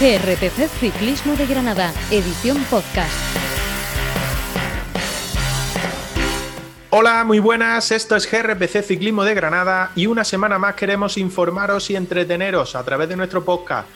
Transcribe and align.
GRPC 0.00 0.66
Ciclismo 0.80 1.36
de 1.36 1.46
Granada, 1.46 1.92
edición 2.10 2.56
podcast. 2.70 3.12
Hola, 6.88 7.22
muy 7.24 7.38
buenas, 7.38 7.90
esto 7.90 8.16
es 8.16 8.26
GRPC 8.30 8.82
Ciclismo 8.82 9.24
de 9.24 9.34
Granada 9.34 9.92
y 9.94 10.06
una 10.06 10.24
semana 10.24 10.58
más 10.58 10.74
queremos 10.74 11.18
informaros 11.18 11.90
y 11.90 11.96
entreteneros 11.96 12.76
a 12.76 12.82
través 12.82 13.10
de 13.10 13.16
nuestro 13.16 13.44
podcast. 13.44 13.90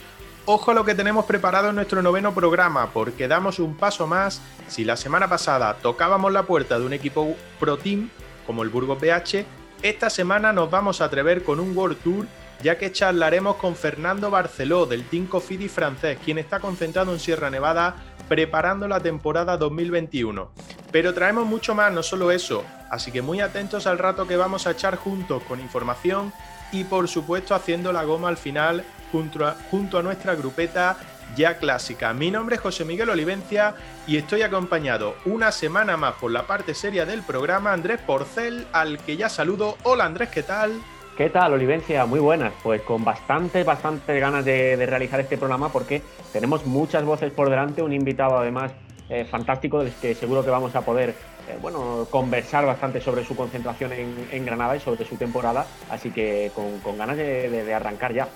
Ojo 0.45 0.73
a 0.73 0.75
lo 0.75 0.85
que 0.85 0.95
tenemos 0.95 1.25
preparado 1.25 1.71
en 1.71 1.77
nuestro 1.77 2.03
noveno 2.03 2.35
programa, 2.35 2.91
porque 2.93 3.27
damos 3.27 3.59
un 3.59 3.75
paso 3.75 4.07
más. 4.07 4.43
Si 4.69 4.85
la 4.85 4.99
semana 4.99 5.27
pasada 5.27 5.79
tocábamos 5.81 6.31
la 6.35 6.43
puerta 6.43 6.79
de 6.79 6.85
un 6.85 6.93
equipo 6.93 7.35
Pro 7.59 7.79
Team, 7.79 8.11
como 8.47 8.63
el 8.63 8.69
Burgos 8.69 9.01
BH, 9.01 9.47
esta 9.81 10.11
semana 10.11 10.53
nos 10.53 10.71
vamos 10.71 11.01
a 11.01 11.07
atrever 11.07 11.43
con 11.43 11.61
un 11.61 11.75
World 11.75 11.97
Tour 12.03 12.27
ya 12.63 12.79
que 12.79 12.93
charlaremos 12.93 13.57
con 13.57 13.77
Fernando 13.77 14.31
Barceló 14.31 14.87
del 14.87 15.05
Team 15.05 15.27
Cofidis 15.27 15.73
francés, 15.73 16.19
quien 16.25 16.39
está 16.39 16.61
concentrado 16.61 17.13
en 17.13 17.21
Sierra 17.21 17.51
Nevada 17.51 17.97
preparando 18.29 18.89
la 18.89 19.01
temporada 19.01 19.57
2021. 19.57 20.51
Pero 20.91 21.13
traemos 21.15 21.47
mucho 21.47 21.75
más, 21.75 21.93
no 21.93 22.03
solo 22.03 22.31
eso, 22.31 22.65
así 22.91 23.13
que 23.13 23.23
muy 23.23 23.41
atentos 23.41 23.87
al 23.87 23.99
rato 23.99 24.27
que 24.27 24.37
vamos 24.37 24.67
a 24.67 24.71
echar 24.71 24.97
juntos 24.97 25.43
con 25.45 25.61
información 25.61 26.33
y 26.73 26.85
por 26.85 27.09
supuesto 27.09 27.55
haciendo 27.55 27.93
la 27.93 28.05
goma 28.05 28.29
al 28.29 28.37
final 28.37 28.85
junto 29.13 29.47
a, 29.47 29.57
junto 29.71 29.99
a 29.99 30.03
nuestra 30.03 30.35
grupeta 30.35 30.97
ya 31.37 31.59
clásica. 31.59 32.13
Mi 32.13 32.31
nombre 32.31 32.57
es 32.57 32.63
José 32.63 32.85
Miguel 32.85 33.11
Olivencia 33.11 33.75
y 34.07 34.17
estoy 34.17 34.43
acompañado 34.43 35.17
una 35.25 35.53
semana 35.53 35.97
más 35.97 36.15
por 36.15 36.31
la 36.31 36.47
parte 36.47 36.75
seria 36.75 37.07
del 37.07 37.23
programa 37.23 37.73
Andrés 37.73 38.01
Porcel, 38.01 38.67
al 38.73 38.99
que 38.99 39.17
ya 39.17 39.29
saludo. 39.29 39.77
Hola 39.83 40.05
Andrés, 40.05 40.29
¿qué 40.31 40.43
tal? 40.43 40.81
¿Qué 41.17 41.31
tal, 41.31 41.53
Olivencia? 41.53 42.07
Muy 42.07 42.19
buenas. 42.19 42.53
Pues 42.61 42.83
con 42.83 43.05
bastante, 43.05 43.63
bastante 43.63 44.19
ganas 44.19 44.45
de, 44.45 44.75
realizar 44.85 45.21
este 45.21 45.39
programa 45.39 45.69
porque 45.69 46.03
tenemos 46.33 46.67
muchas 46.67 47.05
voces 47.05 47.33
por 47.33 47.49
delante, 47.49 47.83
un 47.83 47.93
invitado 47.93 48.37
además 48.37 48.73
eh, 49.09 49.25
fantástico 49.25 49.85
del 49.85 49.93
que 49.93 50.17
seguro 50.17 50.45
que 50.45 50.51
vamos 50.51 50.75
a 50.75 50.81
poder 50.81 51.11
eh, 51.11 51.57
bueno, 51.63 52.09
conversar 52.11 52.67
bastante 52.67 53.01
sobre 53.01 53.25
su 53.25 53.37
concentración 53.37 53.93
en, 53.93 54.45
Granada 54.45 54.75
y 54.77 54.81
sobre 54.81 55.05
su 55.05 55.17
temporada, 55.17 55.67
así 55.89 56.11
que 56.11 56.51
con, 56.53 56.99
ganas 56.99 57.17
de, 57.17 57.73
arrancar 57.73 58.13
ya. 58.13 58.27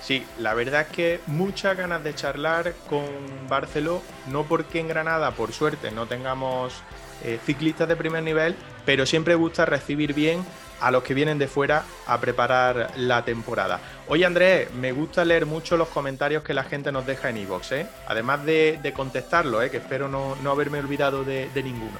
Sí, 0.00 0.24
la 0.38 0.54
verdad 0.54 0.82
es 0.82 0.88
que 0.88 1.20
muchas 1.26 1.76
ganas 1.76 2.02
de 2.04 2.14
charlar 2.14 2.72
con 2.88 3.04
Barceló, 3.50 4.00
no 4.30 4.44
porque 4.44 4.80
en 4.80 4.88
Granada, 4.88 5.32
por 5.32 5.52
suerte, 5.52 5.90
no 5.90 6.06
tengamos 6.06 6.82
eh, 7.22 7.38
ciclistas 7.44 7.86
de 7.86 7.96
primer 7.96 8.22
nivel, 8.22 8.56
pero 8.86 9.04
siempre 9.04 9.34
gusta 9.34 9.66
recibir 9.66 10.14
bien 10.14 10.42
a 10.80 10.90
los 10.90 11.02
que 11.02 11.14
vienen 11.14 11.38
de 11.38 11.48
fuera 11.48 11.84
a 12.06 12.20
preparar 12.20 12.90
la 12.96 13.24
temporada. 13.24 13.80
Oye 14.08 14.26
Andrés, 14.26 14.72
me 14.74 14.92
gusta 14.92 15.24
leer 15.24 15.46
mucho 15.46 15.76
los 15.76 15.88
comentarios 15.88 16.42
que 16.42 16.54
la 16.54 16.64
gente 16.64 16.92
nos 16.92 17.06
deja 17.06 17.30
en 17.30 17.38
iVoox, 17.38 17.72
¿eh? 17.72 17.86
además 18.06 18.44
de, 18.44 18.92
contestarlo, 18.94 19.62
¿eh? 19.62 19.70
que 19.70 19.78
espero 19.78 20.08
no, 20.08 20.50
haberme 20.50 20.78
olvidado 20.78 21.24
de, 21.24 21.48
ninguno. 21.54 21.98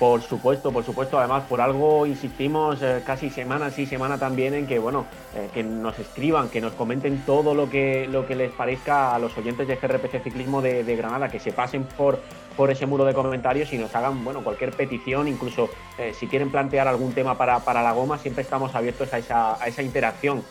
Por 0.00 0.22
supuesto, 0.22 0.72
por 0.72 0.82
supuesto. 0.82 1.18
Además, 1.18 1.44
por 1.46 1.60
algo 1.60 2.06
insistimos 2.06 2.80
eh, 2.80 3.02
casi 3.04 3.28
semana 3.28 3.70
sí 3.70 3.84
semana 3.84 4.16
también 4.16 4.54
en 4.54 4.66
que, 4.66 4.78
bueno, 4.78 5.04
eh, 5.36 5.50
que 5.52 5.62
nos 5.62 5.98
escriban, 5.98 6.48
que 6.48 6.62
nos 6.62 6.72
comenten 6.72 7.22
todo 7.26 7.54
lo 7.54 7.68
que, 7.68 8.08
lo 8.10 8.26
que 8.26 8.34
les 8.34 8.50
parezca 8.50 9.14
a 9.14 9.18
los 9.18 9.36
oyentes 9.36 9.68
de 9.68 9.76
GRPC 9.76 10.22
Ciclismo 10.24 10.62
de, 10.62 10.84
de 10.84 10.96
Granada, 10.96 11.28
que 11.28 11.38
se 11.38 11.52
pasen 11.52 11.84
por 11.84 12.18
por 12.56 12.70
ese 12.70 12.84
muro 12.84 13.04
de 13.04 13.14
comentarios 13.14 13.72
y 13.72 13.78
nos 13.78 13.94
hagan 13.94 14.22
bueno, 14.22 14.42
cualquier 14.42 14.72
petición, 14.72 15.28
incluso 15.28 15.70
eh, 15.96 16.12
si 16.18 16.26
quieren 16.26 16.50
plantear 16.50 16.88
algún 16.88 17.14
tema 17.14 17.38
para, 17.38 17.82
la 17.82 17.92
goma, 17.92 18.18
siempre 18.18 18.42
estamos 18.42 18.74
abiertos 18.74 19.12
a 19.14 19.18
esa, 19.18 19.62
a 19.62 19.68
esa 19.68 19.82
interacción 19.82 20.42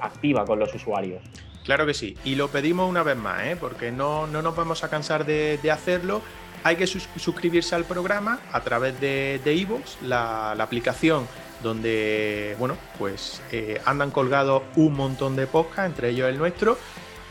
activa 0.00 0.44
con 0.44 0.58
los 0.58 0.74
usuarios. 0.74 1.22
Claro 1.64 1.86
que 1.86 1.94
sí, 1.94 2.14
y 2.24 2.34
lo 2.34 2.48
pedimos 2.48 2.90
una 2.90 3.02
vez 3.02 3.16
más, 3.16 3.56
porque 3.58 3.90
no, 3.90 4.26
no, 4.26 4.42
nos 4.42 4.54
vamos 4.54 4.84
a 4.84 4.90
cansar 4.90 5.24
de, 5.24 5.58
hacerlo. 5.72 6.20
Hay 6.64 6.76
que 6.76 6.86
suscribirse 6.86 7.74
al 7.74 7.84
programa 7.84 8.40
a 8.50 8.60
través 8.62 8.98
de 9.00 9.40
iVoox, 9.44 10.02
la, 10.02 10.52
aplicación 10.52 11.26
donde 11.62 12.56
bueno, 12.58 12.76
pues 12.98 13.40
andan 13.84 14.10
colgados 14.10 14.62
un 14.76 14.94
montón 14.94 15.36
de 15.36 15.46
podcasts, 15.46 15.86
entre 15.86 16.10
ellos 16.10 16.28
el 16.28 16.38
nuestro, 16.38 16.76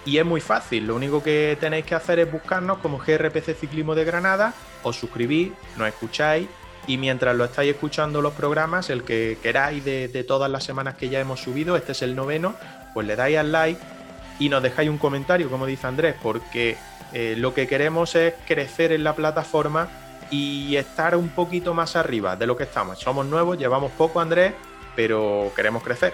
y 0.06 0.18
es 0.18 0.26
muy 0.26 0.42
fácil, 0.42 0.88
lo 0.88 0.96
único 0.96 1.24
que 1.24 1.58
tenéis 1.60 1.86
que 1.86 1.96
hacer 1.96 2.20
es 2.20 2.32
buscarnos 2.32 2.80
como 2.80 2.98
GRPC 2.98 3.56
Ciclismo 3.56 3.96
de 3.96 4.04
Granada, 4.04 4.54
os 4.84 4.98
suscribís, 4.98 5.52
nos 5.78 5.88
escucháis 5.88 6.48
y 6.88 6.98
mientras 6.98 7.36
lo 7.36 7.46
estáis 7.46 7.72
escuchando 7.72 8.22
los 8.22 8.34
programas, 8.34 8.90
el 8.90 9.04
que 9.04 9.38
queráis 9.42 9.86
de, 9.86 10.26
todas 10.28 10.52
las 10.52 10.66
semanas 10.66 10.96
que 10.96 11.10
ya 11.10 11.20
hemos 11.22 11.40
subido, 11.40 11.78
este 11.78 11.94
es 11.94 12.02
el 12.02 12.16
noveno, 12.16 12.56
pues 12.94 13.08
le 13.08 13.16
dais 13.16 13.38
al 13.38 13.52
like 13.52 13.80
y 14.40 14.50
nos 14.50 14.62
dejáis 14.62 14.90
un 14.90 14.98
comentario, 14.98 15.50
como 15.50 15.66
dice 15.66 15.88
Andrés, 15.88 16.16
porque 16.22 16.76
eh, 17.14 17.36
lo 17.38 17.54
que 17.54 17.68
queremos 17.68 18.16
es 18.16 18.34
crecer 18.48 18.92
en 18.92 19.04
la 19.04 19.16
plataforma 19.16 19.90
y 20.32 20.76
estar 20.78 21.16
un 21.16 21.30
poquito 21.30 21.74
más 21.74 21.96
arriba 21.96 22.36
de 22.36 22.48
lo 22.48 22.58
que 22.58 22.64
estamos. 22.64 23.00
Somos 23.00 23.26
nuevos, 23.26 23.58
llevamos 23.58 23.92
poco 23.92 24.20
Andrés, 24.20 24.54
pero 24.96 25.52
queremos 25.56 25.84
crecer. 25.84 26.14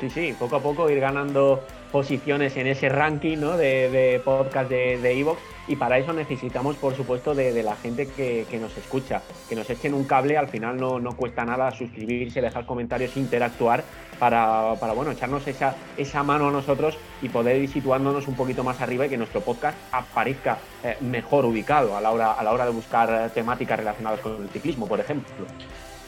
Sí, 0.00 0.10
sí, 0.10 0.34
poco 0.38 0.56
a 0.56 0.60
poco 0.60 0.88
ir 0.90 1.00
ganando 1.00 1.64
posiciones 1.92 2.56
en 2.56 2.66
ese 2.66 2.88
ranking 2.88 3.38
de, 3.38 4.20
podcast 4.24 4.70
de 4.70 5.20
Evox. 5.20 5.40
Y 5.68 5.76
para 5.76 5.98
eso 5.98 6.12
necesitamos, 6.12 6.76
por 6.76 6.96
supuesto, 6.96 7.34
de, 7.34 7.62
la 7.62 7.76
gente 7.76 8.08
que, 8.08 8.58
nos 8.60 8.76
escucha, 8.76 9.22
que 9.48 9.54
nos 9.54 9.70
echen 9.70 9.94
un 9.94 10.04
cable, 10.04 10.36
al 10.36 10.48
final 10.48 10.76
no, 10.76 10.98
no 10.98 11.16
cuesta 11.16 11.44
nada 11.44 11.70
suscribirse, 11.70 12.40
dejar 12.40 12.66
comentarios, 12.66 13.16
interactuar 13.16 13.84
para, 14.18 14.74
para, 14.80 14.92
bueno, 14.92 15.12
echarnos 15.12 15.46
esa, 15.46 15.76
esa 15.96 16.24
mano 16.24 16.48
a 16.48 16.50
nosotros 16.50 16.98
y 17.20 17.28
poder 17.28 17.62
ir 17.62 17.68
situándonos 17.68 18.26
un 18.26 18.34
poquito 18.34 18.64
más 18.64 18.80
arriba 18.80 19.06
y 19.06 19.08
que 19.08 19.16
nuestro 19.16 19.40
podcast 19.40 19.78
aparezca 19.92 20.58
eh, 20.82 20.96
mejor 21.00 21.44
ubicado 21.44 21.96
a 21.96 22.00
la, 22.00 22.10
hora, 22.10 22.32
a 22.32 22.42
la 22.42 22.52
hora 22.52 22.64
de 22.64 22.72
buscar 22.72 23.30
temáticas 23.30 23.78
relacionadas 23.78 24.18
con 24.20 24.42
el 24.42 24.48
ciclismo, 24.48 24.88
por 24.88 24.98
ejemplo. 24.98 25.46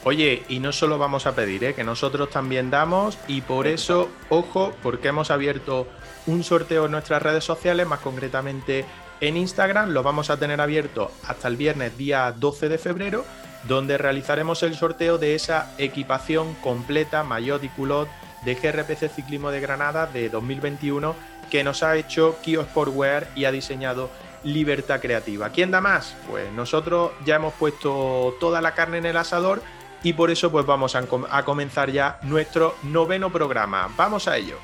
Oye, 0.07 0.43
y 0.49 0.59
no 0.59 0.71
solo 0.71 0.99
vamos 0.99 1.25
a 1.25 1.33
pedir, 1.33 1.63
¿eh? 1.63 1.73
que 1.73 1.83
nosotros 1.83 2.29
también 2.29 2.69
damos 2.69 3.17
y 3.27 3.41
por 3.41 3.65
eso, 3.65 4.07
ojo, 4.29 4.71
porque 4.83 5.07
hemos 5.07 5.31
abierto 5.31 5.87
un 6.27 6.43
sorteo 6.43 6.85
en 6.85 6.91
nuestras 6.91 7.23
redes 7.23 7.43
sociales, 7.43 7.87
más 7.87 8.01
concretamente 8.01 8.85
en 9.19 9.35
Instagram, 9.35 9.89
lo 9.89 10.03
vamos 10.03 10.29
a 10.29 10.37
tener 10.37 10.61
abierto 10.61 11.11
hasta 11.27 11.47
el 11.47 11.57
viernes 11.57 11.97
día 11.97 12.31
12 12.37 12.69
de 12.69 12.77
febrero, 12.77 13.25
donde 13.67 13.97
realizaremos 13.97 14.61
el 14.61 14.75
sorteo 14.75 15.17
de 15.17 15.33
esa 15.33 15.73
equipación 15.79 16.53
completa, 16.61 17.23
maillot 17.23 17.63
y 17.63 17.69
culot 17.69 18.07
de 18.43 18.53
GRPC 18.53 19.09
Ciclismo 19.09 19.49
de 19.49 19.59
Granada 19.59 20.05
de 20.05 20.29
2021 20.29 21.15
que 21.49 21.63
nos 21.63 21.81
ha 21.81 21.95
hecho 21.95 22.37
Kio 22.43 22.61
Sportwear 22.61 23.27
y 23.35 23.45
ha 23.45 23.51
diseñado 23.51 24.11
Libertad 24.43 25.01
Creativa. 25.01 25.49
¿Quién 25.49 25.71
da 25.71 25.81
más? 25.81 26.15
Pues 26.29 26.51
nosotros 26.51 27.11
ya 27.25 27.37
hemos 27.37 27.55
puesto 27.55 28.35
toda 28.39 28.61
la 28.61 28.75
carne 28.75 28.99
en 28.99 29.07
el 29.07 29.17
asador 29.17 29.63
y 30.05 30.13
por 30.13 30.29
eso 30.29 30.51
pues 30.51 30.67
vamos 30.67 30.95
a, 30.95 31.43
comenzar 31.43 31.91
ya 31.91 32.19
nuestro 32.21 32.75
noveno 32.83 33.31
programa. 33.31 33.89
Vamos 33.97 34.27
a 34.27 34.37
ello. 34.37 34.55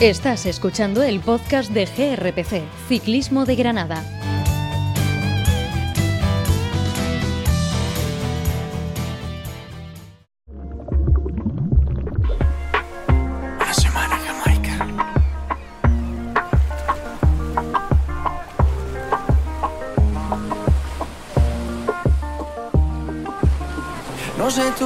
Estás 0.00 0.44
escuchando 0.46 1.04
el 1.04 1.20
podcast 1.20 1.70
de 1.70 1.84
GRPC, 1.84 2.64
Ciclismo 2.88 3.44
de 3.44 3.54
Granada 3.54 4.17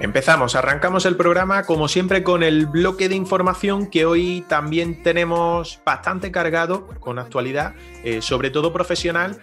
Empezamos, 0.00 0.54
arrancamos 0.54 1.04
el 1.04 1.14
programa 1.14 1.64
como 1.64 1.86
siempre 1.86 2.22
con 2.22 2.42
el 2.42 2.64
bloque 2.64 3.10
de 3.10 3.16
información 3.16 3.86
que 3.86 4.06
hoy 4.06 4.46
también 4.48 5.02
tenemos 5.02 5.78
bastante 5.84 6.32
cargado 6.32 6.86
con 7.00 7.18
actualidad, 7.18 7.74
eh, 8.02 8.22
sobre 8.22 8.48
todo 8.48 8.72
profesional. 8.72 9.38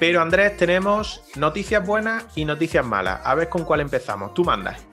Pero 0.00 0.20
Andrés, 0.20 0.56
tenemos 0.56 1.22
noticias 1.36 1.86
buenas 1.86 2.24
y 2.34 2.44
noticias 2.44 2.84
malas. 2.84 3.20
A 3.22 3.36
ver 3.36 3.48
con 3.48 3.62
cuál 3.62 3.80
empezamos. 3.80 4.34
Tú 4.34 4.44
mandas. 4.44 4.84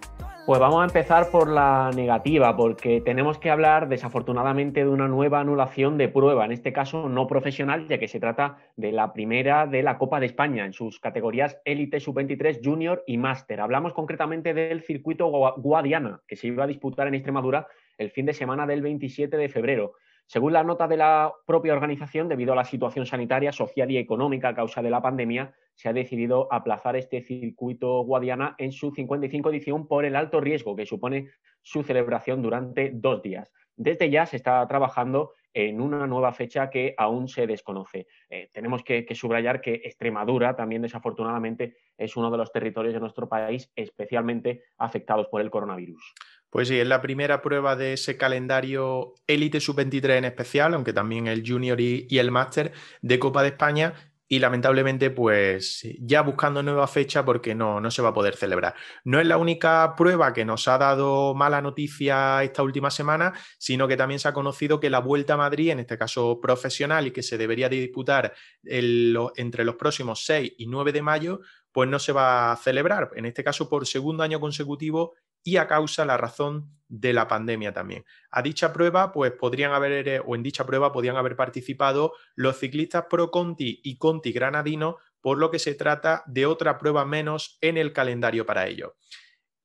Pues 0.44 0.60
vamos 0.60 0.82
a 0.82 0.86
empezar 0.86 1.30
por 1.30 1.48
la 1.48 1.92
negativa, 1.96 2.58
porque 2.58 3.00
tenemos 3.00 3.38
que 3.38 3.52
hablar 3.52 3.88
desafortunadamente 3.88 4.84
de 4.84 4.90
una 4.90 5.08
nueva 5.08 5.40
anulación 5.40 6.00
de 6.00 6.10
prueba, 6.10 6.46
en 6.46 6.52
este 6.52 6.74
caso 6.74 7.08
no 7.08 7.28
profesional, 7.28 7.88
ya 7.88 8.00
que 8.00 8.08
se 8.08 8.20
trata 8.20 8.58
de 8.76 8.92
la 8.92 9.14
primera 9.14 9.68
de 9.68 9.84
la 9.84 10.00
Copa 10.00 10.20
de 10.20 10.26
España 10.26 10.66
en 10.66 10.74
sus 10.74 11.00
categorías 11.00 11.62
élite 11.64 12.00
sub-23, 12.00 12.60
junior 12.64 13.04
y 13.06 13.20
máster. 13.20 13.62
Hablamos 13.62 13.94
concretamente 13.94 14.56
del 14.56 14.82
circuito 14.82 15.28
Guadiana, 15.28 16.22
que 16.28 16.36
se 16.36 16.48
iba 16.48 16.64
a 16.64 16.68
disputar 16.68 17.08
en 17.08 17.14
Extremadura 17.14 17.68
el 18.00 18.10
fin 18.10 18.26
de 18.26 18.34
semana 18.34 18.66
del 18.66 18.82
27 18.82 19.38
de 19.38 19.48
febrero. 19.48 19.94
Según 20.26 20.54
la 20.54 20.64
nota 20.64 20.88
de 20.88 20.98
la 20.98 21.32
propia 21.46 21.74
organización, 21.74 22.30
debido 22.30 22.54
a 22.54 22.56
la 22.56 22.64
situación 22.64 23.06
sanitaria, 23.06 23.52
social 23.52 23.92
y 23.92 23.98
económica 23.98 24.50
a 24.50 24.56
causa 24.56 24.82
de 24.82 24.90
la 24.90 25.02
pandemia, 25.02 25.54
se 25.75 25.89
ha 25.89 25.94
decidido 25.94 26.47
aplazar 26.51 26.95
este 26.95 27.21
circuito 27.21 28.01
Guadiana 28.03 28.56
en 28.57 28.71
su 28.71 28.91
55 28.91 29.50
edición 29.50 29.88
por 29.88 30.06
el 30.06 30.15
alto 30.15 30.39
riesgo 30.39 30.75
que 30.75 30.85
supone 30.85 31.29
su 31.62 31.83
celebración 31.83 32.41
durante 32.41 32.91
dos 32.94 33.21
días. 33.21 33.51
Desde 33.75 34.09
ya 34.09 34.25
se 34.25 34.38
está 34.38 34.68
trabajando 34.68 35.33
en 35.53 35.81
una 35.81 36.07
nueva 36.07 36.33
fecha 36.33 36.69
que 36.69 36.94
aún 36.97 37.27
se 37.27 37.47
desconoce. 37.47 38.07
Eh, 38.29 38.50
tenemos 38.53 38.83
que, 38.83 39.06
subrayar 39.13 39.62
que 39.62 39.81
Extremadura 39.83 40.56
también 40.56 40.81
desafortunadamente 40.81 41.77
es 41.97 42.15
uno 42.15 42.31
de 42.31 42.38
los 42.38 42.51
territorios 42.51 42.94
de 42.94 43.00
nuestro 43.00 43.27
país 43.27 43.69
especialmente 43.75 44.63
afectados 44.77 45.27
por 45.27 45.41
el 45.41 45.50
coronavirus. 45.50 46.13
Pues 46.50 46.68
sí, 46.68 46.79
es 46.79 46.88
la 46.88 47.01
primera 47.01 47.41
prueba 47.41 47.75
de 47.75 47.94
ese 47.94 48.18
calendario 48.18 49.13
élite 49.25 49.62
sub-23 49.62 50.18
en 50.18 50.25
especial, 50.25 50.73
aunque 50.73 50.91
también 50.94 51.27
el 51.27 51.44
junior 51.47 51.79
y, 51.79 52.07
el 52.12 52.29
máster 52.29 52.73
de 53.01 53.19
Copa 53.19 53.41
de 53.41 53.50
España. 53.50 53.94
Y 54.31 54.39
lamentablemente, 54.39 55.10
pues 55.10 55.86
ya 56.00 56.22
buscando 56.22 56.63
nueva 56.63 56.88
fecha 56.88 57.25
porque 57.25 57.54
no, 57.54 57.81
no 57.81 57.92
se 57.92 58.01
va 58.01 58.10
a 58.10 58.13
poder 58.13 58.38
celebrar. 58.38 58.75
No 59.04 59.19
es 59.19 59.28
la 59.28 59.36
única 59.36 59.94
prueba 59.98 60.31
que 60.31 60.45
nos 60.45 60.69
ha 60.69 60.78
dado 60.78 61.36
mala 61.36 61.62
noticia 61.62 62.42
esta 62.42 62.63
última 62.63 62.89
semana, 62.92 63.33
sino 63.57 63.89
que 63.89 63.98
también 63.98 64.22
se 64.22 64.30
ha 64.30 64.33
conocido 64.33 64.80
que 64.80 64.89
la 64.89 65.00
Vuelta 65.00 65.33
a 65.33 65.38
Madrid, 65.38 65.72
en 65.72 65.80
este 65.81 65.98
caso 65.98 66.39
profesional, 66.39 67.07
y 67.07 67.12
que 67.12 67.24
se 67.24 67.38
debería 67.38 67.68
de 67.68 67.81
disputar 67.81 68.33
entre 68.63 69.66
los 69.66 69.75
próximos 69.75 70.24
6 70.24 70.54
y 70.60 70.66
9 70.66 70.94
de 70.94 71.01
mayo, 71.01 71.42
pues 71.74 71.89
no 71.89 72.00
se 72.00 72.13
va 72.13 72.54
a 72.54 72.56
celebrar. 72.56 73.10
En 73.16 73.25
este 73.25 73.44
caso, 73.44 73.68
por 73.68 73.86
segundo 73.86 74.24
año 74.24 74.39
consecutivo 74.39 75.13
y 75.44 75.58
a 75.58 75.68
causa 75.68 76.06
la 76.06 76.18
razón 76.18 76.72
de 76.88 77.14
la 77.14 77.28
pandemia 77.28 77.74
también. 77.74 78.06
A 78.32 78.42
dicha 78.42 78.74
prueba, 78.74 79.12
pues 79.12 79.32
podrían 79.32 79.72
haber, 79.72 80.24
o 80.26 80.36
en 80.36 80.44
dicha 80.44 80.66
prueba 80.66 80.92
podrían 80.92 81.16
haber 81.16 81.36
participado 81.36 82.14
los 82.36 82.60
ciclistas 82.60 83.06
Pro 83.10 83.32
Conti 83.32 83.80
y 83.84 83.98
Conti 83.98 84.32
Granadino, 84.34 84.98
por 85.22 85.38
lo 85.38 85.52
que 85.52 85.60
se 85.60 85.76
trata 85.76 86.24
de 86.28 86.46
otra 86.46 86.78
prueba 86.78 87.06
menos 87.06 87.58
en 87.62 87.78
el 87.78 87.94
calendario 87.94 88.46
para 88.46 88.68
ello. 88.68 88.98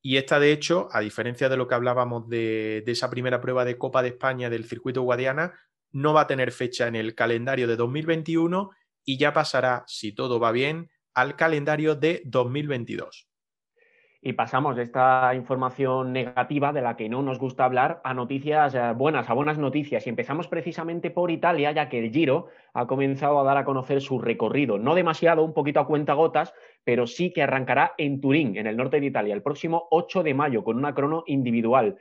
Y 0.01 0.17
esta, 0.17 0.39
de 0.39 0.53
hecho, 0.53 0.87
a 0.91 1.01
diferencia 1.01 1.49
de 1.49 1.57
lo 1.57 1.67
que 1.67 1.75
hablábamos 1.75 2.29
de, 2.29 2.81
de 2.85 2.91
esa 2.91 3.09
primera 3.09 3.41
prueba 3.41 3.65
de 3.65 3.77
Copa 3.77 4.01
de 4.01 4.09
España 4.09 4.49
del 4.49 4.63
circuito 4.63 5.01
Guadiana, 5.01 5.53
no 5.91 6.13
va 6.13 6.21
a 6.21 6.27
tener 6.27 6.51
fecha 6.51 6.87
en 6.87 6.95
el 6.95 7.13
calendario 7.13 7.67
de 7.67 7.75
2021 7.75 8.69
y 9.03 9.17
ya 9.17 9.33
pasará, 9.33 9.83
si 9.87 10.13
todo 10.13 10.39
va 10.39 10.51
bien, 10.51 10.89
al 11.13 11.35
calendario 11.35 11.95
de 11.95 12.21
2022. 12.25 13.26
Y 14.27 14.33
pasamos 14.33 14.75
de 14.75 14.83
esta 14.83 15.33
información 15.35 16.11
negativa 16.11 16.73
de 16.73 16.81
la 16.81 16.97
que 16.97 17.07
no 17.07 17.21
nos 17.21 17.39
gusta 17.39 17.63
hablar 17.63 18.01
a 18.03 18.13
noticias 18.13 18.75
eh, 18.75 18.91
buenas, 18.93 19.29
a 19.29 19.33
buenas 19.33 19.57
noticias. 19.57 20.05
Y 20.05 20.09
empezamos 20.09 20.49
precisamente 20.49 21.11
por 21.11 21.31
Italia, 21.31 21.71
ya 21.71 21.87
que 21.87 21.99
el 21.99 22.11
Giro 22.11 22.47
ha 22.73 22.87
comenzado 22.87 23.39
a 23.39 23.45
dar 23.45 23.55
a 23.55 23.63
conocer 23.63 24.01
su 24.01 24.19
recorrido. 24.19 24.79
No 24.79 24.95
demasiado, 24.95 25.45
un 25.45 25.53
poquito 25.53 25.79
a 25.79 25.87
cuenta 25.87 26.11
gotas, 26.11 26.53
pero 26.83 27.07
sí 27.07 27.31
que 27.31 27.41
arrancará 27.41 27.93
en 27.97 28.19
Turín, 28.19 28.57
en 28.57 28.67
el 28.67 28.75
norte 28.75 28.99
de 28.99 29.05
Italia, 29.05 29.33
el 29.33 29.41
próximo 29.41 29.87
8 29.91 30.23
de 30.23 30.33
mayo, 30.33 30.61
con 30.61 30.75
una 30.75 30.93
crono 30.93 31.23
individual. 31.25 31.95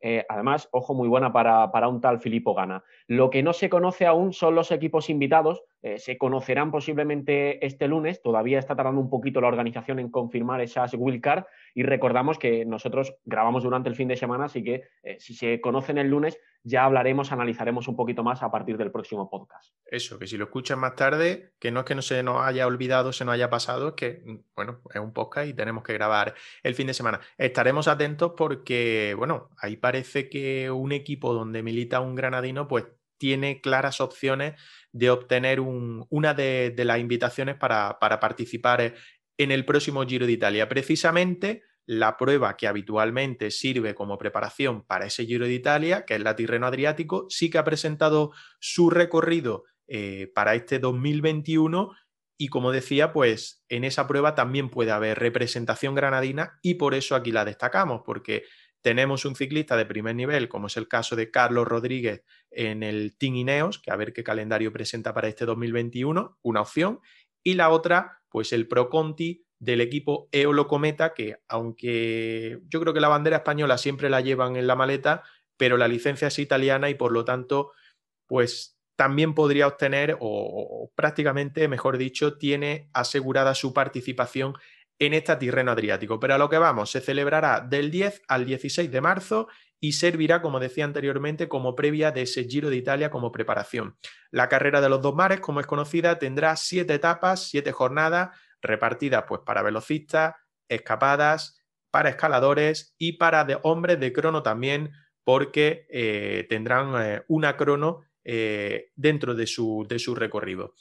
Eh, 0.00 0.24
además, 0.28 0.68
ojo 0.70 0.94
muy 0.94 1.08
buena 1.08 1.32
para, 1.32 1.72
para, 1.72 1.88
un 1.88 2.00
tal 2.00 2.20
Filippo 2.20 2.54
Gana. 2.54 2.84
Lo 3.08 3.28
que 3.28 3.42
no 3.42 3.52
se 3.52 3.68
conoce 3.68 4.06
aún 4.06 4.32
son 4.32 4.54
los 4.54 4.70
equipos 4.70 5.10
invitados. 5.10 5.64
Eh, 5.82 5.98
se 5.98 6.16
conocerán 6.16 6.70
posiblemente 6.70 7.64
este 7.66 7.88
lunes. 7.88 8.22
Todavía 8.22 8.58
está 8.58 8.76
tardando 8.76 9.00
un 9.00 9.10
poquito 9.10 9.40
la 9.40 9.48
organización 9.48 9.98
en 9.98 10.10
confirmar 10.10 10.60
esas 10.60 10.94
wildcard. 10.94 11.44
Y 11.74 11.82
recordamos 11.82 12.38
que 12.38 12.64
nosotros 12.64 13.14
grabamos 13.24 13.64
durante 13.64 13.88
el 13.88 13.96
fin 13.96 14.08
de 14.08 14.16
semana, 14.16 14.44
así 14.44 14.62
que 14.62 14.84
eh, 15.02 15.16
si 15.18 15.34
se 15.34 15.60
conocen 15.60 15.98
el 15.98 16.08
lunes, 16.08 16.38
ya 16.64 16.84
hablaremos, 16.84 17.32
analizaremos 17.32 17.88
un 17.88 17.96
poquito 17.96 18.22
más 18.22 18.42
a 18.42 18.50
partir 18.50 18.76
del 18.76 18.92
próximo 18.92 19.28
podcast. 19.28 19.74
Eso, 19.84 20.18
que 20.18 20.28
si 20.28 20.36
lo 20.36 20.44
escuchan 20.44 20.78
más 20.78 20.94
tarde, 20.94 21.54
que 21.58 21.72
no 21.72 21.80
es 21.80 21.86
que 21.86 21.96
no 21.96 22.02
se 22.02 22.22
nos 22.22 22.40
haya 22.42 22.66
olvidado, 22.66 23.12
se 23.12 23.24
nos 23.24 23.34
haya 23.34 23.50
pasado, 23.50 23.88
es 23.88 23.94
que, 23.94 24.22
mm, 24.24 24.36
bueno, 24.54 24.80
es 24.94 25.00
un 25.00 25.12
podcast 25.12 25.48
y 25.48 25.54
tenemos 25.54 25.82
que 25.82 25.94
grabar 25.94 26.34
el 26.62 26.74
fin 26.74 26.86
de 26.86 26.94
semana. 26.94 27.20
Estaremos 27.36 27.88
atentos 27.88 28.34
porque, 28.36 29.14
bueno, 29.16 29.50
ahí 29.58 29.76
parece 29.76 30.28
que 30.28 30.70
un 30.70 30.92
equipo 30.92 31.34
donde 31.34 31.62
milita 31.64 32.00
un 32.00 32.14
granadino, 32.14 32.68
pues 32.68 32.86
tiene 33.22 33.60
claras 33.60 34.00
opciones 34.00 34.60
de 34.92 35.10
obtener 35.10 35.60
una 35.60 36.34
de, 36.34 36.74
las 36.76 36.98
invitaciones 36.98 37.56
para, 37.56 37.98
participar 37.98 38.94
en 39.38 39.50
el 39.50 39.64
próximo 39.64 40.06
Giro 40.06 40.26
de 40.26 40.32
Italia. 40.32 40.68
Precisamente 40.68 41.62
la 41.86 42.16
prueba 42.16 42.56
que 42.56 42.68
habitualmente 42.68 43.50
sirve 43.50 43.94
como 43.94 44.18
preparación 44.18 44.84
para 44.84 45.06
ese 45.06 45.26
Giro 45.26 45.46
de 45.46 45.54
Italia, 45.54 46.04
que 46.04 46.14
es 46.14 46.20
la 46.20 46.36
Tirreno 46.36 46.66
Adriático, 46.66 47.26
sí 47.28 47.50
que 47.50 47.58
ha 47.58 47.64
presentado 47.64 48.32
su 48.60 48.90
recorrido 48.90 49.64
eh, 49.88 50.30
para 50.34 50.54
este 50.54 50.78
2021 50.78 51.92
y 52.38 52.48
como 52.48 52.72
decía, 52.72 53.12
pues 53.12 53.62
en 53.68 53.84
esa 53.84 54.06
prueba 54.06 54.34
también 54.34 54.68
puede 54.68 54.90
haber 54.90 55.18
representación 55.18 55.94
granadina 55.94 56.58
y 56.62 56.74
por 56.74 56.94
eso 56.94 57.14
aquí 57.14 57.30
la 57.30 57.44
destacamos, 57.44 58.02
porque 58.04 58.44
tenemos 58.82 59.24
un 59.24 59.36
ciclista 59.36 59.76
de 59.76 59.86
primer 59.86 60.14
nivel, 60.14 60.48
como 60.48 60.66
es 60.66 60.76
el 60.76 60.88
caso 60.88 61.16
de 61.16 61.30
Carlos 61.30 61.66
Rodríguez 61.66 62.24
en 62.50 62.82
el 62.82 63.16
Team 63.16 63.36
Ineos, 63.36 63.78
que 63.78 63.90
a 63.90 63.96
ver 63.96 64.12
qué 64.12 64.24
calendario 64.24 64.72
presenta 64.72 65.14
para 65.14 65.28
este 65.28 65.46
2021, 65.46 66.38
una 66.42 66.60
opción, 66.60 67.00
y 67.44 67.54
la 67.54 67.70
otra, 67.70 68.22
pues 68.28 68.52
el 68.52 68.68
Pro 68.68 68.90
Conti 68.90 69.46
del 69.58 69.80
equipo 69.80 70.28
Eolo 70.32 70.66
Cometa, 70.66 71.14
que 71.14 71.36
aunque 71.48 72.58
yo 72.68 72.80
creo 72.80 72.92
que 72.92 73.00
la 73.00 73.08
bandera 73.08 73.36
española 73.38 73.78
siempre 73.78 74.10
la 74.10 74.20
llevan 74.20 74.56
en 74.56 74.66
la 74.66 74.74
maleta, 74.74 75.22
pero 75.56 75.76
la 75.76 75.86
licencia 75.86 76.28
es 76.28 76.38
italiana 76.40 76.90
y 76.90 76.94
por 76.94 77.12
lo 77.12 77.24
tanto, 77.24 77.70
pues 78.26 78.76
también 78.96 79.34
podría 79.34 79.68
obtener, 79.68 80.16
o, 80.20 80.90
prácticamente, 80.96 81.68
mejor 81.68 81.98
dicho, 81.98 82.36
tiene 82.38 82.90
asegurada 82.92 83.54
su 83.54 83.72
participación 83.72 84.54
en 85.06 85.14
esta 85.14 85.36
Tirreno 85.36 85.72
Adriático. 85.72 86.20
Pero 86.20 86.34
a 86.34 86.38
lo 86.38 86.48
que 86.48 86.58
vamos, 86.58 86.92
se 86.92 87.00
celebrará 87.00 87.60
del 87.60 87.90
10 87.90 88.22
al 88.28 88.46
16 88.46 88.88
de 88.90 89.00
marzo 89.00 89.48
y 89.80 89.94
servirá, 89.94 90.40
como 90.40 90.60
decía 90.60 90.84
anteriormente, 90.84 91.48
como 91.48 91.74
previa 91.74 92.12
de 92.12 92.22
ese 92.22 92.44
Giro 92.44 92.70
de 92.70 92.76
Italia 92.76 93.10
como 93.10 93.32
preparación. 93.32 93.96
La 94.30 94.48
carrera 94.48 94.80
de 94.80 94.88
los 94.88 95.02
dos 95.02 95.16
mares, 95.16 95.40
como 95.40 95.58
es 95.58 95.66
conocida, 95.66 96.20
tendrá 96.20 96.54
siete 96.54 96.94
etapas, 96.94 97.48
siete 97.48 97.72
jornadas, 97.72 98.30
repartidas 98.60 99.24
pues 99.26 99.40
para 99.44 99.62
velocistas, 99.62 100.36
escapadas, 100.68 101.60
para 101.90 102.10
escaladores 102.10 102.94
y 102.96 103.14
para 103.14 103.44
hombres 103.64 103.98
de 103.98 104.12
crono 104.12 104.44
también, 104.44 104.92
porque 105.24 105.88
eh, 105.90 106.46
tendrán 106.48 106.94
eh, 107.04 107.22
una 107.26 107.56
crono 107.56 108.02
eh, 108.22 108.92
dentro 108.94 109.34
de 109.34 109.48
su 109.48 110.14
recorrido. 110.14 110.74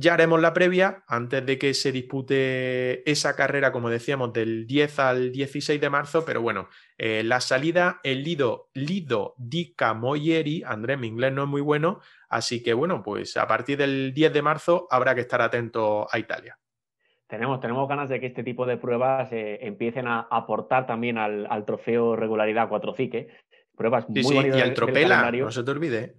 Ya 0.00 0.14
haremos 0.14 0.40
la 0.40 0.54
previa 0.54 1.04
antes 1.06 1.44
de 1.44 1.58
que 1.58 1.74
se 1.74 1.92
dispute 1.92 3.08
esa 3.10 3.36
carrera, 3.36 3.70
como 3.70 3.90
decíamos, 3.90 4.32
del 4.32 4.66
10 4.66 4.98
al 4.98 5.30
16 5.30 5.78
de 5.78 5.90
marzo, 5.90 6.24
pero 6.24 6.40
bueno, 6.40 6.70
la 6.96 7.38
salida, 7.42 8.00
el 8.02 8.24
Lido, 8.24 8.70
Lido 8.72 9.34
di 9.36 9.74
Camoieri, 9.74 10.62
Andrés, 10.64 10.98
mi 10.98 11.06
inglés 11.06 11.34
no 11.34 11.42
es 11.42 11.48
muy 11.50 11.60
bueno, 11.60 12.00
así 12.30 12.62
que 12.62 12.72
bueno, 12.72 13.02
pues 13.02 13.36
a 13.36 13.46
partir 13.46 13.76
del 13.76 14.14
10 14.14 14.32
de 14.32 14.40
marzo 14.40 14.88
habrá 14.90 15.14
que 15.14 15.20
estar 15.20 15.42
atento 15.42 16.08
a 16.10 16.18
Italia. 16.18 16.58
Tenemos, 17.26 17.60
tenemos 17.60 17.86
ganas 17.86 18.08
de 18.08 18.20
que 18.20 18.26
este 18.28 18.42
tipo 18.42 18.64
de 18.64 18.78
pruebas 18.78 19.30
eh, 19.32 19.58
empiecen 19.60 20.06
a 20.08 20.20
aportar 20.30 20.86
también 20.86 21.18
al, 21.18 21.64
trofeo 21.66 22.16
regularidad 22.16 22.70
4 22.70 22.94
cique. 22.94 23.28
Pruebas 23.76 24.08
muy 24.08 24.24
sí, 24.24 24.34
Y 24.34 24.60
el 24.60 24.72
tropela, 24.72 25.30
no 25.30 25.50
se 25.50 25.62
te 25.62 25.70
olvide. 25.70 26.16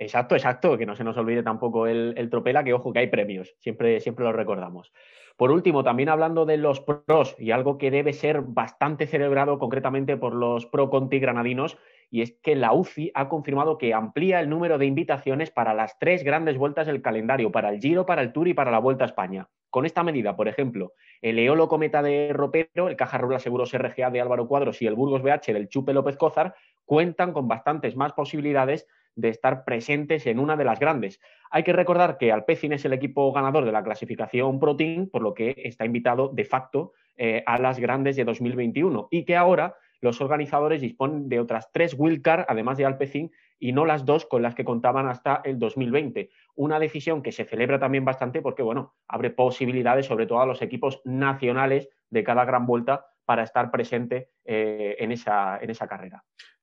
Exacto, 0.00 0.36
exacto, 0.36 0.78
que 0.78 0.86
no 0.86 0.94
se 0.94 1.02
nos 1.02 1.16
olvide 1.16 1.42
tampoco 1.42 1.88
el, 1.88 2.28
tropela, 2.30 2.62
que 2.62 2.72
ojo 2.72 2.92
que 2.92 3.00
hay 3.00 3.08
premios, 3.08 3.56
siempre, 3.58 3.98
siempre 3.98 4.24
lo 4.24 4.32
recordamos. 4.32 4.92
Por 5.36 5.50
último, 5.50 5.82
también 5.82 6.08
hablando 6.08 6.46
de 6.46 6.56
los 6.56 6.80
pros 6.80 7.34
y 7.38 7.50
algo 7.50 7.78
que 7.78 7.90
debe 7.90 8.12
ser 8.12 8.42
bastante 8.42 9.06
celebrado 9.06 9.58
concretamente 9.58 10.16
por 10.16 10.34
los 10.34 10.66
pro 10.66 10.88
Conti 10.90 11.18
granadinos, 11.18 11.78
y 12.10 12.22
es 12.22 12.32
que 12.42 12.56
la 12.56 12.72
UCI 12.72 13.10
ha 13.14 13.28
confirmado 13.28 13.76
que 13.76 13.92
amplía 13.92 14.40
el 14.40 14.48
número 14.48 14.78
de 14.78 14.86
invitaciones 14.86 15.50
para 15.50 15.74
las 15.74 15.98
tres 15.98 16.22
grandes 16.22 16.56
vueltas 16.58 16.86
del 16.86 17.02
calendario, 17.02 17.52
para 17.52 17.68
el 17.70 17.80
Giro, 17.80 18.06
para 18.06 18.22
el 18.22 18.32
Tour 18.32 18.48
y 18.48 18.54
para 18.54 18.70
la 18.70 18.78
Vuelta 18.78 19.04
a 19.04 19.08
España. 19.08 19.48
Con 19.70 19.84
esta 19.84 20.02
medida, 20.02 20.34
por 20.34 20.48
ejemplo, 20.48 20.92
el 21.20 21.38
Eolo 21.38 21.68
Cometa 21.68 22.02
de 22.02 22.32
Ropero, 22.32 22.88
el 22.88 22.96
Caja 22.96 23.18
Rural 23.18 23.40
Seguros 23.40 23.72
RGA 23.72 24.10
de 24.10 24.20
Álvaro 24.20 24.48
Cuadros 24.48 24.80
y 24.80 24.86
el 24.86 24.94
Burgos 24.94 25.22
BH 25.22 25.52
del 25.52 25.68
Chupe 25.68 25.92
López 25.92 26.16
Cózar 26.16 26.54
cuentan 26.84 27.32
con 27.32 27.46
bastantes 27.46 27.94
más 27.94 28.14
posibilidades 28.14 28.88
de 29.18 29.30
estar 29.30 29.64
presentes 29.64 30.26
en 30.26 30.38
una 30.38 30.56
de 30.56 30.64
las 30.64 30.78
grandes. 30.78 31.20
Hay 31.50 31.64
que 31.64 31.72
recordar 31.72 32.18
que 32.18 32.30
Alpecin 32.30 32.72
es 32.72 32.84
el 32.84 32.92
equipo 32.92 33.32
ganador 33.32 33.64
de 33.64 33.72
la 33.72 33.82
clasificación 33.82 34.60
Pro 34.60 34.76
Team, 34.76 35.08
por 35.10 35.22
lo 35.22 35.34
que 35.34 35.54
está 35.64 35.84
invitado 35.84 36.28
de 36.28 36.44
facto 36.44 36.92
eh, 37.16 37.42
a 37.44 37.58
las 37.58 37.80
grandes 37.80 38.14
de 38.14 38.24
2021 38.24 39.08
y 39.10 39.24
que 39.24 39.36
ahora 39.36 39.74
los 40.00 40.20
organizadores 40.20 40.80
disponen 40.80 41.28
de 41.28 41.40
otras 41.40 41.72
tres 41.72 41.96
wildcard, 41.98 42.44
además 42.46 42.78
de 42.78 42.86
Alpecin, 42.86 43.32
y 43.58 43.72
no 43.72 43.84
las 43.84 44.04
dos 44.04 44.24
con 44.24 44.40
las 44.40 44.54
que 44.54 44.64
contaban 44.64 45.08
hasta 45.08 45.40
el 45.44 45.58
2020. 45.58 46.30
Una 46.54 46.78
decisión 46.78 47.20
que 47.20 47.32
se 47.32 47.44
celebra 47.44 47.80
también 47.80 48.04
bastante 48.04 48.40
porque, 48.40 48.62
bueno, 48.62 48.94
abre 49.08 49.30
posibilidades 49.30 50.06
sobre 50.06 50.26
todo 50.26 50.40
a 50.40 50.46
los 50.46 50.62
equipos 50.62 51.02
nacionales 51.04 51.88
de 52.08 52.22
cada 52.22 52.44
gran 52.44 52.66
vuelta 52.66 53.06
para 53.24 53.42
estar 53.42 53.72
presente 53.72 54.30
eh, 54.44 54.94
en, 55.00 55.10
esa, 55.10 55.58
en 55.60 55.70
esa 55.70 55.88
carrera. 55.88 56.22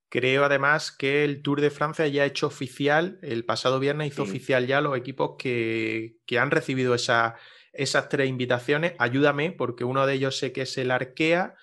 Creo 0.09 0.45
además 0.45 0.91
que 0.91 1.23
el 1.23 1.41
Tour 1.41 1.61
de 1.61 1.69
Francia 1.69 2.07
ya 2.07 2.23
ha 2.23 2.25
hecho 2.25 2.47
oficial, 2.47 3.19
el 3.21 3.43
pasado 3.43 3.79
viernes 3.79 4.09
hizo 4.09 4.23
oficial 4.23 4.67
ya 4.67 4.79
los 4.81 4.97
equipos 4.97 5.35
que, 5.37 6.17
han 6.39 6.51
recibido 6.51 6.95
esa, 6.95 7.35
esas 7.73 8.07
tres 8.09 8.29
invitaciones. 8.29 8.93
Ayúdame, 8.99 9.51
porque 9.51 9.83
uno 9.83 10.05
de 10.05 10.13
ellos 10.13 10.37
sé 10.37 10.51
que 10.51 10.61
es 10.61 10.77
el 10.77 10.91
Arkea, 10.91 11.55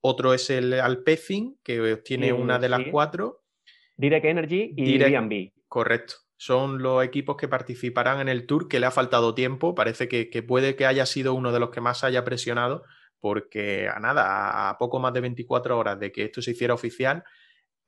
otro 0.00 0.34
es 0.34 0.50
el 0.50 0.74
Alpecin, 0.74 1.58
que 1.62 1.96
tiene 2.04 2.32
una 2.32 2.58
de 2.58 2.68
las 2.68 2.82
cuatro. 2.90 3.42
Direct 3.96 4.24
Energy 4.24 4.72
y 4.76 4.98
B&B. 4.98 5.52
Correcto. 5.68 6.14
Son 6.36 6.82
los 6.82 7.02
equipos 7.02 7.36
que 7.36 7.48
participarán 7.48 8.20
en 8.20 8.28
el 8.28 8.46
Tour, 8.46 8.68
que 8.68 8.78
le 8.78 8.86
ha 8.86 8.90
faltado 8.90 9.34
tiempo. 9.34 9.74
Parece 9.74 10.06
que, 10.06 10.42
puede 10.42 10.76
que 10.76 10.86
haya 10.86 11.06
sido 11.06 11.34
uno 11.34 11.50
de 11.50 11.60
los 11.60 11.70
que 11.70 11.80
más 11.80 12.04
haya 12.04 12.24
presionado, 12.24 12.84
porque 13.20 13.88
a 13.88 13.98
nada, 13.98 14.68
a 14.68 14.78
poco 14.78 15.00
más 15.00 15.14
de 15.14 15.22
24 15.22 15.78
horas 15.78 15.98
de 15.98 16.12
que 16.12 16.24
esto 16.24 16.42
se 16.42 16.50
hiciera 16.50 16.74
oficial, 16.74 17.24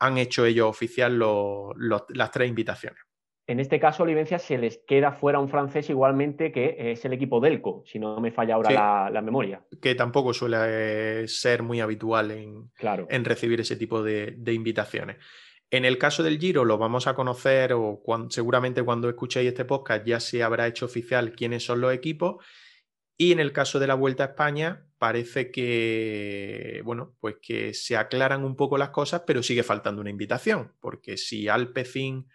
han 0.01 0.19
hecho 0.19 0.45
ellos 0.45 0.69
oficial 0.69 1.19
las 1.19 2.31
tres 2.31 2.49
invitaciones. 2.49 3.01
En 3.49 3.61
este 3.61 3.81
caso, 3.81 4.03
Olivencia 4.03 4.39
se 4.39 4.59
les 4.59 4.83
queda 4.87 5.11
fuera 5.11 5.39
un 5.39 5.49
francés 5.49 5.89
igualmente 5.89 6.53
que 6.53 6.93
es 6.93 7.03
el 7.07 7.15
equipo 7.15 7.41
Delco, 7.41 7.83
si 7.87 7.99
no 7.99 8.21
me 8.21 8.31
falla 8.31 8.57
ahora 8.57 9.09
la, 9.09 9.23
memoria. 9.23 9.63
Que 9.81 9.95
tampoco 9.95 10.35
suele 10.35 11.27
ser 11.29 11.63
muy 11.63 11.81
habitual 11.81 12.31
en, 12.31 12.71
en 13.09 13.25
recibir 13.25 13.59
ese 13.63 13.77
tipo 13.77 14.03
de, 14.03 14.37
invitaciones. 14.53 15.17
En 15.71 15.87
el 15.87 15.97
caso 15.97 16.23
del 16.23 16.39
Giro 16.39 16.67
lo 16.67 16.77
vamos 16.77 17.07
a 17.07 17.15
conocer 17.15 17.73
o 17.73 18.03
seguramente 18.29 18.83
cuando 18.83 19.09
escuchéis 19.09 19.49
este 19.49 19.65
podcast 19.65 20.07
ya 20.07 20.21
se 20.21 20.43
habrá 20.43 20.67
hecho 20.67 20.85
oficial 20.85 21.33
quiénes 21.33 21.65
son 21.65 21.81
los 21.81 21.95
equipos. 21.95 22.45
Y 23.21 23.33
en 23.33 23.41
el 23.41 23.53
caso 23.53 23.81
de 23.81 23.89
la 23.89 23.95
Vuelta 23.95 24.23
a 24.23 24.27
España 24.29 24.87
parece 24.97 25.51
que, 25.51 26.81
bueno, 26.85 27.17
pues 27.21 27.37
que 27.43 27.75
se 27.75 27.97
aclaran 27.97 28.45
un 28.45 28.55
poco 28.57 28.79
las 28.79 28.91
cosas, 28.91 29.23
pero 29.27 29.43
sigue 29.43 29.65
faltando 29.65 30.01
una 30.01 30.11
invitación, 30.11 30.73
porque 30.81 31.17
si 31.17 31.49
Alpecin 31.49 32.29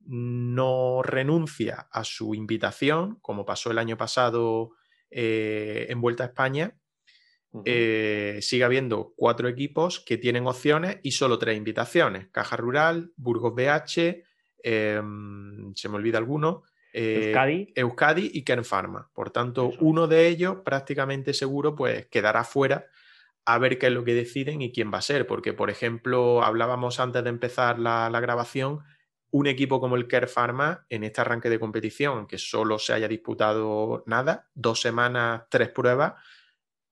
no 0.00 1.02
renuncia 1.02 1.88
a 1.92 2.04
su 2.04 2.34
invitación, 2.34 3.18
como 3.20 3.44
pasó 3.44 3.70
el 3.70 3.78
año 3.78 3.98
pasado 3.98 4.70
eh, 5.10 5.86
en 5.90 6.00
Vuelta 6.00 6.24
a 6.24 6.28
España, 6.28 6.74
eh, 7.64 8.38
sigue 8.42 8.64
habiendo 8.64 9.12
cuatro 9.16 9.48
equipos 9.48 10.00
que 10.00 10.16
tienen 10.16 10.46
opciones 10.46 10.98
y 11.02 11.12
solo 11.12 11.38
tres 11.38 11.56
invitaciones. 11.56 12.28
Caja 12.30 12.56
Rural, 12.56 13.12
Burgos 13.16 13.54
BH, 13.54 14.24
em, 14.62 15.74
se 15.74 15.88
me 15.88 15.96
olvida 15.96 16.18
alguno, 16.18 16.62
eh, 16.92 17.34
Euskadi. 17.74 18.30
y 18.32 18.42
Kern 18.42 18.64
Pharma. 18.64 19.10
Por 19.12 19.30
tanto, 19.30 19.72
uno 19.80 20.06
de 20.06 20.28
ellos 20.28 20.58
prácticamente 20.64 21.34
seguro 21.34 21.74
pues 21.74 22.06
quedará 22.06 22.44
fuera 22.44 22.86
a 23.44 23.58
ver 23.58 23.78
qué 23.78 23.86
es 23.86 23.92
lo 23.92 24.04
que 24.04 24.14
deciden 24.14 24.62
y 24.62 24.72
quién 24.72 24.92
va 24.92 24.98
a 24.98 25.02
ser. 25.02 25.26
Porque, 25.26 25.52
por 25.52 25.70
ejemplo, 25.70 26.42
hablábamos 26.42 27.00
antes 27.00 27.22
de 27.24 27.30
empezar 27.30 27.78
la 27.78 28.20
grabación 28.20 28.80
un 29.32 29.46
equipo 29.46 29.80
como 29.80 29.96
el 29.96 30.08
Care 30.08 30.26
Pharma 30.26 30.86
en 30.88 31.04
este 31.04 31.20
arranque 31.20 31.48
de 31.48 31.60
competición, 31.60 32.26
que 32.26 32.38
solo 32.38 32.78
se 32.78 32.92
haya 32.92 33.08
disputado 33.08 34.02
nada, 34.06 34.48
dos 34.54 34.80
semanas, 34.80 35.44
tres 35.48 35.68
pruebas, 35.68 36.14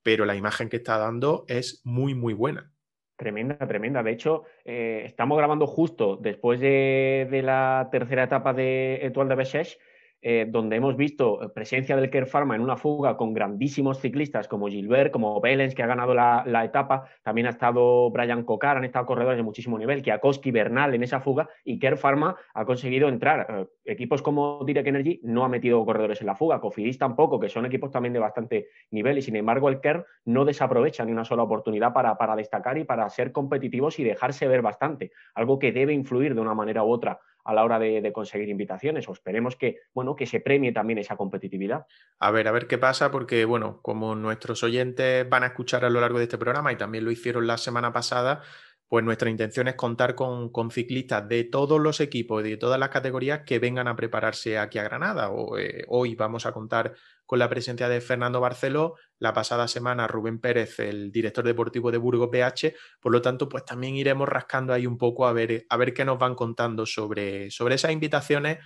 pero 0.03 0.25
la 0.25 0.35
imagen 0.35 0.69
que 0.69 0.77
está 0.77 0.97
dando 0.97 1.45
es 1.47 1.81
muy, 1.83 2.15
muy 2.15 2.33
buena. 2.33 2.71
Tremenda, 3.17 3.57
tremenda. 3.57 4.01
De 4.01 4.11
hecho, 4.11 4.43
eh, 4.63 5.03
estamos 5.05 5.37
grabando 5.37 5.67
justo 5.67 6.15
después 6.15 6.61
de, 6.61 7.41
la 7.43 7.89
tercera 7.91 8.23
etapa 8.23 8.53
de 8.53 9.05
Etoile 9.05 9.29
de 9.29 9.35
Bessesh 9.35 9.77
eh, 10.21 10.45
donde 10.49 10.75
hemos 10.75 10.97
visto 10.97 11.41
eh, 11.41 11.49
presencia 11.49 11.95
del 11.95 12.09
Care 12.09 12.25
Pharma 12.25 12.53
en 12.53 12.61
una 12.61 12.75
fuga 12.75 13.15
con 13.15 13.33
grandísimos 13.33 13.99
ciclistas 14.01 14.49
como 14.49 14.67
Gilbert, 14.67 15.11
como 15.11 15.39
Belens, 15.39 15.73
que 15.73 15.81
ha 15.81 15.87
ganado 15.87 16.13
la, 16.13 16.65
etapa, 16.65 17.05
también 17.23 17.47
ha 17.47 17.51
estado 17.51 18.09
Brian 18.11 18.43
Cocar, 18.43 18.75
han 18.75 18.83
estado 18.83 19.05
corredores 19.05 19.37
de 19.37 19.43
muchísimo 19.43 19.77
nivel, 19.77 20.01
Kiakoski, 20.01 20.51
Bernal 20.51 20.93
en 20.93 21.03
esa 21.03 21.21
fuga, 21.21 21.47
y 21.63 21.79
Care 21.79 21.95
Pharma 21.95 22.35
ha 22.53 22.65
conseguido 22.65 23.07
entrar. 23.07 23.47
Eh, 23.49 23.91
equipos 23.93 24.21
como 24.21 24.61
Direct 24.65 24.87
Energy 24.87 25.21
no 25.23 25.45
ha 25.45 25.49
metido 25.49 25.85
corredores 25.85 26.19
en 26.19 26.27
la 26.27 26.35
fuga, 26.35 26.59
Cofidis 26.59 26.97
tampoco, 26.97 27.39
que 27.39 27.47
son 27.47 27.65
equipos 27.65 27.89
también 27.89 28.11
de 28.11 28.19
bastante 28.19 28.67
nivel, 28.91 29.17
y 29.19 29.21
sin 29.21 29.37
embargo 29.37 29.69
el 29.69 29.79
Care 29.79 30.03
no 30.25 30.43
desaprovecha 30.43 31.05
ni 31.05 31.13
una 31.13 31.23
sola 31.23 31.43
oportunidad 31.43 31.93
para, 31.93 32.17
para 32.17 32.35
destacar 32.35 32.77
y 32.77 32.83
para 32.83 33.09
ser 33.09 33.31
competitivos 33.31 33.99
y 33.99 34.03
dejarse 34.03 34.49
ver 34.49 34.61
bastante, 34.61 35.11
algo 35.33 35.59
que 35.59 35.71
debe 35.71 35.93
influir 35.93 36.35
de 36.35 36.41
una 36.41 36.53
manera 36.53 36.83
u 36.83 36.91
otra 36.91 37.21
a 37.49 37.53
la 37.53 37.63
hora 37.63 37.79
de, 37.79 38.11
conseguir 38.13 38.47
invitaciones 38.47 39.09
o 39.09 39.13
esperemos 39.13 39.55
que, 39.55 39.79
bueno, 39.93 40.15
que 40.15 40.27
se 40.27 40.39
premie 40.39 40.71
también 40.71 40.99
esa 40.99 41.17
competitividad. 41.17 41.87
A 42.19 42.29
ver, 42.29 42.47
a 42.47 42.51
ver 42.51 42.67
qué 42.67 42.77
pasa, 42.77 43.09
porque 43.09 43.45
bueno, 43.45 43.79
como 43.81 44.15
nuestros 44.15 44.63
oyentes 44.63 45.27
van 45.27 45.43
a 45.43 45.47
escuchar 45.47 45.83
a 45.83 45.89
lo 45.89 45.99
largo 45.99 46.19
de 46.19 46.25
este 46.25 46.37
programa 46.37 46.71
y 46.71 46.75
también 46.75 47.05
lo 47.05 47.11
hicieron 47.11 47.47
la 47.47 47.57
semana 47.57 47.91
pasada, 47.91 48.43
pues 48.89 49.05
nuestra 49.05 49.29
intención 49.29 49.67
es 49.67 49.75
contar 49.75 50.15
con, 50.15 50.51
ciclistas 50.71 51.29
de 51.29 51.43
todos 51.43 51.79
los 51.79 51.99
equipos 52.01 52.43
y 52.43 52.49
de 52.49 52.57
todas 52.57 52.79
las 52.79 52.89
categorías 52.89 53.41
que 53.45 53.59
vengan 53.59 53.87
a 53.87 53.95
prepararse 53.95 54.57
aquí 54.57 54.79
a 54.79 54.83
Granada. 54.83 55.29
Eh, 55.59 55.85
hoy 55.87 56.15
vamos 56.15 56.47
a 56.47 56.51
contar 56.51 56.95
con 57.27 57.37
la 57.37 57.47
presencia 57.47 57.87
de 57.87 58.01
Fernando 58.01 58.41
Barceló, 58.41 58.95
la 59.19 59.31
pasada 59.31 59.67
semana 59.67 60.07
Rubén 60.07 60.39
Pérez, 60.39 60.79
el 60.79 61.11
director 61.11 61.45
deportivo 61.45 61.91
de 61.91 61.99
Burgos 61.99 62.31
BH, 62.31 62.73
por 62.99 63.11
lo 63.11 63.21
tanto, 63.21 63.47
pues 63.47 63.63
también 63.63 63.95
iremos 63.95 64.27
rascando 64.27 64.73
ahí 64.73 64.87
un 64.87 64.97
poco 64.97 65.27
a 65.27 65.33
ver, 65.33 65.67
a 65.69 65.77
ver 65.77 65.93
qué 65.93 66.03
nos 66.03 66.17
van 66.17 66.33
contando 66.33 66.87
sobre, 66.87 67.51
sobre 67.51 67.75
esas 67.75 67.91
invitaciones 67.91 68.57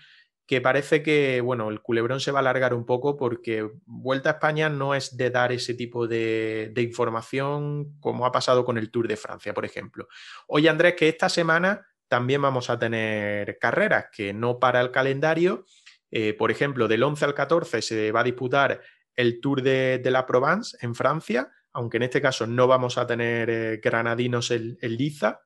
que 0.46 0.60
parece 0.60 1.02
que, 1.04 1.42
bueno, 1.42 1.70
el 1.70 1.82
culebrón 1.82 2.20
se 2.20 2.32
va 2.32 2.40
a 2.40 2.42
alargar 2.42 2.74
un 2.74 2.86
poco 2.86 3.16
porque 3.16 3.70
Vuelta 3.86 4.30
a 4.30 4.34
España 4.34 4.70
no 4.70 4.94
es 4.94 5.16
de 5.16 5.30
dar 5.30 5.52
ese 5.52 5.74
tipo 5.74 6.08
de, 6.08 6.74
información 6.78 7.98
como 8.00 8.26
ha 8.26 8.32
pasado 8.32 8.66
con 8.66 8.78
el 8.78 8.92
Tour 8.92 9.08
de 9.08 9.16
Francia, 9.16 9.54
por 9.54 9.64
ejemplo. 9.66 10.08
Oye, 10.48 10.70
Andrés, 10.70 10.96
que 10.96 11.08
esta 11.08 11.30
semana 11.30 11.88
también 12.10 12.42
vamos 12.42 12.70
a 12.70 12.78
tener 12.78 13.58
carreras, 13.58 14.08
que 14.12 14.34
no 14.34 14.60
para 14.60 14.82
el 14.82 14.92
calendario. 14.92 15.66
Eh, 16.12 16.34
por 16.34 16.52
ejemplo, 16.52 16.88
del 16.88 17.04
11 17.04 17.26
al 17.26 17.34
14 17.34 17.82
se 17.82 18.12
va 18.12 18.20
a 18.20 18.26
disputar 18.26 18.82
el 19.16 19.40
Tour 19.40 19.62
de, 19.62 20.02
la 20.06 20.26
Provence 20.26 20.78
en 20.82 20.94
Francia, 20.94 21.52
aunque 21.72 21.98
en 21.98 22.04
este 22.04 22.22
caso 22.22 22.46
no 22.46 22.68
vamos 22.68 22.98
a 22.98 23.08
tener 23.08 23.50
eh, 23.50 23.80
granadinos 23.82 24.52
en 24.52 24.78
Liza, 24.82 25.42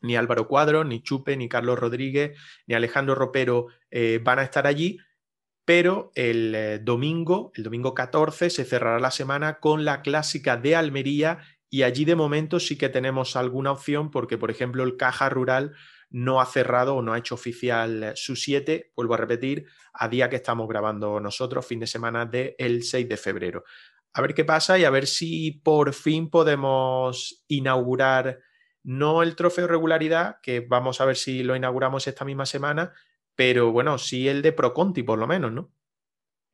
ni 0.00 0.16
Álvaro 0.16 0.48
Cuadro, 0.48 0.84
ni 0.84 1.02
Chupe, 1.02 1.36
ni 1.36 1.48
Carlos 1.48 1.78
Rodríguez, 1.78 2.38
ni 2.66 2.74
Alejandro 2.74 3.14
Ropero 3.14 3.66
eh, 3.90 4.20
van 4.22 4.38
a 4.38 4.42
estar 4.42 4.66
allí, 4.66 4.98
pero 5.64 6.12
el 6.14 6.54
eh, 6.54 6.78
domingo, 6.78 7.52
el 7.54 7.64
domingo 7.64 7.94
14, 7.94 8.50
se 8.50 8.64
cerrará 8.64 9.00
la 9.00 9.10
semana 9.10 9.60
con 9.60 9.84
la 9.84 10.02
clásica 10.02 10.56
de 10.56 10.76
Almería 10.76 11.38
y 11.70 11.82
allí 11.82 12.04
de 12.04 12.16
momento 12.16 12.60
sí 12.60 12.78
que 12.78 12.88
tenemos 12.88 13.36
alguna 13.36 13.72
opción 13.72 14.10
porque, 14.10 14.38
por 14.38 14.50
ejemplo, 14.50 14.82
el 14.82 14.96
Caja 14.96 15.28
Rural 15.28 15.74
no 16.10 16.40
ha 16.40 16.46
cerrado 16.46 16.96
o 16.96 17.02
no 17.02 17.12
ha 17.12 17.18
hecho 17.18 17.34
oficial 17.34 18.12
su 18.16 18.36
7, 18.36 18.92
vuelvo 18.96 19.14
a 19.14 19.18
repetir, 19.18 19.66
a 19.92 20.08
día 20.08 20.30
que 20.30 20.36
estamos 20.36 20.66
grabando 20.68 21.20
nosotros, 21.20 21.66
fin 21.66 21.80
de 21.80 21.86
semana 21.86 22.24
del 22.24 22.82
6 22.82 23.08
de 23.08 23.16
febrero. 23.16 23.64
A 24.14 24.22
ver 24.22 24.32
qué 24.32 24.44
pasa 24.44 24.78
y 24.78 24.84
a 24.84 24.90
ver 24.90 25.06
si 25.06 25.60
por 25.62 25.92
fin 25.92 26.30
podemos 26.30 27.44
inaugurar 27.46 28.38
no 28.88 29.22
el 29.22 29.36
trofeo 29.36 29.66
regularidad, 29.66 30.40
que 30.42 30.60
vamos 30.60 31.02
a 31.02 31.04
ver 31.04 31.16
si 31.16 31.42
lo 31.42 31.54
inauguramos 31.54 32.06
esta 32.06 32.24
misma 32.24 32.46
semana, 32.46 32.94
pero 33.34 33.70
bueno, 33.70 33.98
sí 33.98 34.28
el 34.28 34.40
de 34.40 34.52
Proconti 34.52 35.02
por 35.02 35.18
lo 35.18 35.26
menos, 35.26 35.52
¿no? 35.52 35.70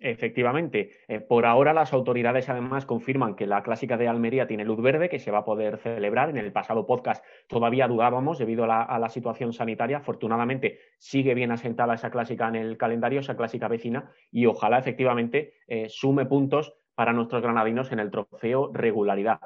Efectivamente. 0.00 0.90
Eh, 1.06 1.20
por 1.20 1.46
ahora 1.46 1.72
las 1.72 1.92
autoridades 1.92 2.48
además 2.48 2.86
confirman 2.86 3.36
que 3.36 3.46
la 3.46 3.62
clásica 3.62 3.96
de 3.96 4.08
Almería 4.08 4.48
tiene 4.48 4.64
luz 4.64 4.82
verde, 4.82 5.08
que 5.08 5.20
se 5.20 5.30
va 5.30 5.38
a 5.38 5.44
poder 5.44 5.78
celebrar. 5.78 6.28
En 6.28 6.36
el 6.36 6.50
pasado 6.50 6.88
podcast 6.88 7.24
todavía 7.46 7.86
dudábamos 7.86 8.38
debido 8.38 8.64
a 8.64 8.98
la, 8.98 9.08
situación 9.10 9.52
sanitaria. 9.52 9.98
Afortunadamente 9.98 10.80
sigue 10.98 11.34
bien 11.34 11.52
asentada 11.52 11.94
esa 11.94 12.10
clásica 12.10 12.48
en 12.48 12.56
el 12.56 12.76
calendario, 12.76 13.20
esa 13.20 13.36
clásica 13.36 13.68
vecina, 13.68 14.10
y 14.32 14.46
ojalá 14.46 14.78
efectivamente 14.78 15.54
eh, 15.68 15.86
sume 15.88 16.26
puntos 16.26 16.74
para 16.96 17.12
nuestros 17.12 17.42
granadinos 17.42 17.92
en 17.92 18.00
el 18.00 18.10
trofeo 18.10 18.72
regularidad. 18.72 19.38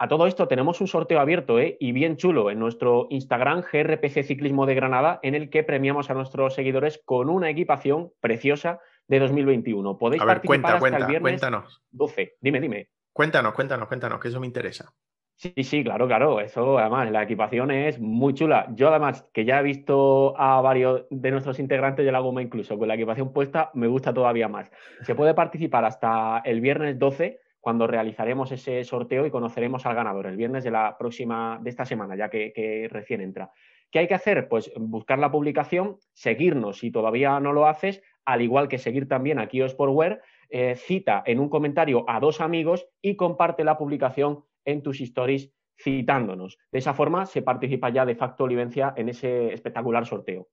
A 0.00 0.06
todo 0.06 0.28
esto 0.28 0.46
tenemos 0.46 0.80
un 0.80 0.86
sorteo 0.86 1.18
abierto 1.18 1.58
¿eh? 1.58 1.76
y 1.80 1.90
bien 1.90 2.16
chulo 2.16 2.52
en 2.52 2.60
nuestro 2.60 3.08
Instagram 3.10 3.62
GRPC 3.62 4.22
Ciclismo 4.22 4.64
de 4.64 4.76
Granada, 4.76 5.18
en 5.22 5.34
el 5.34 5.50
que 5.50 5.64
premiamos 5.64 6.08
a 6.08 6.14
nuestros 6.14 6.54
seguidores 6.54 7.02
con 7.04 7.28
una 7.28 7.50
equipación 7.50 8.12
preciosa 8.20 8.78
de 9.08 9.18
2021. 9.18 9.98
Podéis 9.98 10.22
participar 10.22 10.76
hasta 10.76 10.96
el 10.96 11.06
viernes 11.06 11.40
cuéntanos. 11.40 11.82
12. 11.90 12.36
Dime, 12.40 12.60
dime. 12.60 12.88
Cuéntanos, 13.12 13.52
cuéntanos, 13.54 13.88
cuéntanos, 13.88 14.20
que 14.20 14.28
eso 14.28 14.38
me 14.38 14.46
interesa. 14.46 14.94
Sí, 15.34 15.52
sí, 15.64 15.82
claro, 15.82 16.06
claro. 16.06 16.40
Eso, 16.40 16.78
además, 16.78 17.10
la 17.10 17.24
equipación 17.24 17.72
es 17.72 17.98
muy 17.98 18.34
chula. 18.34 18.66
Yo, 18.74 18.90
además, 18.90 19.28
que 19.32 19.44
ya 19.44 19.58
he 19.58 19.62
visto 19.64 20.38
a 20.38 20.60
varios 20.60 21.06
de 21.10 21.30
nuestros 21.32 21.58
integrantes 21.58 22.04
de 22.04 22.12
la 22.12 22.20
goma, 22.20 22.42
incluso 22.42 22.78
con 22.78 22.86
la 22.86 22.94
equipación 22.94 23.32
puesta, 23.32 23.70
me 23.74 23.88
gusta 23.88 24.14
todavía 24.14 24.48
más. 24.48 24.70
Se 25.02 25.16
puede 25.16 25.34
participar 25.34 25.84
hasta 25.84 26.40
el 26.44 26.60
viernes 26.60 26.98
12, 26.98 27.40
cuando 27.60 27.86
realizaremos 27.86 28.52
ese 28.52 28.84
sorteo 28.84 29.26
y 29.26 29.30
conoceremos 29.30 29.84
al 29.86 29.94
ganador, 29.94 30.26
el 30.26 30.36
viernes 30.36 30.64
de 30.64 30.70
la 30.70 30.96
próxima, 30.98 31.58
de 31.62 31.70
esta 31.70 31.84
semana, 31.84 32.16
ya 32.16 32.28
que, 32.28 32.88
recién 32.90 33.20
entra. 33.20 33.50
¿Qué 33.90 34.00
hay 34.00 34.08
que 34.08 34.14
hacer? 34.14 34.48
Pues 34.48 34.70
buscar 34.76 35.18
la 35.18 35.30
publicación, 35.30 35.96
seguirnos 36.12 36.78
si 36.78 36.90
todavía 36.90 37.40
no 37.40 37.52
lo 37.52 37.66
haces, 37.66 38.02
al 38.24 38.42
igual 38.42 38.68
que 38.68 38.78
seguir 38.78 39.08
también 39.08 39.38
a 39.38 39.48
Kiosportwear, 39.48 40.20
eh, 40.50 40.76
cita 40.76 41.22
en 41.26 41.40
un 41.40 41.48
comentario 41.48 42.04
a 42.08 42.20
dos 42.20 42.40
amigos 42.40 42.86
y 43.02 43.16
comparte 43.16 43.64
la 43.64 43.78
publicación 43.78 44.44
en 44.64 44.82
tus 44.82 45.00
stories 45.00 45.52
citándonos. 45.80 46.58
De 46.72 46.78
esa 46.78 46.94
forma 46.94 47.26
se 47.26 47.42
participa 47.42 47.90
ya 47.90 48.04
de 48.04 48.16
facto 48.16 48.44
Olivencia 48.44 48.92
en 48.96 49.08
ese 49.08 49.52
espectacular 49.52 50.06
sorteo. 50.06 50.48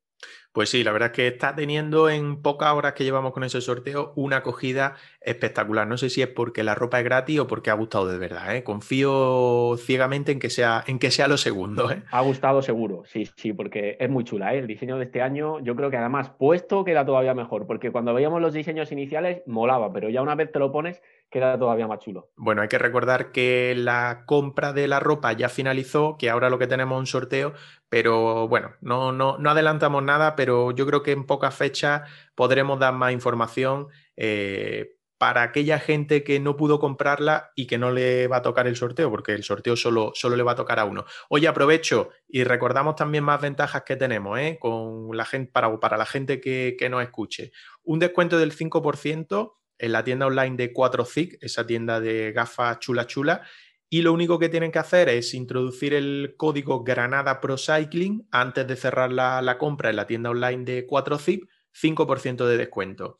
Pues 0.55 0.69
sí, 0.69 0.85
la 0.85 0.93
verdad 0.93 1.09
es 1.11 1.15
que 1.17 1.27
está 1.27 1.53
teniendo 1.53 2.09
en 2.09 2.41
pocas 2.41 2.71
horas 2.71 2.93
que 2.93 3.03
llevamos 3.03 3.33
con 3.33 3.43
ese 3.43 3.59
sorteo 3.59 4.13
una 4.15 4.37
acogida 4.37 4.95
espectacular. 5.19 5.85
No 5.85 5.97
sé 5.97 6.09
si 6.09 6.21
es 6.21 6.29
porque 6.29 6.63
la 6.63 6.75
ropa 6.75 6.99
es 6.99 7.03
gratis 7.03 7.41
o 7.41 7.47
porque 7.47 7.71
ha 7.71 7.73
gustado 7.73 8.07
de 8.07 8.17
verdad. 8.17 8.55
¿eh? 8.55 8.63
Confío 8.63 9.75
ciegamente 9.77 10.31
en 10.31 10.39
que 10.39 10.49
sea, 10.49 10.81
en 10.87 10.97
que 10.97 11.11
sea 11.11 11.27
lo 11.27 11.35
segundo. 11.35 11.91
¿eh? 11.91 12.03
Ha 12.09 12.21
gustado 12.21 12.61
seguro, 12.61 13.03
sí, 13.05 13.27
sí, 13.35 13.51
porque 13.51 13.97
es 13.99 14.09
muy 14.09 14.23
chula. 14.23 14.55
¿eh? 14.55 14.59
El 14.59 14.67
diseño 14.67 14.97
de 14.97 15.03
este 15.03 15.21
año, 15.21 15.59
yo 15.59 15.75
creo 15.75 15.91
que 15.91 15.97
además 15.97 16.29
puesto 16.29 16.85
queda 16.85 17.05
todavía 17.05 17.33
mejor, 17.33 17.67
porque 17.67 17.91
cuando 17.91 18.13
veíamos 18.13 18.41
los 18.41 18.53
diseños 18.53 18.93
iniciales 18.93 19.41
molaba, 19.47 19.91
pero 19.91 20.09
ya 20.09 20.21
una 20.21 20.35
vez 20.35 20.53
te 20.53 20.59
lo 20.59 20.71
pones 20.71 21.01
queda 21.35 21.59
todavía 21.59 21.85
más 21.85 21.99
chulo. 21.99 22.29
Bueno, 22.37 22.61
hay 22.61 22.69
que 22.69 22.77
recordar 22.77 23.33
que 23.33 23.73
la 23.75 24.23
compra 24.25 24.71
de 24.71 24.87
la 24.87 25.01
ropa 25.01 25.33
ya 25.33 25.49
finalizó, 25.49 26.15
que 26.17 26.29
ahora 26.29 26.49
lo 26.49 26.57
que 26.57 26.65
tenemos 26.65 26.95
es 26.95 26.99
un 27.01 27.07
sorteo, 27.07 27.53
pero 27.89 28.47
bueno, 28.47 28.75
no, 28.79 29.11
no, 29.11 29.37
no 29.37 29.49
adelantamos 29.49 30.01
nada, 30.01 30.37
pero 30.37 30.71
yo 30.71 30.85
creo 30.85 31.03
que 31.03 31.11
en 31.11 31.25
pocas 31.25 31.53
fechas 31.53 32.09
podremos 32.35 32.79
dar 32.79 32.93
más 32.93 33.11
información. 33.11 33.87
Eh, 34.15 34.93
para 35.17 35.43
aquella 35.43 35.79
gente 35.79 36.23
que 36.25 36.39
no 36.41 36.57
pudo 36.57 36.77
comprarla 36.77 37.51
y 37.55 37.67
que 37.67 37.77
no 37.77 37.89
le 37.91 38.27
va 38.27 38.37
a 38.37 38.41
tocar 38.41 38.67
el 38.67 38.75
sorteo, 38.75 39.09
porque 39.09 39.31
el 39.31 39.43
sorteo 39.43 39.75
solo, 39.77 40.11
solo 40.13 40.35
le 40.35 40.43
va 40.43 40.53
a 40.53 40.55
tocar 40.55 40.77
a 40.77 40.85
uno. 40.85 41.05
Hoy 41.29 41.45
aprovecho 41.45 42.09
y 42.27 42.43
recordamos 42.43 42.95
también 42.95 43.23
más 43.23 43.41
ventajas 43.41 43.83
que 43.83 43.95
tenemos 43.95 44.37
¿eh? 44.39 44.57
con 44.59 45.15
la 45.15 45.23
gente, 45.23 45.51
para, 45.53 45.79
para 45.79 45.97
la 45.97 46.05
gente 46.05 46.41
que, 46.41 46.75
que 46.77 46.89
nos 46.89 47.01
escuche. 47.01 47.53
Un 47.83 47.99
descuento 47.99 48.37
del 48.37 48.53
5% 48.53 49.53
en 49.77 49.91
la 49.91 50.03
tienda 50.03 50.27
online 50.27 50.55
de 50.55 50.73
4ZIC, 50.73 51.37
esa 51.41 51.65
tienda 51.65 51.99
de 51.99 52.31
gafas 52.31 52.79
chula 52.79 53.07
chula. 53.07 53.41
Y 53.89 54.01
lo 54.01 54.13
único 54.13 54.39
que 54.39 54.49
tienen 54.49 54.71
que 54.71 54.79
hacer 54.79 55.09
es 55.09 55.33
introducir 55.33 55.93
el 55.93 56.33
código 56.37 56.83
Granada 56.83 57.39
Pro 57.39 57.57
Cycling 57.57 58.27
antes 58.31 58.67
de 58.67 58.75
cerrar 58.75 59.11
la, 59.11 59.57
compra 59.57 59.89
en 59.89 59.95
la 59.95 60.07
tienda 60.07 60.31
online 60.31 60.65
de 60.65 60.87
4ZIP, 60.87 61.47
5% 61.73 62.45
de 62.45 62.57
descuento. 62.57 63.19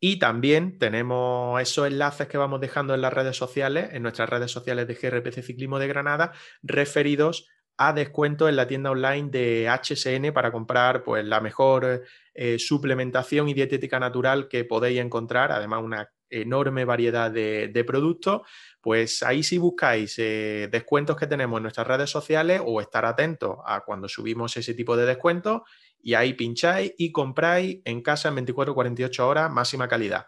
Y 0.00 0.18
también 0.18 0.78
tenemos 0.78 1.60
esos 1.62 1.86
enlaces 1.86 2.26
que 2.26 2.36
vamos 2.36 2.60
dejando 2.60 2.94
en 2.94 3.00
las 3.00 3.12
redes 3.12 3.36
sociales, 3.36 3.90
en 3.92 4.02
nuestras 4.02 4.28
redes 4.28 4.50
sociales 4.50 4.86
de 4.86 4.94
GRPC 4.94 5.42
Ciclismo 5.42 5.78
de 5.78 5.88
Granada, 5.88 6.32
referidos 6.62 7.48
a 7.76 7.92
descuento 7.92 8.48
en 8.48 8.56
la 8.56 8.66
tienda 8.66 8.90
online 8.90 9.30
de 9.30 9.68
HSN 9.68 10.32
para 10.32 10.52
comprar 10.52 11.02
pues, 11.02 11.24
la 11.24 11.40
mejor 11.40 12.04
eh, 12.34 12.58
suplementación 12.58 13.48
y 13.48 13.54
dietética 13.54 13.98
natural 13.98 14.48
que 14.48 14.64
podéis 14.64 15.00
encontrar, 15.00 15.52
además 15.52 15.82
una 15.82 16.10
enorme 16.30 16.84
variedad 16.84 17.30
de, 17.30 17.84
productos, 17.86 18.42
pues 18.80 19.22
ahí 19.22 19.42
si 19.42 19.58
buscáis 19.58 20.18
eh, 20.18 20.68
descuentos 20.70 21.16
que 21.16 21.26
tenemos 21.26 21.58
en 21.58 21.62
nuestras 21.62 21.86
redes 21.86 22.10
sociales 22.10 22.60
o 22.64 22.80
estar 22.80 23.04
atentos 23.04 23.58
a 23.64 23.82
cuando 23.84 24.08
subimos 24.08 24.56
ese 24.56 24.74
tipo 24.74 24.96
de 24.96 25.06
descuentos 25.06 25.62
y 26.02 26.14
ahí 26.14 26.34
pincháis 26.34 26.92
y 26.98 27.12
compráis 27.12 27.80
en 27.84 28.02
casa 28.02 28.28
en 28.28 28.36
24-48 28.36 29.20
horas 29.20 29.50
máxima 29.50 29.88
calidad. 29.88 30.26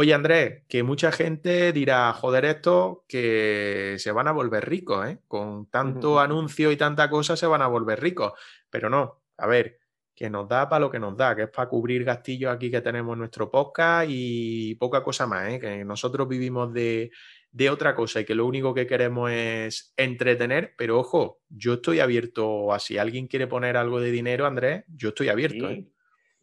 Oye, 0.00 0.14
Andrés, 0.14 0.62
que 0.68 0.84
mucha 0.84 1.10
gente 1.10 1.72
dirá, 1.72 2.12
joder, 2.12 2.44
esto 2.44 3.04
que 3.08 3.96
se 3.98 4.12
van 4.12 4.28
a 4.28 4.32
volver 4.32 4.68
ricos, 4.68 5.08
¿eh? 5.08 5.18
Con 5.26 5.66
tanto 5.70 6.20
anuncio 6.20 6.70
y 6.70 6.76
tanta 6.76 7.10
cosa 7.10 7.36
se 7.36 7.48
van 7.48 7.62
a 7.62 7.66
volver 7.66 8.00
ricos. 8.00 8.32
Pero 8.70 8.88
no, 8.88 9.24
a 9.36 9.48
ver, 9.48 9.80
que 10.14 10.30
nos 10.30 10.48
da 10.48 10.68
para 10.68 10.78
lo 10.78 10.90
que 10.92 11.00
nos 11.00 11.16
da, 11.16 11.34
que 11.34 11.42
es 11.42 11.50
para 11.50 11.68
cubrir 11.68 12.04
gastillos 12.04 12.54
aquí 12.54 12.70
que 12.70 12.80
tenemos 12.80 13.14
en 13.14 13.18
nuestro 13.18 13.50
podcast 13.50 14.08
y 14.08 14.76
poca 14.76 15.02
cosa 15.02 15.26
más, 15.26 15.48
¿eh? 15.54 15.58
Que 15.58 15.84
nosotros 15.84 16.28
vivimos 16.28 16.72
de, 16.72 17.10
otra 17.68 17.96
cosa 17.96 18.20
y 18.20 18.24
que 18.24 18.36
lo 18.36 18.46
único 18.46 18.72
que 18.72 18.86
queremos 18.86 19.32
es 19.32 19.94
entretener, 19.96 20.74
pero 20.78 21.00
ojo, 21.00 21.40
yo 21.48 21.74
estoy 21.74 21.98
abierto 21.98 22.72
a 22.72 22.78
si 22.78 22.98
alguien 22.98 23.26
quiere 23.26 23.48
poner 23.48 23.76
algo 23.76 23.98
de 23.98 24.12
dinero, 24.12 24.46
Andrés, 24.46 24.84
yo 24.86 25.08
estoy 25.08 25.28
abierto. 25.28 25.68
¿eh? 25.68 25.88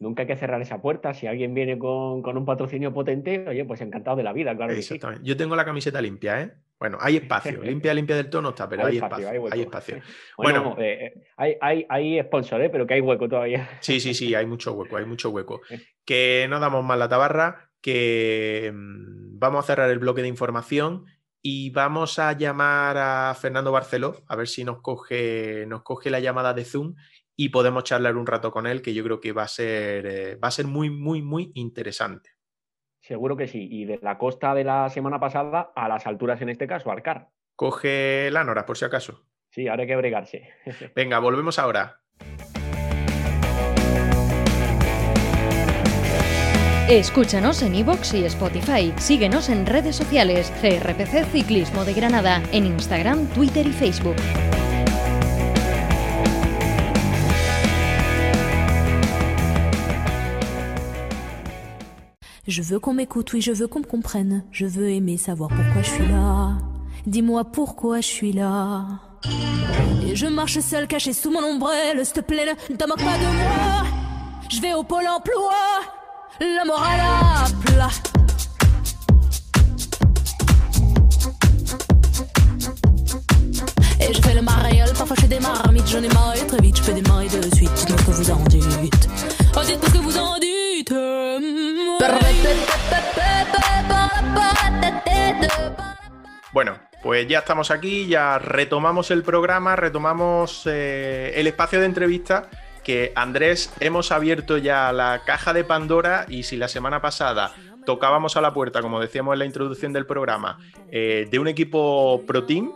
Nunca 0.05 0.21
hay 0.21 0.27
que 0.27 0.37
cerrar 0.37 0.61
esa 0.61 0.81
puerta. 0.81 1.13
Si 1.13 1.25
alguien 1.25 1.53
viene 1.55 1.79
con, 1.79 2.23
un 2.25 2.45
patrocinio 2.45 2.93
potente, 2.93 3.43
oye, 3.49 3.65
pues 3.65 3.81
encantado 3.81 4.15
de 4.15 4.23
la 4.23 4.33
vida, 4.33 4.55
claro. 4.55 4.71
Exactamente. 4.71 5.25
Yo 5.25 5.35
tengo 5.35 5.55
la 5.55 5.65
camiseta 5.65 5.99
limpia, 5.99 6.41
¿eh? 6.41 6.51
Bueno, 6.79 6.99
hay 7.01 7.17
espacio. 7.17 7.61
limpia, 7.63 7.93
limpia 7.93 8.15
del 8.15 8.29
tono 8.29 8.49
está, 8.49 8.69
pero 8.69 8.85
hay, 8.85 8.97
espacio. 8.97 9.29
Hay, 9.51 9.61
espacio. 9.61 9.99
Bueno, 10.37 10.75
eh, 10.77 11.05
eh, 11.05 11.23
hay, 11.37 11.55
hay, 11.59 11.85
hay 11.89 12.21
sponsor, 12.21 12.61
¿eh? 12.61 12.69
pero 12.69 12.85
que 12.85 12.93
hay 12.93 13.01
hueco 13.01 13.27
todavía. 13.27 13.67
Sí, 13.81 13.99
sí, 13.99 14.13
sí, 14.13 14.35
hay 14.35 14.45
mucho 14.45 14.73
hueco, 14.73 14.97
hay 14.97 15.05
mucho 15.05 15.29
hueco. 15.31 15.61
Que 16.05 16.45
no 16.51 16.59
damos 16.59 16.85
más 16.85 16.99
la 16.99 17.09
tabarra, 17.09 17.71
que 17.81 18.71
mm, 18.71 19.39
vamos 19.39 19.63
a 19.63 19.67
cerrar 19.67 19.89
el 19.89 19.97
bloque 19.97 20.21
de 20.21 20.27
información 20.27 21.05
y 21.41 21.71
vamos 21.71 22.19
a 22.19 22.33
llamar 22.33 22.97
a 22.97 23.35
Fernando 23.39 23.71
Barceló, 23.71 24.23
a 24.27 24.35
ver 24.35 24.47
si 24.47 24.63
nos 24.63 24.81
coge, 24.81 25.65
nos 25.67 25.81
coge 25.81 26.11
la 26.11 26.19
llamada 26.19 26.53
de 26.53 26.63
Zoom 26.63 26.93
y 27.35 27.49
podemos 27.49 27.83
charlar 27.83 28.15
un 28.15 28.27
rato 28.27 28.51
con 28.51 28.67
él, 28.67 28.81
que 28.81 28.93
yo 28.93 29.03
creo 29.03 29.19
que 29.19 29.31
va 29.31 29.43
a 29.43 29.47
ser, 29.47 30.05
eh, 30.05 30.35
va 30.35 30.47
a 30.47 30.51
ser 30.51 30.67
muy, 30.67 30.89
muy, 30.89 31.21
muy 31.21 31.51
interesante. 31.55 32.31
Seguro 33.01 33.37
que 33.37 33.47
sí. 33.47 33.67
Y 33.69 33.85
de 33.85 33.99
la 34.01 34.17
costa 34.17 34.53
de 34.55 34.63
la 34.63 34.89
semana 34.89 35.19
pasada 35.19 35.71
a 35.75 35.87
las 35.87 36.07
alturas, 36.07 36.41
en 36.41 36.49
este 36.49 36.67
caso, 36.67 36.89
Arcar. 36.91 37.29
Coge 37.55 38.29
la 38.31 38.43
Nora, 38.43 38.65
por 38.65 38.77
si 38.77 38.85
acaso. 38.85 39.25
Sí, 39.49 39.67
ahora 39.67 39.83
hay 39.83 39.87
que 39.87 39.95
bregarse. 39.95 40.49
Venga, 40.95 41.19
volvemos 41.19 41.59
ahora. 41.59 42.01
Escúchanos 46.89 47.63
en 47.63 47.75
iVoox 47.75 48.13
y 48.13 48.25
Spotify. 48.25 48.93
Síguenos 48.97 49.49
en 49.49 49.65
redes 49.65 49.95
sociales. 49.95 50.53
CRPC 50.61 51.25
Ciclismo 51.31 51.83
de 51.83 51.93
Granada. 51.93 52.43
En 52.51 52.65
Instagram, 52.65 53.27
Twitter 53.29 53.65
y 53.65 53.71
Facebook. 53.71 54.17
Je 62.47 62.61
veux 62.61 62.79
qu'on 62.79 62.93
m'écoute, 62.93 63.33
oui, 63.33 63.41
je 63.41 63.51
veux 63.51 63.67
qu'on 63.67 63.79
me 63.79 63.85
comprenne. 63.85 64.43
Je 64.51 64.67
veux 64.67 64.89
aimer 64.91 65.17
savoir 65.17 65.49
pourquoi 65.49 65.81
je 65.81 65.89
suis 65.89 66.07
là. 66.07 66.51
Dis-moi 67.07 67.43
pourquoi 67.45 68.01
je 68.01 68.07
suis 68.07 68.33
là. 68.33 68.85
Et 70.07 70.15
je 70.15 70.27
marche 70.27 70.59
seul, 70.59 70.85
caché 70.85 71.13
sous 71.13 71.31
mon 71.31 71.43
ombrelle. 71.43 72.05
S'il 72.05 72.13
te 72.13 72.19
plaît, 72.19 72.45
ne 72.69 72.75
te 72.75 72.87
moque 72.87 73.03
pas 73.03 73.17
de 73.17 73.23
moi. 73.23 73.83
Je 74.47 74.61
vais 74.61 74.75
au 74.75 74.83
pôle 74.83 75.07
emploi. 75.07 75.53
La 76.39 76.65
morale 76.65 76.99
à 76.99 77.45
plat. 77.65 77.89
Et 84.07 84.13
je 84.13 84.21
fais 84.21 84.35
le 84.35 84.41
mariole, 84.43 84.93
parfois 84.95 85.15
je 85.15 85.21
fais 85.21 85.27
des 85.27 85.39
marmites, 85.39 85.87
j'en 85.87 86.03
ai 86.03 86.09
marre 86.09 86.35
très 86.47 86.61
vite, 86.61 86.77
je 86.77 86.83
fais 86.83 86.93
des 86.93 87.01
de 87.01 87.55
suite, 87.55 87.71
ce 87.75 87.85
que 87.87 88.11
vous 88.11 88.29
en 88.29 88.43
dites. 88.43 89.14
Ce 89.63 89.91
que 89.91 89.97
vous 89.97 90.17
en 90.17 90.39
dites. 90.39 90.93
Bueno, 96.51 96.73
pues 97.01 97.27
ya 97.27 97.39
estamos 97.39 97.71
aquí, 97.71 98.05
ya 98.05 98.37
retomamos 98.37 99.11
el 99.11 99.23
programa, 99.23 99.75
retomamos 99.75 100.63
eh, 100.67 101.33
el 101.35 101.47
espacio 101.47 101.79
de 101.79 101.85
entrevista 101.85 102.49
que 102.83 103.13
Andrés 103.15 103.73
hemos 103.79 104.11
abierto 104.11 104.57
ya 104.57 104.91
la 104.91 105.21
caja 105.25 105.53
de 105.53 105.63
Pandora 105.63 106.25
y 106.27 106.43
si 106.43 106.57
la 106.57 106.67
semana 106.67 107.01
pasada 107.01 107.53
tocábamos 107.85 108.37
a 108.37 108.41
la 108.41 108.53
puerta, 108.53 108.81
como 108.81 108.99
decíamos 108.99 109.33
en 109.33 109.39
la 109.39 109.45
introducción 109.45 109.93
del 109.93 110.05
programa, 110.05 110.59
eh, 110.91 111.27
de 111.31 111.39
un 111.39 111.47
equipo 111.47 112.23
Pro 112.27 112.43
Team, 112.43 112.71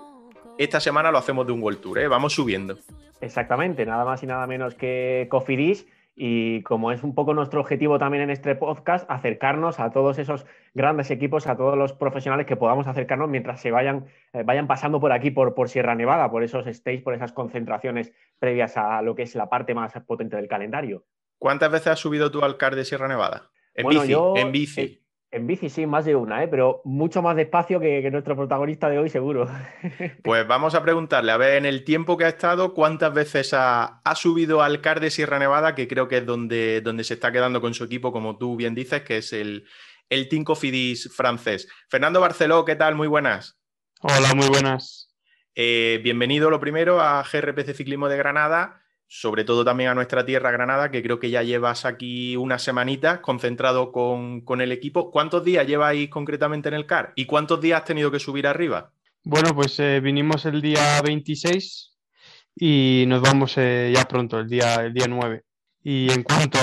esta 0.58 0.80
semana 0.80 1.12
lo 1.12 1.18
hacemos 1.18 1.46
de 1.46 1.54
un 1.54 1.62
World 1.62 1.82
Tour, 1.82 2.00
¿eh? 2.00 2.08
vamos 2.08 2.34
subiendo. 2.34 2.78
Exactamente, 3.22 3.86
nada 3.86 4.06
más 4.06 4.24
y 4.24 4.28
nada 4.28 4.48
menos 4.48 4.76
que 4.76 5.28
Cofidis 5.30 5.86
y 6.22 6.64
como 6.64 6.92
es 6.92 7.02
un 7.02 7.16
poco 7.16 7.34
nuestro 7.34 7.62
objetivo 7.62 7.98
también 7.98 8.24
en 8.24 8.30
este 8.30 8.54
podcast, 8.54 9.10
acercarnos 9.10 9.80
a 9.80 9.90
todos 9.92 10.20
esos 10.20 10.46
grandes 10.74 11.12
equipos, 11.12 11.48
a 11.48 11.56
todos 11.56 11.78
los 11.78 11.94
profesionales 11.94 12.46
que 12.46 12.58
podamos 12.58 12.88
acercarnos 12.88 13.30
mientras 13.30 13.62
se 13.62 13.72
vayan, 13.72 14.06
eh, 14.34 14.44
vayan 14.44 14.68
pasando 14.68 15.00
por 15.00 15.14
aquí, 15.14 15.32
por, 15.32 15.56
por 15.56 15.70
Sierra 15.70 15.96
Nevada, 15.96 16.30
por 16.30 16.44
esos 16.44 16.66
stays, 16.66 17.02
por 17.02 17.14
esas 17.14 17.32
concentraciones 17.32 18.12
previas 18.38 18.76
a 18.76 19.02
lo 19.02 19.16
que 19.16 19.24
es 19.24 19.34
la 19.36 19.48
parte 19.48 19.74
más 19.74 19.94
potente 20.06 20.36
del 20.36 20.50
calendario. 20.50 21.06
¿Cuántas 21.38 21.72
veces 21.72 21.88
has 21.88 22.00
subido 22.00 22.30
tú 22.30 22.42
al 22.42 22.58
CAR 22.58 22.76
de 22.76 22.84
Sierra 22.84 23.08
Nevada? 23.08 23.50
En 23.74 23.88
bici. 23.88 24.14
en 24.36 24.52
bici. 24.52 24.99
En 25.32 25.46
bici 25.46 25.70
sí, 25.70 25.86
más 25.86 26.06
de 26.06 26.16
una, 26.16 26.44
¿eh? 26.44 26.48
pero 26.48 26.82
mucho 26.86 27.22
más 27.22 27.36
despacio 27.36 27.80
que, 27.80 28.10
nuestro 28.10 28.36
protagonista 28.36 28.90
de 28.90 28.98
hoy, 28.98 29.10
seguro. 29.10 29.48
Pues 30.24 30.48
vamos 30.48 30.74
a 30.74 30.82
preguntarle, 30.82 31.32
a 31.32 31.38
ver, 31.38 31.58
en 31.58 31.68
el 31.68 31.84
tiempo 31.84 32.18
que 32.18 32.26
ha 32.26 32.30
estado, 32.30 32.74
¿cuántas 32.74 33.14
veces 33.14 33.52
ha, 33.54 34.02
subido 34.16 34.64
al 34.64 34.82
CAR 34.82 35.00
de 35.00 35.12
Sierra 35.12 35.38
Nevada, 35.38 35.76
que 35.76 35.88
creo 35.88 36.08
que 36.08 36.18
es 36.18 36.26
donde, 36.26 36.82
donde 36.82 37.04
se 37.04 37.14
está 37.14 37.32
quedando 37.32 37.62
con 37.62 37.76
su 37.76 37.84
equipo, 37.84 38.12
como 38.12 38.38
tú 38.40 38.56
bien 38.56 38.74
dices, 38.74 39.04
que 39.04 39.18
es 39.18 39.32
el, 39.32 39.68
el 40.10 40.30
Tinko 40.30 40.56
Fidis 40.56 41.14
francés? 41.16 41.70
Fernando 41.90 42.20
Barceló, 42.20 42.66
¿qué 42.66 42.76
tal? 42.76 42.96
Muy 42.96 43.08
buenas. 43.08 43.60
Hola, 44.02 44.34
muy 44.34 44.48
buenas. 44.48 45.14
Eh, 45.54 46.00
bienvenido 46.04 46.50
lo 46.50 46.60
primero 46.60 47.02
a 47.02 47.22
GRPC 47.22 47.76
Ciclismo 47.76 48.10
de 48.10 48.18
Granada 48.18 48.79
sobre 49.12 49.44
todo 49.44 49.66
también 49.66 49.90
a 49.90 49.96
nuestra 49.96 50.24
tierra, 50.24 50.52
Granada, 50.52 50.92
que 50.92 51.02
creo 51.02 51.20
que 51.20 51.32
ya 51.32 51.42
llevas 51.42 51.84
aquí 51.84 52.38
una 52.38 52.60
semanita 52.60 53.24
concentrado 53.24 53.92
con, 53.92 54.62
el 54.62 54.72
equipo. 54.72 55.10
¿Cuántos 55.10 55.44
días 55.44 55.66
lleváis 55.66 56.10
concretamente 56.12 56.70
en 56.70 56.76
el 56.76 56.86
CAR? 56.86 57.14
¿Y 57.16 57.26
cuántos 57.26 57.60
días 57.60 57.80
has 57.82 57.88
tenido 57.88 58.12
que 58.12 58.20
subir 58.20 58.46
arriba? 58.46 58.92
Bueno, 59.24 59.56
pues 59.56 59.80
eh, 59.80 60.00
vinimos 60.00 60.46
el 60.46 60.62
día 60.62 61.02
26 61.02 61.98
y 62.56 63.06
nos 63.08 63.22
vamos 63.22 63.56
eh, 63.58 63.92
ya 63.96 64.08
pronto, 64.08 64.40
el 64.40 64.48
día, 64.48 64.76
el 64.76 64.94
día 64.94 65.08
9. 65.10 65.44
Y 65.84 66.12
en 66.12 66.22
cuanto, 66.22 66.60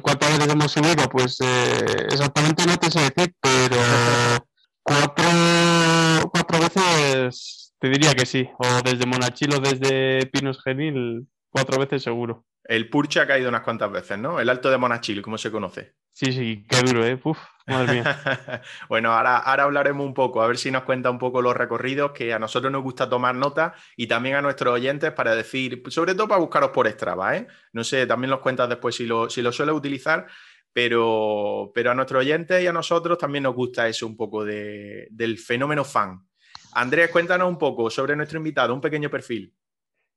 ¿cuántas 0.00 0.38
veces 0.38 0.52
hemos 0.54 0.72
subido? 0.72 1.06
Pues 1.10 1.38
eh, 1.42 2.06
exactamente 2.10 2.64
no 2.66 2.78
te 2.78 2.90
sé 2.90 3.00
decir, 3.00 3.34
pero 3.38 3.76
cuatro, 4.82 6.30
cuatro 6.32 6.60
veces 6.60 7.74
te 7.78 7.90
diría 7.90 8.14
que 8.14 8.24
sí. 8.24 8.48
O 8.56 8.80
desde 8.82 9.04
Monachilo, 9.04 9.58
desde 9.58 10.24
Pinos 10.26 10.62
Genil, 10.64 11.26
cuatro 11.50 11.78
veces 11.78 12.02
seguro. 12.02 12.46
El 12.64 12.88
Purche 12.88 13.20
ha 13.20 13.26
caído 13.26 13.48
unas 13.48 13.62
cuantas 13.62 13.90
veces, 13.90 14.18
¿no? 14.18 14.38
El 14.38 14.48
Alto 14.48 14.70
de 14.70 14.78
Monachil, 14.78 15.22
como 15.22 15.38
se 15.38 15.50
conoce. 15.50 15.94
Sí, 16.12 16.32
sí, 16.32 16.66
qué 16.68 16.82
duro, 16.82 17.04
¿eh? 17.04 17.18
Uf, 17.22 17.38
madre 17.66 17.94
mía. 17.94 18.62
bueno, 18.88 19.12
ahora, 19.12 19.38
ahora 19.38 19.64
hablaremos 19.64 20.04
un 20.06 20.14
poco, 20.14 20.42
a 20.42 20.46
ver 20.46 20.58
si 20.58 20.70
nos 20.70 20.82
cuenta 20.82 21.10
un 21.10 21.18
poco 21.18 21.40
los 21.40 21.56
recorridos, 21.56 22.12
que 22.12 22.32
a 22.32 22.38
nosotros 22.38 22.70
nos 22.70 22.82
gusta 22.82 23.08
tomar 23.08 23.34
nota 23.34 23.74
y 23.96 24.06
también 24.06 24.36
a 24.36 24.42
nuestros 24.42 24.74
oyentes 24.74 25.12
para 25.12 25.34
decir, 25.34 25.82
sobre 25.88 26.14
todo 26.14 26.28
para 26.28 26.40
buscaros 26.40 26.70
por 26.70 26.88
Strava, 26.88 27.36
¿eh? 27.36 27.46
No 27.72 27.84
sé, 27.84 28.06
también 28.06 28.30
nos 28.30 28.40
cuentas 28.40 28.68
después 28.68 28.94
si 28.94 29.06
lo, 29.06 29.30
si 29.30 29.40
lo 29.40 29.52
suele 29.52 29.72
utilizar, 29.72 30.26
pero, 30.72 31.72
pero 31.74 31.90
a 31.90 31.94
nuestros 31.94 32.20
oyentes 32.20 32.62
y 32.62 32.66
a 32.66 32.72
nosotros 32.72 33.18
también 33.18 33.44
nos 33.44 33.54
gusta 33.54 33.88
eso 33.88 34.06
un 34.06 34.16
poco 34.16 34.44
del 34.44 35.38
fenómeno 35.38 35.84
fan. 35.84 36.26
Andrés, 36.72 37.10
cuéntanos 37.10 37.48
un 37.48 37.58
poco 37.58 37.90
sobre 37.90 38.14
nuestro 38.14 38.38
invitado, 38.38 38.74
un 38.74 38.80
pequeño 38.80 39.10
perfil. 39.10 39.54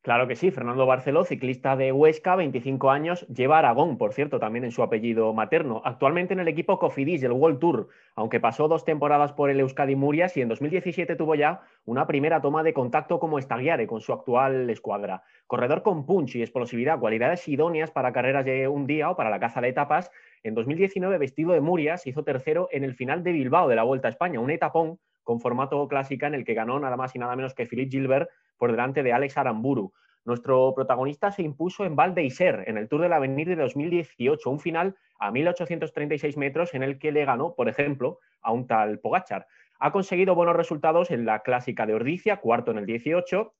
Claro 0.03 0.27
que 0.27 0.35
sí, 0.35 0.51
Fernando 0.51 0.85
Barceló, 0.85 1.23
ciclista 1.23 1.77
de 1.77 1.93
Huesca, 1.93 2.35
25 2.35 2.91
años, 2.91 3.25
lleva 3.29 3.59
Aragón, 3.59 3.97
por 3.97 4.11
cierto, 4.11 4.37
también 4.37 4.65
en 4.65 4.71
su 4.71 4.83
apellido 4.83 5.31
materno. 5.31 5.81
Actualmente 5.85 6.33
en 6.33 6.41
el 6.41 6.49
equipo 6.49 6.77
Cofidis 6.77 7.21
del 7.21 7.31
World 7.31 7.59
Tour, 7.59 7.87
aunque 8.13 8.41
pasó 8.41 8.67
dos 8.67 8.83
temporadas 8.83 9.31
por 9.31 9.49
el 9.49 9.61
Euskadi 9.61 9.95
Murias 9.95 10.35
y 10.35 10.41
en 10.41 10.49
2017 10.49 11.15
tuvo 11.15 11.35
ya 11.35 11.61
una 11.85 12.05
primera 12.05 12.41
toma 12.41 12.63
de 12.63 12.73
contacto 12.73 13.17
como 13.17 13.39
estagiare 13.39 13.87
con 13.87 14.01
su 14.01 14.11
actual 14.11 14.69
escuadra. 14.69 15.23
Corredor 15.47 15.83
con 15.83 16.05
punch 16.05 16.35
y 16.35 16.41
explosividad, 16.41 16.99
cualidades 16.99 17.47
idóneas 17.47 17.89
para 17.89 18.11
carreras 18.11 18.43
de 18.43 18.67
un 18.67 18.85
día 18.85 19.09
o 19.09 19.15
para 19.15 19.29
la 19.29 19.39
caza 19.39 19.61
de 19.61 19.69
etapas. 19.69 20.11
En 20.43 20.53
2019, 20.53 21.17
vestido 21.17 21.53
de 21.53 21.61
Murias, 21.61 22.05
hizo 22.07 22.25
tercero 22.25 22.67
en 22.73 22.83
el 22.83 22.93
final 22.93 23.23
de 23.23 23.31
Bilbao 23.31 23.69
de 23.69 23.77
la 23.77 23.83
Vuelta 23.83 24.09
a 24.09 24.11
España, 24.11 24.41
un 24.41 24.51
etapón 24.51 24.99
con 25.23 25.39
formato 25.39 25.87
clásica 25.87 26.27
en 26.27 26.33
el 26.33 26.43
que 26.43 26.53
ganó 26.53 26.77
nada 26.79 26.97
más 26.97 27.15
y 27.15 27.19
nada 27.19 27.37
menos 27.37 27.53
que 27.53 27.65
Philippe 27.65 27.91
Gilbert 27.91 28.29
por 28.63 28.71
delante 28.71 29.04
de 29.04 29.12
Alex 29.12 29.38
Aramburu. 29.38 29.91
Nuestro 30.23 30.73
protagonista 30.73 31.34
se 31.34 31.41
impuso 31.41 31.84
en 31.84 31.97
Val 31.97 32.15
d'Isère, 32.15 32.63
en 32.65 32.78
el 32.78 32.88
Tour 32.88 33.02
de 33.02 33.10
la 33.10 33.17
Avenir 33.17 33.45
de 33.45 33.58
2018, 33.58 34.49
un 34.49 34.62
final 34.62 34.95
a 35.19 35.32
1836 35.32 36.38
metros 36.38 36.73
en 36.73 36.82
el 36.82 36.97
que 36.97 37.12
le 37.12 37.26
ganó, 37.26 37.56
por 37.56 37.67
ejemplo, 37.67 38.19
a 38.41 38.54
un 38.54 38.65
tal 38.65 38.99
Pogachar. 38.99 39.47
Ha 39.80 39.91
conseguido 39.91 40.34
buenos 40.34 40.56
resultados 40.56 41.12
en 41.12 41.26
la 41.26 41.39
clásica 41.39 41.86
de 41.86 41.95
Ordicia, 41.95 42.38
cuarto 42.38 42.71
en 42.71 42.78
el 42.78 42.86
18, 42.86 43.54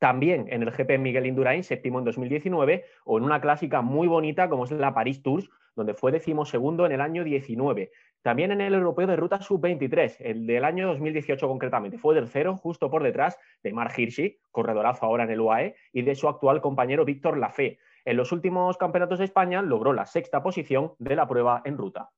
también 0.00 0.46
en 0.50 0.64
el 0.64 0.72
GP 0.72 0.98
Miguel 0.98 1.26
Indurain, 1.26 1.62
séptimo 1.62 2.00
en 2.00 2.06
2019, 2.06 2.84
o 3.04 3.18
en 3.18 3.22
una 3.22 3.40
clásica 3.40 3.82
muy 3.82 4.08
bonita 4.08 4.48
como 4.48 4.64
es 4.64 4.72
la 4.72 4.92
Paris 4.94 5.22
Tours, 5.22 5.48
donde 5.76 5.94
fue 5.94 6.10
decimosegundo 6.10 6.86
en 6.86 6.90
el 6.90 7.00
año 7.02 7.22
19. 7.22 7.92
También 8.22 8.52
en 8.52 8.60
el 8.60 8.74
europeo 8.74 9.06
de 9.06 9.16
ruta 9.16 9.40
sub-23, 9.40 10.16
el 10.20 10.46
del 10.46 10.64
año 10.64 10.88
2018 10.88 11.48
concretamente, 11.48 11.98
fue 11.98 12.14
tercero 12.14 12.56
justo 12.56 12.90
por 12.90 13.02
detrás 13.02 13.38
de 13.62 13.72
Mark 13.72 13.94
Hirschi, 13.96 14.38
corredorazo 14.50 15.06
ahora 15.06 15.24
en 15.24 15.30
el 15.30 15.40
UAE, 15.40 15.74
y 15.92 16.02
de 16.02 16.14
su 16.14 16.28
actual 16.28 16.60
compañero 16.60 17.04
Víctor 17.04 17.38
Lafé. 17.38 17.78
En 18.04 18.16
los 18.16 18.32
últimos 18.32 18.76
campeonatos 18.76 19.18
de 19.18 19.24
España 19.24 19.62
logró 19.62 19.92
la 19.92 20.06
sexta 20.06 20.42
posición 20.42 20.92
de 20.98 21.16
la 21.16 21.26
prueba 21.26 21.62
en 21.64 21.78
ruta. 21.78 22.10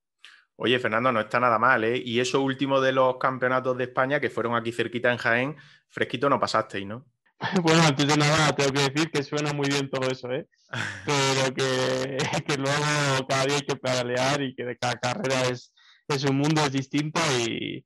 Oye, 0.56 0.78
Fernando, 0.78 1.12
no 1.12 1.20
está 1.20 1.40
nada 1.40 1.58
mal, 1.58 1.82
¿eh? 1.84 2.00
Y 2.04 2.20
eso 2.20 2.42
último 2.42 2.80
de 2.80 2.92
los 2.92 3.16
campeonatos 3.16 3.76
de 3.78 3.84
España, 3.84 4.20
que 4.20 4.30
fueron 4.30 4.54
aquí 4.54 4.70
cerquita 4.70 5.10
en 5.10 5.18
Jaén, 5.18 5.56
fresquito 5.88 6.28
no 6.28 6.38
pasasteis, 6.38 6.86
¿no? 6.86 7.06
Bueno, 7.62 7.82
antes 7.82 8.06
de 8.06 8.16
nada 8.16 8.54
tengo 8.54 8.72
que 8.72 8.90
decir 8.90 9.10
que 9.10 9.22
suena 9.22 9.52
muy 9.52 9.68
bien 9.68 9.90
todo 9.90 10.08
eso, 10.08 10.30
¿eh? 10.30 10.46
Pero 11.06 11.54
que, 11.54 12.16
que 12.46 12.56
luego 12.56 13.26
cada 13.28 13.44
día 13.46 13.56
hay 13.56 13.66
que 13.66 13.76
pedalear 13.76 14.42
y 14.42 14.54
que 14.54 14.76
cada 14.76 14.94
carrera 14.94 15.42
es, 15.50 15.72
es 16.14 16.24
un 16.24 16.36
mundo, 16.36 16.64
es 16.64 16.72
distinto 16.72 17.20
y, 17.38 17.84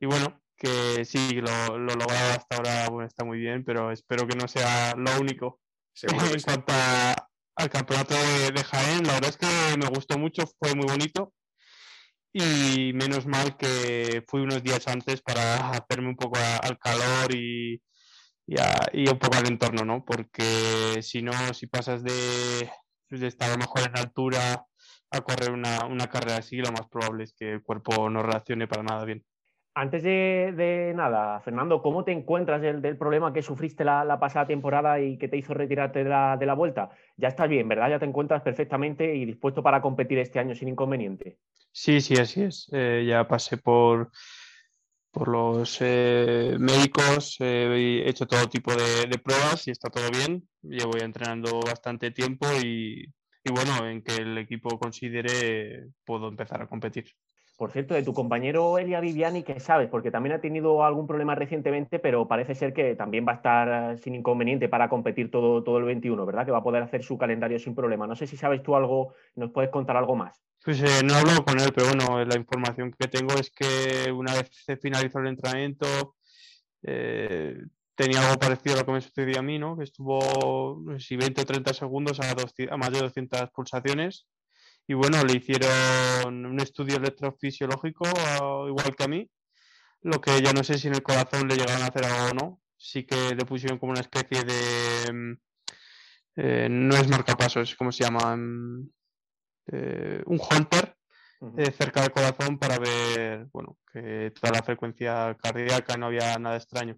bueno, 0.00 0.40
que 0.56 1.04
sí, 1.04 1.34
lo, 1.34 1.78
lo 1.78 1.94
logrado 1.94 2.32
hasta 2.32 2.56
ahora 2.56 2.88
bueno, 2.88 3.06
está 3.06 3.24
muy 3.24 3.38
bien, 3.38 3.64
pero 3.64 3.92
espero 3.92 4.26
que 4.26 4.36
no 4.36 4.48
sea 4.48 4.94
lo 4.96 5.20
único. 5.20 5.60
en 6.02 6.40
cuanto 6.40 6.72
al 7.56 7.70
campeonato 7.70 8.14
de, 8.14 8.64
Jaén, 8.64 9.04
la 9.04 9.14
verdad 9.14 9.30
es 9.30 9.36
que 9.36 9.78
me 9.78 9.88
gustó 9.88 10.18
mucho, 10.18 10.44
fue 10.58 10.74
muy 10.74 10.86
bonito 10.86 11.32
y 12.32 12.92
menos 12.92 13.26
mal 13.26 13.56
que 13.56 14.22
fui 14.28 14.42
unos 14.42 14.62
días 14.62 14.86
antes 14.86 15.22
para 15.22 15.70
hacerme 15.70 16.10
un 16.10 16.16
poco 16.16 16.38
al 16.62 16.78
calor 16.78 17.34
y, 17.34 17.82
y, 18.46 19.08
un 19.08 19.18
poco 19.18 19.36
al 19.36 19.48
entorno, 19.48 19.84
¿no? 19.84 20.04
Porque 20.04 21.00
si 21.02 21.22
no, 21.22 21.32
si 21.54 21.66
pasas 21.66 22.02
de, 22.04 22.70
de 23.10 23.26
estar 23.26 23.48
a 23.48 23.52
lo 23.52 23.58
mejor 23.58 23.80
en 23.88 23.98
altura 23.98 24.66
a 25.10 25.20
correr 25.22 25.50
una, 25.52 26.06
carrera 26.08 26.36
así, 26.36 26.56
lo 26.58 26.72
más 26.72 26.86
probable 26.88 27.24
es 27.24 27.32
que 27.32 27.52
el 27.52 27.62
cuerpo 27.62 28.10
no 28.10 28.22
reaccione 28.22 28.66
para 28.66 28.82
nada 28.82 29.04
bien. 29.04 29.24
Antes 29.74 30.02
de, 30.02 30.92
nada, 30.96 31.40
Fernando, 31.40 31.80
¿cómo 31.82 32.02
te 32.02 32.10
encuentras 32.10 32.60
del, 32.60 32.82
del 32.82 32.96
problema 32.96 33.32
que 33.32 33.42
sufriste 33.42 33.84
la, 33.84 34.18
pasada 34.18 34.46
temporada 34.46 35.00
y 35.00 35.16
que 35.18 35.28
te 35.28 35.36
hizo 35.36 35.54
retirarte 35.54 36.02
de 36.02 36.10
la, 36.10 36.54
vuelta? 36.56 36.90
Ya 37.16 37.28
estás 37.28 37.48
bien, 37.48 37.68
¿verdad? 37.68 37.90
Ya 37.90 37.98
te 38.00 38.04
encuentras 38.04 38.42
perfectamente 38.42 39.14
y 39.14 39.24
dispuesto 39.24 39.62
para 39.62 39.80
competir 39.80 40.18
este 40.18 40.40
año 40.40 40.54
sin 40.56 40.68
inconveniente. 40.68 41.38
Sí, 41.70 42.00
sí, 42.00 42.14
así 42.14 42.42
es. 42.42 42.68
Eh, 42.72 43.04
ya 43.06 43.28
pasé 43.28 43.56
por, 43.56 44.10
por 45.12 45.28
los 45.28 45.78
eh, 45.80 46.56
médicos, 46.58 47.36
he 47.38 48.08
hecho 48.08 48.26
todo 48.26 48.48
tipo 48.48 48.74
de, 48.74 49.06
de, 49.06 49.18
pruebas 49.18 49.68
y 49.68 49.70
está 49.70 49.90
todo 49.90 50.10
bien. 50.10 50.48
Llevo 50.62 50.98
ya 50.98 51.04
entrenando 51.04 51.60
bastante 51.60 52.10
tiempo 52.10 52.48
y 52.64 53.06
y 53.48 53.50
bueno, 53.50 53.88
en 53.88 54.02
que 54.02 54.16
el 54.16 54.38
equipo 54.38 54.78
considere 54.78 55.88
puedo 56.04 56.28
empezar 56.28 56.62
a 56.62 56.66
competir. 56.66 57.06
Por 57.58 57.72
cierto, 57.72 57.94
de 57.94 58.04
tu 58.04 58.14
compañero 58.14 58.78
Elia 58.78 59.00
Viviani, 59.00 59.42
¿qué 59.42 59.58
sabes? 59.58 59.88
Porque 59.88 60.12
también 60.12 60.36
ha 60.36 60.40
tenido 60.40 60.84
algún 60.84 61.08
problema 61.08 61.34
recientemente, 61.34 61.98
pero 61.98 62.28
parece 62.28 62.54
ser 62.54 62.72
que 62.72 62.94
también 62.94 63.26
va 63.26 63.32
a 63.32 63.34
estar 63.34 63.94
eh, 63.94 63.98
sin 63.98 64.14
inconveniente 64.14 64.68
para 64.68 64.88
competir 64.88 65.28
todo, 65.28 65.64
todo 65.64 65.78
el 65.78 65.84
21, 65.84 66.24
¿verdad? 66.24 66.44
Que 66.44 66.52
va 66.52 66.58
a 66.58 66.62
poder 66.62 66.84
hacer 66.84 67.02
su 67.02 67.18
calendario 67.18 67.58
sin 67.58 67.74
problema. 67.74 68.06
No 68.06 68.14
sé 68.14 68.28
si 68.28 68.36
sabes 68.36 68.62
tú 68.62 68.76
algo, 68.76 69.14
nos 69.34 69.50
puedes 69.50 69.70
contar 69.70 69.96
algo 69.96 70.14
más. 70.14 70.40
Pues 70.64 70.80
eh, 70.82 71.04
no 71.04 71.14
hablo 71.14 71.44
con 71.44 71.58
él, 71.58 71.72
pero 71.74 71.88
bueno, 71.88 72.24
la 72.24 72.36
información 72.36 72.94
que 72.96 73.08
tengo 73.08 73.34
es 73.34 73.50
que 73.50 74.12
una 74.12 74.34
vez 74.34 74.50
se 74.52 74.76
finalizó 74.76 75.18
el 75.18 75.26
entrenamiento, 75.26 76.14
eh, 76.84 77.56
tenía 77.98 78.24
algo 78.24 78.38
parecido 78.38 78.76
a 78.76 78.78
lo 78.78 78.86
que 78.86 78.92
me 78.92 79.00
sucedió 79.00 79.40
a 79.40 79.42
mí, 79.42 79.58
¿no? 79.58 79.76
Que 79.76 79.82
estuvo, 79.82 80.80
no 80.84 80.98
sé 81.00 81.04
si 81.04 81.16
20 81.16 81.42
o 81.42 81.44
30 81.44 81.74
segundos 81.74 82.20
a, 82.20 82.30
a 82.30 82.76
más 82.76 82.92
de 82.92 83.00
200 83.00 83.50
pulsaciones. 83.50 84.28
Y 84.86 84.94
bueno, 84.94 85.24
le 85.24 85.34
hicieron 85.34 86.46
un 86.46 86.60
estudio 86.60 86.96
electrofisiológico, 86.96 88.04
igual 88.68 88.94
que 88.96 89.04
a 89.04 89.08
mí. 89.08 89.28
Lo 90.02 90.20
que 90.20 90.40
ya 90.40 90.52
no 90.52 90.62
sé 90.62 90.78
si 90.78 90.86
en 90.86 90.94
el 90.94 91.02
corazón 91.02 91.48
le 91.48 91.56
llegaron 91.56 91.82
a 91.82 91.86
hacer 91.86 92.04
algo 92.04 92.30
o 92.30 92.34
no. 92.34 92.60
Sí 92.76 93.02
que 93.04 93.34
le 93.34 93.44
pusieron 93.44 93.78
como 93.78 93.90
una 93.90 94.00
especie 94.00 94.44
de. 94.44 95.12
Mm, 95.12 95.32
eh, 96.36 96.68
no 96.70 96.94
es 96.94 97.08
marcapasos, 97.08 97.70
es 97.70 97.76
como 97.76 97.90
se 97.90 98.04
llama. 98.04 98.36
Mm, 98.36 98.90
eh, 99.72 100.22
un 100.26 100.40
hunter 100.40 100.96
eh, 101.58 101.72
cerca 101.72 102.02
del 102.02 102.12
corazón 102.12 102.58
para 102.58 102.78
ver, 102.78 103.46
bueno, 103.52 103.76
que 103.92 104.32
toda 104.40 104.52
la 104.52 104.62
frecuencia 104.62 105.36
cardíaca 105.42 105.96
no 105.96 106.06
había 106.06 106.38
nada 106.38 106.56
extraño 106.56 106.96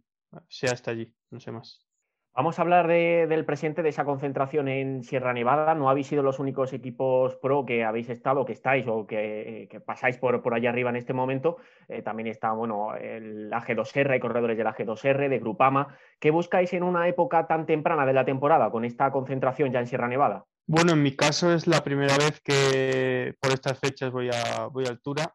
sea 0.49 0.73
hasta 0.73 0.91
allí, 0.91 1.13
no 1.31 1.41
sé 1.41 1.53
más. 1.53 1.91
Vamos 2.33 2.59
a 2.59 2.63
hablar 2.63 2.87
del 2.87 3.45
presente 3.45 3.83
de 3.83 3.89
esa 3.89 4.05
concentración 4.05 4.69
en 4.69 5.03
Sierra 5.03 5.33
Nevada. 5.33 5.75
No 5.75 5.91
habéis 5.91 6.07
sido 6.07 6.23
los 6.23 6.39
únicos 6.39 6.73
equipos 6.73 7.35
pro 7.37 7.67
que 7.67 7.85
habéis 7.85 8.09
estado, 8.09 8.45
que 8.47 8.53
estáis 8.53 8.87
o 8.87 9.05
que, 9.05 9.69
pasáis 9.85 10.17
por, 10.17 10.41
por 10.41 10.55
allá 10.55 10.71
arriba 10.71 10.91
en 10.91 10.97
este 10.97 11.13
momento. 11.13 11.57
Eh, 11.89 12.03
también 12.03 12.29
está 12.29 12.53
bueno, 12.53 12.95
el 12.95 13.51
AG2R, 13.51 14.13
hay 14.13 14.21
corredores 14.21 14.57
del 14.57 14.69
AG2R, 14.69 15.29
de 15.29 15.39
Grupama. 15.41 15.99
¿Qué 16.21 16.31
buscáis 16.31 16.73
en 16.73 16.85
una 16.85 17.09
época 17.09 17.49
tan 17.49 17.67
temprana 17.67 18.07
de 18.07 18.13
la 18.13 18.25
temporada 18.25 18.71
con 18.71 18.85
esta 18.85 19.11
concentración 19.11 19.73
ya 19.73 19.81
en 19.81 19.89
Sierra 19.89 20.09
Nevada? 20.09 20.45
Bueno, 20.67 20.93
en 20.93 21.03
mi 21.03 21.17
caso 21.17 21.53
es 21.53 21.67
la 21.67 21.83
primera 21.83 22.17
vez 22.17 22.41
que 22.43 23.35
por 23.41 23.53
estas 23.53 23.79
fechas 23.81 24.13
voy 24.13 24.31
a, 24.31 24.67
voy 24.67 24.87
a 24.87 24.91
altura 24.91 25.35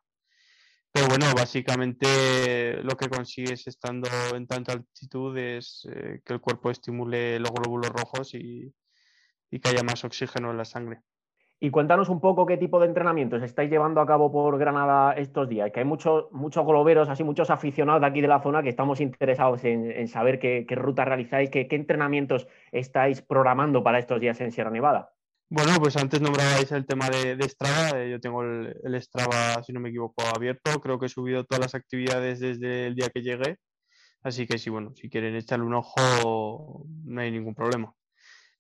pero 0.95 1.09
bueno, 1.09 1.25
básicamente 1.35 2.81
lo 2.81 2.95
que 2.95 3.09
consigues 3.09 3.67
estando 3.67 4.07
en 4.33 4.47
tanta 4.47 4.71
altitud 4.71 5.37
es 5.37 5.85
eh, 5.91 6.21
que 6.23 6.31
el 6.31 6.39
cuerpo 6.39 6.71
estimule 6.71 7.37
los 7.37 7.51
glóbulos 7.51 7.89
rojos 7.89 8.33
y, 8.33 8.73
que 9.51 9.69
haya 9.69 9.83
más 9.83 10.05
oxígeno 10.05 10.51
en 10.51 10.57
la 10.57 10.63
sangre. 10.63 11.01
Y 11.59 11.69
cuéntanos 11.69 12.07
un 12.07 12.21
poco 12.21 12.45
qué 12.45 12.55
tipo 12.55 12.79
de 12.79 12.87
entrenamientos 12.87 13.43
estáis 13.43 13.69
llevando 13.69 13.99
a 13.99 14.05
cabo 14.05 14.31
por 14.31 14.57
Granada 14.57 15.11
estos 15.13 15.49
días, 15.49 15.69
que 15.73 15.81
hay 15.81 15.85
muchos, 15.85 16.31
muchos 16.31 16.65
globeros, 16.65 17.09
así 17.09 17.25
muchos 17.25 17.49
aficionados 17.49 17.99
de 17.99 18.07
aquí 18.07 18.21
de 18.21 18.29
la 18.29 18.41
zona 18.41 18.63
que 18.63 18.69
estamos 18.69 19.01
interesados 19.01 19.65
en, 19.65 20.07
saber 20.07 20.39
qué, 20.39 20.65
ruta 20.71 21.03
realizáis, 21.03 21.49
qué, 21.49 21.67
entrenamientos 21.71 22.47
estáis 22.71 23.21
programando 23.21 23.83
para 23.83 23.99
estos 23.99 24.21
días 24.21 24.39
en 24.39 24.53
Sierra 24.53 24.71
Nevada. 24.71 25.14
Bueno, 25.49 25.79
pues 25.79 25.95
antes 25.95 26.21
nombrabais 26.21 26.71
el 26.71 26.85
tema 26.87 27.07
de, 27.09 27.37
Strava, 27.47 28.01
eh, 28.01 28.09
yo 28.11 28.19
tengo 28.19 28.41
el, 28.41 28.75
el, 28.83 29.01
si 29.63 29.73
no 29.73 29.79
me 29.79 29.89
equivoco, 29.89 30.23
abierto, 30.35 30.81
creo 30.81 30.99
que 30.99 31.05
he 31.05 31.09
subido 31.09 31.43
todas 31.43 31.61
las 31.61 31.75
actividades 31.75 32.39
desde 32.39 32.87
el 32.87 32.95
día 32.95 33.09
que 33.11 33.21
llegué, 33.21 33.59
así 34.23 34.47
que 34.47 34.57
sí, 34.57 34.71
bueno, 34.71 34.93
si 34.95 35.09
quieren 35.09 35.35
echarle 35.35 35.65
un 35.65 35.75
ojo, 35.75 36.85
no 37.05 37.21
hay 37.21 37.31
ningún 37.31 37.55
problema. 37.55 37.93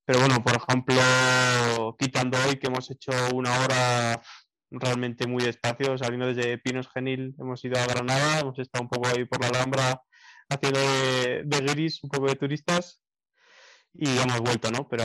Pero 0.05 0.19
bueno, 0.19 0.43
por 0.43 0.55
ejemplo, 0.57 1.95
quitando 1.99 2.37
hoy 2.47 2.57
que 2.59 2.67
hemos 2.67 2.89
hecho 2.91 3.11
una 3.33 3.51
hora 3.59 4.21
realmente 4.69 5.27
muy 5.27 5.43
despacio, 5.43 5.97
saliendo 5.97 6.27
desde 6.27 6.59
Pinos 6.59 6.89
Genil, 6.93 7.35
hemos 7.39 7.65
ido 7.65 7.79
a 7.79 7.87
Granada, 7.87 8.41
hemos 8.41 8.59
estado 8.59 8.83
un 8.83 8.89
poco 8.89 9.07
ahí 9.07 9.25
por 9.25 9.41
la 9.41 9.47
Alhambra 9.47 10.01
haciendo 10.49 10.79
de, 10.79 11.43
de 11.45 11.61
guiris, 11.61 12.03
un 12.03 12.11
poco 12.11 12.27
de 12.27 12.35
turistas 12.35 13.01
y 13.97 14.17
hemos 14.17 14.41
vuelto, 14.41 14.71
¿no? 14.71 14.87
Pero 14.87 15.03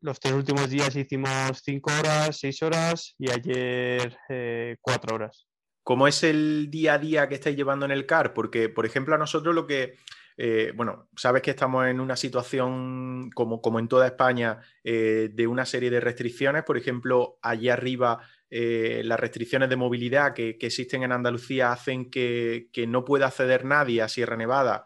los 0.00 0.18
tres 0.18 0.34
últimos 0.34 0.68
días 0.68 0.94
hicimos 0.96 1.62
cinco 1.62 1.90
horas, 1.98 2.38
seis 2.38 2.62
horas 2.62 3.14
y 3.18 3.30
ayer 3.30 4.16
eh, 4.28 4.76
cuatro 4.80 5.14
horas. 5.14 5.46
¿Cómo 5.84 6.08
es 6.08 6.22
el 6.22 6.70
día 6.70 6.94
a 6.94 6.98
día 6.98 7.28
que 7.28 7.36
estáis 7.36 7.56
llevando 7.56 7.86
en 7.86 7.92
el 7.92 8.04
CAR? 8.04 8.34
Porque, 8.34 8.68
por 8.68 8.84
ejemplo, 8.84 9.14
a 9.14 9.18
nosotros 9.18 9.54
lo 9.54 9.66
que 9.66 9.96
eh, 10.40 10.72
bueno, 10.76 11.08
sabes 11.16 11.42
que 11.42 11.50
estamos 11.50 11.86
en 11.88 11.98
una 11.98 12.14
situación, 12.14 13.28
como, 13.34 13.60
como 13.60 13.80
en 13.80 13.88
toda 13.88 14.06
España, 14.06 14.60
eh, 14.84 15.30
de 15.32 15.46
una 15.48 15.66
serie 15.66 15.90
de 15.90 15.98
restricciones. 15.98 16.62
Por 16.62 16.76
ejemplo, 16.76 17.38
allí 17.42 17.68
arriba, 17.68 18.20
las 18.50 19.20
restricciones 19.20 19.68
de 19.68 19.76
movilidad 19.76 20.34
que, 20.34 20.56
existen 20.60 21.02
en 21.02 21.12
Andalucía 21.12 21.72
hacen 21.72 22.08
que, 22.10 22.68
no 22.86 23.04
pueda 23.04 23.26
acceder 23.26 23.64
nadie 23.64 24.00
a 24.00 24.08
Sierra 24.08 24.36
Nevada, 24.36 24.84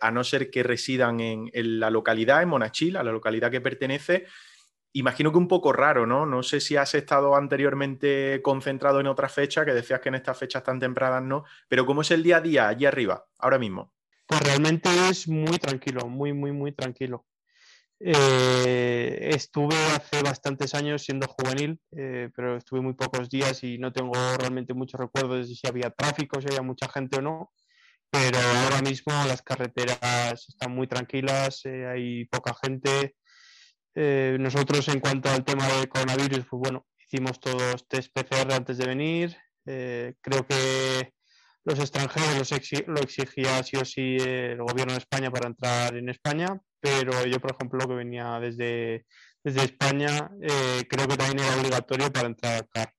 a 0.00 0.10
no 0.10 0.24
ser 0.24 0.50
que 0.50 0.62
residan 0.62 1.20
en, 1.20 1.80
la 1.80 1.90
localidad, 1.90 2.42
en 2.42 2.48
Monachil, 2.48 2.96
a 2.96 3.02
la 3.02 3.12
localidad 3.12 3.50
que 3.50 3.60
pertenece. 3.60 4.26
Imagino 4.92 5.30
que 5.30 5.38
un 5.38 5.48
poco 5.48 5.72
raro, 5.72 6.06
¿no? 6.06 6.26
No 6.26 6.42
sé 6.42 6.60
si 6.60 6.76
has 6.76 6.94
estado 6.94 7.36
anteriormente 7.36 8.40
concentrado 8.42 9.00
en 9.00 9.06
otra 9.06 9.28
fecha, 9.28 9.64
que 9.64 9.72
decías 9.74 10.00
que 10.00 10.08
en 10.08 10.16
estas 10.16 10.38
fechas 10.38 10.62
tan 10.62 10.80
tempranas 10.80 11.22
no, 11.22 11.44
pero 11.68 11.84
¿cómo 11.84 12.02
es 12.02 12.10
el 12.10 12.22
día 12.22 12.38
a 12.38 12.40
día 12.40 12.68
allí 12.68 12.86
arriba, 12.86 13.26
ahora 13.38 13.58
mismo? 13.58 13.92
Pues 14.26 14.40
realmente 14.40 14.88
es 15.08 15.28
muy 15.28 15.58
tranquilo, 15.58 16.08
muy, 16.08 16.32
muy, 16.32 16.52
muy 16.52 16.72
tranquilo. 16.72 17.26
Eh, 17.98 19.30
estuve 19.32 19.74
hace 19.94 20.22
bastantes 20.22 20.74
años 20.74 21.02
siendo 21.02 21.26
juvenil, 21.28 21.80
eh, 21.92 22.30
pero 22.34 22.56
estuve 22.56 22.80
muy 22.80 22.94
pocos 22.94 23.30
días 23.30 23.62
y 23.64 23.78
no 23.78 23.92
tengo 23.92 24.12
realmente 24.38 24.74
muchos 24.74 25.00
recuerdos 25.00 25.48
de 25.48 25.54
si 25.54 25.66
había 25.66 25.90
tráfico, 25.90 26.40
si 26.40 26.48
había 26.48 26.62
mucha 26.62 26.88
gente 26.88 27.18
o 27.18 27.22
no. 27.22 27.52
Pero 28.18 28.38
ahora 28.38 28.80
mismo 28.82 29.12
las 29.26 29.42
carreteras 29.42 30.48
están 30.48 30.74
muy 30.74 30.86
tranquilas, 30.86 31.60
eh, 31.64 31.86
hay 31.86 32.24
poca 32.26 32.54
gente. 32.62 33.14
nosotros 34.38 34.88
en 34.88 35.00
cuanto 35.00 35.30
al 35.30 35.44
tema 35.44 35.66
del 35.68 35.88
coronavirus, 35.88 36.46
pues 36.50 36.60
bueno, 36.60 36.86
hicimos 36.98 37.40
todos 37.40 37.86
test 37.88 38.12
PCR 38.12 38.52
antes 38.52 38.78
de 38.78 38.86
venir. 38.86 39.36
creo 39.64 40.46
que 40.46 41.12
los 41.66 41.80
extranjeros 41.80 42.50
lo 42.86 43.00
exigía 43.00 43.62
sí 43.64 43.76
o 43.76 43.84
sí 43.84 44.16
el 44.20 44.62
gobierno 44.62 44.92
de 44.92 45.00
España 45.00 45.32
para 45.32 45.48
entrar 45.48 45.96
en 45.96 46.08
España, 46.08 46.60
pero 46.80 47.26
yo, 47.26 47.40
por 47.40 47.56
ejemplo, 47.56 47.88
que 47.88 47.94
venía 47.94 48.38
desde, 48.38 49.04
España, 49.42 50.30
eh, 50.40 50.86
creo 50.88 51.08
que 51.08 51.16
también 51.16 51.40
era 51.40 51.56
obligatorio 51.56 52.12
para 52.12 52.28
entrar 52.28 52.62
acá. 52.62 52.92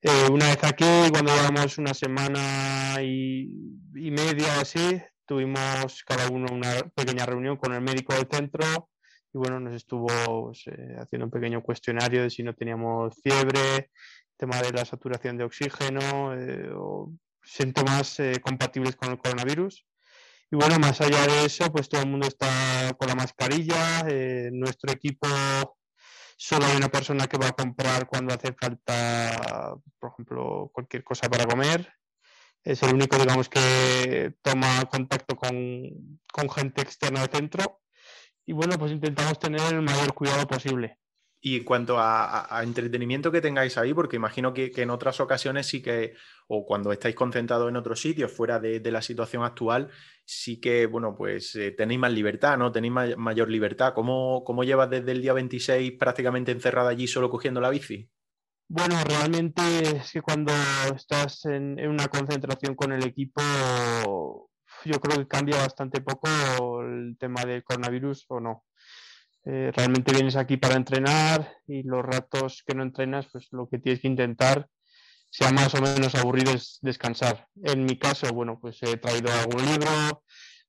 Eh, 0.00 0.28
una 0.30 0.46
vez 0.46 0.62
aquí, 0.62 0.84
cuando 1.10 1.34
llevamos 1.34 1.76
una 1.78 1.92
semana 1.92 3.02
y, 3.02 3.50
y 3.96 4.10
media 4.10 4.60
así, 4.60 5.00
tuvimos 5.26 6.04
cada 6.04 6.28
uno 6.28 6.46
una 6.52 6.72
pequeña 6.94 7.26
reunión 7.26 7.56
con 7.56 7.74
el 7.74 7.80
médico 7.80 8.14
del 8.14 8.28
centro 8.30 8.88
y 9.32 9.38
bueno, 9.38 9.60
nos 9.60 9.74
estuvo 9.74 10.06
pues, 10.46 10.66
eh, 10.66 10.96
haciendo 10.98 11.26
un 11.26 11.30
pequeño 11.30 11.62
cuestionario 11.62 12.22
de 12.22 12.30
si 12.30 12.42
no 12.42 12.54
teníamos 12.54 13.14
fiebre, 13.22 13.90
tema 14.36 14.62
de 14.62 14.72
la 14.72 14.84
saturación 14.84 15.36
de 15.36 15.44
oxígeno, 15.44 16.32
o 16.76 17.12
síntomas 17.42 18.20
eh, 18.20 18.40
compatibles 18.40 18.96
con 18.96 19.10
el 19.10 19.18
coronavirus. 19.18 19.84
Y 20.50 20.56
bueno, 20.56 20.78
más 20.78 21.00
allá 21.00 21.26
de 21.26 21.44
eso, 21.44 21.70
pues 21.70 21.88
todo 21.88 22.02
el 22.02 22.08
mundo 22.08 22.26
está 22.26 22.94
con 22.98 23.08
la 23.08 23.14
mascarilla. 23.14 24.00
Eh, 24.08 24.48
nuestro 24.52 24.92
equipo 24.92 25.26
solo 26.38 26.66
hay 26.66 26.76
una 26.76 26.88
persona 26.88 27.26
que 27.26 27.36
va 27.36 27.48
a 27.48 27.52
comprar 27.52 28.06
cuando 28.06 28.32
hace 28.32 28.52
falta, 28.52 29.76
por 29.98 30.12
ejemplo, 30.12 30.70
cualquier 30.72 31.02
cosa 31.02 31.28
para 31.28 31.46
comer. 31.46 31.92
Es 32.62 32.82
el 32.84 32.94
único, 32.94 33.18
digamos, 33.18 33.48
que 33.48 34.34
toma 34.40 34.84
contacto 34.86 35.36
con, 35.36 36.20
con 36.32 36.48
gente 36.48 36.82
externa 36.82 37.20
del 37.20 37.30
centro. 37.30 37.80
Y 38.46 38.52
bueno, 38.52 38.78
pues 38.78 38.92
intentamos 38.92 39.38
tener 39.40 39.60
el 39.72 39.82
mayor 39.82 40.14
cuidado 40.14 40.46
posible. 40.46 40.98
Y 41.40 41.56
en 41.58 41.64
cuanto 41.64 41.96
a, 41.98 42.60
entretenimiento 42.64 43.30
que 43.30 43.40
tengáis 43.40 43.78
ahí, 43.78 43.94
porque 43.94 44.16
imagino 44.16 44.52
que, 44.52 44.72
en 44.74 44.90
otras 44.90 45.20
ocasiones 45.20 45.66
sí 45.66 45.80
que, 45.80 46.14
o 46.48 46.66
cuando 46.66 46.92
estáis 46.92 47.14
concentrados 47.14 47.68
en 47.68 47.76
otros 47.76 48.00
sitios 48.00 48.32
fuera 48.32 48.58
de, 48.58 48.80
la 48.90 49.02
situación 49.02 49.44
actual, 49.44 49.88
sí 50.24 50.60
que, 50.60 50.86
bueno, 50.86 51.14
pues 51.16 51.54
eh, 51.54 51.70
tenéis 51.70 52.00
más 52.00 52.12
libertad, 52.12 52.58
¿no? 52.58 52.72
Tenéis 52.72 53.16
mayor 53.16 53.50
libertad. 53.50 53.92
¿Cómo, 53.94 54.42
¿Cómo, 54.44 54.64
llevas 54.64 54.90
desde 54.90 55.12
el 55.12 55.22
día 55.22 55.32
26 55.32 55.92
prácticamente 55.92 56.50
encerrada 56.50 56.90
allí 56.90 57.06
solo 57.06 57.30
cogiendo 57.30 57.60
la 57.60 57.70
bici? 57.70 58.10
Bueno, 58.70 58.96
realmente 59.04 59.62
es 59.96 60.12
que 60.12 60.20
cuando 60.20 60.52
estás 60.94 61.44
en, 61.46 61.78
en 61.78 61.88
una 61.88 62.08
concentración 62.08 62.74
con 62.74 62.92
el 62.92 63.04
equipo, 63.04 63.40
yo 64.84 65.00
creo 65.00 65.18
que 65.18 65.28
cambia 65.28 65.58
bastante 65.58 66.00
poco 66.00 66.82
el 66.82 67.16
tema 67.18 67.44
del 67.44 67.62
coronavirus 67.62 68.26
o 68.28 68.40
no. 68.40 68.64
Eh, 69.50 69.72
realmente 69.74 70.12
vienes 70.12 70.36
aquí 70.36 70.58
para 70.58 70.74
entrenar 70.74 71.50
y 71.66 71.82
los 71.82 72.04
ratos 72.04 72.62
que 72.66 72.74
no 72.74 72.82
entrenas, 72.82 73.28
pues 73.32 73.48
lo 73.50 73.66
que 73.66 73.78
tienes 73.78 74.02
que 74.02 74.08
intentar, 74.08 74.68
sea 75.30 75.50
más 75.52 75.74
o 75.74 75.80
menos 75.80 76.14
aburrido, 76.16 76.52
es 76.52 76.78
descansar. 76.82 77.48
En 77.62 77.86
mi 77.86 77.98
caso, 77.98 78.30
bueno, 78.34 78.58
pues 78.60 78.82
he 78.82 78.98
traído 78.98 79.32
algún 79.32 79.64
libro, 79.64 80.22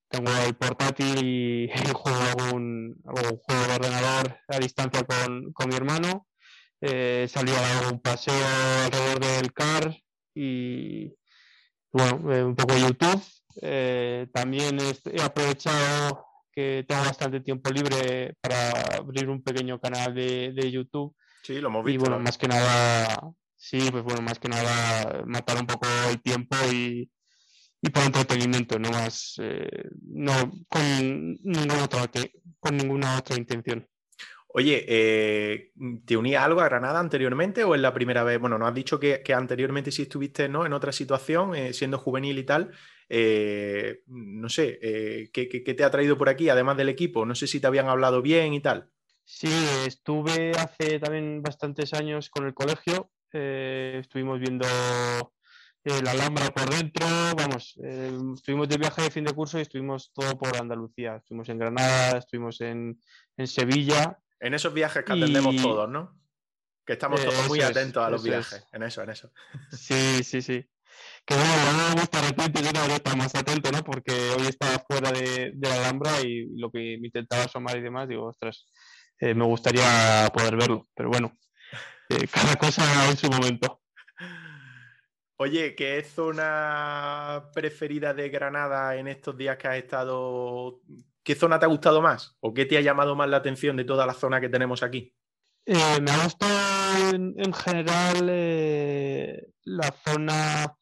tengo 0.07 0.31
el 0.47 0.55
portátil 0.55 1.21
y 1.21 1.69
juego 1.93 2.21
algún, 2.21 2.95
juego 3.03 3.67
de 3.67 3.75
ordenador 3.75 4.37
a 4.47 4.59
distancia 4.59 5.03
con, 5.03 5.51
con 5.51 5.67
mi 5.67 5.75
hermano. 5.75 6.27
Eh, 6.79 7.27
salido 7.29 7.57
a 7.57 7.61
dar 7.61 7.91
un 7.93 7.99
paseo 7.99 8.33
alrededor 8.85 9.19
del 9.19 9.51
car 9.51 9.93
y 10.33 11.13
bueno, 11.91 12.33
eh, 12.33 12.45
un 12.45 12.55
poco 12.55 12.75
de 12.75 12.79
YouTube. 12.79 14.31
también 14.31 14.79
he 14.79 15.21
aprovechado 15.21 16.28
tengo 16.87 17.01
bastante 17.01 17.41
tiempo 17.41 17.69
libre 17.71 18.35
para 18.41 18.71
abrir 18.97 19.29
un 19.29 19.41
pequeño 19.41 19.79
canal 19.79 20.13
de, 20.13 20.71
YouTube. 20.71 21.15
Sí, 21.43 21.59
lo 21.59 21.69
hemos 21.69 21.85
visto. 21.85 21.95
Y 21.95 22.09
bueno, 22.09 22.19
más 22.19 22.37
que 22.37 22.47
nada, 22.47 23.31
sí, 23.55 23.87
pues 23.91 24.03
bueno, 24.03 24.21
más 24.21 24.39
que 24.39 24.49
nada 24.49 25.23
matar 25.25 25.59
un 25.59 25.67
poco 25.67 25.87
el 26.09 26.21
tiempo 26.21 26.55
y, 26.71 27.09
y 27.81 27.89
por 27.89 28.03
entretenimiento, 28.03 28.77
no 28.77 28.91
más, 28.91 29.35
eh, 29.41 29.89
no 30.01 30.51
con 30.67 31.37
ninguna 31.43 31.83
otra, 31.83 32.09
con 32.59 32.77
ninguna 32.77 33.17
otra 33.17 33.37
intención. 33.37 33.87
Oye, 34.51 34.83
eh, 34.87 35.71
¿te 36.05 36.17
unías 36.17 36.43
algo 36.43 36.61
a 36.61 36.65
Granada 36.65 36.99
anteriormente 36.99 37.63
o 37.63 37.75
es 37.75 37.81
la 37.81 37.93
primera 37.93 38.23
vez? 38.23 38.39
Bueno, 38.39 38.57
nos 38.57 38.69
has 38.69 38.73
dicho 38.73 38.99
que, 38.99 39.21
anteriormente 39.33 39.91
sí 39.91 40.03
estuviste 40.03 40.49
¿no? 40.49 40.65
en 40.65 40.73
otra 40.73 40.91
situación, 40.91 41.55
eh, 41.55 41.71
siendo 41.71 41.99
juvenil 41.99 42.37
y 42.39 42.43
tal. 42.43 42.71
Eh, 43.09 44.03
no 44.07 44.49
sé, 44.49 44.79
¿qué, 45.33 45.73
te 45.75 45.83
ha 45.83 45.91
traído 45.91 46.17
por 46.17 46.29
aquí, 46.29 46.49
además 46.49 46.77
del 46.77 46.89
equipo? 46.89 47.25
No 47.25 47.35
sé 47.35 47.47
si 47.47 47.59
te 47.59 47.67
habían 47.67 47.87
hablado 47.89 48.21
bien 48.21 48.53
y 48.53 48.61
tal. 48.61 48.89
Sí, 49.25 49.49
estuve 49.85 50.51
hace 50.51 50.99
también 50.99 51.41
bastantes 51.41 51.93
años 51.93 52.29
con 52.29 52.45
el 52.45 52.53
colegio. 52.53 53.11
estuvimos 53.31 54.39
viendo 54.39 54.67
la 56.03 56.11
Alhambra 56.11 56.51
por 56.51 56.69
dentro, 56.69 57.07
vamos, 57.35 57.79
estuvimos 58.35 58.69
de 58.69 58.77
viaje 58.77 59.01
de 59.01 59.11
fin 59.11 59.23
de 59.23 59.33
curso 59.33 59.57
y 59.57 59.63
estuvimos 59.63 60.11
todo 60.13 60.37
por 60.37 60.55
Andalucía. 60.55 61.15
Estuvimos 61.15 61.49
en 61.49 61.57
Granada, 61.57 62.19
estuvimos 62.19 62.61
en, 62.61 62.99
en 63.37 63.47
Sevilla 63.47 64.19
en 64.39 64.53
esos 64.53 64.73
viajes 64.73 65.03
que 65.03 65.11
atendemos 65.11 65.55
todos, 65.61 65.89
¿no? 65.89 66.17
Que 66.85 66.93
estamos 66.93 67.23
todos 67.23 67.47
muy 67.47 67.61
atentos 67.61 68.03
a 68.03 68.09
los 68.09 68.23
viajes. 68.23 68.65
En 68.71 68.83
eso, 68.83 69.03
en 69.03 69.09
eso. 69.09 69.31
Sí, 69.71 70.23
sí, 70.23 70.41
sí. 70.41 70.65
Que 71.25 71.35
bueno, 71.35 71.53
no 71.71 71.89
me 71.89 72.01
gusta 72.01 72.21
repente 72.21 72.61
yo 72.63 72.71
debería 72.71 72.95
estar 72.95 73.17
más 73.17 73.35
atento, 73.35 73.71
¿no? 73.71 73.83
Porque 73.83 74.11
hoy 74.37 74.47
estaba 74.47 74.83
fuera 74.87 75.11
de, 75.11 75.53
la 75.59 75.75
Alhambra 75.75 76.21
y 76.21 76.47
lo 76.57 76.71
que 76.71 76.97
me 76.99 77.07
intentaba 77.07 77.43
asomar 77.43 77.77
y 77.77 77.81
demás, 77.81 78.07
digo, 78.07 78.25
ostras, 78.27 78.65
eh, 79.19 79.33
me 79.33 79.45
gustaría 79.45 80.29
poder 80.33 80.55
verlo. 80.55 80.87
Pero 80.95 81.09
bueno, 81.09 81.37
eh, 82.09 82.27
cada 82.33 82.55
cosa 82.55 82.83
en 83.09 83.17
su 83.17 83.29
momento. 83.29 83.81
Oye, 85.41 85.73
¿qué 85.73 86.03
zona 86.03 87.49
preferida 87.53 88.13
de 88.13 88.29
Granada 88.29 88.97
en 88.97 89.07
estos 89.07 89.37
días 89.37 89.57
que 89.57 89.69
has 89.69 89.77
estado? 89.77 90.81
¿Qué 91.23 91.33
zona 91.33 91.57
te 91.57 91.65
ha 91.65 91.69
gustado 91.69 92.01
más? 92.01 92.35
¿O 92.41 92.53
qué 92.53 92.65
te 92.65 92.77
ha 92.77 92.81
llamado 92.81 93.15
más 93.15 93.29
la 93.29 93.37
atención 93.37 93.77
de 93.77 93.85
toda 93.85 94.05
la 94.05 94.13
zona 94.13 94.41
que 94.41 94.49
tenemos 94.49 94.83
aquí? 94.83 95.15
Eh, 95.65 96.01
me 96.01 96.11
ha 96.11 96.23
gustado 96.23 97.15
en, 97.15 97.53
general 97.53 98.27
eh, 98.29 99.47
la 99.63 99.93
zona, 100.03 100.75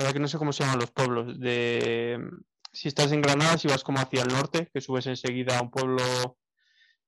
para 0.00 0.14
que 0.14 0.18
no 0.18 0.28
sé 0.28 0.38
cómo 0.38 0.50
se 0.50 0.64
llaman 0.64 0.78
los 0.78 0.92
pueblos, 0.92 1.38
de 1.38 2.18
si 2.72 2.88
estás 2.88 3.12
en 3.12 3.20
Granada, 3.20 3.58
si 3.58 3.68
vas 3.68 3.84
como 3.84 3.98
hacia 3.98 4.22
el 4.22 4.28
norte, 4.28 4.70
que 4.72 4.80
subes 4.80 5.06
enseguida 5.06 5.58
a 5.58 5.62
un 5.62 5.70
pueblo 5.70 6.38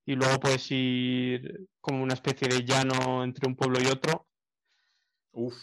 y 0.04 0.14
luego 0.14 0.38
puedes 0.38 0.70
ir 0.70 1.70
como 1.80 2.02
una 2.02 2.12
especie 2.12 2.48
de 2.48 2.66
llano 2.66 3.24
entre 3.24 3.48
un 3.48 3.56
pueblo 3.56 3.78
y 3.80 3.86
otro. 3.86 4.28
Uf. 5.30 5.56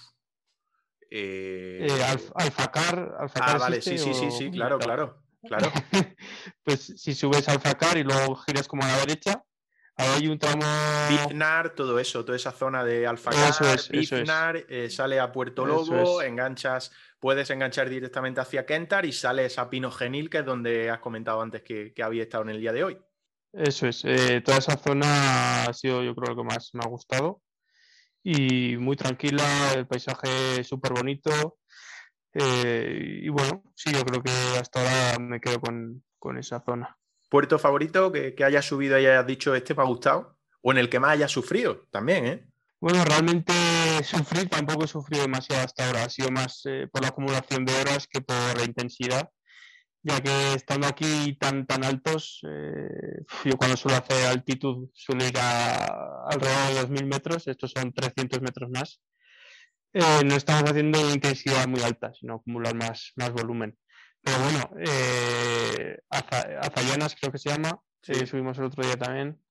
Eh... 1.12 1.86
eh 1.88 2.04
Alfacar, 2.34 3.16
Ah, 3.36 3.58
vale, 3.60 3.84
sí, 3.84 4.00
sí, 4.00 4.12
sí, 4.16 4.32
sí, 4.32 4.50
claro, 4.50 4.80
claro, 4.80 5.22
claro. 5.44 5.72
pues 6.64 6.96
si 6.98 7.14
subes 7.14 7.48
a 7.48 7.52
Alfacar 7.52 8.00
y 8.00 8.04
luego 8.04 8.38
giras 8.38 8.68
como 8.68 8.82
a 8.86 8.88
la 8.88 8.98
derecha, 9.02 9.44
hay 10.00 10.28
un 10.28 10.40
tramo. 10.40 10.64
Biznar, 11.10 11.72
todo 11.72 12.00
eso, 12.00 12.24
toda 12.24 12.38
esa 12.38 12.52
zona 12.52 12.84
de 12.84 13.06
Alfacar, 13.06 13.54
Biznar, 13.92 14.66
eh, 14.70 14.90
sale 14.90 15.20
a 15.20 15.32
Puerto 15.32 15.66
Lobo, 15.66 16.22
enganchas, 16.22 16.92
puedes 17.20 17.50
enganchar 17.50 17.90
directamente 17.90 18.40
hacia 18.40 18.66
Kentar 18.66 19.06
y 19.06 19.12
sales 19.12 19.60
a 19.60 19.70
Pino 19.70 19.92
Genil, 19.92 20.30
que 20.30 20.40
es 20.40 20.46
donde 20.46 20.90
has 20.90 21.00
comentado 21.00 21.42
antes 21.42 21.64
que, 21.64 21.94
había 22.02 22.24
estado 22.24 22.44
en 22.44 22.50
el 22.52 22.62
día 22.62 22.72
de 22.72 22.84
hoy. 22.84 22.98
Eso 23.52 23.88
es, 23.88 24.06
eh, 24.06 24.42
toda 24.42 24.60
esa 24.60 24.78
zona 24.78 25.64
ha 25.64 25.74
sido 25.74 26.04
yo 26.04 26.16
creo 26.16 26.36
lo 26.36 26.44
que 26.44 26.48
más 26.48 26.70
me 26.74 26.82
ha 26.84 26.88
gustado 26.88 27.42
y 28.24 28.78
muy 28.78 28.96
tranquila, 28.96 29.44
el 29.76 29.88
paisaje 29.88 30.64
súper 30.64 30.94
bonito 30.94 31.58
eh, 32.34 33.22
y 33.24 33.30
bueno, 33.30 33.64
sí, 33.76 33.92
yo 33.92 34.06
creo 34.06 34.22
que 34.22 34.32
hasta 34.60 34.82
ahora 34.82 35.20
me 35.20 35.42
quedo 35.42 35.60
con 36.20 36.38
esa 36.38 36.62
zona 36.62 36.99
puerto 37.30 37.60
favorito 37.60 38.12
que, 38.12 38.36
que 38.36 38.44
hayas 38.44 38.66
subido 38.66 39.00
y 39.00 39.06
hayas 39.06 39.28
dicho 39.28 39.56
este 39.56 39.76
me 39.76 39.84
ha 39.84 39.86
gustado, 39.86 40.38
o 40.62 40.72
en 40.72 40.80
el 40.80 40.90
que 40.90 41.00
más 41.00 41.12
hayas 41.12 41.32
sufrido 41.32 41.88
también, 41.92 42.26
¿eh? 42.26 42.50
Bueno, 42.82 43.04
realmente 43.04 43.54
sufrir 44.04 44.48
tampoco 44.48 44.86
he 44.86 44.88
sufrido 44.88 45.24
demasiado 45.24 45.66
hasta 45.66 45.86
ahora, 45.86 46.06
ha 46.06 46.10
sido 46.10 46.32
más 46.32 46.62
eh, 46.66 46.88
por 46.92 47.02
la 47.02 47.10
acumulación 47.10 47.66
de 47.66 47.76
horas 47.76 48.08
que 48.08 48.22
por 48.22 48.58
la 48.58 48.64
intensidad, 48.64 49.30
ya 50.02 50.22
que 50.22 50.54
estando 50.54 50.88
aquí 50.88 51.38
tan, 51.38 51.68
tan 51.68 51.84
altos, 51.84 52.40
eh, 52.48 53.26
yo 53.44 53.58
cuando 53.58 53.76
suelo 53.76 53.98
hacer 53.98 54.28
altitud 54.28 54.90
suelo 54.94 55.26
ir 55.26 55.38
a 55.38 56.26
alrededor 56.30 56.88
de 56.88 57.02
2.000 57.02 57.06
metros, 57.06 57.48
estos 57.48 57.72
son 57.72 57.92
300 57.92 58.42
metros 58.42 58.70
más, 58.70 59.02
eh, 59.92 60.24
no 60.24 60.36
estamos 60.36 60.70
haciendo 60.70 61.00
intensidad 61.14 61.68
muy 61.68 61.82
alta, 61.82 62.14
sino 62.14 62.36
acumular 62.36 62.76
más, 62.76 63.12
más 63.18 63.32
volumen. 63.34 63.78
Pero 64.22 64.38
bueno, 64.40 64.70
eh, 64.80 65.98
Azayanas 66.10 67.16
creo 67.20 67.32
que 67.32 67.38
se 67.38 67.50
llama, 67.50 67.80
sí. 68.02 68.26
subimos 68.26 68.58
el 68.58 68.66
otro 68.66 68.84
día 68.84 68.98
también. 68.98 69.42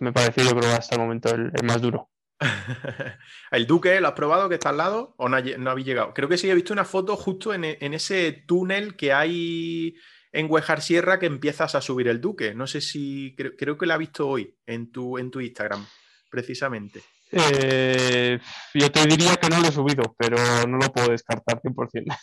Me 0.00 0.12
pareció, 0.12 0.44
yo 0.44 0.56
creo, 0.56 0.72
hasta 0.72 0.96
el 0.96 1.00
momento 1.00 1.34
el, 1.34 1.52
más 1.64 1.80
duro. 1.80 2.10
¿El 3.50 3.66
Duque 3.66 4.00
lo 4.00 4.08
has 4.08 4.14
probado 4.14 4.48
que 4.48 4.54
está 4.54 4.70
al 4.70 4.78
lado 4.78 5.14
o 5.18 5.28
no, 5.28 5.38
no 5.40 5.70
habéis 5.70 5.86
llegado? 5.86 6.14
Creo 6.14 6.28
que 6.28 6.38
sí 6.38 6.50
he 6.50 6.54
visto 6.54 6.72
una 6.72 6.84
foto 6.84 7.16
justo 7.16 7.52
en, 7.54 7.64
ese 7.64 8.44
túnel 8.46 8.96
que 8.96 9.12
hay 9.12 9.94
en 10.32 10.50
Huejar 10.50 10.80
Sierra 10.80 11.18
que 11.18 11.26
empiezas 11.26 11.74
a 11.74 11.80
subir 11.80 12.08
el 12.08 12.20
Duque. 12.20 12.54
No 12.54 12.66
sé 12.66 12.80
si 12.80 13.36
creo, 13.36 13.76
que 13.76 13.86
la 13.86 13.94
he 13.94 13.98
visto 13.98 14.28
hoy 14.28 14.56
en 14.66 14.90
tu, 14.90 15.18
en 15.18 15.30
tu 15.30 15.40
Instagram, 15.40 15.86
precisamente. 16.30 17.02
Eh, 17.32 18.40
yo 18.74 18.90
te 18.90 19.06
diría 19.06 19.36
que 19.36 19.48
no 19.48 19.60
lo 19.60 19.68
he 19.68 19.72
subido, 19.72 20.14
pero 20.18 20.36
no 20.66 20.78
lo 20.78 20.92
puedo 20.92 21.10
descartar 21.10 21.60
100%. 21.60 22.16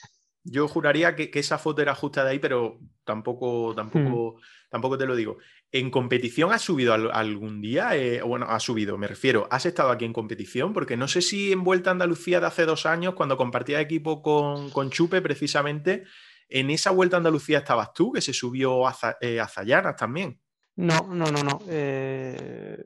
Yo 0.50 0.68
juraría 0.68 1.16
que, 1.16 1.30
esa 1.34 1.58
foto 1.58 1.82
era 1.82 1.94
justa 1.94 2.24
de 2.24 2.32
ahí, 2.32 2.40
pero 2.40 2.80
tampoco, 3.04 3.74
tampoco, 3.76 4.38
hmm. 4.38 4.42
tampoco 4.70 4.98
te 4.98 5.06
lo 5.06 5.16
digo. 5.16 5.38
¿En 5.72 5.92
competición 5.92 6.54
has 6.54 6.62
subido 6.62 6.94
algún 6.94 7.60
día? 7.60 7.96
Eh, 7.98 8.22
bueno, 8.22 8.46
has 8.50 8.64
subido, 8.64 8.98
me 8.98 9.08
refiero. 9.08 9.48
¿Has 9.52 9.66
estado 9.66 9.92
aquí 9.92 10.06
en 10.06 10.14
competición? 10.14 10.72
Porque 10.72 10.96
no 10.96 11.10
sé 11.10 11.22
si 11.22 11.52
en 11.52 11.66
Vuelta 11.66 11.90
a 11.90 11.94
Andalucía 11.94 12.40
de 12.40 12.48
hace 12.48 12.66
dos 12.66 12.86
años, 12.86 13.14
cuando 13.14 13.36
compartía 13.36 13.82
equipo 13.82 14.22
con, 14.22 14.90
Chupe, 14.90 15.22
precisamente, 15.22 16.06
en 16.48 16.70
esa 16.70 16.92
Vuelta 16.92 17.18
a 17.18 17.20
Andalucía 17.20 17.58
estabas 17.58 17.92
tú, 17.94 18.14
que 18.14 18.22
se 18.22 18.32
subió 18.32 18.88
a, 18.88 18.96
eh, 19.20 19.42
Zayanas 19.50 19.98
también. 19.98 20.40
No, 20.78 21.08
no, 21.10 21.26
no, 21.26 21.44
no. 21.44 21.60
Eh, 21.68 22.82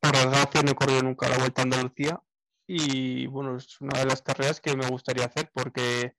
por 0.00 0.12
desgracia 0.12 0.62
no 0.62 0.72
he 0.72 0.74
corrido 0.74 1.02
nunca 1.02 1.28
la 1.28 1.38
Vuelta 1.38 1.62
a 1.62 1.64
Andalucía. 1.64 2.20
Y 2.66 3.26
bueno, 3.26 3.56
es 3.56 3.80
una 3.80 4.00
de 4.00 4.06
las 4.06 4.22
carreras 4.22 4.60
que 4.60 4.76
me 4.76 4.88
gustaría 4.88 5.26
hacer 5.26 5.50
porque 5.52 6.16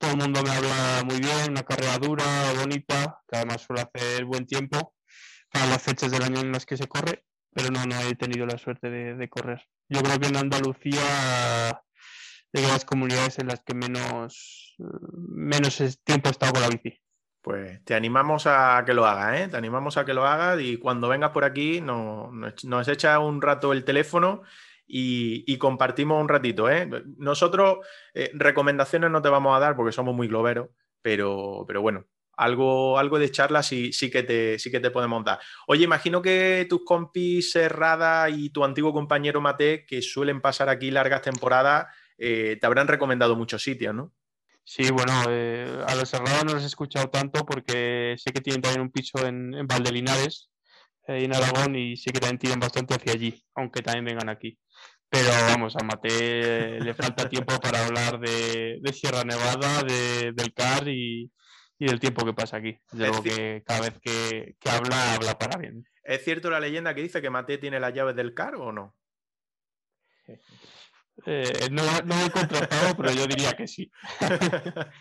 todo 0.00 0.12
el 0.12 0.16
mundo 0.16 0.42
me 0.42 0.50
habla 0.50 1.02
muy 1.04 1.20
bien, 1.20 1.50
una 1.50 1.62
carrera 1.62 1.98
dura, 1.98 2.24
bonita, 2.58 3.20
que 3.28 3.36
además 3.36 3.60
suele 3.60 3.82
hacer 3.82 4.24
buen 4.24 4.46
tiempo 4.46 4.94
para 5.52 5.66
las 5.66 5.82
fechas 5.82 6.10
del 6.10 6.22
año 6.22 6.40
en 6.40 6.52
las 6.52 6.64
que 6.64 6.78
se 6.78 6.88
corre, 6.88 7.24
pero 7.52 7.70
no, 7.70 7.84
no 7.84 8.00
he 8.00 8.14
tenido 8.14 8.46
la 8.46 8.56
suerte 8.56 8.88
de, 8.88 9.28
correr. 9.28 9.62
Yo 9.90 10.00
creo 10.00 10.18
que 10.18 10.28
en 10.28 10.38
Andalucía 10.38 11.82
de 12.50 12.62
las 12.62 12.86
comunidades 12.86 13.38
en 13.40 13.48
las 13.48 13.60
que 13.60 13.74
menos, 13.74 14.74
menos 14.78 15.76
tiempo 16.02 16.30
he 16.30 16.32
estado 16.32 16.52
con 16.52 16.62
la 16.62 16.68
bici. 16.68 16.98
Pues 17.42 17.84
te 17.84 17.94
animamos 17.94 18.46
a 18.46 18.82
que 18.86 18.94
lo 18.94 19.04
hagas, 19.04 19.38
¿eh? 19.38 19.48
Te 19.48 19.56
animamos 19.58 19.98
a 19.98 20.06
que 20.06 20.14
lo 20.14 20.26
hagas 20.26 20.60
y 20.62 20.78
cuando 20.78 21.08
vengas 21.08 21.30
por 21.30 21.44
aquí 21.44 21.82
nos, 21.82 22.32
nos 22.64 22.88
echa 22.88 23.18
un 23.18 23.42
rato 23.42 23.72
el 23.72 23.84
teléfono 23.84 24.42
y, 24.92 25.58
compartimos 25.58 26.20
un 26.20 26.28
ratito. 26.28 26.68
¿eh? 26.68 26.88
Nosotros 27.16 27.78
eh, 28.14 28.30
recomendaciones 28.34 29.10
no 29.10 29.22
te 29.22 29.28
vamos 29.28 29.56
a 29.56 29.60
dar 29.60 29.76
porque 29.76 29.92
somos 29.92 30.14
muy 30.14 30.28
globeros, 30.28 30.68
pero, 31.02 31.64
pero 31.66 31.80
bueno, 31.80 32.06
algo, 32.36 32.98
algo 32.98 33.18
de 33.18 33.30
charla 33.30 33.62
sí, 33.62 33.92
sí, 33.92 34.10
que 34.10 34.22
te, 34.22 34.58
sí 34.58 34.70
que 34.70 34.80
te 34.80 34.90
podemos 34.90 35.24
dar. 35.24 35.38
Oye, 35.66 35.84
imagino 35.84 36.20
que 36.20 36.66
tus 36.68 36.84
compis 36.84 37.52
Serrada 37.52 38.28
y 38.30 38.50
tu 38.50 38.64
antiguo 38.64 38.92
compañero 38.92 39.40
Mate, 39.40 39.84
que 39.86 40.02
suelen 40.02 40.40
pasar 40.40 40.68
aquí 40.68 40.90
largas 40.90 41.22
temporadas, 41.22 41.86
eh, 42.18 42.58
te 42.60 42.66
habrán 42.66 42.88
recomendado 42.88 43.36
muchos 43.36 43.62
sitios, 43.62 43.94
¿no? 43.94 44.12
Sí, 44.64 44.90
bueno, 44.90 45.12
a 45.86 45.94
los 45.96 46.08
Serrada 46.08 46.44
no 46.44 46.54
los 46.54 46.62
he 46.62 46.66
escuchado 46.66 47.08
tanto 47.10 47.44
porque 47.44 48.14
sé 48.18 48.32
que 48.32 48.40
tienen 48.40 48.62
también 48.62 48.82
un 48.82 48.92
piso 48.92 49.26
en, 49.26 49.52
en 49.54 49.66
Valdelinares, 49.66 50.50
en 51.06 51.34
Aragón, 51.34 51.76
y 51.76 51.96
sé 51.96 52.12
que 52.12 52.20
también 52.20 52.38
tienen 52.38 52.60
bastante 52.60 52.94
hacia 52.94 53.12
allí, 53.12 53.42
aunque 53.54 53.82
también 53.82 54.04
vengan 54.04 54.28
aquí. 54.28 54.58
Pero 55.10 55.28
vamos, 55.48 55.74
a 55.76 55.84
Mate 55.84 56.78
le 56.80 56.94
falta 56.94 57.28
tiempo 57.28 57.58
para 57.58 57.84
hablar 57.84 58.20
de, 58.20 58.80
Sierra 58.92 59.24
Nevada, 59.24 59.82
del 59.82 60.54
CAR 60.54 60.86
y, 60.86 61.32
del 61.78 61.98
tiempo 61.98 62.24
que 62.24 62.32
pasa 62.32 62.58
aquí. 62.58 62.78
De 62.92 63.10
que 63.24 63.62
cada 63.66 63.80
vez 63.80 63.98
que, 64.00 64.56
habla, 64.70 65.14
habla 65.14 65.36
para 65.36 65.58
bien. 65.58 65.84
¿Es 66.04 66.22
cierto 66.22 66.48
la 66.48 66.60
leyenda 66.60 66.94
que 66.94 67.02
dice 67.02 67.20
que 67.20 67.28
Mate 67.28 67.58
tiene 67.58 67.80
las 67.80 67.92
llaves 67.92 68.14
del 68.14 68.34
CAR 68.34 68.54
o 68.54 68.70
no? 68.70 68.94
Eh, 71.26 71.68
no, 71.72 71.82
no 72.04 72.14
he 72.24 72.30
contratado, 72.30 72.94
pero 72.96 73.10
yo 73.10 73.26
diría 73.26 73.54
que 73.54 73.66
sí. 73.66 73.90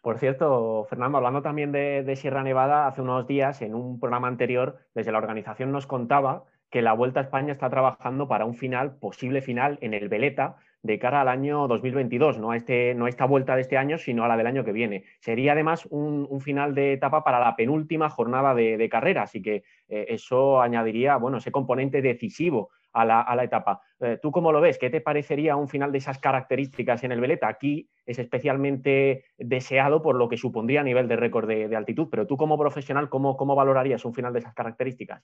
Por 0.00 0.18
cierto, 0.18 0.86
Fernando, 0.88 1.18
hablando 1.18 1.42
también 1.42 1.70
de, 1.70 2.02
de, 2.02 2.16
Sierra 2.16 2.42
Nevada, 2.42 2.86
hace 2.86 3.02
unos 3.02 3.26
días 3.26 3.60
en 3.60 3.74
un 3.74 4.00
programa 4.00 4.28
anterior, 4.28 4.78
desde 4.94 5.12
la 5.12 5.18
organización 5.18 5.70
nos 5.70 5.86
contaba 5.86 6.46
que 6.70 6.82
la 6.82 6.92
Vuelta 6.92 7.20
a 7.20 7.22
España 7.24 7.52
está 7.52 7.68
trabajando 7.68 8.28
para 8.28 8.44
un 8.44 8.54
final, 8.54 8.96
posible 8.96 9.42
final, 9.42 9.78
en 9.80 9.94
el 9.94 10.08
Veleta 10.08 10.56
de 10.82 10.98
cara 10.98 11.20
al 11.20 11.28
año 11.28 11.68
2022, 11.68 12.38
no 12.38 12.52
a, 12.52 12.56
este, 12.56 12.94
no 12.94 13.06
esta 13.06 13.26
vuelta 13.26 13.54
de 13.54 13.62
este 13.62 13.76
año, 13.76 13.98
sino 13.98 14.24
a 14.24 14.28
la 14.28 14.36
del 14.36 14.46
año 14.46 14.64
que 14.64 14.72
viene. 14.72 15.04
Sería 15.20 15.52
además 15.52 15.86
un, 15.90 16.40
final 16.40 16.74
de 16.74 16.94
etapa 16.94 17.22
para 17.22 17.38
la 17.38 17.54
penúltima 17.54 18.08
jornada 18.08 18.54
de, 18.54 18.88
carrera, 18.88 19.24
así 19.24 19.42
que 19.42 19.62
eh, 19.88 20.06
eso 20.08 20.62
añadiría 20.62 21.16
bueno, 21.16 21.38
ese 21.38 21.52
componente 21.52 22.00
decisivo 22.00 22.70
a 22.92 23.04
la, 23.04 23.44
etapa. 23.44 23.80
Eh, 24.00 24.18
¿Tú 24.20 24.30
cómo 24.30 24.52
lo 24.52 24.60
ves? 24.60 24.78
¿Qué 24.78 24.90
te 24.90 25.00
parecería 25.00 25.56
un 25.56 25.68
final 25.68 25.92
de 25.92 25.98
esas 25.98 26.18
características 26.18 27.04
en 27.04 27.12
el 27.12 27.20
Veleta? 27.20 27.48
Aquí 27.48 27.88
es 28.04 28.18
especialmente 28.18 29.24
deseado 29.38 30.02
por 30.02 30.16
lo 30.16 30.28
que 30.28 30.36
supondría 30.36 30.80
a 30.80 30.84
nivel 30.84 31.08
de 31.08 31.16
récord 31.16 31.48
de, 31.48 31.76
altitud, 31.76 32.08
pero 32.10 32.26
tú 32.26 32.36
como 32.36 32.58
profesional, 32.58 33.08
¿cómo, 33.08 33.36
¿cómo 33.36 33.54
valorarías 33.54 34.04
un 34.04 34.14
final 34.14 34.32
de 34.32 34.40
esas 34.40 34.54
características? 34.54 35.22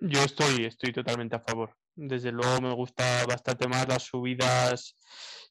Yo 0.00 0.20
estoy, 0.20 0.64
estoy 0.64 0.92
totalmente 0.92 1.36
a 1.36 1.40
favor. 1.40 1.70
Desde 1.96 2.30
luego 2.30 2.60
me 2.60 2.72
gusta 2.72 3.04
bastante 3.26 3.66
más 3.66 3.88
las 3.88 4.04
subidas. 4.04 4.96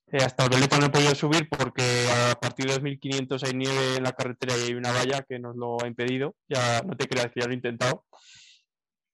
Eh, 0.10 0.18
hasta 0.24 0.46
el 0.46 0.50
Veleta 0.50 0.78
no 0.78 0.86
he 0.86 0.90
podido 0.90 1.14
subir 1.16 1.50
porque 1.50 1.84
a 2.32 2.40
partir 2.40 2.68
de 2.68 2.74
2500 2.76 3.44
hay 3.44 3.54
nieve 3.54 3.98
en 3.98 4.04
la 4.04 4.14
carretera 4.14 4.54
y 4.58 4.68
hay 4.68 4.74
una 4.74 4.94
valla 4.94 5.26
que 5.28 5.38
nos 5.38 5.58
lo 5.58 5.84
ha 5.84 5.88
impedido. 5.88 6.36
Ya 6.48 6.82
no 6.84 6.96
te 6.96 7.08
creas 7.08 7.28
que 7.34 7.42
ya 7.42 7.48
lo 7.48 7.52
he 7.52 7.56
intentado. 7.56 8.06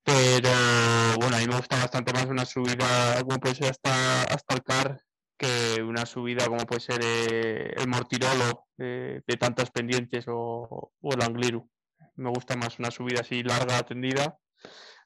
Pero 0.04 0.50
bueno, 1.18 1.36
a 1.36 1.40
mí 1.40 1.46
me 1.46 1.56
gusta 1.56 1.76
bastante 1.76 2.12
más 2.12 2.26
una 2.26 2.44
subida 2.44 3.22
como 3.22 3.40
puede 3.40 3.54
ser 3.54 3.70
hasta, 3.70 4.22
hasta 4.24 4.54
el 4.54 4.62
CAR 4.62 5.00
que 5.36 5.82
una 5.82 6.06
subida 6.06 6.46
como 6.46 6.64
puede 6.66 6.80
ser 6.80 7.00
eh, 7.02 7.74
el 7.76 7.88
Mortirolo 7.88 8.66
eh, 8.78 9.22
de 9.26 9.36
tantas 9.36 9.70
pendientes 9.70 10.26
o, 10.28 10.92
o 11.00 11.12
el 11.12 11.22
Angliru. 11.22 11.68
Me 12.16 12.30
gusta 12.30 12.56
más 12.56 12.78
una 12.78 12.90
subida 12.90 13.22
así 13.22 13.42
larga, 13.42 13.78
atendida 13.78 14.38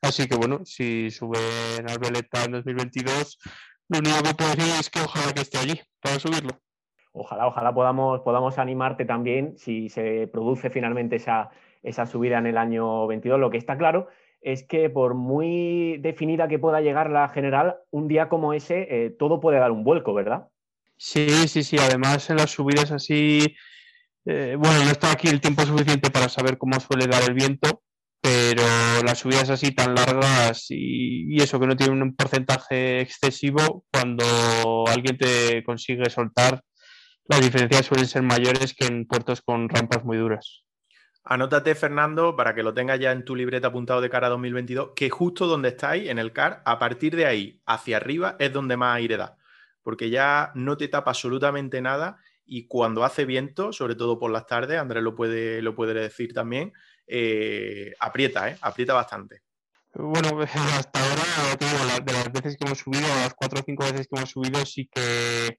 Así 0.01 0.29
que 0.29 0.37
bueno, 0.37 0.65
si 0.65 1.11
suben 1.11 1.89
al 1.89 1.99
Veleta 1.99 2.45
en 2.45 2.53
2022, 2.53 3.39
lo 3.89 3.99
único 3.99 4.23
que 4.23 4.35
puedo 4.35 4.51
decir 4.55 4.75
es 4.79 4.91
que 4.91 5.01
ojalá 5.01 5.33
que 5.33 5.41
esté 5.41 5.59
allí 5.59 5.81
para 6.01 6.21
subirlo. 6.21 6.51
ojalá, 7.13 7.49
ojalá 7.49 7.75
podamos, 7.75 8.21
podamos 8.21 8.59
animarte 8.59 9.05
también 9.05 9.59
si 9.59 9.89
se 9.89 10.29
produce 10.29 10.71
finalmente 10.71 11.17
esa, 11.17 11.51
esa 11.83 12.07
subida 12.07 12.39
en 12.39 12.47
el 12.47 12.59
año 12.59 13.09
22. 13.09 13.41
Lo 13.41 13.51
que 13.51 13.59
está 13.59 13.77
claro 13.77 14.09
es 14.41 14.65
que 14.67 14.91
por 14.91 15.15
muy 15.15 15.99
definida 15.99 16.49
que 16.49 16.59
pueda 16.59 16.81
llegar 16.81 17.11
la 17.11 17.29
general, 17.29 17.77
un 17.91 18.09
día 18.09 18.29
como 18.29 18.53
ese 18.53 18.87
eh, 18.91 19.11
todo 19.11 19.41
puede 19.41 19.59
dar 19.59 19.73
un 19.73 19.85
vuelco, 19.85 20.15
¿verdad? 20.15 20.49
Sí, 20.97 21.29
sí, 21.49 21.63
sí. 21.63 21.77
Además, 21.79 22.29
en 22.31 22.37
las 22.37 22.51
subidas 22.51 22.91
así, 22.91 23.57
eh, 24.25 24.57
bueno, 24.59 24.85
no 24.85 24.91
está 24.91 25.13
aquí 25.13 25.29
el 25.29 25.41
tiempo 25.41 25.63
suficiente 25.63 26.11
para 26.11 26.29
saber 26.29 26.59
cómo 26.59 26.79
suele 26.81 27.07
dar 27.07 27.23
el 27.29 27.35
viento, 27.35 27.83
pero 28.21 28.63
las 29.05 29.19
subidas 29.19 29.49
así 29.51 29.73
tan 29.73 29.95
largas 29.95 30.67
y, 30.71 31.41
eso 31.41 31.61
que 31.61 31.67
no 31.67 31.77
tiene 31.77 31.93
un 31.93 32.17
porcentaje 32.17 33.01
excesivo, 33.01 33.85
cuando 33.93 34.85
alguien 34.89 35.17
te 35.17 35.63
consigue 35.63 36.11
soltar, 36.11 36.61
las 37.27 37.41
diferencias 37.41 37.87
suelen 37.87 38.07
ser 38.07 38.23
mayores 38.23 38.75
que 38.75 38.87
en 38.87 39.07
puertos 39.07 39.41
con 39.41 39.69
rampas 39.69 40.05
muy 40.05 40.17
duras. 40.17 40.65
Anótate, 41.31 41.75
Fernando, 41.75 42.35
para 42.35 42.55
que 42.55 42.63
lo 42.63 42.73
tengas 42.73 42.99
ya 42.99 43.13
en 43.13 43.23
tu 43.23 43.37
libreta 43.37 43.69
apuntado 43.69 44.01
de 44.01 44.09
cara 44.09 44.29
a 44.29 44.31
2022, 44.31 44.93
que 44.97 45.11
justo 45.11 45.47
donde 45.47 45.69
estáis, 45.69 46.09
en 46.09 46.19
el 46.19 46.33
CAR, 46.33 46.63
a 46.65 46.79
partir 46.79 47.15
de 47.15 47.27
ahí 47.27 47.61
hacia 47.67 47.99
arriba 47.99 48.37
es 48.39 48.51
donde 48.51 48.79
más 48.79 48.97
aire 48.97 49.19
da, 49.19 49.37
porque 49.83 50.09
ya 50.09 50.53
no 50.55 50.79
te 50.79 50.89
tapa 50.89 51.11
absolutamente 51.11 51.83
nada 51.83 52.17
y 52.47 52.67
cuando 52.67 53.05
hace 53.05 53.27
viento, 53.27 53.75
sobre 53.75 53.95
todo 53.95 54.19
por 54.19 54.31
las 54.31 54.47
tardes, 54.47 54.79
Andrés 54.79 55.03
lo 55.03 55.15
puede, 55.15 55.61
lo 55.61 55.75
puede 55.75 55.93
decir 55.93 56.33
también, 56.33 56.73
eh, 57.07 57.93
aprieta, 58.01 58.49
¿eh? 58.49 58.57
aprieta 58.63 58.95
bastante. 58.95 59.43
Bueno, 59.93 60.41
hasta 60.41 61.01
ahora, 61.01 62.01
de 62.07 62.13
las 62.15 62.33
veces 62.33 62.57
que 62.57 62.65
hemos 62.65 62.79
subido, 62.79 63.07
las 63.07 63.35
cuatro 63.35 63.61
o 63.61 63.63
cinco 63.67 63.85
veces 63.85 64.09
que 64.09 64.17
hemos 64.17 64.31
subido, 64.31 64.65
sí 64.65 64.89
que 64.91 65.59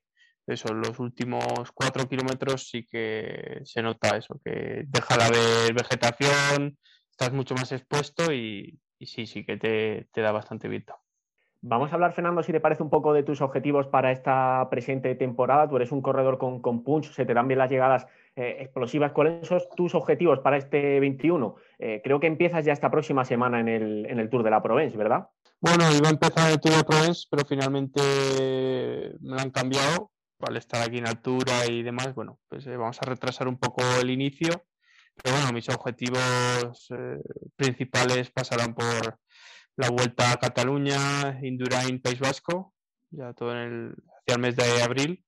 eso, 0.53 0.73
los 0.73 0.99
últimos 0.99 1.71
cuatro 1.73 2.07
kilómetros 2.07 2.69
sí 2.69 2.85
que 2.85 3.61
se 3.63 3.81
nota 3.81 4.17
eso, 4.17 4.39
que 4.43 4.83
deja 4.87 5.17
de 5.17 5.23
haber 5.23 5.73
vegetación, 5.73 6.77
estás 7.09 7.33
mucho 7.33 7.55
más 7.55 7.71
expuesto 7.71 8.31
y, 8.33 8.79
sí, 8.99 9.25
sí 9.25 9.45
que 9.45 9.57
te, 9.57 10.21
da 10.21 10.31
bastante 10.31 10.67
viento. 10.67 10.95
Vamos 11.61 11.91
a 11.91 11.95
hablar, 11.95 12.13
Fernando, 12.13 12.41
si 12.41 12.53
te 12.53 12.61
parece 12.61 12.83
un 12.83 12.89
poco 12.89 13.11
de 13.13 13.23
tus 13.23 13.41
objetivos 13.41 13.87
para 13.87 14.13
esta 14.13 14.65
presente 14.71 15.13
temporada. 15.15 15.67
Tú 15.67 15.75
eres 15.75 15.91
un 15.91 16.01
corredor 16.01 16.37
con, 16.37 16.61
con 16.61 16.83
punch, 16.85 17.11
se 17.11 17.25
te 17.25 17.33
dan 17.33 17.49
bien 17.49 17.59
las 17.59 17.69
llegadas 17.69 18.07
eh, 18.37 18.57
explosivas. 18.61 19.11
¿Cuáles 19.11 19.45
son 19.45 19.59
tus 19.75 19.93
objetivos 19.93 20.39
para 20.39 20.55
este 20.55 21.01
21? 21.01 21.55
Eh, 21.79 21.99
creo 22.01 22.21
que 22.21 22.27
empiezas 22.27 22.63
ya 22.63 22.71
esta 22.71 22.89
próxima 22.89 23.25
semana 23.25 23.59
en 23.59 23.67
el, 23.67 24.05
en 24.05 24.19
el 24.19 24.29
Tour 24.29 24.43
de 24.43 24.51
la 24.51 24.63
Provence, 24.63 24.95
¿verdad? 24.95 25.27
Bueno, 25.59 25.83
iba 25.91 26.07
a 26.07 26.11
empezar 26.11 26.49
el 26.49 26.61
Tour 26.61 26.71
de 26.71 26.77
la 26.77 26.85
Provence, 26.85 27.27
pero 27.29 27.43
finalmente 27.45 27.99
me 29.19 29.35
lo 29.35 29.39
han 29.41 29.51
cambiado 29.51 30.11
al 30.39 30.57
estar 30.57 30.81
aquí 30.81 30.97
en 30.97 31.07
altura 31.07 31.65
y 31.67 31.83
demás, 31.83 32.13
bueno, 32.15 32.39
pues 32.47 32.65
eh, 32.67 32.77
vamos 32.77 32.99
a 33.01 33.05
retrasar 33.05 33.47
un 33.47 33.57
poco 33.57 33.81
el 34.01 34.09
inicio. 34.09 34.65
Pero 35.21 35.35
bueno, 35.35 35.51
mis 35.51 35.67
objetivos 35.69 36.87
eh, 36.91 37.19
principales 37.55 38.31
pasarán 38.31 38.73
por 38.73 39.19
la 39.75 39.89
vuelta 39.89 40.31
a 40.31 40.37
Cataluña, 40.37 41.39
Indurain, 41.41 42.01
País 42.01 42.19
Vasco, 42.19 42.73
ya 43.11 43.33
todo 43.33 43.51
en 43.51 43.57
el, 43.57 43.95
hacia 44.17 44.35
el 44.35 44.39
mes 44.39 44.55
de 44.55 44.83
abril. 44.83 45.25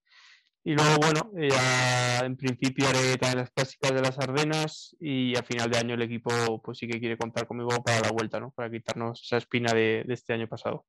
Y 0.64 0.76
luego, 0.76 0.96
bueno, 1.02 1.32
ya 1.36 2.20
en 2.24 2.38
principio 2.38 2.88
haré 2.88 3.18
también 3.18 3.40
las 3.40 3.50
clásicas 3.50 3.94
de 3.94 4.02
las 4.02 4.20
Ardenas 4.20 4.96
y 5.00 5.36
a 5.36 5.42
final 5.42 5.72
de 5.72 5.80
año 5.80 5.96
el 5.96 6.04
equipo 6.04 6.62
pues 6.62 6.78
sí 6.78 6.88
que 6.88 7.00
quiere 7.00 7.18
contar 7.18 7.48
conmigo 7.48 7.70
para 7.84 8.00
la 8.02 8.12
vuelta, 8.12 8.40
¿no? 8.40 8.52
Para 8.52 8.70
quitarnos 8.70 9.24
esa 9.24 9.38
espina 9.38 9.74
de, 9.74 10.06
este 10.08 10.34
año 10.34 10.48
pasado. 10.48 10.86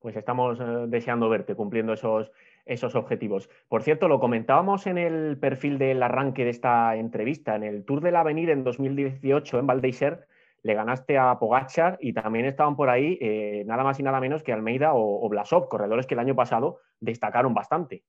Pues 0.00 0.16
estamos 0.16 0.58
eh, 0.58 0.64
deseando 0.88 1.28
verte 1.28 1.54
cumpliendo 1.54 1.92
esos, 1.92 2.32
esos 2.64 2.94
objetivos. 2.94 3.48
Por 3.68 3.82
cierto, 3.82 4.08
lo 4.08 4.20
comentábamos 4.20 4.86
en 4.86 4.98
el 4.98 5.38
perfil 5.38 5.78
del 5.78 6.02
arranque 6.02 6.44
de 6.44 6.50
esta 6.50 6.96
entrevista. 6.96 7.56
En 7.56 7.64
el 7.64 7.84
Tour 7.84 8.00
del 8.00 8.16
Avenir 8.16 8.50
en 8.50 8.64
2018 8.64 9.58
en 9.58 9.66
Valdeiser 9.66 10.26
le 10.62 10.74
ganaste 10.74 11.18
a 11.18 11.38
Pogachar 11.38 11.98
y 12.00 12.12
también 12.12 12.44
estaban 12.44 12.76
por 12.76 12.88
ahí 12.88 13.18
eh, 13.20 13.64
nada 13.66 13.82
más 13.82 13.98
y 13.98 14.04
nada 14.04 14.20
menos 14.20 14.42
que 14.42 14.52
Almeida 14.52 14.92
o, 14.94 15.28
Blasov, 15.28 15.68
corredores 15.68 16.06
que 16.06 16.14
el 16.14 16.20
año 16.20 16.36
pasado 16.36 16.78
destacaron 17.00 17.52
bastante. 17.52 18.04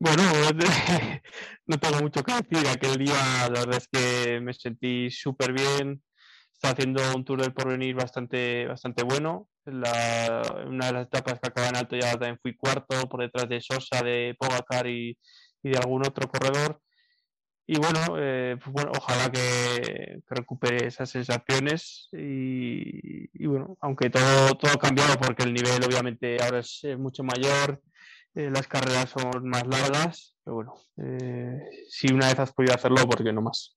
Bueno, 0.00 0.22
no 1.66 1.78
tengo 1.78 2.02
mucho 2.02 2.24
que 2.24 2.34
decir. 2.34 2.68
Aquel 2.68 2.96
día 2.96 3.14
la 3.52 3.60
verdad 3.60 3.76
es 3.76 3.88
que 3.88 4.40
me 4.40 4.52
sentí 4.52 5.10
súper 5.10 5.52
bien. 5.52 6.02
Está 6.52 6.70
haciendo 6.70 7.00
un 7.14 7.24
Tour 7.24 7.40
del 7.40 7.54
Porvenir 7.54 7.94
bastante, 7.94 8.66
bastante 8.66 9.04
bueno 9.04 9.48
una 9.66 10.86
de 10.86 10.92
las 10.92 11.06
etapas 11.06 11.40
que 11.40 11.48
acaba 11.48 11.68
en 11.68 11.76
alto 11.76 11.96
ya 11.96 12.10
también 12.12 12.38
fui 12.42 12.56
cuarto 12.56 13.08
por 13.08 13.20
detrás 13.20 13.48
de 13.48 13.60
Sosa, 13.60 14.02
de 14.02 14.36
Pogacar 14.38 14.86
y, 14.86 15.16
de 15.62 15.78
algún 15.78 16.06
otro 16.06 16.28
corredor. 16.28 16.80
Y 17.66 17.78
bueno, 17.78 18.16
eh, 18.18 18.56
pues 18.62 18.72
bueno 18.72 18.92
ojalá 18.96 19.30
que, 19.30 20.20
recupere 20.28 20.86
esas 20.86 21.10
sensaciones 21.10 22.08
y, 22.12 23.46
bueno, 23.46 23.76
aunque 23.80 24.10
todo, 24.10 24.54
todo 24.56 24.72
ha 24.72 24.78
cambiado 24.78 25.16
porque 25.18 25.44
el 25.44 25.54
nivel 25.54 25.84
obviamente 25.84 26.42
ahora 26.42 26.58
es 26.58 26.82
mucho 26.98 27.22
mayor, 27.22 27.80
eh, 28.34 28.50
las 28.50 28.66
carreras 28.66 29.10
son 29.10 29.46
más 29.46 29.66
largas, 29.66 30.36
pero 30.42 30.54
bueno, 30.54 30.74
eh, 30.96 31.60
si 31.88 32.12
una 32.12 32.28
vez 32.28 32.38
has 32.38 32.52
podido 32.52 32.74
hacerlo, 32.74 33.06
¿por 33.06 33.22
qué 33.22 33.30
no 33.32 33.42
más? 33.42 33.76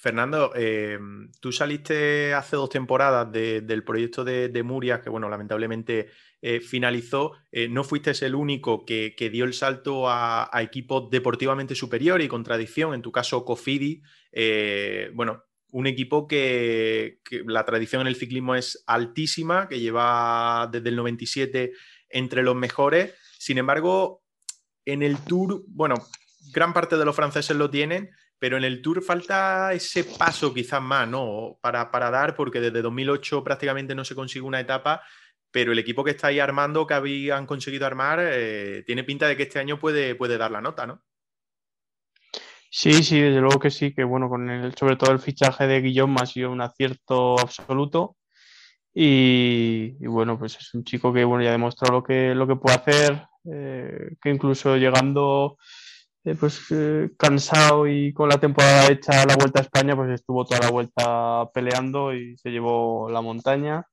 Fernando, 0.00 0.52
eh, 0.54 0.96
tú 1.40 1.50
saliste 1.50 2.32
hace 2.32 2.54
dos 2.54 2.70
temporadas 2.70 3.32
del 3.32 3.82
proyecto 3.82 4.22
de, 4.22 4.48
de, 4.48 4.62
Murias, 4.62 5.00
que 5.00 5.10
bueno, 5.10 5.28
lamentablemente 5.28 6.10
eh, 6.40 6.60
finalizó. 6.60 7.32
Eh, 7.50 7.68
no 7.68 7.82
fuiste 7.82 8.12
el 8.24 8.36
único 8.36 8.84
que, 8.84 9.12
dio 9.32 9.44
el 9.44 9.54
salto 9.54 10.08
a, 10.08 10.48
equipos 10.62 11.10
deportivamente 11.10 11.74
superiores 11.74 12.24
y 12.24 12.28
con 12.28 12.44
tradición, 12.44 12.94
en 12.94 13.02
tu 13.02 13.10
caso 13.10 13.44
Cofidi. 13.44 14.00
bueno, 15.14 15.42
un 15.72 15.88
equipo 15.88 16.28
que, 16.28 17.18
que, 17.24 17.42
la 17.44 17.64
tradición 17.64 18.02
en 18.02 18.06
el 18.06 18.14
ciclismo 18.14 18.54
es 18.54 18.84
altísima, 18.86 19.66
que 19.66 19.80
lleva 19.80 20.68
desde 20.70 20.90
el 20.90 20.96
97 20.96 21.72
entre 22.08 22.44
los 22.44 22.54
mejores. 22.54 23.14
Sin 23.36 23.58
embargo, 23.58 24.22
en 24.84 25.02
el 25.02 25.18
Tour, 25.24 25.64
bueno, 25.66 25.96
gran 26.52 26.72
parte 26.72 26.96
de 26.96 27.04
los 27.04 27.16
franceses 27.16 27.56
lo 27.56 27.68
tienen 27.68 28.10
pero 28.38 28.56
en 28.56 28.64
el 28.64 28.80
Tour 28.82 29.02
falta 29.02 29.72
ese 29.72 30.04
paso 30.04 30.54
quizás 30.54 30.80
más, 30.80 31.08
¿no? 31.08 31.58
Para, 31.60 31.90
para, 31.90 32.10
dar, 32.10 32.34
porque 32.34 32.60
desde 32.60 32.82
2008 32.82 33.42
prácticamente 33.42 33.94
no 33.94 34.04
se 34.04 34.14
consigue 34.14 34.44
una 34.44 34.60
etapa, 34.60 35.02
pero 35.50 35.72
el 35.72 35.78
equipo 35.78 36.04
que 36.04 36.12
está 36.12 36.28
ahí 36.28 36.40
armando, 36.40 36.86
que 36.86 36.94
habían 36.94 37.46
conseguido 37.46 37.86
armar, 37.86 38.20
eh, 38.22 38.82
tiene 38.86 39.04
pinta 39.04 39.26
de 39.26 39.36
que 39.36 39.44
este 39.44 39.58
año 39.58 39.78
puede, 39.78 40.14
puede 40.14 40.38
dar 40.38 40.50
la 40.50 40.60
nota, 40.60 40.86
¿no? 40.86 41.02
Sí, 42.70 43.02
sí, 43.02 43.18
desde 43.20 43.40
luego 43.40 43.58
que 43.58 43.70
sí, 43.70 43.94
que 43.94 44.04
bueno, 44.04 44.28
con 44.28 44.50
el, 44.50 44.74
sobre 44.74 44.96
todo 44.96 45.12
el 45.12 45.20
fichaje 45.20 45.66
de 45.66 45.80
Guillaume 45.80 46.20
ha 46.20 46.26
sido 46.26 46.50
un 46.50 46.60
acierto 46.60 47.38
absoluto. 47.38 48.16
Y, 48.94 49.92
bueno, 50.06 50.38
pues 50.38 50.56
es 50.56 50.74
un 50.74 50.84
chico 50.84 51.12
que 51.12 51.24
bueno, 51.24 51.42
ya 51.42 51.50
ha 51.50 51.52
demostrado 51.52 51.94
lo 51.94 52.02
que, 52.02 52.34
lo 52.34 52.46
que 52.46 52.56
puede 52.56 52.76
hacer, 52.76 53.26
eh, 53.50 54.16
que 54.20 54.30
incluso 54.30 54.76
llegando 54.76 55.56
eh, 56.28 56.36
pues 56.38 56.60
eh, 56.70 57.10
cansado 57.18 57.86
y 57.86 58.12
con 58.12 58.28
la 58.28 58.38
temporada 58.38 58.90
hecha 58.90 59.24
la 59.24 59.36
vuelta 59.36 59.60
a 59.60 59.62
España, 59.62 59.96
pues 59.96 60.10
estuvo 60.10 60.44
toda 60.44 60.60
la 60.60 60.70
vuelta 60.70 61.48
peleando 61.54 62.14
y 62.14 62.36
se 62.36 62.50
llevó 62.50 63.08
la 63.10 63.22
montaña. 63.22 63.86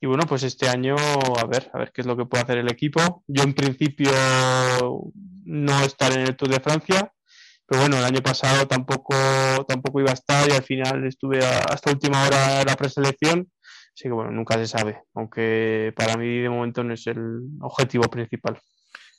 Y 0.00 0.06
bueno, 0.06 0.24
pues 0.28 0.42
este 0.44 0.68
año 0.68 0.94
a 0.96 1.44
ver, 1.46 1.70
a 1.72 1.78
ver 1.78 1.92
qué 1.92 2.02
es 2.02 2.06
lo 2.06 2.16
que 2.16 2.26
puede 2.26 2.44
hacer 2.44 2.58
el 2.58 2.70
equipo. 2.70 3.24
Yo 3.26 3.42
en 3.42 3.54
principio 3.54 4.10
no 5.44 5.80
estaré 5.82 6.16
en 6.16 6.28
el 6.28 6.36
Tour 6.36 6.50
de 6.50 6.60
Francia, 6.60 7.12
pero 7.66 7.80
bueno, 7.80 7.98
el 7.98 8.04
año 8.04 8.20
pasado 8.22 8.68
tampoco, 8.68 9.14
tampoco 9.66 10.00
iba 10.00 10.10
a 10.10 10.14
estar 10.14 10.48
y 10.48 10.52
al 10.52 10.62
final 10.62 11.06
estuve 11.06 11.40
hasta 11.44 11.90
última 11.90 12.26
hora 12.26 12.60
en 12.60 12.66
la 12.66 12.76
preselección. 12.76 13.50
Así 13.94 14.04
que 14.04 14.10
bueno, 14.10 14.30
nunca 14.30 14.56
se 14.56 14.66
sabe, 14.68 15.02
aunque 15.14 15.92
para 15.96 16.16
mí 16.16 16.38
de 16.38 16.50
momento 16.50 16.84
no 16.84 16.94
es 16.94 17.06
el 17.06 17.40
objetivo 17.60 18.04
principal 18.04 18.60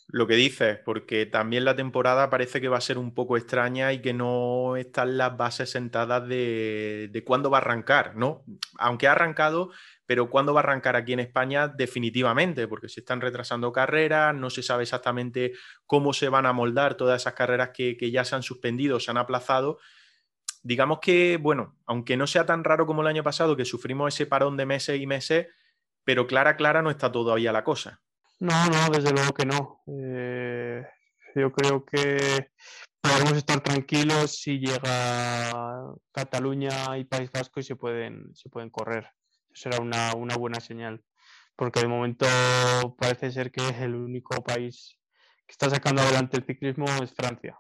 lo 0.10 0.26
que 0.26 0.36
dices, 0.36 0.80
porque 0.86 1.26
también 1.26 1.66
la 1.66 1.76
temporada 1.76 2.30
parece 2.30 2.62
que 2.62 2.70
va 2.70 2.78
a 2.78 2.82
ser 2.82 2.98
un 2.98 3.14
poco 3.14 3.36
extraña 3.36 3.92
y 3.92 4.02
que 4.02 4.14
no 4.14 4.78
están 4.78 5.18
las 5.18 5.36
bases 5.36 5.70
sentadas 5.70 6.26
de, 6.28 7.24
cuándo 7.26 7.50
va 7.50 7.58
a 7.58 7.62
arrancar, 7.62 8.16
¿no? 8.16 8.46
Aunque 8.78 9.08
ha 9.08 9.12
arrancado, 9.12 9.72
pero 10.06 10.30
cuándo 10.30 10.54
va 10.54 10.62
a 10.62 10.64
arrancar 10.64 10.96
aquí 10.96 11.12
en 11.12 11.20
España 11.20 11.68
definitivamente, 11.68 12.70
porque 12.70 12.88
se 12.88 13.02
están 13.02 13.20
retrasando 13.20 13.74
carreras, 13.74 14.34
no 14.34 14.50
se 14.50 14.64
sabe 14.64 14.84
exactamente 14.84 15.52
cómo 15.86 16.14
se 16.14 16.30
van 16.30 16.46
a 16.46 16.54
moldar 16.54 16.96
todas 16.96 17.22
esas 17.22 17.34
carreras 17.34 17.72
que, 17.74 17.98
que 17.98 18.10
ya 18.10 18.24
se 18.24 18.36
han 18.36 18.44
suspendido, 18.44 19.02
se 19.02 19.12
han 19.12 19.18
aplazado. 19.18 19.80
Digamos 20.64 21.00
que, 21.02 21.36
bueno, 21.36 21.76
aunque 21.86 22.16
no 22.16 22.28
sea 22.28 22.46
tan 22.46 22.64
raro 22.64 22.86
como 22.86 23.02
el 23.02 23.08
año 23.08 23.24
pasado, 23.24 23.58
que 23.58 23.66
sufrimos 23.66 24.14
ese 24.14 24.26
parón 24.26 24.56
de 24.56 24.66
meses 24.66 25.02
y 25.02 25.06
meses, 25.06 25.48
pero 26.06 26.28
clara, 26.28 26.56
clara 26.56 26.82
no 26.82 26.92
está 26.92 27.12
todavía 27.12 27.52
la 27.52 27.66
cosa. 27.66 28.02
No, 28.40 28.68
no, 28.68 28.90
desde 28.92 29.12
luego 29.12 29.34
que 29.34 29.46
no. 29.46 29.82
Eh, 29.88 30.84
yo 31.36 31.52
creo 31.52 31.86
que 31.86 32.52
podemos 33.02 33.34
estar 33.34 33.62
tranquilos 33.62 34.40
si 34.40 34.60
llega 34.60 35.94
Cataluña 36.12 36.98
y 36.98 37.06
País 37.06 37.32
Vasco 37.32 37.60
y 37.60 37.64
se 37.64 37.76
pueden, 37.76 38.36
se 38.36 38.50
pueden 38.50 38.70
correr. 38.70 39.10
Será 39.54 39.80
una, 39.80 40.14
buena 40.36 40.60
señal, 40.60 41.04
porque 41.56 41.80
de 41.80 41.88
momento 41.88 42.28
parece 43.00 43.32
ser 43.32 43.52
que 43.52 43.68
es 43.68 43.80
el 43.82 43.96
único 43.96 44.44
país 44.44 44.98
está 45.48 45.70
sacando 45.70 46.02
adelante 46.02 46.38
el 46.38 46.46
ciclismo 46.46 46.86
es 47.02 47.14
Francia. 47.14 47.60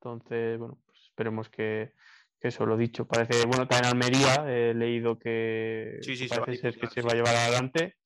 Entonces, 0.00 0.58
bueno, 0.58 0.80
pues 0.84 1.00
esperemos 1.02 1.48
que, 1.48 1.92
eso, 2.40 2.64
lo 2.64 2.76
dicho, 2.76 3.06
parece, 3.06 3.46
bueno, 3.46 3.68
también 3.68 3.92
Almería, 3.92 4.46
he 4.48 4.74
leído 4.74 5.18
que, 5.18 6.00
parece 6.28 6.56
ser 6.56 6.78
que 6.78 6.86
se 6.88 7.02
va 7.02 7.12
a 7.12 7.14
llevar 7.14 7.36
adelante. 7.36 7.96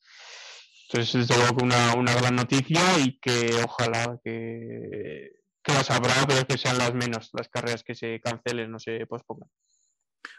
Entonces, 0.88 1.28
desde 1.28 1.42
luego 1.42 1.64
una, 1.64 1.94
una 1.94 2.14
gran 2.14 2.36
noticia 2.36 2.80
y 2.98 3.18
que 3.18 3.50
ojalá 3.64 4.18
que, 4.22 5.32
que 5.62 5.72
las 5.72 5.90
habrá, 5.90 6.14
pero 6.28 6.46
que 6.46 6.58
sean 6.58 6.78
las 6.78 6.94
menos, 6.94 7.30
las 7.32 7.48
carreras 7.48 7.82
que 7.82 7.94
se 7.94 8.20
cancelen, 8.20 8.70
no 8.70 8.78
se 8.78 9.06
pospongan. 9.06 9.48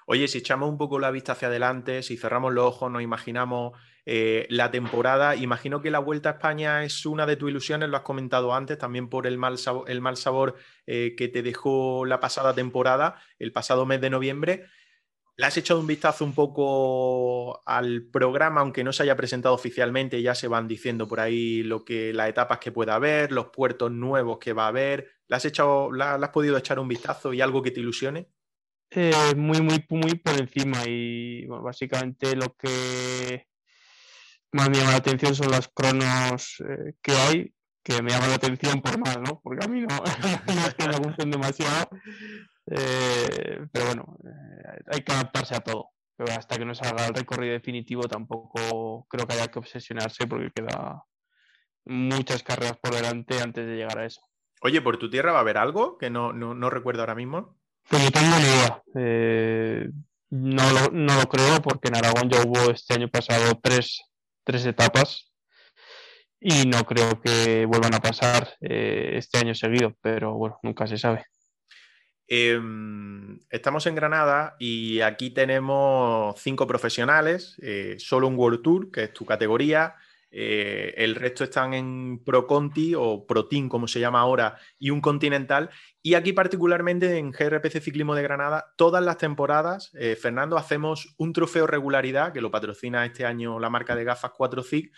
Oye, 0.08 0.28
si 0.28 0.38
echamos 0.38 0.70
un 0.70 0.78
poco 0.78 1.00
la 1.00 1.10
vista 1.10 1.32
hacia 1.32 1.48
adelante, 1.48 2.04
si 2.04 2.16
cerramos 2.16 2.54
los 2.54 2.66
ojos, 2.66 2.91
nos 2.91 3.02
imaginamos 3.02 3.78
eh, 4.06 4.46
la 4.50 4.70
temporada, 4.70 5.36
imagino 5.36 5.82
que 5.82 5.89
la 5.89 5.98
Vuelta 6.00 6.30
a 6.30 6.32
España 6.34 6.84
es 6.84 7.08
una 7.08 7.26
de 7.26 7.36
tus 7.38 7.50
ilusiones, 7.50 7.89
lo 7.89 7.98
has 7.98 8.04
comentado 8.04 8.54
antes, 8.54 8.78
también 8.78 9.10
por 9.10 9.26
el 9.26 9.39
mal 9.39 9.56
el 9.88 10.02
mal 10.02 10.18
sabor 10.18 10.56
eh, 10.86 11.16
que 11.18 11.28
te 11.28 11.41
dejó 11.41 12.06
la 12.06 12.20
pasada 12.20 12.54
temporada, 12.54 13.20
el 13.39 13.52
pasado 13.52 13.86
mes 13.88 14.00
de 14.02 14.12
noviembre. 14.12 14.66
¿Le 15.38 15.46
has 15.46 15.58
echado 15.58 15.82
un 15.82 15.88
vistazo 15.88 16.24
un 16.24 16.34
poco 16.34 17.62
al 17.68 18.04
programa, 18.04 18.62
aunque 18.62 18.86
no 18.86 18.94
se 18.94 19.04
haya 19.04 19.18
presentado 19.18 19.54
oficialmente? 19.54 20.22
Ya 20.22 20.34
se 20.34 20.48
van 20.48 20.68
diciendo 20.68 21.08
por 21.08 21.20
ahí 21.20 21.62
lo 21.62 21.84
que, 21.84 22.14
las 22.14 22.30
etapas 22.30 22.60
que 22.60 22.72
pueda 22.72 22.96
haber, 22.96 23.34
los 23.34 23.48
puertos 23.48 23.92
nuevos 23.92 24.40
que 24.40 24.54
va 24.54 24.66
a 24.66 24.70
haber. 24.70 25.12
¿Le 25.28 25.36
has, 25.36 25.44
echado, 25.44 25.90
has 26.02 26.30
podido 26.30 26.58
echar 26.58 26.80
un 26.80 26.88
vistazo 26.88 27.34
y 27.34 27.42
algo 27.42 27.62
que 27.62 27.72
te 27.72 27.82
ilusione? 27.82 28.30
Eh, 28.92 29.36
muy, 29.36 29.60
muy, 29.62 29.84
muy 29.90 30.16
por 30.16 30.40
encima 30.40 30.84
y 30.88 31.46
básicamente 31.48 32.36
lo 32.36 32.56
que 32.56 33.48
más 34.54 34.70
me 34.70 34.78
llama 34.78 34.92
la 34.92 34.98
atención 34.98 35.36
son 35.36 35.52
los 35.52 35.68
cronos 35.68 36.62
eh, 36.62 36.94
que 37.02 37.12
hay, 37.12 37.54
que 37.84 38.02
me 38.02 38.12
llaman 38.12 38.30
la 38.30 38.36
atención 38.36 38.82
por 38.82 38.98
mal, 38.98 39.22
¿no? 39.22 39.42
Porque 39.44 39.66
a 39.66 39.68
mí 39.68 39.82
no, 39.82 39.88
no 40.80 40.88
me 40.88 40.98
gusten 41.06 41.30
demasiado, 41.30 41.90
eh, 42.68 43.68
pero 43.72 43.86
bueno, 43.86 44.18
hay 44.88 45.01
que 45.01 45.13
adaptarse 45.13 45.55
a 45.55 45.61
todo. 45.61 45.89
Pero 46.18 46.32
hasta 46.32 46.57
que 46.57 46.66
no 46.66 46.74
salga 46.74 47.07
el 47.07 47.13
recorrido 47.13 47.53
definitivo 47.53 48.03
tampoco 48.03 49.05
creo 49.09 49.28
que 49.28 49.34
haya 49.34 49.49
que 49.49 49.59
obsesionarse 49.59 50.28
porque 50.28 50.51
queda 50.51 51.03
muchas 51.86 52.41
carreras 52.41 52.78
por 52.78 52.95
delante 52.95 53.41
antes 53.41 53.66
de 53.66 53.76
llegar 53.76 53.99
a 53.99 54.05
eso. 54.05 54.22
Oye, 54.61 54.82
¿por 54.82 54.97
tu 54.97 55.09
tierra 55.09 55.34
va 55.34 55.39
a 55.39 55.41
haber 55.41 55.57
algo 55.57 55.97
que 55.97 56.09
no, 56.09 56.32
no, 56.32 56.53
no 56.55 56.70
recuerdo 56.70 57.01
ahora 57.01 57.16
mismo? 57.16 57.57
Pues 57.89 58.03
no 58.03 58.11
tengo 58.11 58.36
ni 58.38 58.43
idea. 58.43 58.84
Eh, 58.95 59.89
no, 60.30 60.72
lo, 60.72 60.89
no, 60.91 61.16
lo, 61.16 61.26
creo 61.28 61.61
porque 61.61 61.89
en 61.89 61.97
Aragón 61.97 62.30
ya 62.30 62.41
hubo 62.41 62.72
este 62.72 62.95
año 62.95 63.09
pasado 63.09 63.59
tres, 63.61 64.01
tres 64.43 64.66
etapas 64.66 65.32
y 66.39 66.66
no 66.68 66.84
creo 66.86 67.22
que 67.22 67.66
vuelvan 67.66 67.93
a 67.93 67.99
pasar 67.99 68.55
eh, 68.61 69.11
este 69.16 69.38
año 69.38 69.53
seguido, 69.53 69.95
pero 70.01 70.34
bueno, 70.34 70.59
nunca 70.63 70.88
se 70.88 70.97
sabe. 70.97 71.26
Eh, 72.28 72.60
estamos 73.50 73.86
en 73.86 73.96
Granada 73.96 74.56
y 74.60 75.02
aquí 75.02 75.30
tenemos 75.30 76.40
cinco 76.40 76.68
profesionales, 76.68 77.56
eh, 77.62 77.96
solo 78.00 78.28
un 78.28 78.36
World 78.36 78.62
Tour, 78.62 78.92
que 78.92 79.04
es 79.04 79.14
tu 79.14 79.26
categoría, 79.26 79.96
eh, 80.38 80.94
el 80.98 81.16
resto 81.16 81.46
están 81.46 81.74
en 81.74 82.22
Pro 82.26 82.46
Conti 82.46 82.94
o 82.94 83.26
Pro 83.26 83.48
Team, 83.48 83.70
como 83.70 83.88
se 83.88 84.02
llama 84.02 84.20
ahora, 84.20 84.58
y 84.78 84.90
un 84.90 85.00
Continental. 85.00 85.70
Y 86.02 86.16
aquí 86.16 86.34
particularmente 86.34 87.18
en 87.18 87.32
GRPC 87.32 87.80
Ciclismo 87.80 88.16
de 88.16 88.24
Granada, 88.24 88.74
todas 88.76 89.02
las 89.02 89.18
temporadas, 89.18 89.92
eh, 89.94 90.18
Fernando, 90.18 90.58
hacemos 90.58 91.16
un 91.18 91.32
trofeo 91.32 91.68
regularidad, 91.68 92.34
que 92.34 92.42
lo 92.42 92.52
patrocina 92.52 93.06
este 93.06 93.26
año 93.26 93.62
la 93.62 93.70
marca 93.70 93.96
de 93.96 94.04
gafas 94.04 94.32
4CIC, 94.32 94.92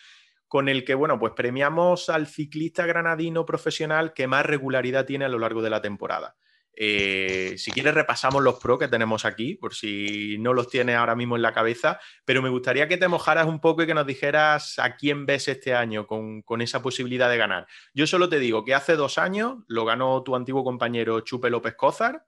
con 0.48 0.70
el 0.70 0.84
que, 0.84 0.96
bueno, 0.96 1.20
pues 1.20 1.34
premiamos 1.36 2.10
al 2.10 2.26
ciclista 2.26 2.88
granadino 2.88 3.46
profesional 3.46 4.14
que 4.14 4.26
más 4.26 4.44
regularidad 4.44 5.06
tiene 5.06 5.26
a 5.26 5.30
lo 5.30 5.38
largo 5.38 5.62
de 5.62 5.70
la 5.70 5.84
temporada. 5.84 6.36
Eh, 6.80 7.56
si 7.58 7.72
quieres 7.72 7.96
repasamos 7.96 8.44
los 8.44 8.60
pros 8.60 8.78
que 8.78 8.88
tenemos 8.88 9.26
aquí, 9.26 9.56
por 9.56 9.74
si 9.74 10.38
no 10.38 10.54
los 10.54 10.70
tienes 10.70 10.96
ahora 10.96 11.16
mismo 11.16 11.36
en 11.36 11.42
la 11.42 11.52
cabeza, 11.52 12.00
pero 12.24 12.44
me 12.44 12.50
gustaría 12.50 12.88
que 12.88 12.98
te 12.98 13.08
mojaras 13.08 13.48
un 13.48 13.60
poco 13.60 13.82
y 13.82 13.88
que 13.88 13.96
nos 13.96 14.06
dijeras 14.06 14.78
a 14.78 14.96
quién 14.96 15.26
ves 15.26 15.48
este 15.48 15.74
año 15.74 16.06
con, 16.06 16.44
esa 16.62 16.84
posibilidad 16.84 17.32
de 17.32 17.38
ganar. 17.38 17.66
Yo 17.96 18.06
solo 18.06 18.30
te 18.30 18.38
digo 18.38 18.64
que 18.64 18.76
hace 18.76 18.96
dos 18.96 19.18
años 19.18 19.56
lo 19.68 19.86
ganó 19.86 20.22
tu 20.22 20.36
antiguo 20.36 20.64
compañero 20.64 21.22
Chupe 21.22 21.50
López 21.50 21.74
Cózar 21.74 22.28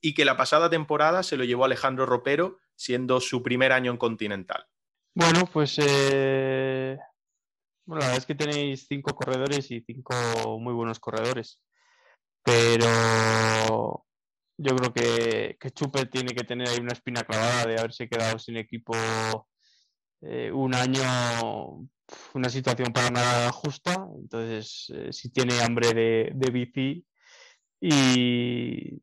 y 0.00 0.14
que 0.14 0.24
la 0.24 0.38
pasada 0.38 0.70
temporada 0.70 1.22
se 1.22 1.36
lo 1.36 1.44
llevó 1.44 1.66
Alejandro 1.66 2.06
Ropero, 2.06 2.56
siendo 2.74 3.20
su 3.20 3.42
primer 3.42 3.70
año 3.70 3.90
en 3.90 3.98
Continental. 3.98 4.64
Bueno, 5.14 5.44
pues 5.52 5.76
eh, 5.78 6.96
la 7.84 7.94
verdad 7.96 8.16
es 8.16 8.24
que 8.24 8.34
tenéis 8.34 8.86
cinco 8.88 9.14
corredores 9.14 9.70
y 9.70 9.82
cinco 9.82 10.14
muy 10.58 10.72
buenos 10.72 10.98
corredores 10.98 11.60
pero 12.42 14.06
yo 14.62 14.76
creo 14.76 14.92
que, 14.92 15.56
que 15.58 15.70
Chupe 15.70 16.06
tiene 16.06 16.34
que 16.34 16.44
tener 16.44 16.68
ahí 16.68 16.78
una 16.78 16.92
espina 16.92 17.22
clavada 17.24 17.64
de 17.64 17.78
haberse 17.78 18.08
quedado 18.08 18.38
sin 18.38 18.58
equipo 18.58 18.94
eh, 20.20 20.52
un 20.52 20.74
año, 20.74 21.88
una 22.34 22.48
situación 22.50 22.92
para 22.92 23.10
nada 23.10 23.50
justa. 23.52 24.06
Entonces, 24.18 24.92
eh, 24.94 25.12
si 25.12 25.30
tiene 25.30 25.60
hambre 25.62 25.94
de, 25.94 26.32
de 26.34 26.50
bici 26.50 27.06
y, 27.80 29.00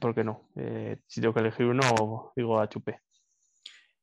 ¿por 0.00 0.14
qué 0.14 0.24
no? 0.24 0.50
Eh, 0.56 0.98
si 1.06 1.20
tengo 1.20 1.34
que 1.34 1.40
elegir 1.40 1.66
uno, 1.66 2.32
digo 2.34 2.58
a 2.58 2.68
Chupe. 2.68 3.00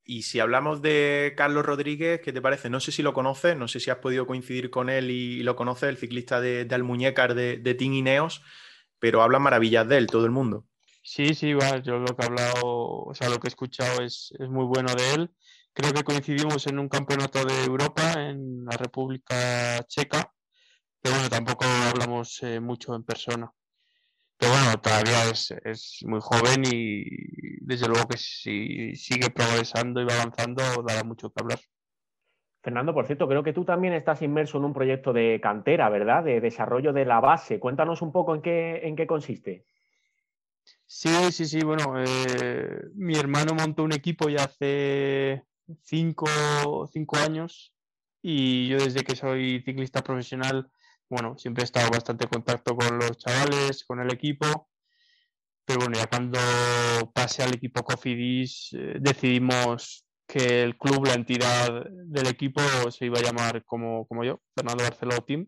Y 0.05 0.23
si 0.23 0.39
hablamos 0.39 0.81
de 0.81 1.34
Carlos 1.36 1.65
Rodríguez, 1.65 2.21
¿qué 2.21 2.31
te 2.31 2.41
parece? 2.41 2.69
No 2.69 2.79
sé 2.79 2.93
si 2.93 3.03
lo 3.03 3.13
conoces, 3.13 3.57
no 3.57 3.67
sé 3.67 3.81
si 3.81 3.89
has 3.89 3.97
podido 3.97 4.25
coincidir 4.25 4.69
con 4.69 4.89
él 4.89 5.11
y, 5.11 5.43
lo 5.43 5.57
conoces, 5.57 5.89
el 5.89 5.97
ciclista 5.97 6.39
de, 6.39 6.63
de 6.63 6.75
Almuñécar 6.75 7.36
de, 7.36 7.57
de 7.57 7.73
Team 7.73 7.93
Ineos 7.93 8.41
pero 9.04 9.22
habla 9.22 9.38
maravillas 9.38 9.86
de 9.89 9.97
él 9.97 10.08
todo 10.08 10.24
el 10.24 10.32
mundo. 10.32 10.66
Sí, 11.04 11.36
sí, 11.36 11.49
yo 11.84 11.99
lo 11.99 12.16
que 12.16 12.24
he 12.24 12.26
hablado, 12.26 12.62
o 12.64 13.14
sea, 13.14 13.28
lo 13.28 13.38
que 13.38 13.47
he 13.47 13.49
escuchado 13.49 14.01
es, 14.01 14.34
muy 14.39 14.64
bueno 14.64 14.95
de 14.95 15.14
él. 15.14 15.32
Creo 15.74 15.91
que 15.91 16.06
coincidimos 16.06 16.68
en 16.68 16.80
un 16.80 16.88
campeonato 16.88 17.43
de 17.43 17.66
Europa 17.66 18.14
en 18.14 18.64
la 18.64 18.78
República 18.78 19.84
Checa, 19.89 20.34
pero 21.01 21.16
bueno, 21.16 21.30
tampoco 21.30 21.66
hablamos 21.66 22.41
eh, 22.43 22.62
mucho 22.62 22.95
en 22.95 23.04
persona. 23.04 23.51
Pero 24.38 24.54
bueno, 24.54 24.80
todavía 24.80 25.30
es, 25.30 25.54
es, 25.66 25.97
muy 26.04 26.22
joven 26.22 26.64
y 26.66 27.04
desde 27.60 27.89
luego 27.89 28.08
que 28.08 28.18
si 28.18 28.95
sigue 28.95 29.30
progresando 29.32 29.99
y 29.99 30.06
va 30.06 30.14
avanzando, 30.14 30.64
dará 30.88 31.04
mucho 31.04 31.30
que 31.30 31.43
hablar. 31.43 31.60
Fernando, 32.64 32.93
por 32.93 33.05
cierto, 33.05 33.28
creo 33.28 33.43
que 33.43 33.51
tú 33.51 33.66
también 33.66 33.93
estás 33.93 34.22
inmerso 34.22 34.57
en 34.57 34.64
un 34.64 34.74
proyecto 34.74 35.11
de 35.11 35.41
cantera, 35.43 35.89
¿verdad? 35.89 36.24
De 36.24 36.39
desarrollo 36.39 36.93
de 36.93 37.03
la 37.03 37.20
base. 37.20 37.59
Cuéntanos 37.59 38.01
un 38.01 38.14
poco 38.14 38.34
en 38.34 38.41
qué, 38.41 38.88
en 38.88 38.95
qué 38.95 39.05
consiste. 39.05 39.66
Sí, 40.86 41.09
sí, 41.34 41.45
sí. 41.45 41.61
Bueno, 41.61 41.95
eh, 41.97 42.84
mi 42.95 43.18
hermano 43.18 43.53
montó 43.53 43.84
un 43.84 43.91
equipo 43.91 44.30
ya 44.30 44.45
hace 44.45 45.43
cinco, 45.82 46.88
cinco 46.89 47.18
años 47.18 47.74
y 48.22 48.70
yo 48.70 48.78
desde 48.78 49.03
que 49.03 49.18
soy 49.18 49.61
ciclista 49.66 50.01
profesional, 50.01 50.72
bueno, 51.09 51.38
siempre 51.38 51.64
he 51.64 51.66
estado 51.66 51.89
bastante 51.89 52.24
en 52.24 52.30
contacto 52.30 52.78
con 52.78 52.97
los 52.97 53.18
chavales, 53.18 53.84
con 53.84 53.99
el 53.99 54.14
equipo. 54.14 54.70
Pero 55.66 55.80
bueno, 55.82 55.97
ya 55.97 56.07
cuando 56.07 56.39
pasé 57.14 57.43
al 57.43 57.55
equipo 57.55 57.84
Cofidis 57.84 58.70
eh, 58.72 58.95
decidimos 59.01 60.05
que 60.34 60.63
el 60.63 60.75
club, 60.79 61.05
la 61.05 61.13
entidad 61.13 61.86
del 61.91 62.25
equipo 62.25 62.59
se 62.89 63.05
iba 63.05 63.19
a 63.19 63.21
llamar 63.21 63.63
como, 63.65 64.07
como 64.07 64.23
yo, 64.23 64.41
Fernando 64.55 64.84
Barceló 64.84 65.21
Team. 65.21 65.45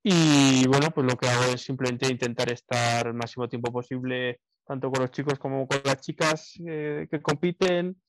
Y 0.00 0.64
bueno, 0.68 0.92
pues 0.92 1.04
lo 1.10 1.16
que 1.16 1.26
hago 1.26 1.42
es 1.52 1.62
simplemente 1.62 2.08
intentar 2.08 2.52
estar 2.52 3.08
el 3.08 3.14
máximo 3.14 3.48
tiempo 3.48 3.72
posible, 3.72 4.38
tanto 4.64 4.92
con 4.92 5.02
los 5.02 5.10
chicos 5.10 5.40
como 5.40 5.66
con 5.66 5.80
las 5.84 6.00
chicas 6.02 6.52
eh, 6.64 7.08
que 7.10 7.20
compiten, 7.20 8.00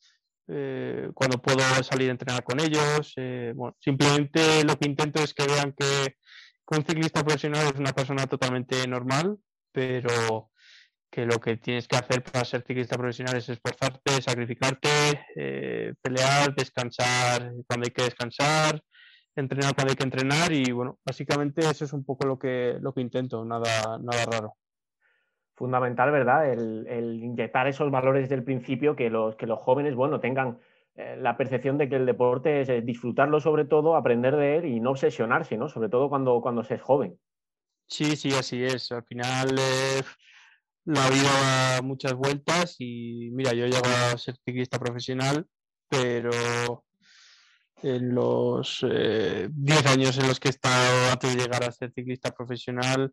eh, 0.50 1.10
cuando 1.16 1.42
puedo 1.42 1.60
salir 1.82 2.10
a 2.10 2.12
entrenar 2.12 2.44
con 2.44 2.60
ellos. 2.60 3.14
Eh, 3.16 3.56
simplemente 3.80 4.64
lo 4.66 4.78
que 4.78 4.88
intento 4.88 5.24
es 5.24 5.34
que 5.34 5.48
vean 5.48 5.74
que 5.74 6.18
un 6.78 6.86
ciclista 6.86 7.24
profesional 7.24 7.74
es 7.74 7.80
una 7.80 7.94
persona 7.94 8.28
totalmente 8.28 8.88
normal, 8.88 9.40
pero 9.72 10.52
que 11.16 11.26
lo 11.26 11.40
que 11.40 11.56
tienes 11.56 11.88
que 11.88 11.96
hacer 11.96 12.22
para 12.22 12.44
ser 12.44 12.62
ciclista 12.64 12.98
profesional 12.98 13.38
es 13.38 13.48
esforzarte, 13.48 14.22
sacrificarte, 14.22 14.90
eh, 15.38 15.94
pelear, 16.02 16.54
descansar 16.54 17.54
cuando 17.66 17.86
hay 17.86 17.92
que 17.92 18.04
descansar, 18.04 18.82
entrenar 19.34 19.74
cuando 19.74 19.92
hay 19.92 19.96
que 19.96 20.04
entrenar 20.04 20.52
y 20.52 20.74
bueno, 20.74 21.00
básicamente 21.06 21.62
eso 21.62 21.86
es 21.86 21.94
un 21.94 22.04
poco 22.04 22.28
lo 22.28 22.38
que, 22.38 22.76
lo 22.82 22.94
que 22.94 23.00
intento, 23.00 23.46
nada, 23.46 23.98
nada 23.98 24.26
raro. 24.30 24.56
Fundamental, 25.56 26.12
¿verdad? 26.12 26.52
El, 26.52 27.24
inyectar 27.24 27.66
esos 27.68 27.90
valores 27.90 28.24
desde 28.24 28.36
el 28.36 28.44
principio, 28.44 28.98
que 28.98 29.10
los, 29.10 29.38
que 29.38 29.48
los 29.48 29.60
jóvenes, 29.60 29.96
bueno, 29.96 30.20
tengan 30.20 30.60
eh, 30.96 31.16
la 31.18 31.38
percepción 31.38 31.78
de 31.78 31.88
que 31.88 31.96
el 31.96 32.06
deporte 32.06 32.60
es 32.60 32.86
disfrutarlo 32.86 33.40
sobre 33.40 33.64
todo, 33.64 33.96
aprender 33.96 34.36
de 34.36 34.58
él 34.58 34.66
y 34.66 34.82
no 34.82 34.92
obsesionarse, 34.92 35.56
¿no? 35.56 35.70
Sobre 35.70 35.88
todo 35.88 36.10
cuando, 36.10 36.42
cuando 36.42 36.66
se 36.66 36.76
es 36.76 36.82
joven. 36.82 37.18
Sí, 37.88 38.18
sí, 38.18 38.34
así 38.34 38.66
es. 38.66 38.92
Al 38.92 39.06
final... 39.06 39.56
La 40.86 41.10
vida 41.10 41.24
da 41.42 41.82
muchas 41.82 42.14
vueltas 42.14 42.76
y 42.78 43.32
mira, 43.32 43.54
yo 43.54 43.66
llego 43.66 43.88
a 43.88 44.18
ser 44.20 44.38
ciclista 44.46 44.78
profesional, 44.78 45.48
pero 45.90 46.86
en 47.82 48.14
los 48.14 48.82
10 48.82 48.92
eh, 48.94 49.50
años 49.88 50.18
en 50.20 50.28
los 50.28 50.40
que 50.40 50.50
he 50.50 50.52
estado 50.52 51.12
antes 51.12 51.36
de 51.36 51.42
llegar 51.42 51.64
a 51.64 51.72
ser 51.72 51.92
ciclista 51.92 52.32
profesional, 52.36 53.12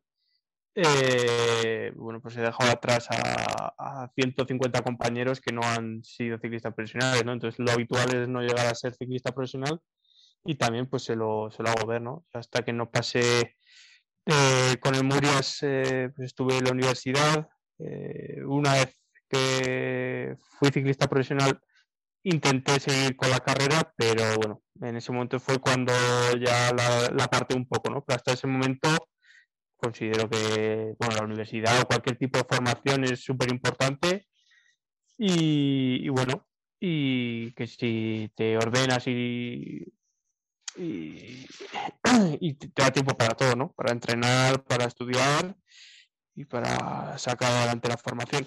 eh, 0.75 1.93
bueno, 1.97 2.21
pues 2.21 2.37
he 2.37 2.43
dejado 2.43 2.71
atrás 2.71 3.07
a, 3.11 4.11
150 4.15 4.83
compañeros 4.83 5.41
que 5.41 5.53
no 5.53 5.63
han 5.63 6.05
sido 6.05 6.39
ciclistas 6.39 6.75
profesionales, 6.75 7.25
¿no? 7.25 7.33
Entonces 7.33 7.59
lo 7.59 7.73
habitual 7.73 8.15
es 8.15 8.29
no 8.29 8.43
llegar 8.43 8.67
a 8.67 8.75
ser 8.75 8.95
ciclista 8.95 9.33
profesional 9.33 9.81
y 10.45 10.57
también 10.57 10.89
pues 10.89 11.05
se 11.05 11.17
lo, 11.17 11.51
se 11.51 11.63
lo 11.63 11.71
hago 11.71 11.87
ver, 11.87 12.03
¿no? 12.03 12.27
Hasta 12.35 12.63
que 12.63 12.73
no 12.73 12.91
pasé 12.91 13.57
eh, 14.27 14.77
con 14.81 14.95
el 14.95 15.05
Murias, 15.05 15.59
pues 15.61 16.13
estuve 16.19 16.59
en 16.59 16.65
la 16.65 16.73
universidad, 16.73 17.49
una 18.47 18.75
vez 18.75 18.99
que 19.29 20.37
fui 20.59 20.71
ciclista 20.71 21.09
profesional 21.09 21.59
intenté 22.25 22.79
seguir 22.79 23.17
con 23.17 23.31
la 23.31 23.41
carrera, 23.41 23.93
pero 23.97 24.37
bueno, 24.37 24.63
en 24.81 24.97
ese 24.97 25.11
momento 25.13 25.41
fue 25.41 25.59
cuando 25.59 25.93
ya 26.39 26.73
la, 26.73 27.11
la 27.11 27.27
parte 27.29 27.55
un 27.57 27.67
poco, 27.67 27.91
¿no? 27.91 28.05
Pero 28.05 28.17
hasta 28.17 28.33
ese 28.33 28.47
momento 28.47 28.89
considero 29.83 30.31
que 30.31 30.95
bueno, 30.99 31.17
la 31.17 31.25
universidad 31.25 31.81
o 31.81 31.87
cualquier 31.87 32.17
tipo 32.17 32.39
de 32.39 32.45
formación 32.45 33.05
es 33.05 33.25
súper 33.25 33.51
importante 33.51 34.27
y, 35.19 36.09
bueno, 36.09 36.49
y 36.81 37.53
que 37.53 37.67
si 37.67 38.31
te 38.35 38.57
ordenas 38.57 39.07
y, 39.07 39.85
te 42.55 42.83
da 42.83 42.91
tiempo 42.91 43.17
para 43.17 43.35
todo, 43.35 43.55
¿no? 43.57 43.73
Para 43.73 43.93
entrenar, 43.93 44.65
para 44.65 44.87
estudiar 44.87 45.57
y 46.35 46.45
para 46.45 47.17
sacar 47.19 47.51
adelante 47.51 47.89
la 47.89 47.97
formación. 47.97 48.47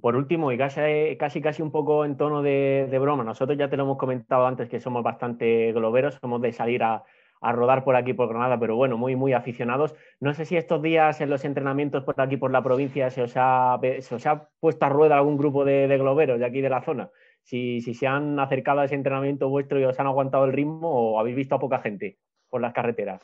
Por 0.00 0.16
último, 0.16 0.50
y 0.50 0.58
casi, 0.58 1.16
casi, 1.42 1.62
un 1.62 1.70
poco 1.70 2.04
en 2.04 2.16
tono 2.16 2.42
de, 2.42 2.98
broma, 3.00 3.22
nosotros 3.22 3.56
ya 3.56 3.70
te 3.70 3.76
lo 3.76 3.84
hemos 3.84 3.98
comentado 3.98 4.48
antes 4.48 4.68
que 4.68 4.80
somos 4.80 5.04
bastante 5.04 5.72
globeros, 5.72 6.18
somos 6.20 6.42
de 6.42 6.52
salir 6.52 6.82
a, 6.82 7.04
rodar 7.40 7.84
por 7.84 7.94
aquí 7.94 8.12
por 8.12 8.28
Granada, 8.28 8.58
pero 8.58 8.74
bueno, 8.74 8.96
muy, 8.96 9.14
muy 9.14 9.32
aficionados. 9.32 9.94
No 10.18 10.34
sé 10.34 10.44
si 10.44 10.56
estos 10.56 10.82
días 10.82 11.20
en 11.20 11.30
los 11.30 11.44
entrenamientos 11.44 12.02
por 12.02 12.20
aquí 12.20 12.36
por 12.36 12.50
la 12.50 12.62
provincia 12.62 13.10
se 13.10 13.22
os 13.22 13.32
ha, 13.36 13.78
se 14.00 14.28
ha 14.28 14.48
puesto 14.58 14.86
a 14.86 14.88
rueda 14.88 15.18
algún 15.18 15.36
grupo 15.36 15.64
de, 15.64 15.86
globeros 15.98 16.40
de 16.40 16.46
aquí 16.46 16.60
de 16.60 16.70
la 16.70 16.82
zona. 16.82 17.10
Si, 17.42 17.80
si, 17.80 17.94
se 17.94 18.06
han 18.08 18.38
acercado 18.38 18.80
a 18.80 18.84
ese 18.84 18.94
entrenamiento 18.96 19.48
vuestro 19.48 19.78
y 19.78 19.84
os 19.84 19.98
han 19.98 20.06
aguantado 20.06 20.44
el 20.44 20.52
ritmo 20.52 20.88
o 20.88 21.20
habéis 21.20 21.36
visto 21.36 21.56
a 21.56 21.60
poca 21.60 21.78
gente 21.78 22.18
por 22.48 22.60
las 22.60 22.72
carreteras. 22.72 23.20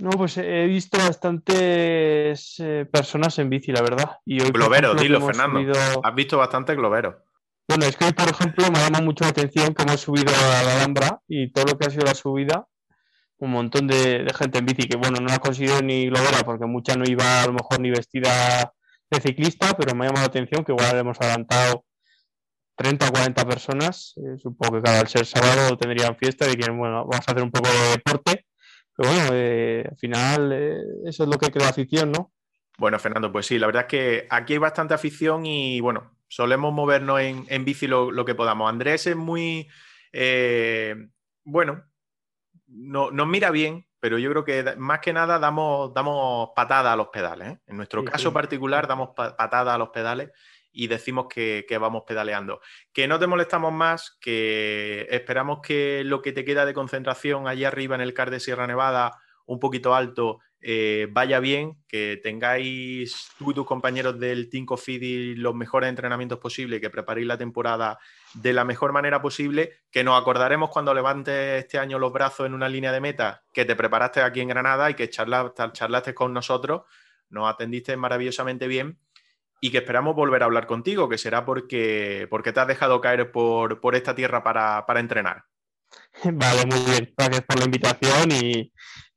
No, 0.00 0.10
pues 0.10 0.36
he 0.38 0.66
visto 0.66 0.98
bastantes 0.98 2.56
eh, 2.58 2.86
personas 2.90 3.38
en 3.38 3.48
bici, 3.48 3.72
la 3.72 3.82
verdad. 3.82 4.18
Y 4.24 4.38
globero, 4.38 4.94
dilo, 4.94 5.20
Fernando. 5.20 5.72
Has 6.02 6.14
visto 6.14 6.38
bastante 6.38 6.74
globero. 6.74 7.24
Bueno, 7.68 7.86
es 7.86 7.96
que, 7.96 8.12
por 8.12 8.28
ejemplo, 8.28 8.70
me 8.70 8.78
llama 8.78 9.00
mucho 9.00 9.24
la 9.24 9.30
atención 9.30 9.74
que 9.74 9.82
hemos 9.82 10.00
subido 10.00 10.32
a 10.32 10.62
la 10.62 10.76
Alhambra 10.76 11.20
y 11.26 11.50
todo 11.50 11.64
lo 11.64 11.78
que 11.78 11.86
ha 11.86 11.90
sido 11.90 12.04
la 12.04 12.14
subida, 12.14 12.66
un 13.38 13.50
montón 13.50 13.86
de, 13.86 14.26
gente 14.38 14.58
en 14.58 14.66
bici, 14.66 14.88
que 14.88 14.96
bueno, 14.96 15.18
no 15.20 15.32
ha 15.32 15.38
conseguido 15.38 15.82
ni 15.82 16.08
globera 16.08 16.44
porque 16.44 16.66
mucha 16.66 16.94
no 16.94 17.04
iba 17.06 17.42
a 17.42 17.46
lo 17.46 17.54
mejor 17.54 17.80
ni 17.80 17.90
vestida 17.90 18.72
de 19.10 19.20
ciclista, 19.20 19.76
pero 19.76 19.94
me 19.94 20.04
ha 20.04 20.08
llamado 20.08 20.26
la 20.26 20.28
atención 20.28 20.64
que 20.64 20.72
igual 20.72 20.96
hemos 20.96 21.20
adelantado 21.20 21.84
30 22.76 23.08
o 23.08 23.12
40 23.12 23.44
personas. 23.46 24.14
Eh, 24.16 24.38
supongo 24.38 24.76
que 24.76 24.82
cada 24.82 25.00
al 25.00 25.08
ser 25.08 25.26
sábado 25.26 25.76
tendrían 25.76 26.16
fiesta 26.16 26.46
y 26.46 26.50
dirían, 26.50 26.78
bueno, 26.78 27.06
vamos 27.06 27.26
a 27.26 27.32
hacer 27.32 27.42
un 27.42 27.50
poco 27.50 27.68
de 27.68 27.90
deporte 27.90 28.45
pero 28.96 29.10
bueno, 29.10 29.28
eh, 29.32 29.84
al 29.90 29.96
final 29.96 30.52
eh, 30.52 30.80
eso 31.04 31.24
es 31.24 31.28
lo 31.28 31.38
que 31.38 31.50
crea 31.50 31.68
afición, 31.68 32.12
¿no? 32.12 32.32
Bueno, 32.78 32.98
Fernando, 32.98 33.30
pues 33.30 33.46
sí, 33.46 33.58
la 33.58 33.66
verdad 33.66 33.82
es 33.82 33.88
que 33.88 34.26
aquí 34.30 34.54
hay 34.54 34.58
bastante 34.58 34.94
afición 34.94 35.46
y 35.46 35.80
bueno, 35.80 36.16
solemos 36.28 36.72
movernos 36.72 37.20
en, 37.20 37.64
bici 37.64 37.86
lo, 37.86 38.24
que 38.24 38.34
podamos. 38.34 38.68
Andrés 38.68 39.06
es 39.06 39.16
muy, 39.16 39.68
eh, 40.12 41.08
bueno, 41.44 41.84
no, 42.66 43.10
nos 43.10 43.26
mira 43.26 43.50
bien, 43.50 43.86
pero 44.00 44.18
yo 44.18 44.30
creo 44.30 44.44
que 44.44 44.76
más 44.76 45.00
que 45.00 45.12
nada 45.12 45.38
damos, 45.38 45.92
damos 45.94 46.50
patada 46.54 46.92
a 46.92 46.96
los 46.96 47.08
pedales. 47.08 47.58
En 47.66 47.76
nuestro 47.76 48.04
caso 48.04 48.32
particular 48.32 48.86
damos 48.86 49.10
patada 49.14 49.74
a 49.74 49.78
los 49.78 49.90
pedales 49.90 50.30
y 50.76 50.88
decimos 50.88 51.26
que, 51.28 51.64
vamos 51.80 52.02
pedaleando. 52.06 52.60
Que 52.92 53.08
no 53.08 53.18
te 53.18 53.26
molestamos 53.26 53.72
más, 53.72 54.18
que 54.20 55.06
esperamos 55.10 55.60
que 55.62 56.02
lo 56.04 56.20
que 56.20 56.32
te 56.32 56.44
queda 56.44 56.66
de 56.66 56.74
concentración 56.74 57.48
allí 57.48 57.64
arriba 57.64 57.94
en 57.94 58.02
el 58.02 58.12
CAR 58.12 58.30
de 58.30 58.40
Sierra 58.40 58.66
Nevada, 58.66 59.18
un 59.46 59.58
poquito 59.58 59.94
alto, 59.94 60.40
eh, 60.60 61.08
vaya 61.10 61.40
bien, 61.40 61.82
que 61.88 62.20
tengáis 62.22 63.30
tú 63.38 63.52
y 63.52 63.54
tus 63.54 63.64
compañeros 63.64 64.20
del 64.20 64.50
Team 64.50 64.66
Cofidi 64.66 65.34
los 65.34 65.54
mejores 65.54 65.88
entrenamientos 65.88 66.38
posibles, 66.38 66.78
que 66.78 66.90
preparéis 66.90 67.26
la 67.26 67.38
temporada 67.38 67.98
de 68.34 68.52
la 68.52 68.66
mejor 68.66 68.92
manera 68.92 69.22
posible, 69.22 69.78
que 69.90 70.04
nos 70.04 70.20
acordaremos 70.20 70.68
cuando 70.68 70.92
levantes 70.92 71.64
este 71.64 71.78
año 71.78 71.98
los 71.98 72.12
brazos 72.12 72.46
en 72.46 72.52
una 72.52 72.68
línea 72.68 72.92
de 72.92 73.00
meta, 73.00 73.44
que 73.54 73.64
te 73.64 73.76
preparaste 73.76 74.20
aquí 74.20 74.42
en 74.42 74.48
Granada 74.48 74.90
y 74.90 74.94
que 74.94 75.08
charlaste 75.08 76.12
con 76.12 76.34
nosotros, 76.34 76.82
nos 77.30 77.50
atendiste 77.50 77.96
maravillosamente 77.96 78.68
bien 78.68 78.98
y 79.60 79.70
que 79.70 79.78
esperamos 79.78 80.14
volver 80.14 80.42
a 80.42 80.46
hablar 80.46 80.66
contigo, 80.66 81.08
que 81.08 81.18
será 81.18 81.44
porque, 81.44 82.26
porque 82.30 82.52
te 82.52 82.60
has 82.60 82.68
dejado 82.68 83.00
caer 83.00 83.30
por, 83.30 83.78
esta 83.94 84.14
tierra 84.14 84.42
para, 84.42 85.00
entrenar. 85.00 85.44
Vale, 86.24 86.66
muy 86.66 86.80
bien. 86.80 87.14
Gracias 87.16 87.42
por 87.42 87.58
la 87.58 87.64
invitación 87.64 88.30
y, 88.32 88.72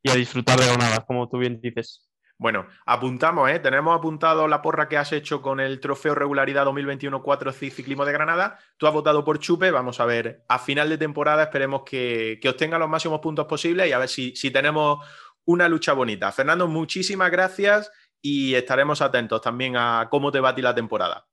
a 0.09 0.15
disfrutar 0.15 0.59
de 0.59 0.77
nada, 0.77 1.05
como 1.05 1.27
tú 1.29 1.37
bien 1.37 1.59
dices. 1.61 2.05
Bueno, 2.37 2.67
apuntamos, 2.85 3.49
¿eh? 3.49 3.59
Tenemos 3.59 3.97
apuntado 3.97 4.47
la 4.47 4.61
porra 4.61 4.87
que 4.87 4.95
has 4.95 5.11
hecho 5.11 5.41
con 5.41 5.59
el 5.59 5.81
Trofeo 5.81 6.15
Regularidad 6.15 6.65
2021-4 6.67 7.51
Ciclismo 7.51 8.05
de 8.05 8.13
Granada. 8.13 8.57
Tú 8.77 8.87
has 8.87 8.93
votado 8.93 9.25
por 9.25 9.39
Chupe. 9.39 9.71
Vamos 9.71 9.99
a 9.99 10.05
ver, 10.05 10.45
a 10.47 10.57
final 10.57 10.87
de 10.87 10.97
temporada 10.97 11.43
esperemos 11.43 11.83
que, 11.85 12.39
que 12.41 12.47
obtenga 12.47 12.79
los 12.79 12.87
máximos 12.87 13.19
puntos 13.19 13.45
posibles 13.45 13.89
y 13.89 13.91
a 13.91 13.99
ver 13.99 14.07
si, 14.07 14.33
si 14.37 14.51
tenemos 14.51 15.05
una 15.43 15.67
lucha 15.67 15.91
bonita. 15.91 16.31
Fernando, 16.31 16.69
muchísimas 16.69 17.29
gracias 17.29 17.91
y 18.21 18.55
estaremos 18.55 19.01
atentos 19.01 19.41
también 19.41 19.75
a 19.77 20.07
cómo 20.09 20.31
te 20.31 20.39
va 20.39 20.49
a 20.49 20.55
ti 20.55 20.61
la 20.61 20.75
temporada. 20.75 21.27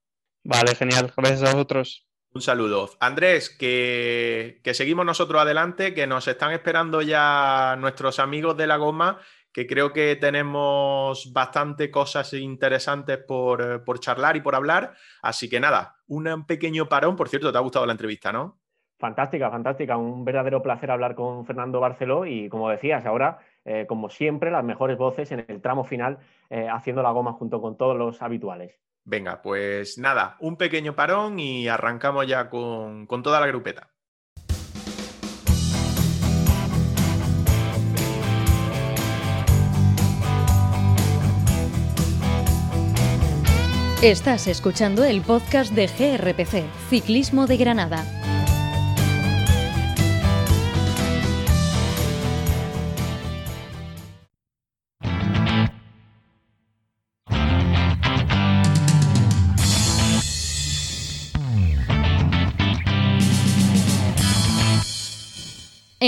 Vale, 0.45 0.75
genial. 0.75 1.13
Gracias 1.17 1.43
a 1.43 1.53
vosotros. 1.53 2.07
Un 2.33 2.43
saludo. 2.43 2.91
Andrés, 3.01 3.49
que, 3.49 4.61
seguimos 4.75 5.07
nosotros 5.07 5.41
adelante, 5.41 5.95
que 5.95 6.07
nos 6.07 6.29
están 6.29 6.53
esperando 6.53 7.01
ya 7.01 7.77
nuestros 7.79 8.19
amigos 8.19 8.57
de 8.57 8.67
la 8.67 8.77
goma, 8.77 9.19
que 9.53 9.67
creo 9.67 9.93
que 9.93 10.17
tenemos 10.17 11.33
bastante 11.33 11.91
cosas 11.91 12.33
interesantes 12.35 13.19
por, 13.27 13.85
por 13.85 14.01
charlar 14.01 14.37
y 14.37 14.43
por 14.43 14.55
hablar. 14.55 14.95
Así 15.23 15.49
que 15.49 15.61
nada, 15.61 15.97
un 16.09 16.45
pequeño 16.47 16.89
parón. 16.89 17.17
Por 17.17 17.29
cierto, 17.29 17.51
te 17.51 17.59
ha 17.59 17.63
gustado 17.63 17.87
la 17.87 17.93
entrevista, 17.93 18.33
¿no? 18.33 18.61
Fantástica, 18.99 19.51
fantástica. 19.51 19.97
Un 19.97 20.25
verdadero 20.25 20.63
placer 20.63 20.91
hablar 20.91 21.15
con 21.15 21.47
Fernando 21.47 21.81
Barceló 21.81 22.27
y 22.27 22.49
como 22.49 22.69
decías, 22.69 23.05
ahora 23.07 23.39
eh, 23.67 23.85
como 23.87 24.09
siempre, 24.09 24.51
las 24.51 24.65
mejores 24.65 24.97
voces 24.97 25.33
en 25.33 25.45
el 25.47 25.61
tramo 25.61 25.85
final, 25.85 26.19
eh, 26.49 26.69
haciendo 26.73 27.03
la 27.03 27.11
goma 27.11 27.33
junto 27.33 27.61
con 27.61 27.77
todos 27.77 27.97
los 27.97 28.23
habituales. 28.23 28.79
Venga, 29.05 29.43
pues 29.43 29.99
nada, 29.99 30.37
un 30.41 30.57
pequeño 30.57 30.95
parón 30.95 31.39
y 31.39 31.69
arrancamos 31.69 32.27
ya 32.27 32.49
con, 32.49 33.07
con 33.07 33.23
toda 33.23 33.41
la 33.41 33.47
grupeta. 33.47 33.91
Estás 44.03 44.47
escuchando 44.47 45.05
el 45.05 45.23
podcast 45.23 45.73
de 45.73 45.87
GRPC, 45.87 46.65
Ciclismo 46.91 47.47
de 47.47 47.57
Granada. 47.57 48.26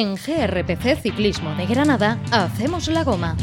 En 0.01 0.15
GRPC 0.15 1.03
Ciclismo 1.03 1.57
de 1.57 1.67
Granada 1.67 2.21
hacemos 2.31 2.87
la 2.87 3.03
goma. 3.03 3.37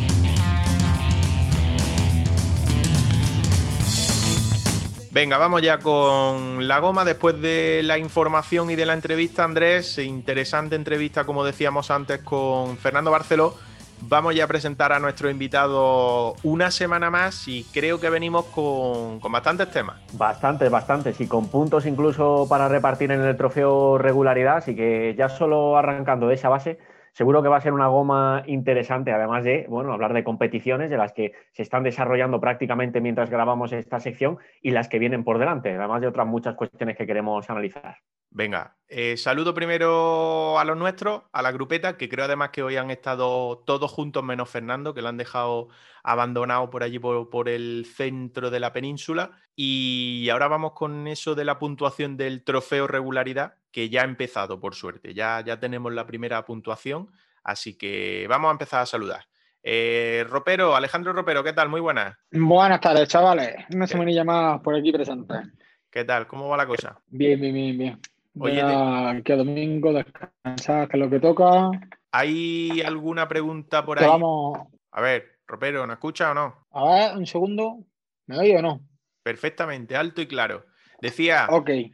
Venga, 5.11 5.37
vamos 5.37 5.61
ya 5.61 5.79
con 5.79 6.65
la 6.65 6.79
goma 6.79 7.03
después 7.03 7.41
de 7.41 7.81
la 7.83 7.97
información 7.97 8.71
y 8.71 8.77
de 8.77 8.85
la 8.85 8.93
entrevista, 8.93 9.43
Andrés. 9.43 9.97
Interesante 9.97 10.77
entrevista, 10.77 11.25
como 11.25 11.43
decíamos 11.43 11.91
antes, 11.91 12.21
con 12.21 12.77
Fernando 12.77 13.11
Barceló 13.11 13.57
vamos 14.07 14.35
ya 14.35 14.43
a 14.45 14.47
presentar 14.47 14.91
a 14.91 14.99
nuestro 14.99 15.29
invitado 15.29 16.35
una 16.43 16.71
semana 16.71 17.09
más 17.09 17.47
y 17.47 17.63
creo 17.73 17.99
que 17.99 18.09
venimos 18.09 18.45
con, 18.45 19.19
bastantes 19.31 19.69
temas. 19.71 19.97
Bastantes, 20.13 20.69
bastantes 20.69 21.19
y 21.21 21.27
con 21.27 21.49
puntos 21.49 21.85
incluso 21.85 22.47
para 22.49 22.67
repartir 22.67 23.11
en 23.11 23.21
el 23.21 23.35
trofeo 23.35 23.97
regularidad, 23.97 24.57
así 24.57 24.75
que 24.75 25.15
ya 25.17 25.29
solo 25.29 25.77
arrancando 25.77 26.27
de 26.27 26.35
esa 26.35 26.49
base, 26.49 26.77
seguro 27.15 27.41
que 27.41 27.47
va 27.47 27.55
a 27.57 27.61
ser 27.61 27.71
una 27.71 27.87
goma 27.87 28.43
interesante, 28.45 29.13
además 29.13 29.45
de, 29.45 29.65
bueno, 29.69 29.93
hablar 29.93 30.13
de 30.13 30.25
competiciones 30.25 30.89
de 30.89 30.97
las 30.97 31.13
que 31.13 31.31
se 31.53 31.61
están 31.61 31.83
desarrollando 31.83 32.41
prácticamente 32.41 32.99
mientras 32.99 33.29
grabamos 33.29 33.71
esta 33.71 34.01
sección 34.01 34.37
y 34.61 34.71
las 34.71 34.89
que 34.89 34.99
vienen 34.99 35.23
por 35.23 35.39
delante, 35.39 35.73
además 35.73 36.01
de 36.01 36.07
otras 36.07 36.27
muchas 36.27 36.55
cuestiones 36.55 36.97
que 36.97 37.07
queremos 37.07 37.49
analizar. 37.49 37.99
Venga, 38.31 38.75
eh, 38.89 39.15
saludo 39.15 39.53
primero 39.53 40.59
a 40.59 40.65
los 40.65 40.75
nuestros, 40.75 41.23
a 41.31 41.41
la 41.41 41.53
grupeta, 41.53 41.95
que 41.95 42.09
creo 42.09 42.25
además 42.25 42.49
que 42.49 42.63
hoy 42.63 42.75
han 42.75 42.91
estado 42.91 43.59
todos 43.65 43.89
juntos 43.89 44.21
menos 44.21 44.49
Fernando, 44.49 44.93
que 44.93 45.01
lo 45.01 45.07
han 45.07 45.15
dejado 45.15 45.69
abandonado 46.03 46.69
por 46.69 46.83
allí 46.83 46.99
por, 46.99 47.47
el 47.47 47.85
centro 47.85 48.51
de 48.51 48.59
la 48.59 48.73
península. 48.73 49.31
Y 49.55 50.27
ahora 50.29 50.49
vamos 50.49 50.73
con 50.73 51.07
eso 51.07 51.33
de 51.33 51.45
la 51.45 51.59
puntuación 51.59 52.17
del 52.17 52.43
trofeo 52.43 52.87
regularidad, 52.87 53.55
que 53.75 53.89
ya 53.89 54.03
ha 54.03 54.05
empezado, 54.05 54.57
por 54.57 54.73
suerte. 54.73 55.13
Ya, 55.13 55.43
ya 55.45 55.59
tenemos 55.59 55.93
la 55.93 56.07
primera 56.07 56.45
puntuación, 56.45 57.11
así 57.43 57.77
que 57.77 58.25
vamos 58.29 58.47
a 58.47 58.53
empezar 58.53 58.81
a 58.81 58.85
saludar. 58.85 59.25
Eh, 59.61 60.25
Ropero, 60.29 60.77
Alejandro 60.77 61.11
Ropero, 61.11 61.43
¿qué 61.43 61.51
tal? 61.51 61.67
Muy 61.67 61.81
buenas. 61.81 62.15
Buenas 62.31 62.79
tardes, 62.79 63.09
chavales. 63.09 63.53
Una 63.73 63.85
semanilla 63.85 64.23
más 64.23 64.61
por 64.61 64.75
aquí 64.75 64.93
presente. 64.93 65.33
¿Qué 65.89 66.05
tal? 66.05 66.25
¿Cómo 66.25 66.47
va 66.47 66.55
la 66.55 66.65
cosa? 66.65 67.01
Bien, 67.07 67.37
bien, 67.37 67.53
bien, 67.53 67.77
bien. 67.77 67.99
Oye, 68.39 69.21
que 69.25 69.35
domingo, 69.35 69.91
descansar, 69.91 70.87
que 70.87 70.95
es 70.95 71.03
lo 71.03 71.09
que 71.09 71.19
toca. 71.19 71.69
¿Hay 72.13 72.81
alguna 72.81 73.27
pregunta 73.27 73.83
por 73.83 73.99
ahí? 73.99 74.07
Vamos... 74.07 74.57
A 74.91 75.01
ver, 75.01 75.39
Ropero, 75.45 75.85
¿nos 75.85 75.95
escucha 75.95 76.31
o 76.31 76.33
no? 76.33 76.65
A 76.71 76.93
ver, 76.93 77.17
un 77.17 77.25
segundo. 77.25 77.79
¿Me 78.27 78.37
oye 78.37 78.57
o 78.57 78.61
no? 78.61 78.79
Perfectamente, 79.21 79.97
alto 79.97 80.21
y 80.21 80.27
claro. 80.27 80.65
Decía 81.01 81.47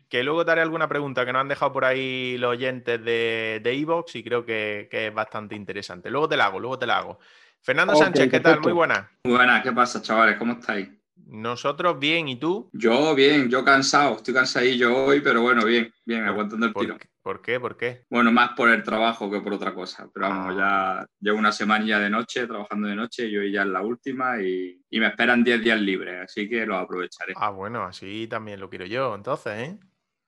que 0.09 0.23
luego 0.23 0.45
te 0.45 0.51
haré 0.51 0.61
alguna 0.61 0.87
pregunta 0.87 1.25
que 1.25 1.33
nos 1.33 1.41
han 1.41 1.47
dejado 1.47 1.71
por 1.71 1.85
ahí 1.85 2.37
los 2.37 2.51
oyentes 2.51 3.03
de 3.03 3.61
Evox 3.63 4.15
y 4.15 4.23
creo 4.23 4.45
que, 4.45 4.87
es 4.91 5.13
bastante 5.13 5.55
interesante. 5.55 6.09
Luego 6.09 6.29
te 6.29 6.37
la 6.37 6.45
hago, 6.45 6.59
luego 6.59 6.79
te 6.79 6.87
la 6.87 6.97
hago. 6.97 7.19
Fernando 7.61 7.95
Sánchez, 7.95 8.29
¿qué 8.29 8.39
tal? 8.39 8.59
Muy 8.61 8.71
buena. 8.71 9.11
Muy 9.23 9.35
buena, 9.35 9.61
¿qué 9.61 9.71
pasa, 9.71 10.01
chavales? 10.01 10.37
¿Cómo 10.37 10.53
estáis? 10.53 10.89
Nosotros 11.31 11.97
bien, 11.97 12.27
¿y 12.27 12.35
tú? 12.35 12.69
Yo 12.73 13.15
bien, 13.15 13.49
yo 13.49 13.63
cansado, 13.63 14.17
estoy 14.17 14.33
cansadillo 14.33 15.05
hoy, 15.05 15.21
pero 15.21 15.41
bueno, 15.41 15.63
bien, 15.63 15.89
bien, 16.05 16.25
aguantando 16.25 16.65
el 16.65 16.73
tiro. 16.73 16.97
¿Por 17.21 17.41
qué? 17.41 17.57
¿Por 17.57 17.77
qué? 17.77 18.05
Bueno, 18.09 18.33
más 18.33 18.49
por 18.49 18.67
el 18.67 18.83
trabajo 18.83 19.31
que 19.31 19.39
por 19.39 19.53
otra 19.53 19.73
cosa, 19.73 20.09
pero 20.13 20.27
vamos, 20.27 20.55
ah. 20.59 20.99
ya 20.99 21.07
llevo 21.21 21.39
una 21.39 21.53
semana 21.53 21.85
ya 21.85 21.99
de 21.99 22.09
noche, 22.09 22.47
trabajando 22.47 22.89
de 22.89 22.97
noche, 22.97 23.27
y 23.27 23.37
hoy 23.37 23.49
ya 23.49 23.61
es 23.61 23.69
la 23.69 23.81
última 23.81 24.41
y, 24.41 24.83
me 24.91 25.07
esperan 25.07 25.41
10 25.41 25.63
días 25.63 25.79
libres, 25.79 26.21
así 26.21 26.49
que 26.49 26.65
los 26.65 26.77
aprovecharé. 26.77 27.31
Ah, 27.37 27.51
bueno, 27.51 27.83
así 27.83 28.27
también 28.27 28.59
lo 28.59 28.69
quiero 28.69 28.85
yo, 28.85 29.15
entonces, 29.15 29.53
¿eh? 29.57 29.79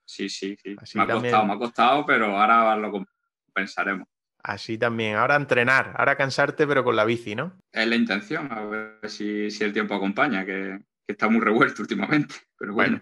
Sí, 0.05 0.29
sí, 0.29 0.55
sí. 0.63 0.75
me 0.95 1.03
ha 1.03 1.07
costado, 1.07 1.45
me 1.45 1.53
ha 1.53 1.57
costado, 1.57 2.05
pero 2.05 2.37
ahora 2.37 2.77
lo 2.77 3.05
compensaremos. 3.47 4.07
Así 4.43 4.77
también. 4.77 5.15
Ahora 5.15 5.35
entrenar, 5.35 5.95
ahora 5.97 6.17
cansarte, 6.17 6.67
pero 6.67 6.83
con 6.83 6.95
la 6.95 7.05
bici, 7.05 7.33
¿no? 7.33 7.57
Es 7.71 7.87
la 7.87 7.95
intención, 7.95 8.51
a 8.51 8.65
ver 8.65 8.99
si, 9.09 9.47
el 9.47 9.71
tiempo 9.71 9.95
acompaña, 9.95 10.45
que, 10.45 10.79
está 11.07 11.29
muy 11.29 11.41
revuelto 11.41 11.81
últimamente. 11.81 12.35
Pero 12.57 12.73
bueno. 12.73 13.01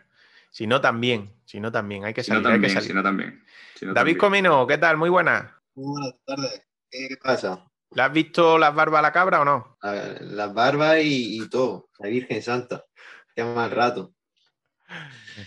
Si 0.49 0.68
no, 0.68 0.82
también. 0.82 1.34
Si 1.45 1.60
no, 1.60 1.72
también. 1.72 2.06
Hay 2.06 2.14
que 2.14 2.24
salir. 2.24 2.45
hay 2.45 2.60
que 2.60 2.70
salir. 2.70 2.89
Si 2.89 2.93
no, 2.93 3.04
también. 3.04 3.43
David 3.82 4.18
Comino, 4.18 4.68
¿qué 4.68 4.78
tal? 4.78 4.97
Muy 4.97 5.10
buena. 5.10 5.62
Muy 5.76 5.99
buenas 5.99 6.20
tardes. 6.26 6.68
¿Qué, 6.89 7.18
pasa? 7.24 7.66
¿Le 7.91 8.02
has 8.02 8.12
visto 8.12 8.58
las 8.58 8.76
barbas 8.76 8.99
a 8.99 9.02
la 9.02 9.12
cabra 9.12 9.41
o 9.41 9.45
no? 9.45 9.78
las 9.82 10.54
barbas 10.54 10.97
y, 11.02 11.47
todo. 11.49 11.89
La 11.99 12.10
Virgen 12.10 12.41
Santa. 12.41 12.86
Qué 13.34 13.43
mal 13.43 13.72
rato. 13.72 14.14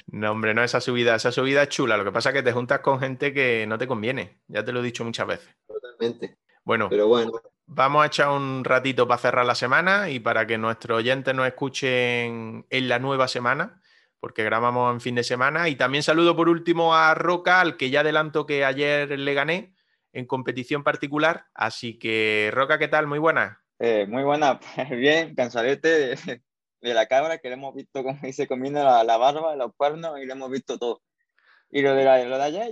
No, 0.07 0.31
hombre, 0.31 0.55
no 0.55 0.65
esa 0.65 0.81
subida. 0.81 1.15
Esa 1.15 1.33
subida 1.33 1.63
es 1.63 1.69
chula. 1.69 1.99
Lo 1.99 2.05
que 2.05 2.13
pasa 2.13 2.31
es 2.31 2.35
que 2.35 2.43
te 2.43 2.53
juntas 2.53 2.81
con 2.81 2.99
gente 2.99 3.35
que 3.35 3.67
no 3.67 3.77
te 3.77 3.87
conviene. 3.87 4.41
Ya 4.49 4.65
te 4.65 4.73
lo 4.73 4.81
he 4.81 4.85
dicho 4.85 5.05
muchas 5.05 5.27
veces. 5.27 5.55
Totalmente. 5.67 6.39
Bueno, 6.65 6.89
pero 6.89 7.09
bueno. 7.09 7.33
Vamos 7.67 8.03
a 8.03 8.07
echar 8.07 8.29
un 8.29 8.63
ratito 8.63 9.09
para 9.09 9.19
cerrar 9.19 9.47
la 9.47 9.55
semana 9.55 10.11
y 10.11 10.21
para 10.21 10.47
que 10.47 10.59
nuestros 10.59 10.99
oyentes 10.99 11.35
nos 11.35 11.47
escuchen 11.47 12.67
en 12.69 12.89
la 12.89 12.99
nueva 12.99 13.27
semana, 13.27 13.81
porque 14.21 14.45
grabamos 14.45 14.93
en 14.93 15.01
fin 15.01 15.15
de 15.15 15.25
semana. 15.25 15.69
Y 15.71 15.77
también 15.77 16.03
saludo 16.03 16.37
por 16.37 16.51
último 16.51 16.95
a 16.95 17.15
Roca, 17.15 17.61
al 17.61 17.79
que 17.79 17.89
ya 17.89 18.01
adelanto 18.01 18.45
que 18.45 18.67
ayer 18.67 19.19
le 19.19 19.35
gané 19.35 19.75
en 20.13 20.27
competición 20.27 20.85
particular. 20.85 21.47
Así 21.55 21.99
que, 21.99 22.51
Roca, 22.53 22.79
¿qué 22.79 22.89
tal? 22.89 23.07
Muy 23.07 23.19
buena. 23.19 23.63
Eh, 23.79 24.07
muy 24.07 24.23
buena, 24.25 24.61
bien, 24.91 25.35
cansadete 25.35 26.17
de, 26.17 26.95
la 26.95 27.07
cabra, 27.07 27.39
que 27.39 27.49
le 27.49 27.55
hemos 27.55 27.75
visto 27.75 28.05
cómo 28.05 28.19
se 28.31 28.47
combina 28.47 29.03
la, 29.05 29.17
barba, 29.17 29.57
los 29.57 29.75
cuernos 29.75 30.19
y 30.21 30.27
le 30.27 30.33
hemos 30.33 30.51
visto 30.51 30.79
todo. 30.79 31.03
Y 31.71 31.81
lo 31.81 31.95
de, 31.95 32.27
lo 32.27 32.37
de 32.37 32.45
allá 32.45 32.69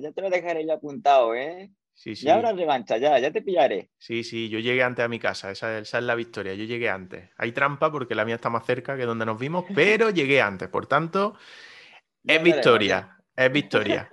ya 0.00 0.12
te 0.12 0.22
lo 0.22 0.30
dejaré 0.30 0.64
ya 0.64 0.74
apuntado, 0.74 1.34
¿eh? 1.34 1.72
Ya 2.04 2.34
habrá 2.34 2.52
revancha, 2.52 2.98
ya, 2.98 3.18
ya 3.18 3.32
te 3.32 3.40
pillaré. 3.40 3.90
Sí, 3.98 4.22
sí, 4.22 4.48
yo 4.48 4.58
llegué 4.58 4.82
antes 4.82 5.04
a 5.04 5.08
mi 5.08 5.18
casa, 5.18 5.50
esa, 5.50 5.78
es 5.78 5.92
la 5.94 6.14
victoria, 6.14 6.54
yo 6.54 6.64
llegué 6.64 6.90
antes. 6.90 7.30
Hay 7.38 7.52
trampa 7.52 7.90
porque 7.90 8.14
la 8.14 8.24
mía 8.24 8.34
está 8.34 8.50
más 8.50 8.66
cerca 8.66 8.96
que 8.96 9.06
donde 9.06 9.24
nos 9.24 9.38
vimos, 9.38 9.64
pero 9.74 10.10
llegué 10.10 10.42
antes, 10.42 10.68
por 10.68 10.86
tanto, 10.86 11.34
es 12.22 12.42
victoria, 12.42 13.16
es 13.34 13.50
victoria. 13.50 14.08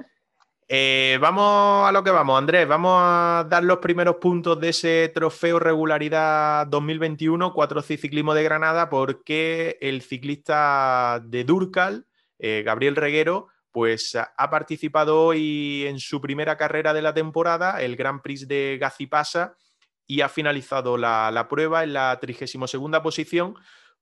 Eh, 0.67 1.17
vamos 1.19 1.87
a 1.87 1.91
lo 1.91 2.03
que 2.03 2.09
vamos, 2.09 2.37
Andrés, 2.37 2.67
vamos 2.67 2.99
a 2.99 3.45
dar 3.49 3.63
los 3.63 3.79
primeros 3.79 4.15
puntos 4.15 4.59
de 4.59 4.69
ese 4.69 5.11
trofeo 5.13 5.59
regularidad 5.59 6.65
2021, 6.67 7.53
4 7.53 7.81
ciclismo 7.81 8.33
de 8.33 8.43
Granada, 8.43 8.89
porque 8.89 9.77
el 9.81 10.01
ciclista 10.01 11.21
de 11.23 11.43
Durcal, 11.43 12.07
eh, 12.39 12.63
Gabriel 12.65 12.95
Reguero, 12.95 13.49
pues 13.73 14.15
ha 14.15 14.49
participado 14.51 15.19
hoy 15.19 15.85
en 15.87 15.99
su 15.99 16.21
primera 16.21 16.57
carrera 16.57 16.93
de 16.93 17.01
la 17.01 17.15
temporada, 17.15 17.81
el 17.81 17.95
Grand 17.95 18.21
Prix 18.21 18.47
de 18.47 18.77
Gazipasa, 18.79 19.57
y 20.05 20.21
ha 20.21 20.29
finalizado 20.29 20.95
la, 20.95 21.47
prueba 21.49 21.83
en 21.83 21.93
la 21.93 22.19
32 22.21 23.01
posición. 23.01 23.55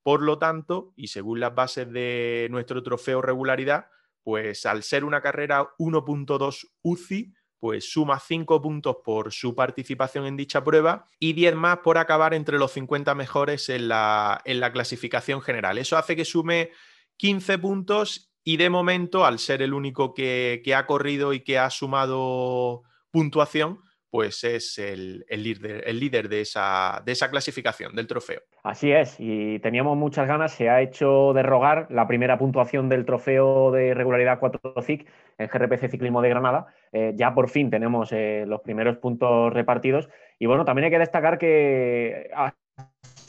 Por 0.03 0.23
lo 0.23 0.37
tanto, 0.37 0.91
y 0.97 1.07
según 1.07 1.39
las 1.39 1.55
bases 1.55 1.89
de 1.89 2.47
nuestro 2.51 2.83
trofeo 2.83 3.21
regularidad, 3.21 3.85
pues 4.23 4.65
al 4.65 4.83
ser 4.83 5.05
una 5.05 5.21
carrera 5.21 5.69
1.2 5.79 6.67
UCI, 6.81 7.33
pues 7.57 7.89
suma 7.89 8.19
5 8.19 8.61
puntos 8.61 8.97
por 9.05 9.31
su 9.31 9.55
participación 9.55 10.25
en 10.25 10.35
dicha 10.35 10.65
prueba 10.65 11.05
y 11.17 11.31
10 11.31 11.55
más 11.55 11.77
por 11.77 11.97
acabar 11.97 12.33
entre 12.33 12.57
los 12.57 12.73
50 12.73 13.15
mejores 13.15 13.69
en 13.69 13.87
la, 13.87 14.41
en 14.43 14.59
la 14.59 14.73
clasificación 14.73 15.41
general. 15.41 15.77
Eso 15.77 15.95
hace 15.95 16.17
que 16.17 16.25
sume 16.25 16.71
15 17.15 17.57
puntos 17.59 18.30
y 18.43 18.57
de 18.57 18.69
momento, 18.69 19.25
al 19.25 19.39
ser 19.39 19.61
el 19.61 19.73
único 19.73 20.13
que, 20.13 20.61
ha 20.75 20.85
corrido 20.85 21.33
y 21.33 21.41
que 21.41 21.59
ha 21.59 21.69
sumado 21.69 22.83
puntuación, 23.11 23.79
pues 24.09 24.43
es 24.43 24.77
el, 24.77 25.25
líder, 25.29 26.27
de, 26.27 26.41
esa, 26.41 27.01
de 27.05 27.13
esa 27.13 27.29
clasificación, 27.29 27.95
del 27.95 28.07
trofeo. 28.07 28.41
Así 28.63 28.91
es, 28.91 29.15
y 29.19 29.59
teníamos 29.59 29.95
muchas 29.95 30.27
ganas, 30.27 30.51
se 30.51 30.69
ha 30.69 30.81
hecho 30.81 31.31
derrogar 31.33 31.87
la 31.89 32.07
primera 32.07 32.37
puntuación 32.37 32.89
del 32.89 33.05
trofeo 33.05 33.71
de 33.71 33.93
regularidad 33.93 34.39
4 34.39 34.59
CIC 34.81 35.07
en 35.37 35.47
GRPC 35.47 35.89
Ciclismo 35.89 36.21
de 36.21 36.29
Granada. 36.29 36.67
Eh, 36.91 37.13
ya 37.15 37.33
por 37.33 37.49
fin 37.49 37.69
tenemos 37.69 38.11
eh, 38.11 38.43
los 38.47 38.61
primeros 38.61 38.97
puntos 38.97 39.53
repartidos. 39.53 40.09
Y 40.39 40.45
bueno, 40.45 40.65
también 40.65 40.85
hay 40.85 40.91
que 40.91 40.99
destacar 40.99 41.37
que 41.37 42.29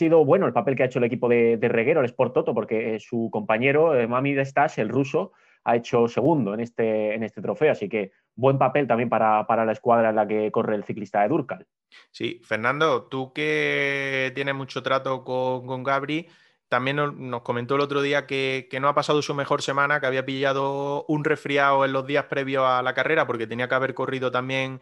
sido 0.02 0.24
bueno 0.24 0.46
el 0.46 0.52
papel 0.52 0.74
que 0.74 0.82
ha 0.82 0.86
hecho 0.86 0.98
el 0.98 1.04
equipo 1.04 1.28
de, 1.28 1.58
Reguero, 1.62 2.00
el 2.00 2.06
Sport 2.06 2.34
Toto, 2.34 2.54
porque 2.54 2.96
eh, 2.96 3.00
su 3.00 3.28
compañero, 3.30 3.96
eh, 3.96 4.06
Mami 4.06 4.34
de 4.34 4.44
Stash, 4.44 4.78
el 4.78 4.88
ruso, 4.88 5.32
ha 5.64 5.76
hecho 5.76 6.08
segundo 6.08 6.54
en 6.54 6.60
este, 6.60 7.14
en 7.14 7.22
este 7.22 7.40
trofeo. 7.40 7.70
Así 7.70 7.88
que 7.88 8.12
buen 8.34 8.58
papel 8.58 8.86
también 8.86 9.08
para, 9.08 9.46
la 9.46 9.72
escuadra 9.72 10.10
en 10.10 10.16
la 10.16 10.26
que 10.26 10.50
corre 10.50 10.74
el 10.74 10.84
ciclista 10.84 11.22
de 11.22 11.28
Durcal. 11.28 11.66
Sí, 12.10 12.40
Fernando, 12.44 13.04
tú 13.04 13.32
que 13.32 14.32
tienes 14.34 14.54
mucho 14.54 14.82
trato 14.82 15.22
con, 15.24 15.66
con 15.66 15.84
Gabri, 15.84 16.26
también 16.68 16.96
nos, 16.96 17.42
comentó 17.42 17.76
el 17.76 17.82
otro 17.82 18.02
día 18.02 18.26
que, 18.26 18.66
que, 18.70 18.80
no 18.80 18.88
ha 18.88 18.94
pasado 18.94 19.22
su 19.22 19.34
mejor 19.34 19.62
semana, 19.62 20.00
que 20.00 20.06
había 20.06 20.24
pillado 20.24 21.04
un 21.06 21.22
resfriado 21.22 21.84
en 21.84 21.92
los 21.92 22.06
días 22.06 22.24
previos 22.24 22.64
a 22.64 22.82
la 22.82 22.94
carrera, 22.94 23.26
porque 23.26 23.46
tenía 23.46 23.68
que 23.68 23.74
haber 23.74 23.94
corrido 23.94 24.30
también 24.30 24.80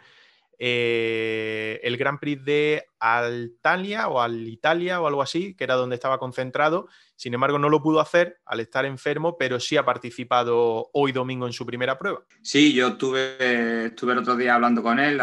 eh, 0.62 1.80
el 1.82 1.96
Grand 1.96 2.20
Prix 2.20 2.44
de 2.44 2.84
Altalia 2.98 4.08
o 4.08 4.20
Alitalia 4.20 5.00
o 5.00 5.06
algo 5.06 5.22
así, 5.22 5.54
que 5.54 5.64
era 5.64 5.74
donde 5.74 5.94
estaba 5.94 6.18
concentrado. 6.18 6.86
Sin 7.16 7.32
embargo, 7.32 7.58
no 7.58 7.70
lo 7.70 7.82
pudo 7.82 7.98
hacer 7.98 8.40
al 8.44 8.60
estar 8.60 8.84
enfermo, 8.84 9.38
pero 9.38 9.58
sí 9.58 9.78
ha 9.78 9.86
participado 9.86 10.90
hoy 10.92 11.12
domingo 11.12 11.46
en 11.46 11.54
su 11.54 11.64
primera 11.64 11.98
prueba. 11.98 12.22
Sí, 12.42 12.74
yo 12.74 12.88
estuve, 12.88 13.86
estuve 13.86 14.12
el 14.12 14.18
otro 14.18 14.36
día 14.36 14.54
hablando 14.54 14.82
con 14.82 15.00
él 15.00 15.18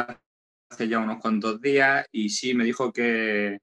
hace 0.69 0.87
ya 0.87 0.97
unos 0.97 1.19
cuantos 1.19 1.61
días 1.61 2.07
y 2.11 2.29
sí, 2.29 2.55
me 2.55 2.65
dijo 2.65 2.91
que 2.91 3.59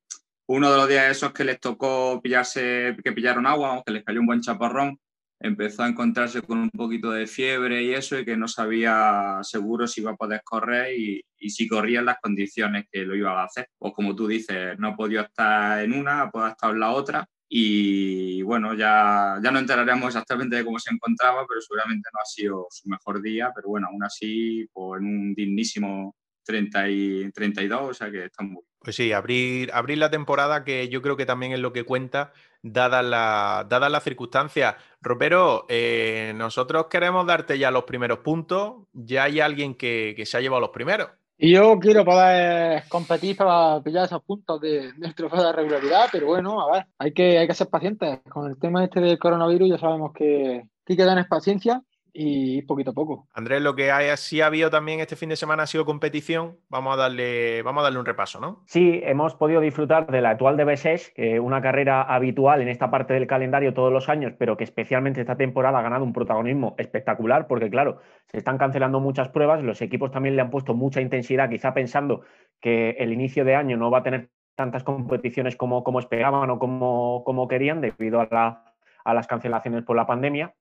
uno 0.47 0.70
de 0.70 0.77
los 0.77 0.89
días 0.89 1.11
esos 1.11 1.33
que 1.33 1.45
les 1.45 1.59
tocó 1.59 2.20
pillarse, 2.22 2.97
que 3.03 3.12
pillaron 3.12 3.47
agua, 3.47 3.83
que 3.85 3.93
les 3.93 4.05
cayó 4.05 4.20
un 4.20 4.27
buen 4.27 4.41
chaparrón, 4.41 4.99
empezó 5.45 5.83
a 5.83 5.89
encontrarse 5.89 6.41
con 6.41 6.59
un 6.59 6.71
poquito 6.71 7.11
de 7.11 7.27
fiebre 7.27 7.83
y 7.83 7.93
eso, 7.93 8.19
y 8.19 8.25
que 8.25 8.35
no 8.35 8.49
sabía 8.49 9.41
seguro 9.43 9.87
si 9.87 10.01
iba 10.01 10.13
a 10.13 10.17
poder 10.17 10.41
correr 10.43 10.99
y, 10.99 11.23
si 11.51 11.69
corría 11.69 11.99
en 11.99 12.07
las 12.07 12.19
condiciones 12.23 12.87
que 12.91 13.05
lo 13.05 13.15
iba 13.15 13.39
a 13.39 13.45
hacer. 13.45 13.69
Pues 13.79 13.93
como 13.93 14.17
tú 14.17 14.27
dices, 14.27 14.79
no 14.79 14.97
podido 14.97 15.21
estar 15.21 15.85
en 15.85 15.93
una, 15.93 16.23
ha 16.23 16.31
podido 16.31 16.49
estar 16.49 16.71
en 16.71 16.81
la 16.81 16.91
otra. 16.93 17.29
Y 17.47 18.41
bueno, 18.41 18.73
ya, 18.73 19.39
ya 19.43 19.51
no 19.51 19.59
enteraremos 19.59 20.07
exactamente 20.07 20.57
de 20.57 20.65
cómo 20.65 20.79
se 20.79 20.95
encontraba, 20.95 21.45
pero 21.47 21.61
seguramente 21.61 22.09
no 22.15 22.21
ha 22.23 22.25
sido 22.25 22.67
su 22.71 22.89
mejor 22.89 23.21
día. 23.21 23.53
Pero 23.55 23.69
bueno, 23.69 23.89
aún 23.89 24.03
así, 24.03 24.67
pues 24.73 25.03
en 25.03 25.07
un 25.07 25.35
dignísimo 25.35 26.17
30 26.45 26.89
y 26.89 27.33
32, 27.33 27.83
o 27.83 27.93
sea 27.95 28.11
que 28.11 28.25
están 28.25 28.51
muy 28.51 28.63
Pues 28.81 28.97
sí, 28.97 29.13
abrir, 29.13 29.71
abrir 29.75 29.99
la 29.99 30.11
temporada 30.11 30.65
que 30.65 30.89
yo 30.89 31.03
creo 31.03 31.19
que 31.19 31.27
también 31.27 31.53
es 31.53 31.61
lo 31.61 31.75
que 31.75 31.85
cuenta, 31.85 32.33
dadas 32.65 33.05
las 33.05 33.69
dadas 33.69 33.91
las 33.91 34.03
circunstancias. 34.03 34.75
Ropero, 35.01 35.67
eh, 35.69 36.33
nosotros 36.35 36.87
queremos 36.87 37.27
darte 37.27 37.59
ya 37.59 37.71
los 37.71 37.85
primeros 37.85 38.19
puntos. 38.21 38.87
Ya 38.93 39.25
hay 39.25 39.41
alguien 39.41 39.75
que, 39.75 40.15
que 40.17 40.27
se 40.27 40.37
ha 40.37 40.41
llevado 40.41 40.62
los 40.62 40.71
primeros. 40.71 41.11
Y 41.37 41.53
yo 41.53 41.79
quiero 41.79 42.05
poder 42.05 42.85
competir 42.89 43.37
para 43.37 43.83
pillar 43.83 44.07
esos 44.07 44.23
puntos 44.23 44.61
de, 44.61 44.93
del 44.93 45.15
trofeo 45.15 45.43
de 45.43 45.53
regularidad, 45.53 46.09
pero 46.11 46.29
bueno, 46.29 46.61
a 46.61 46.73
ver, 46.73 46.87
hay 46.99 47.12
que, 47.12 47.39
hay 47.39 47.47
que 47.47 47.55
ser 47.55 47.69
pacientes. 47.69 48.21
Con 48.31 48.49
el 48.49 48.59
tema 48.59 48.85
este 48.85 49.01
del 49.01 49.19
coronavirus 49.19 49.71
ya 49.71 49.79
sabemos 49.79 50.12
que, 50.12 50.65
que 50.87 50.97
que 50.97 51.05
tener 51.05 51.27
paciencia 51.29 51.83
y 52.17 52.62
poquito 52.62 52.93
a 52.93 52.95
poco. 52.95 53.27
Andrés, 53.35 53.61
lo 53.61 53.75
que 53.75 53.91
hay, 53.91 54.17
sí 54.17 54.41
ha 54.41 54.47
habido 54.47 54.71
también 54.71 55.01
este 55.01 55.17
fin 55.17 55.29
de 55.29 55.37
semana 55.37 55.65
ha 55.65 55.67
sido 55.67 55.85
competición. 55.85 56.57
Vamos 56.69 56.95
a 56.95 56.97
darle, 56.97 57.61
vamos 57.62 57.81
a 57.81 57.85
darle 57.85 57.99
un 57.99 58.07
repaso, 58.07 58.41
¿no? 58.41 58.62
Sí, 58.67 59.01
hemos 59.03 59.35
podido 59.35 59.61
disfrutar 59.61 60.07
de 60.07 60.21
la 60.21 60.31
actual 60.31 60.57
de 60.57 60.65
B6, 60.65 61.12
que 61.12 61.41
una 61.41 61.61
carrera 61.61 62.03
habitual 62.03 62.62
en 62.62 62.69
esta 62.69 62.89
parte 62.89 63.15
del 63.15 63.27
calendario 63.27 63.75
todos 63.75 63.93
los 63.93 64.09
años, 64.09 64.33
pero 64.39 64.57
que 64.57 64.62
especialmente 64.62 65.21
esta 65.21 65.37
temporada 65.37 65.81
ha 65.81 65.83
ganado 65.83 66.05
un 66.05 66.12
protagonismo 66.12 66.77
espectacular, 66.79 67.49
porque 67.49 67.69
claro, 67.69 67.99
se 68.27 68.39
están 68.39 68.59
cancelando 68.59 69.01
muchas 69.01 69.29
pruebas, 69.31 69.65
los 69.65 69.83
equipos 69.83 70.12
también 70.12 70.37
le 70.37 70.43
han 70.43 70.51
puesto 70.51 70.73
mucha 70.73 71.01
intensidad, 71.01 71.51
quizá 71.51 71.75
pensando 71.75 72.23
que 72.61 72.91
el 72.91 73.12
inicio 73.12 73.45
de 73.45 73.57
año 73.57 73.77
no 73.77 73.91
va 73.91 73.99
a 73.99 74.03
tener 74.05 74.31
tantas 74.55 74.85
competiciones 74.85 75.57
como, 75.57 75.83
como 75.83 75.99
esperaban 75.99 76.49
o 76.49 76.61
como, 76.61 77.25
como 77.25 77.49
querían 77.49 77.81
debido 77.81 78.21
a, 78.21 78.29
la, 78.31 78.75
a 79.05 79.15
las 79.15 79.27
cancelaciones 79.27 79.83
por 79.83 79.97
la 79.97 80.07
pandemia. 80.07 80.55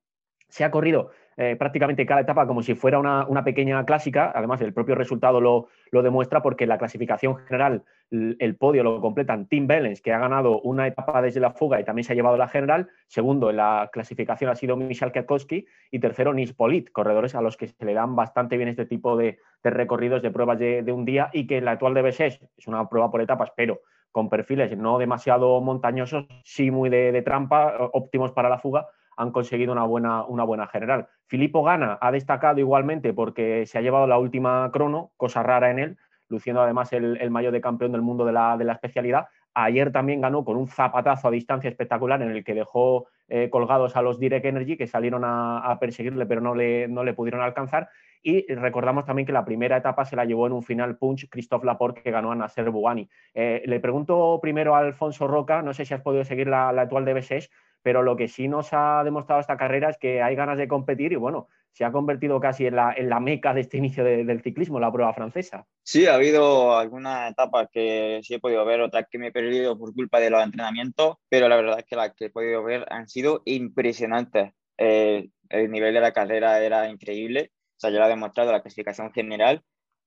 Se 0.49 0.64
ha 0.64 0.72
corrido 0.72 1.12
eh, 1.38 1.56
prácticamente 1.58 2.06
cada 2.06 2.22
etapa 2.22 2.46
como 2.46 2.62
si 2.62 2.76
fuera 2.76 3.00
una, 3.00 3.26
una, 3.28 3.44
pequeña 3.44 3.84
clásica. 3.86 4.32
Además, 4.36 4.62
el 4.62 4.74
propio 4.74 4.96
resultado 4.96 5.42
lo, 5.42 5.68
lo 5.92 6.04
demuestra 6.04 6.42
porque 6.42 6.68
la 6.68 6.78
clasificación 6.78 7.38
general, 7.38 7.84
el, 8.12 8.56
podio 8.56 8.84
lo 8.84 9.02
completan 9.02 9.48
Tim 9.48 9.66
Bellens, 9.66 10.02
que 10.02 10.14
ha 10.14 10.20
ganado 10.20 10.62
una 10.62 10.88
etapa 10.88 11.22
desde 11.22 11.40
la 11.40 11.52
fuga 11.52 11.80
y 11.80 11.84
también 11.84 12.04
se 12.04 12.14
ha 12.14 12.16
llevado 12.16 12.38
la 12.38 12.48
general. 12.48 12.90
Segundo 13.08 13.50
en 13.50 13.58
la 13.58 13.90
clasificación 13.92 14.52
ha 14.52 14.56
sido 14.56 14.78
Michal 14.78 15.12
Kwiatkowski 15.12 15.66
y 15.92 16.00
tercero 16.00 16.34
Nils 16.34 16.54
Polit, 16.54 16.92
corredores 16.92 17.36
a 17.36 17.42
los 17.42 17.58
que 17.58 17.68
se 17.68 17.86
le 17.86 17.94
dan 17.94 18.16
bastante 18.16 18.58
bien 18.58 18.70
este 18.70 18.86
tipo 18.86 19.18
de, 19.18 19.40
de 19.64 19.70
recorridos 19.70 20.22
de 20.22 20.32
pruebas 20.32 20.60
de, 20.60 20.84
de, 20.84 20.92
un 20.92 21.06
día 21.06 21.30
y 21.34 21.48
que 21.48 21.62
la 21.62 21.72
actual 21.72 21.94
de 21.96 22.04
B6 22.04 22.50
es 22.58 22.68
una 22.68 22.88
prueba 22.88 23.10
por 23.10 23.22
etapas, 23.22 23.52
pero 23.56 23.82
con 24.12 24.30
perfiles 24.30 24.78
no 24.78 25.00
demasiado 25.00 25.60
montañosos, 25.62 26.28
sí 26.44 26.70
muy 26.70 26.92
de 26.92 27.20
trampa, 27.24 27.90
óptimos 27.94 28.32
para 28.32 28.48
la 28.48 28.60
fuga 28.60 28.88
han 29.18 29.32
conseguido 29.32 29.72
una 29.72 29.84
buena, 29.84 30.24
una 30.24 30.43
buena 30.43 30.68
general. 30.68 31.07
Filippo 31.26 31.64
Gana 31.64 31.97
ha 32.01 32.11
destacado 32.11 32.59
igualmente 32.59 33.14
porque 33.14 33.66
se 33.66 33.78
ha 33.78 33.82
llevado 33.82 34.07
la 34.07 34.18
última 34.18 34.70
crono, 34.72 35.11
cosa 35.18 35.43
rara 35.43 35.72
en 35.72 35.80
él, 35.80 35.97
luciendo 36.30 36.61
además 36.61 36.91
el, 36.93 37.18
el 37.22 37.32
mayor 37.32 37.53
de 37.53 37.61
campeón 37.61 37.91
del 37.91 38.01
mundo 38.01 38.26
de 38.26 38.34
la, 38.34 38.57
de 38.57 38.66
la, 38.66 38.74
especialidad. 38.74 39.28
Ayer 39.53 39.91
también 39.91 40.22
ganó 40.22 40.43
con 40.43 40.57
un 40.57 40.68
zapatazo 40.68 41.28
a 41.28 41.32
distancia 41.32 41.70
espectacular 41.70 42.22
en 42.22 42.32
el 42.32 42.43
que 42.43 42.55
dejó 42.55 43.07
eh, 43.30 43.49
colgados 43.49 43.95
a 43.95 44.01
los 44.01 44.20
Direct 44.20 44.45
Energy 44.45 44.76
que 44.78 44.88
salieron 44.88 45.22
a, 45.26 45.78
perseguirle 45.80 46.26
pero 46.26 46.41
no 46.41 46.55
le, 46.55 46.88
no 46.88 47.03
le, 47.03 47.14
pudieron 47.14 47.41
alcanzar. 47.41 47.89
Y 48.22 48.51
recordamos 48.53 49.05
también 49.05 49.26
que 49.26 49.34
la 49.34 49.45
primera 49.45 49.78
etapa 49.78 50.05
se 50.05 50.16
la 50.16 50.26
llevó 50.26 50.47
en 50.47 50.53
un 50.53 50.64
final 50.64 50.97
punch 50.97 51.30
Christophe 51.30 51.66
Laporte 51.66 52.01
que 52.01 52.11
ganó 52.11 52.32
a 52.32 52.36
Nasser 52.36 52.70
Bouani. 52.70 53.09
Eh, 53.34 53.64
le 53.66 53.80
pregunto 53.80 54.39
primero 54.41 54.76
a 54.76 54.80
Alfonso 54.80 55.28
Roca, 55.28 55.61
no 55.61 55.74
sé 55.74 55.86
si 55.86 55.93
has 55.93 56.01
podido 56.01 56.24
seguir 56.24 56.47
la, 56.47 56.72
la 56.72 56.84
actual 56.84 57.05
de 57.05 57.16
B6, 57.16 57.49
pero 57.84 58.02
lo 58.02 58.16
que 58.16 58.28
sí 58.28 58.48
nos 58.48 58.70
ha 58.72 59.04
demostrado 59.04 59.42
esta 59.42 59.58
carrera 59.58 59.90
es 59.90 59.98
que 59.98 60.22
hay 60.22 60.36
ganas 60.36 60.58
de 60.58 60.68
competir 60.68 61.12
y 61.12 61.18
bueno, 61.18 61.50
se 61.74 61.84
ha 61.84 61.92
convertido 61.92 62.40
casi 62.40 62.66
en 62.66 62.76
la, 62.76 62.94
en 62.96 63.10
la 63.10 63.20
meca 63.20 63.54
de 63.54 63.62
este 63.62 63.78
inicio 63.78 64.04
de, 64.04 64.24
del 64.24 64.42
ciclismo, 64.42 64.80
la 64.80 64.92
prueba 64.92 65.14
francesa. 65.14 65.66
Sí, 65.84 66.06
ha 66.06 66.16
habido 66.16 66.78
algunas 66.78 67.32
etapas 67.32 67.68
que 67.72 68.22
sí 68.24 68.36
he 68.36 68.40
podido 68.40 68.64
ver, 68.64 68.82
otras 68.82 69.06
que 69.10 69.18
me 69.18 69.28
he 69.28 69.32
perdido 69.32 69.78
por 69.78 69.94
culpa 69.94 70.20
de 70.20 70.30
los 70.30 70.44
entrenamientos, 70.44 71.18
pero 71.30 71.50
la 71.50 71.56
verdad 71.56 71.80
es 71.80 71.86
que 71.86 71.96
las 71.96 72.14
que 72.14 72.26
he 72.26 72.30
podido 72.30 72.64
ver 72.64 72.86
han 72.90 73.08
sido 73.08 73.42
impresionantes. 73.46 74.54
Eh, 74.78 75.30
el 75.50 75.72
nivel 75.72 75.94
de 75.94 76.02
la 76.02 76.14
carrera 76.14 76.64
era 76.64 76.90
increíble, 76.90 77.52
o 77.54 77.80
sea, 77.80 77.90
ya 77.90 78.00
lo 78.00 78.06
ha 78.06 78.10
demostrado 78.10 78.52
la 78.52 78.62
clasificación 78.62 79.12
general 79.12 79.64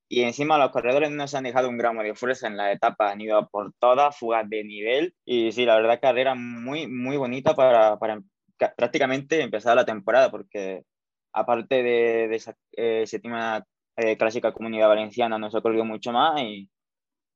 y 0.09 0.21
encima 0.23 0.57
los 0.57 0.71
corredores 0.71 1.11
no 1.11 1.27
se 1.27 1.37
han 1.37 1.43
dejado 1.43 1.69
un 1.69 1.77
gramo 1.77 2.01
de 2.01 2.15
fuerza 2.15 2.47
en 2.47 2.55
la 2.55 2.71
etapa, 2.71 3.11
han 3.11 3.19
ido 3.19 3.47
por 3.49 3.73
todas, 3.79 4.17
fugas 4.17 4.49
de 4.49 4.63
nivel. 4.63 5.13
Y 5.25 5.51
sí, 5.51 5.65
la 5.65 5.75
verdad, 5.75 5.99
carrera 6.01 6.33
muy, 6.35 6.87
muy 6.87 7.17
bonita 7.17 7.55
para, 7.55 7.97
para 7.97 8.21
prácticamente 8.77 9.41
empezar 9.41 9.75
la 9.75 9.85
temporada, 9.85 10.31
porque 10.31 10.83
aparte 11.33 11.83
de, 11.83 12.27
de 12.29 12.35
esa 12.35 12.55
eh, 12.71 13.03
séptima 13.05 13.65
eh, 13.97 14.17
clásica 14.17 14.53
comunidad 14.53 14.87
valenciana, 14.87 15.37
nos 15.37 15.53
ha 15.55 15.61
corrido 15.61 15.83
mucho 15.83 16.13
más. 16.13 16.41
Y, 16.41 16.69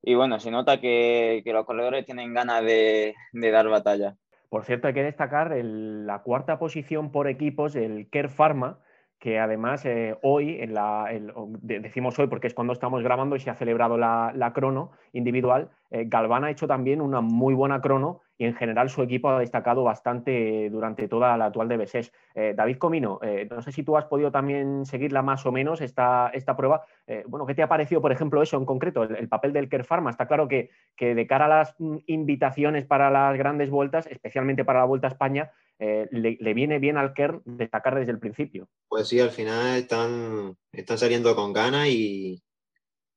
y 0.02 0.14
bueno, 0.14 0.40
se 0.40 0.50
nota 0.50 0.80
que, 0.80 1.42
que, 1.44 1.52
los 1.52 1.66
corredores 1.66 2.06
tienen 2.06 2.32
ganas 2.32 2.64
de, 2.64 3.14
de 3.32 3.50
dar 3.50 3.68
batalla. 3.68 4.16
Por 4.48 4.64
cierto, 4.64 4.88
hay 4.88 4.94
que 4.94 5.02
destacar 5.02 5.52
el, 5.52 6.06
la 6.06 6.22
cuarta 6.22 6.58
posición 6.58 7.12
por 7.12 7.28
equipos, 7.28 7.76
el 7.76 8.08
Kerr 8.10 8.30
Pharma 8.30 8.80
que 9.22 9.38
además 9.38 9.84
eh, 9.84 10.16
hoy, 10.22 10.56
en 10.60 10.74
la, 10.74 11.06
el, 11.12 11.32
decimos 11.62 12.18
hoy 12.18 12.26
porque 12.26 12.48
es 12.48 12.54
cuando 12.54 12.72
estamos 12.72 13.04
grabando 13.04 13.36
y 13.36 13.40
se 13.40 13.50
ha 13.50 13.54
celebrado 13.54 13.96
la, 13.96 14.32
la 14.34 14.52
crono 14.52 14.90
individual, 15.12 15.70
eh, 15.92 16.06
Galván 16.06 16.44
ha 16.44 16.50
hecho 16.50 16.66
también 16.66 17.02
una 17.02 17.20
muy 17.20 17.52
buena 17.52 17.82
crono 17.82 18.22
y 18.38 18.46
en 18.46 18.54
general 18.54 18.88
su 18.88 19.02
equipo 19.02 19.28
ha 19.28 19.38
destacado 19.38 19.84
bastante 19.84 20.70
durante 20.70 21.06
toda 21.06 21.36
la 21.36 21.46
actual 21.46 21.68
de 21.68 21.78
B6. 21.78 22.10
Eh, 22.34 22.54
David 22.56 22.78
Comino, 22.78 23.20
eh, 23.22 23.46
no 23.50 23.60
sé 23.60 23.72
si 23.72 23.82
tú 23.82 23.98
has 23.98 24.06
podido 24.06 24.32
también 24.32 24.86
seguirla 24.86 25.20
más 25.20 25.44
o 25.44 25.52
menos 25.52 25.82
esta, 25.82 26.30
esta 26.32 26.56
prueba. 26.56 26.82
Bueno, 27.26 27.44
¿qué 27.44 27.54
te 27.54 27.62
ha 27.62 27.68
parecido, 27.68 28.00
por 28.00 28.10
ejemplo, 28.10 28.40
eso 28.40 28.56
en 28.56 28.64
concreto, 28.64 29.02
el, 29.02 29.16
el 29.16 29.28
papel 29.28 29.52
del 29.52 29.68
Kerr 29.68 29.84
Pharma? 29.84 30.08
Está 30.08 30.26
claro 30.26 30.48
que, 30.48 30.70
que, 30.96 31.14
de 31.14 31.26
cara 31.26 31.44
a 31.44 31.48
las 31.48 31.74
mm, 31.78 31.98
invitaciones 32.06 32.86
para 32.86 33.10
las 33.10 33.36
grandes 33.36 33.68
vueltas, 33.68 34.06
especialmente 34.06 34.64
para 34.64 34.78
la 34.78 34.86
Vuelta 34.86 35.08
a 35.08 35.10
España, 35.10 35.50
le, 35.78 36.38
le, 36.40 36.54
viene 36.54 36.78
bien 36.78 36.96
al 36.96 37.12
Kerr 37.12 37.42
destacar 37.44 37.96
desde 37.96 38.12
el 38.12 38.18
principio. 38.18 38.68
Pues 38.88 39.08
sí, 39.08 39.20
al 39.20 39.30
final 39.30 39.76
están, 39.76 40.56
están 40.72 40.96
saliendo 40.96 41.34
con 41.34 41.52
ganas 41.52 41.88
y, 41.88 42.40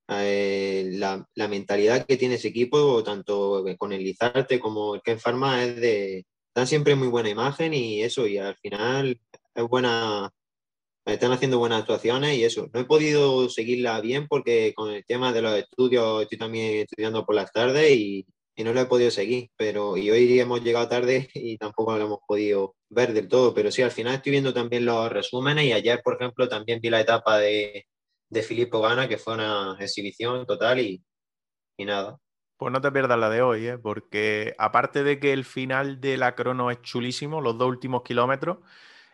eh, 0.07 0.89
la, 0.93 1.27
la, 1.33 1.47
mentalidad 1.47 2.05
que 2.05 2.17
tiene 2.17 2.35
ese 2.35 2.49
equipo, 2.49 3.03
tanto 3.03 3.63
con 3.77 3.91
el 3.91 4.03
Lizarte 4.03 4.59
como 4.59 4.95
el 4.95 5.01
Ken 5.01 5.19
Pharma, 5.19 5.63
es 5.63 5.75
de. 5.81 6.25
Dan 6.53 6.67
siempre 6.67 6.95
muy 6.95 7.09
buena 7.09 7.29
imagen 7.29 7.73
y 7.73 8.01
eso, 8.01 8.27
y 8.27 8.37
al 8.37 8.55
final 8.57 9.19
es 9.55 9.63
buena. 9.67 10.31
Están 11.05 11.31
haciendo 11.31 11.59
buenas 11.59 11.81
actuaciones 11.81 12.37
y 12.37 12.43
eso. 12.43 12.69
No 12.73 12.79
he 12.79 12.85
podido 12.85 13.49
seguirla 13.49 14.01
bien 14.01 14.27
porque 14.27 14.73
con 14.75 14.91
el 14.91 15.05
tema 15.05 15.33
de 15.33 15.41
los 15.41 15.53
estudios 15.57 16.23
estoy 16.23 16.37
también 16.37 16.81
estudiando 16.81 17.25
por 17.25 17.35
las 17.35 17.51
tardes 17.51 17.91
y, 17.91 18.25
y 18.55 18.63
no 18.63 18.73
lo 18.73 18.81
he 18.81 18.85
podido 18.85 19.11
seguir. 19.11 19.49
Pero, 19.57 19.97
y 19.97 20.09
hoy 20.11 20.39
hemos 20.39 20.63
llegado 20.63 20.87
tarde 20.87 21.29
y 21.33 21.57
tampoco 21.57 21.97
lo 21.97 22.05
hemos 22.05 22.19
podido 22.27 22.75
ver 22.89 23.13
del 23.13 23.27
todo. 23.27 23.53
Pero 23.53 23.71
sí, 23.71 23.81
al 23.81 23.91
final 23.91 24.15
estoy 24.15 24.31
viendo 24.31 24.53
también 24.53 24.85
los 24.85 25.11
resúmenes 25.11 25.65
y 25.65 25.73
ayer, 25.73 26.01
por 26.03 26.15
ejemplo, 26.15 26.47
también 26.49 26.79
vi 26.81 26.89
la 26.89 27.01
etapa 27.01 27.37
de, 27.39 27.85
de 28.29 28.41
Filippo 28.41 28.81
Gana, 28.81 29.07
que 29.07 29.17
fue 29.17 29.35
una 29.35 29.77
exhibición 29.79 30.45
total 30.45 30.79
y, 30.79 31.03
y, 31.77 31.85
nada. 31.85 32.17
Pues 32.57 32.71
no 32.71 32.81
te 32.81 32.91
pierdas 32.91 33.19
la 33.19 33.29
de 33.29 33.41
hoy, 33.41 33.67
¿eh? 33.67 33.77
porque 33.77 34.55
aparte 34.57 35.03
de 35.03 35.19
que 35.19 35.33
el 35.33 35.45
final 35.45 35.99
de 35.99 36.17
la 36.17 36.35
crono 36.35 36.71
es 36.71 36.81
chulísimo, 36.81 37.41
los 37.41 37.57
dos 37.57 37.67
últimos 37.67 38.03
kilómetros, 38.03 38.59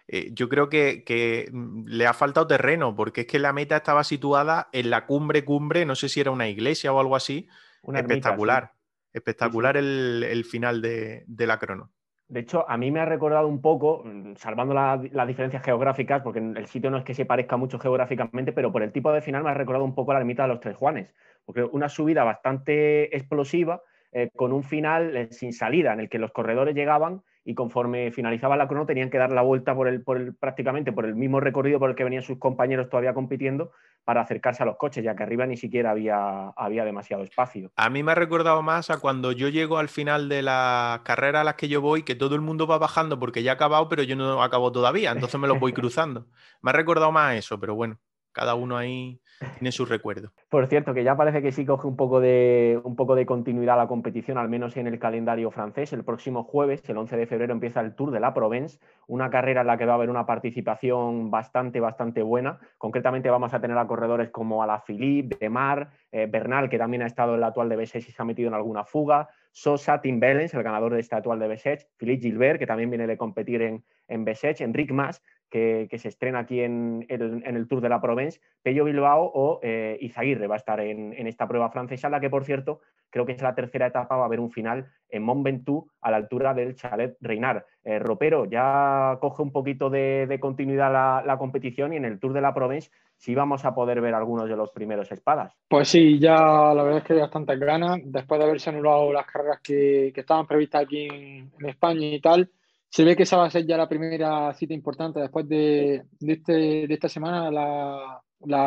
eh, 0.08 0.30
yo 0.34 0.50
creo 0.50 0.70
que, 0.70 1.04
que, 1.04 1.50
mm, 1.52 1.88
le 1.88 2.06
ha 2.06 2.14
faltado 2.14 2.48
terreno, 2.48 2.96
porque 2.96 3.22
es 3.22 3.28
que 3.28 3.40
la 3.40 3.54
meta 3.54 3.78
estaba 3.78 4.04
situada 4.04 4.70
en 4.74 4.90
la 4.90 5.06
cumbre, 5.06 5.46
cumbre, 5.46 5.86
no 5.86 5.96
sé 5.96 6.10
si 6.10 6.20
era 6.20 6.32
una 6.32 6.50
iglesia 6.50 6.94
o 6.94 7.00
algo 7.00 7.16
así. 7.16 7.48
Una 7.84 8.00
espectacular, 8.00 8.64
ermita, 8.64 8.76
sí. 8.76 9.10
espectacular 9.14 9.76
sí, 9.76 9.82
sí. 9.82 9.88
El, 9.88 10.24
el, 10.24 10.46
final 10.46 10.82
de, 10.82 11.24
de 11.28 11.48
la 11.48 11.58
crono. 11.58 11.92
De 12.32 12.40
hecho, 12.40 12.64
a 12.70 12.78
mí 12.78 12.92
me 12.92 13.02
ha 13.02 13.06
recordado 13.06 13.46
un 13.50 13.62
poco, 13.62 14.04
mm, 14.06 14.36
salvando 14.38 14.74
las 14.74 15.12
la 15.12 15.26
diferencias 15.26 15.62
geográficas, 15.64 16.22
porque 16.22 16.40
el 16.40 16.66
sitio 16.68 16.90
no 16.90 16.98
es 16.98 17.04
que 17.04 17.14
se 17.14 17.26
parezca 17.26 17.58
mucho 17.58 17.78
geográficamente, 17.78 18.54
pero 18.54 18.72
por 18.72 18.84
el 18.84 18.94
tipo 18.94 19.12
de 19.12 19.22
final 19.22 19.44
me 19.44 19.50
ha 19.50 19.54
recordado 19.54 19.84
un 19.84 19.94
poco 19.94 20.14
la 20.14 20.20
ermita 20.20 20.44
de 20.44 20.48
los 20.48 20.62
Tres 20.62 20.78
Juanes, 20.78 21.14
porque 21.44 21.64
una 21.64 21.90
subida 21.90 22.24
bastante 22.24 23.14
explosiva, 23.18 23.82
eh, 24.14 24.30
con 24.34 24.54
un 24.54 24.64
final 24.64 25.18
eh, 25.18 25.28
sin 25.32 25.52
salida, 25.52 25.92
en 25.92 26.00
el 26.00 26.08
que 26.08 26.20
los 26.20 26.32
corredores 26.32 26.74
llegaban 26.74 27.22
y 27.44 27.56
conforme 27.56 28.12
finalizaba 28.12 28.56
la 28.56 28.68
crono 28.68 28.86
tenían 28.86 29.10
que 29.10 29.18
dar 29.18 29.32
la 29.32 29.42
vuelta 29.42 29.74
por 29.74 29.88
el, 29.88 30.04
por 30.04 30.18
el, 30.18 30.36
prácticamente 30.36 30.92
por 30.92 31.06
el 31.06 31.16
mismo 31.16 31.40
recorrido 31.40 31.80
por 31.80 31.90
el 31.90 31.96
que 31.96 32.04
venían 32.04 32.22
sus 32.22 32.38
compañeros 32.38 32.90
todavía 32.90 33.14
compitiendo 33.14 33.72
para 34.04 34.22
acercarse 34.22 34.64
a 34.64 34.66
los 34.66 34.78
coches, 34.78 35.04
ya 35.04 35.16
que 35.16 35.24
arriba 35.24 35.46
ni 35.46 35.58
siquiera 35.58 35.92
había, 35.92 36.50
había 36.50 36.86
demasiado 36.86 37.24
espacio. 37.24 37.72
A 37.76 37.90
mí 37.90 38.04
me 38.04 38.12
ha 38.12 38.16
recordado 38.16 38.62
más 38.62 38.90
a 38.90 39.00
cuando 39.00 39.32
yo 39.32 39.50
llego 39.50 39.78
al 39.78 39.90
final 39.90 40.30
de 40.30 40.42
las 40.42 41.02
carreras 41.02 41.42
a 41.42 41.44
las 41.44 41.56
que 41.56 41.68
yo 41.68 41.82
voy, 41.82 42.04
que 42.04 42.16
todo 42.16 42.36
el 42.36 42.42
mundo 42.42 42.68
va 42.68 42.78
bajando 42.78 43.20
porque 43.20 43.44
ya 43.44 43.52
ha 43.52 43.56
acabado, 43.56 43.90
pero 43.90 44.04
yo 44.04 44.16
no 44.16 44.42
acabo 44.44 44.72
todavía, 44.72 45.12
entonces 45.12 45.40
me 45.40 45.48
los 45.48 45.60
voy 45.60 45.74
cruzando. 45.74 46.28
Me 46.62 46.72
ha 46.72 46.74
recordado 46.74 47.12
más 47.12 47.32
a 47.32 47.36
eso, 47.38 47.60
pero 47.60 47.76
bueno. 47.76 48.00
cada 48.32 48.56
uno 48.56 48.78
ahí 48.78 49.22
tiene 49.58 49.72
su 49.72 49.86
recuerdo. 49.86 50.32
Por 50.50 50.68
cierto, 50.68 50.94
que 50.94 51.04
ya 51.04 51.16
parece 51.16 51.42
que 51.42 51.52
sí 51.52 51.66
coge 51.66 51.88
un 51.88 51.96
poco, 51.96 52.20
de, 52.20 52.80
un 52.84 52.96
poco 52.96 53.16
de 53.16 53.26
continuidad 53.26 53.78
la 53.78 53.88
competición, 53.88 54.38
al 54.38 54.50
menos 54.50 54.78
en 54.78 54.88
el 54.88 55.00
calendario 55.00 55.52
francés. 55.52 55.94
El 55.94 56.04
próximo 56.04 56.44
jueves, 56.44 56.82
el 56.90 56.98
11 56.98 57.18
de 57.18 57.28
febrero, 57.28 57.54
empieza 57.54 57.82
el 57.82 57.96
Tour 57.96 58.12
de 58.12 58.20
la 58.20 58.34
Provence, 58.34 58.80
una 59.08 59.30
carrera 59.30 59.62
en 59.62 59.68
la 59.68 59.78
que 59.78 59.86
va 59.86 59.94
a 59.94 59.96
haber 59.96 60.10
una 60.10 60.26
participación 60.26 61.32
bastante, 61.32 61.80
bastante 61.80 62.22
buena. 62.22 62.60
Concretamente 62.78 63.30
vamos 63.30 63.54
a 63.54 63.62
tener 63.62 63.78
a 63.78 63.88
corredores 63.88 64.30
como 64.30 64.64
Alaphilippe, 64.64 65.38
Demar, 65.40 65.92
eh, 66.12 66.28
Bernal, 66.28 66.70
que 66.70 66.78
también 66.78 67.04
ha 67.04 67.08
estado 67.08 67.36
en 67.36 67.42
la 67.42 67.48
actual 67.48 67.70
de 67.70 67.78
B6 67.78 68.08
y 68.08 68.12
se 68.12 68.22
ha 68.22 68.26
metido 68.26 68.48
en 68.50 68.54
alguna 68.54 68.84
fuga, 68.84 69.30
Sosa, 69.52 70.02
Tim 70.02 70.20
Bellens, 70.20 70.54
el 70.54 70.64
ganador 70.64 70.94
de 70.94 71.02
esta 71.02 71.18
actual 71.18 71.40
de 71.40 71.50
B6, 71.50 71.88
Philippe 71.98 72.22
Gilbert, 72.22 72.60
que 72.60 72.68
también 72.68 72.90
viene 72.90 73.06
de 73.06 73.18
competir 73.18 73.62
en, 73.62 73.84
en 74.08 74.26
B6, 74.26 74.62
Enric 74.62 74.92
Mas, 74.92 75.22
que, 75.52 75.98
se 76.00 76.08
estrena 76.08 76.40
aquí 76.40 76.62
en, 76.62 77.06
el 77.10 77.68
Tour 77.68 77.82
de 77.82 77.90
la 77.90 78.02
Provence, 78.02 78.40
Pello 78.64 78.86
Bilbao 78.86 79.30
o 79.34 79.60
eh, 79.62 79.98
Izaguirre 80.02 80.48
va 80.48 80.56
a 80.56 80.58
estar 80.58 80.80
en, 80.80 81.28
esta 81.28 81.48
prueba 81.48 81.70
francesa, 81.70 82.10
la 82.10 82.22
que 82.22 82.30
por 82.30 82.46
cierto 82.46 82.80
creo 83.10 83.26
que 83.26 83.34
es 83.34 83.42
la 83.42 83.54
tercera 83.54 83.88
etapa, 83.88 84.16
va 84.16 84.24
a 84.24 84.26
haber 84.26 84.40
un 84.40 84.52
final 84.52 84.88
en 85.10 85.24
Mont 85.24 85.44
Ventoux 85.44 85.86
a 86.00 86.12
la 86.12 86.18
altura 86.18 86.54
del 86.54 86.76
Chalet 86.76 87.18
Reinar. 87.20 87.66
Eh, 87.84 88.00
Ropero, 88.00 88.46
ya 88.46 89.18
coge 89.20 89.44
un 89.44 89.52
poquito 89.52 89.90
de, 89.90 90.38
continuidad 90.40 91.24
la, 91.26 91.38
competición 91.38 91.92
y 91.92 91.98
en 91.98 92.06
el 92.06 92.20
Tour 92.20 92.32
de 92.32 92.40
la 92.40 92.54
Provence 92.54 92.90
sí 93.18 93.36
vamos 93.36 93.66
a 93.66 93.76
poder 93.76 94.00
ver 94.00 94.14
algunos 94.14 94.48
de 94.48 94.56
los 94.56 94.72
primeros 94.72 95.12
espadas. 95.12 95.54
Pues 95.68 95.90
sí, 95.90 96.18
ya 96.20 96.74
la 96.74 96.84
verdad 96.84 97.00
es 97.00 97.04
que 97.04 97.14
hay 97.14 97.20
bastantes 97.20 97.60
ganas, 97.60 98.00
después 98.06 98.40
de 98.40 98.46
haberse 98.46 98.70
anulado 98.70 99.12
las 99.12 99.26
carreras 99.26 99.60
que, 99.62 100.14
estaban 100.16 100.48
previstas 100.48 100.84
aquí 100.84 101.08
en 101.10 101.68
España 101.68 102.08
y 102.08 102.22
tal 102.22 102.50
se 102.92 103.06
ve 103.06 103.16
que 103.16 103.24
esa 103.24 103.38
va 103.38 103.46
a 103.46 103.50
ser 103.50 103.66
ya 103.66 103.78
la 103.78 103.88
primera 103.88 104.54
cita 104.54 104.74
importante 104.74 105.22
después 105.22 105.48
de, 105.48 106.04
este, 106.20 106.52
de 106.88 106.94
esta 106.94 107.08
semana, 107.08 107.50
la, 107.50 108.22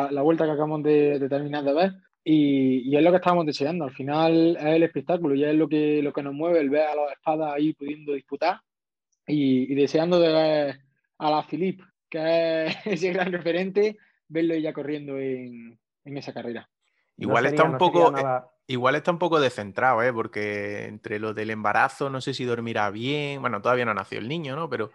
la, 0.09 0.21
vuelta 0.23 0.45
que 0.45 0.51
acabamos 0.51 0.81
de, 0.81 1.23
terminar 1.29 1.63
de 1.63 1.73
ver. 1.73 1.93
Y, 2.23 2.89
y, 2.89 2.97
es 2.97 3.03
lo 3.03 3.11
que 3.11 3.17
estábamos 3.17 3.45
deseando. 3.45 3.85
Al 3.85 3.91
final 3.91 4.57
es 4.57 4.65
el 4.65 4.81
espectáculo, 4.81 5.35
ya 5.35 5.51
es 5.51 5.55
lo 5.55 5.69
que, 5.69 6.01
lo 6.01 6.11
que 6.11 6.23
nos 6.23 6.33
mueve, 6.33 6.59
el 6.59 6.71
ver 6.71 6.87
a 6.87 6.95
las 6.95 7.11
espadas 7.11 7.53
ahí 7.53 7.73
pudiendo 7.73 8.13
disputar 8.13 8.61
y, 9.27 9.75
deseando 9.75 10.19
de 10.19 10.33
ver 10.33 10.79
a 11.19 11.29
la 11.29 11.43
Philippe, 11.43 11.83
que 12.09 12.65
es 12.65 12.77
ese 12.85 13.13
gran 13.13 13.31
referente, 13.31 13.95
verlo 14.27 14.55
ya 14.55 14.73
corriendo 14.73 15.19
en, 15.19 15.77
en 16.03 16.17
esa 16.17 16.33
carrera. 16.33 16.67
Igual 17.17 17.45
está 17.45 17.63
un 17.63 17.77
poco. 17.77 18.11
Igual 18.67 18.95
está 18.95 19.11
un 19.11 19.19
poco 19.19 19.39
descentrado, 19.39 20.01
¿eh? 20.01 20.11
porque 20.11 20.87
entre 20.87 21.19
lo 21.19 21.33
del 21.33 21.51
embarazo, 21.51 22.09
no 22.09 22.19
sé 22.19 22.33
si 22.33 22.45
dormirá 22.45 22.89
bien. 22.89 23.39
Bueno, 23.41 23.61
todavía 23.61 23.85
no 23.85 23.93
nació 23.93 24.17
el 24.17 24.27
niño, 24.27 24.55
¿no? 24.55 24.69
Pero 24.69 24.91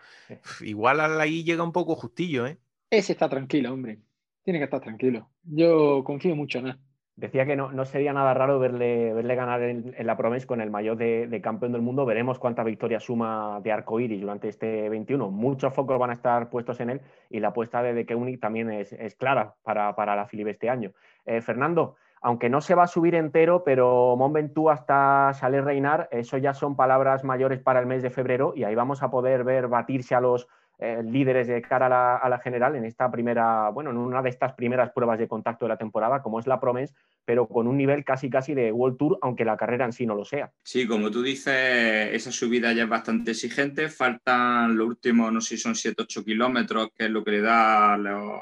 igual 0.61 1.01
ahí 1.21 1.45
llega 1.45 1.62
un 1.62 1.73
poco 1.73 1.95
justillo, 1.95 2.47
¿eh? 2.47 2.59
Ese 2.91 3.12
está 3.12 3.29
tranquilo, 3.29 3.73
hombre. 3.73 4.01
Tiene 4.43 4.59
que 4.59 4.64
estar 4.64 4.81
tranquilo. 4.81 5.29
Yo 5.45 6.03
confío 6.03 6.35
mucho 6.35 6.59
en 6.59 6.66
él. 6.68 6.79
Decía 7.14 7.45
que 7.45 7.55
no, 7.55 7.71
no 7.71 7.85
sería 7.85 8.14
nada 8.14 8.33
raro 8.33 8.59
verle, 8.59 9.12
verle 9.12 9.35
ganar 9.35 9.62
en, 9.62 9.95
la 9.99 10.16
Promes 10.16 10.47
con 10.47 10.62
el 10.62 10.71
mayor 10.71 10.97
de, 10.97 11.41
campeón 11.43 11.73
del 11.73 11.83
mundo. 11.83 12.07
Veremos 12.07 12.39
cuántas 12.39 12.64
victorias 12.64 13.05
suma 13.05 13.61
de 13.62 13.71
arco 13.71 14.01
iris 14.01 14.23
durante 14.23 14.49
este 14.49 14.89
21. 14.89 15.31
Muchos 15.31 15.75
focos 15.75 15.99
van 15.99 16.11
a 16.11 16.14
estar 16.14 16.49
puestos 16.49 16.81
en 16.81 16.91
él 16.91 17.01
y 17.29 17.41
la 17.41 17.49
apuesta 17.49 17.83
de 17.83 17.93
De 17.93 18.07
Keunig 18.07 18.41
también 18.41 18.71
es, 18.71 19.14
clara 19.16 19.55
para, 19.62 19.95
para 19.95 20.16
la 20.16 20.27
Filipe 20.27 20.51
este 20.51 20.71
año. 20.71 20.93
Eh, 21.27 21.43
Fernando, 21.43 21.97
aunque 22.21 22.51
no 22.51 22.61
se 22.61 22.75
va 22.75 22.85
a 22.85 22.89
subir 22.89 23.14
entero, 23.14 23.64
pero 23.64 24.14
Mont 24.16 24.35
Ventoux 24.35 24.71
hasta 24.71 25.33
Chalet 25.35 25.64
Reinar, 25.64 26.09
eso 26.11 26.37
ya 26.37 26.53
son 26.53 26.77
palabras 26.77 27.25
mayores 27.25 27.61
para 27.61 27.81
el 27.81 27.87
mes 27.87 28.03
de 28.03 28.11
febrero 28.11 28.53
y 28.55 28.64
ahí 28.64 28.75
vamos 28.75 29.03
a 29.03 29.11
poder 29.11 29.45
ver 29.45 29.68
batirse 29.68 30.14
a 30.14 30.21
los 30.21 30.47
eh, 30.83 31.03
líderes 31.05 31.47
de 31.47 31.61
cara 31.61 32.16
a 32.16 32.28
la, 32.28 32.39
general 32.39 32.74
en 32.74 32.87
esta 32.87 33.11
primera, 33.11 33.68
bueno, 33.68 33.91
en 33.91 33.99
una 33.99 34.22
de 34.22 34.31
estas 34.31 34.55
primeras 34.55 34.93
pruebas 34.93 35.18
de 35.18 35.28
contacto 35.28 35.66
de 35.66 35.68
la 35.68 35.76
temporada, 35.76 36.22
como 36.22 36.41
es 36.41 36.47
la 36.47 36.59
Promes, 36.59 36.95
pero 37.26 37.47
con 37.47 37.66
un 37.66 37.76
nivel 37.76 38.03
casi 38.03 38.31
casi 38.31 38.55
de 38.55 38.72
World 38.72 38.97
Tour, 38.97 39.18
aunque 39.20 39.45
la 39.45 39.59
carrera 39.59 39.85
en 39.85 39.93
sí 39.93 40.07
no 40.07 40.14
lo 40.14 40.24
sea. 40.24 40.51
Sí, 40.64 40.87
como 40.87 41.11
tú 41.11 41.22
dices, 41.22 42.14
esa 42.14 42.33
subida 42.33 42.72
ya 42.72 42.85
es 42.85 42.89
bastante 42.89 43.33
exigente, 43.33 43.91
faltan 43.91 44.74
los 44.74 44.87
últimos, 44.87 45.31
no 45.31 45.43
sé 45.43 45.59
si 45.59 45.62
son 45.62 45.74
7-8 45.74 46.24
kilómetros, 46.24 46.89
que 46.97 47.05
es 47.05 47.11
lo 47.11 47.22
que 47.22 47.33
le 47.33 47.41
da 47.43 47.99
la, 47.99 48.41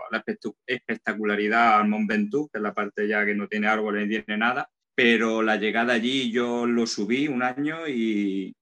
espectacularidad 0.65 1.81
al 1.81 1.89
Mont 1.89 2.09
Ventoux, 2.09 2.49
que 2.53 2.59
es 2.59 2.63
la 2.63 2.73
parte 2.73 3.09
ya 3.09 3.27
que 3.27 3.35
no 3.35 3.49
tiene 3.49 3.67
árboles 3.67 4.07
ni 4.07 4.23
tiene 4.23 4.39
nada, 4.39 4.71
pero 4.95 5.43
la 5.43 5.57
llegada 5.57 5.95
allí 5.95 6.31
yo 6.31 6.67
lo 6.67 6.87
subí 6.87 7.27
un 7.27 7.43
año 7.43 7.89
y, 7.89 8.55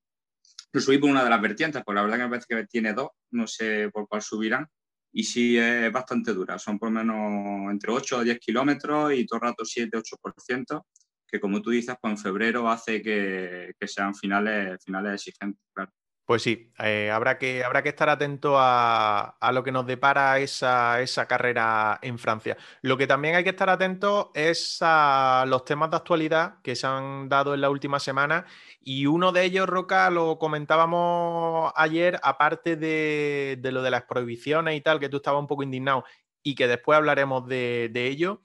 lo 0.77 0.83
subí 0.83 0.99
por 0.99 1.11
una 1.11 1.25
de 1.25 1.31
las 1.31 1.41
vertientes, 1.41 1.83
porque 1.83 1.97
la 1.97 2.03
verdad 2.03 2.19
que 2.19 2.23
me 2.25 2.31
parece 2.31 2.47
que 2.49 2.67
tiene 2.67 2.93
dos, 2.93 3.09
no 3.31 3.47
sé 3.47 3.89
por 3.91 4.07
cuál 4.07 4.21
subirán, 4.21 4.67
y 5.11 5.25
sí 5.25 5.57
es 5.57 5.91
bastante 5.91 6.35
dura, 6.35 6.59
son 6.59 6.79
por 6.79 6.91
lo 6.91 7.03
menos 7.03 7.73
entre 7.73 7.91
8 7.91 8.19
o 8.19 8.23
10 8.23 8.39
kilómetros 8.39 9.15
y 9.15 9.25
todo 9.25 9.39
el 9.39 9.49
rato 9.49 9.65
7-8%, 9.65 10.83
que 11.27 11.41
como 11.41 11.63
tú 11.63 11.71
dices, 11.71 11.97
pues 12.01 12.13
en 12.13 12.19
febrero 12.19 12.69
hace 12.69 13.01
que, 13.01 13.73
que 13.79 13.89
sean 13.89 14.15
finales, 14.15 14.79
finales 14.85 15.15
exigentes, 15.15 15.63
claro. 15.73 15.91
Pues 16.27 16.43
sí, 16.43 16.73
eh, 16.81 17.09
habrá, 17.13 17.39
que, 17.39 17.63
habrá 17.63 17.85
que 17.85 17.91
estar 17.91 18.09
atento 18.09 18.57
a, 18.59 19.39
lo 19.53 19.63
que 19.63 19.71
nos 19.71 19.87
depara 19.87 20.41
esa, 20.41 20.99
carrera 21.29 22.01
en 22.03 22.19
Francia. 22.19 22.57
Lo 22.83 22.97
que 22.97 23.07
también 23.07 23.37
hay 23.37 23.45
que 23.45 23.51
estar 23.51 23.71
atento 23.71 24.33
es 24.35 24.79
a 24.81 25.45
los 25.47 25.65
temas 25.65 25.89
de 25.89 25.99
actualidad 25.99 26.61
que 26.65 26.75
se 26.75 26.85
han 26.89 27.29
dado 27.29 27.55
en 27.55 27.61
la 27.61 27.71
última 27.71 28.01
semana 28.01 28.45
y 28.81 29.07
uno 29.07 29.31
de 29.31 29.45
ellos, 29.45 29.69
Roca, 29.69 30.11
lo 30.11 30.37
comentábamos 30.41 31.73
ayer, 31.77 32.19
aparte 32.25 32.75
de, 32.75 33.57
lo 33.63 33.83
de 33.83 33.91
las 33.93 34.03
prohibiciones 34.03 34.77
y 34.77 34.81
tal, 34.81 34.99
que 34.99 35.09
tú 35.09 35.19
estabas 35.19 35.41
un 35.41 35.47
poco 35.47 35.63
indignado 35.63 36.05
y 36.43 36.57
que 36.57 36.67
después 36.67 36.97
hablaremos 36.97 37.47
de, 37.47 37.89
ello, 37.95 38.41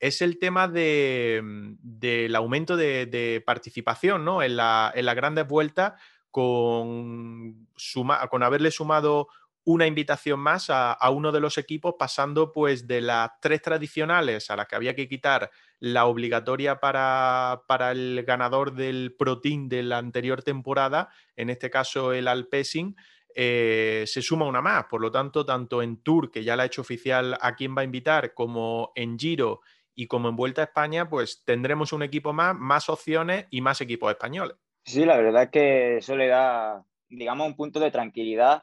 es 0.00 0.22
el 0.22 0.38
tema 0.38 0.68
del 0.68 2.34
aumento 2.34 2.78
de, 2.78 3.42
participación 3.44 4.24
¿no? 4.24 4.42
en, 4.42 4.52
en 4.52 4.56
las 4.56 5.14
grandes 5.14 5.46
vueltas 5.46 6.00
con, 6.36 8.42
haberle 8.42 8.70
sumado 8.70 9.28
una 9.64 9.86
invitación 9.86 10.38
más 10.38 10.66
a, 10.68 10.98
uno 11.10 11.32
de 11.32 11.40
los 11.40 11.56
equipos, 11.56 11.94
pasando 11.98 12.52
pues 12.52 12.86
de 12.86 13.00
las 13.00 13.30
tres 13.40 13.62
tradicionales 13.62 14.50
a 14.50 14.56
las 14.56 14.66
que 14.66 14.76
había 14.76 14.94
que 14.94 15.08
quitar 15.08 15.50
la 15.80 16.04
obligatoria 16.04 16.78
para, 16.78 17.62
el 17.90 18.22
ganador 18.26 18.74
del 18.74 19.14
Pro 19.18 19.40
Team 19.40 19.70
de 19.70 19.82
la 19.82 19.96
anterior 19.96 20.42
temporada, 20.42 21.08
en 21.36 21.48
este 21.48 21.70
caso 21.70 22.12
el 22.12 22.28
Alpesing, 22.28 22.94
eh, 23.34 24.04
se 24.06 24.20
suma 24.20 24.44
una 24.44 24.60
más. 24.60 24.84
Por 24.90 25.00
lo 25.00 25.10
tanto, 25.10 25.46
tanto 25.46 25.80
en 25.80 26.02
Tour, 26.02 26.30
que 26.30 26.44
ya 26.44 26.54
la 26.54 26.64
ha 26.64 26.66
hecho 26.66 26.82
oficial 26.82 27.38
a 27.40 27.54
quién 27.54 27.74
va 27.74 27.80
a 27.80 27.84
invitar, 27.84 28.34
como 28.34 28.92
en 28.94 29.18
Giro 29.18 29.62
y 29.94 30.06
como 30.06 30.28
en 30.28 30.36
Vuelta 30.36 30.60
a 30.60 30.66
España, 30.66 31.08
pues 31.08 31.44
tendremos 31.46 31.94
un 31.94 32.02
equipo 32.02 32.34
más, 32.34 32.54
más 32.54 32.90
opciones 32.90 33.46
y 33.50 33.62
más 33.62 33.80
equipos 33.80 34.10
españoles. 34.10 34.56
Sí, 34.86 35.04
la 35.04 35.16
verdad 35.16 35.44
es 35.44 35.50
que 35.50 35.96
eso 35.98 36.16
le 36.16 36.28
da, 36.28 36.84
digamos, 37.08 37.46
un 37.48 37.56
punto 37.56 37.80
de 37.80 37.90
tranquilidad 37.90 38.62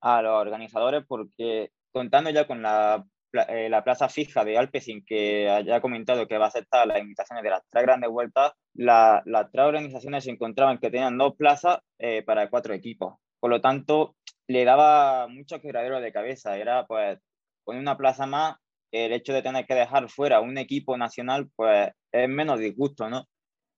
a 0.00 0.22
los 0.22 0.32
organizadores 0.40 1.04
porque 1.06 1.72
contando 1.90 2.30
ya 2.30 2.46
con 2.46 2.62
la, 2.62 3.04
eh, 3.48 3.68
la 3.68 3.82
plaza 3.82 4.08
fija 4.08 4.44
de 4.44 4.56
Alpecin 4.56 5.04
que 5.04 5.50
haya 5.50 5.80
comentado 5.80 6.28
que 6.28 6.38
va 6.38 6.44
a 6.46 6.48
aceptar 6.48 6.86
las 6.86 7.00
invitaciones 7.00 7.42
de 7.42 7.50
las 7.50 7.62
tres 7.68 7.82
grandes 7.84 8.10
vueltas, 8.10 8.52
las 8.74 9.24
tres 9.50 9.64
organizaciones 9.64 10.24
se 10.24 10.30
encontraban 10.30 10.78
que 10.78 10.90
tenían 10.90 11.18
dos 11.18 11.34
plazas 11.34 11.78
eh, 11.98 12.22
para 12.22 12.48
cuatro 12.48 12.72
equipos. 12.72 13.16
Por 13.40 13.50
lo 13.50 13.60
tanto, 13.60 14.16
le 14.46 14.64
daba 14.64 15.26
mucho 15.28 15.60
quebradero 15.60 16.00
de 16.00 16.12
cabeza. 16.12 16.56
Era, 16.56 16.86
pues, 16.86 17.18
con 17.64 17.76
una 17.76 17.96
plaza 17.96 18.26
más, 18.26 18.56
el 18.92 19.12
hecho 19.12 19.32
de 19.32 19.42
tener 19.42 19.66
que 19.66 19.74
dejar 19.74 20.08
fuera 20.08 20.40
un 20.40 20.56
equipo 20.56 20.96
nacional, 20.96 21.50
pues, 21.56 21.90
es 22.12 22.28
menos 22.28 22.60
disgusto, 22.60 23.10
¿no? 23.10 23.26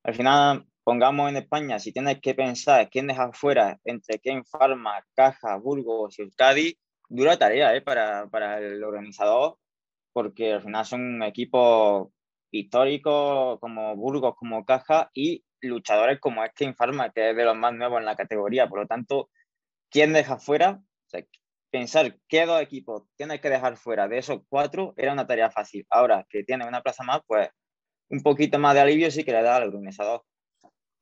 Al 0.05 0.15
final, 0.15 0.67
pongamos 0.87 1.29
en 1.29 1.39
España, 1.39 1.81
si 1.81 1.93
tienes 1.93 2.21
que 2.21 2.33
pensar 2.33 2.89
quién 2.89 3.09
deja 3.09 3.33
fuera 3.33 3.81
entre 3.85 4.21
quién 4.21 4.45
Farma, 4.45 5.05
Caja, 5.17 5.57
Burgos 5.57 6.17
y 6.17 6.23
Euskadi, 6.23 6.79
dura 7.09 7.37
tarea 7.37 7.75
¿eh? 7.75 7.83
para, 7.83 8.29
para, 8.29 8.61
el 8.61 8.85
organizador, 8.85 9.59
porque 10.13 10.53
al 10.53 10.63
final 10.63 10.87
son 10.87 11.25
equipos 11.25 12.11
históricos 12.53 13.59
como 13.59 13.97
Burgos, 13.97 14.37
como 14.37 14.65
Caja 14.65 15.11
y 15.13 15.45
luchadores 15.61 16.21
como 16.21 16.45
es 16.45 16.53
que 16.55 16.73
Farma, 16.73 17.11
que 17.11 17.31
es 17.31 17.37
de 17.37 17.45
los 17.45 17.57
más 17.57 17.75
nuevos 17.75 17.99
en 17.99 18.07
la 18.07 18.15
categoría. 18.15 18.69
Por 18.69 18.83
lo 18.83 18.87
tanto, 18.87 19.29
¿quién 19.91 20.13
deja 20.13 20.39
fuera? 20.39 20.81
pensar 21.69 22.17
qué 22.29 22.47
dos 22.47 22.63
equipos 22.63 23.03
tienes 23.17 23.41
que 23.41 23.51
dejar 23.51 23.77
fuera 23.77 24.09
de 24.09 24.19
esos 24.19 24.41
cuatro 24.49 24.95
era 24.97 25.13
una 25.13 25.27
tarea 25.27 25.51
fácil. 25.51 25.85
Ahora 25.91 26.25
que 26.31 26.45
tiene 26.45 26.67
una 26.67 26.81
plaza 26.81 27.03
más, 27.03 27.23
pues 27.27 27.51
un 28.09 28.23
poquito 28.23 28.59
más 28.61 28.75
de 28.75 28.81
alivio 28.83 29.11
sí 29.11 29.25
que 29.25 29.33
le 29.33 29.43
da 29.43 29.57
al 29.57 29.65
organizador. 29.65 30.23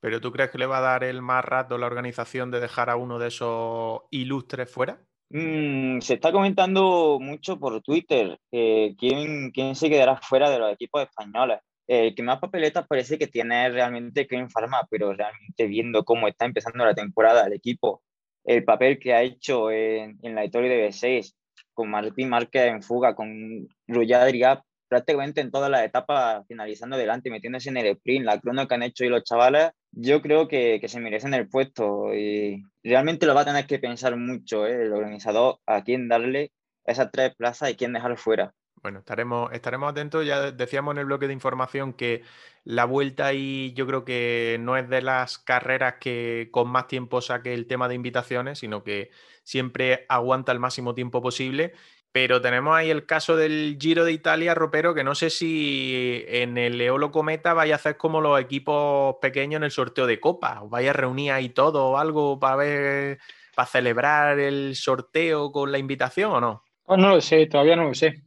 ¿Pero 0.05 0.21
tú 0.21 0.31
crees 0.33 0.51
que 0.51 0.59
le 0.59 0.67
va 0.67 0.77
a 0.77 0.83
dar 0.83 1.03
el 1.03 1.23
más 1.23 1.43
rato 1.43 1.79
la 1.79 1.87
organización 1.87 2.51
de 2.51 2.61
dejar 2.61 2.91
a 2.91 2.97
uno 2.97 3.19
de 3.19 3.29
esos 3.29 4.03
ilustres 4.11 4.71
fuera? 4.71 5.01
Mm, 5.31 6.01
se 6.01 6.13
está 6.13 6.31
comentando 6.31 7.17
mucho 7.19 7.59
por 7.59 7.81
Twitter 7.81 8.39
quién, 8.51 9.51
quién 9.51 9.75
se 9.75 9.89
quedará 9.89 10.19
fuera 10.19 10.51
de 10.51 10.59
los 10.59 10.71
equipos 10.75 11.05
españoles. 11.05 11.61
El 11.87 12.15
que 12.15 12.23
más 12.23 12.39
papeletas 12.39 12.87
parece 12.87 13.17
que 13.17 13.29
tiene 13.29 13.71
realmente 13.71 14.27
que 14.27 14.47
Pharma, 14.53 14.87
pero 14.91 15.15
realmente 15.15 15.67
viendo 15.67 16.05
cómo 16.05 16.29
está 16.29 16.45
empezando 16.45 16.85
la 16.85 16.95
temporada 16.95 17.47
el 17.47 17.55
equipo, 17.55 18.03
el 18.45 18.63
papel 18.63 18.99
que 18.99 19.15
ha 19.15 19.23
hecho 19.23 19.71
en, 19.71 20.19
la 20.21 20.45
historia 20.45 20.69
de 20.69 20.87
B6, 20.87 21.35
con 21.73 21.89
Martín 21.89 22.29
Márquez 22.29 22.67
en 22.67 22.83
fuga, 22.83 23.15
con 23.15 23.67
Roger 23.89 24.61
prácticamente 24.87 25.41
en 25.41 25.51
todas 25.51 25.71
las 25.71 25.83
etapas 25.83 26.47
finalizando 26.47 26.99
delante, 26.99 27.31
metiéndose 27.31 27.71
en 27.71 27.79
el 27.79 27.87
sprint, 27.87 28.27
la 28.27 28.39
crono 28.39 28.69
que 28.69 28.75
han 28.75 28.83
hecho 28.83 29.05
y 29.05 29.09
los 29.09 29.25
chavales, 29.25 29.71
yo 29.97 30.23
creo 30.23 30.49
que, 30.49 30.79
que 30.81 30.89
se 30.89 31.01
merecen 31.01 31.35
el 31.35 31.49
puesto 31.49 32.15
y 32.15 32.65
realmente 32.83 33.27
lo 33.27 33.35
va 33.35 33.43
a 33.43 33.47
tener 33.47 33.67
que 33.67 33.79
pensar 33.79 34.17
mucho 34.17 34.67
¿eh? 34.67 34.85
el 34.87 34.93
organizador 34.93 35.59
a 35.67 35.83
quién 35.85 36.09
darle 36.09 36.53
esas 36.85 37.11
tres 37.11 37.35
plazas 37.35 37.71
y 37.71 37.77
quién 37.77 37.93
dejar 37.93 38.17
fuera. 38.19 38.55
Bueno, 38.83 38.99
estaremos, 38.99 39.51
estaremos 39.53 39.91
atentos. 39.91 40.27
Ya 40.27 40.53
decíamos 40.53 40.93
en 40.93 40.99
el 40.99 41.07
bloque 41.07 41.27
de 41.27 41.33
información 41.33 41.95
que 41.95 42.23
la 42.65 42.85
vuelta 42.85 43.27
ahí 43.27 43.73
yo 43.75 43.87
creo 43.87 44.05
que 44.05 44.59
no 44.61 44.77
es 44.77 44.91
de 44.91 45.01
las 45.01 45.39
carreras 45.39 45.95
que 46.01 46.51
con 46.51 46.69
más 46.69 46.87
tiempo 46.87 47.23
saque 47.23 47.55
el 47.55 47.67
tema 47.67 47.89
de 47.89 47.95
invitaciones, 47.95 48.59
sino 48.59 48.85
que 48.85 49.11
siempre 49.43 50.05
aguanta 50.11 50.53
el 50.53 50.61
máximo 50.61 50.95
tiempo 50.95 51.23
posible. 51.23 51.73
Pero 52.15 52.41
tenemos 52.41 52.77
ahí 52.77 52.91
el 52.91 53.07
caso 53.07 53.35
del 53.35 53.77
Giro 53.77 54.05
de 54.05 54.13
Italia, 54.13 54.55
Ropero, 54.55 54.95
que 54.95 55.03
no 55.03 55.17
sé 55.17 55.31
si 55.31 56.23
en 56.29 56.57
el 56.59 56.81
Eolo 56.81 57.11
Cometa 57.11 57.55
vaya 57.55 57.75
a 57.75 57.77
hacer 57.77 57.97
como 57.97 58.21
los 58.21 58.41
equipos 58.41 59.17
pequeños 59.21 59.57
en 59.57 59.65
el 59.65 59.73
sorteo 59.73 60.07
de 60.07 60.21
copas. 60.21 60.63
Os 60.63 60.71
vaya 60.71 60.91
a 60.91 60.93
reunir 60.93 61.33
ahí 61.33 61.49
todo 61.49 61.89
o 61.89 61.99
algo 61.99 62.39
para 62.39 62.55
ver, 62.55 63.19
para 63.57 63.67
celebrar 63.67 64.39
el 64.39 64.77
sorteo 64.77 65.51
con 65.51 65.73
la 65.73 65.79
invitación 65.79 66.31
o 66.31 66.41
no. 66.41 66.63
Pues 66.85 67.01
no 67.01 67.17
lo 67.17 67.21
sé, 67.21 67.47
todavía 67.47 67.75
no 67.75 67.89
lo 67.89 67.95
sé. 67.95 68.23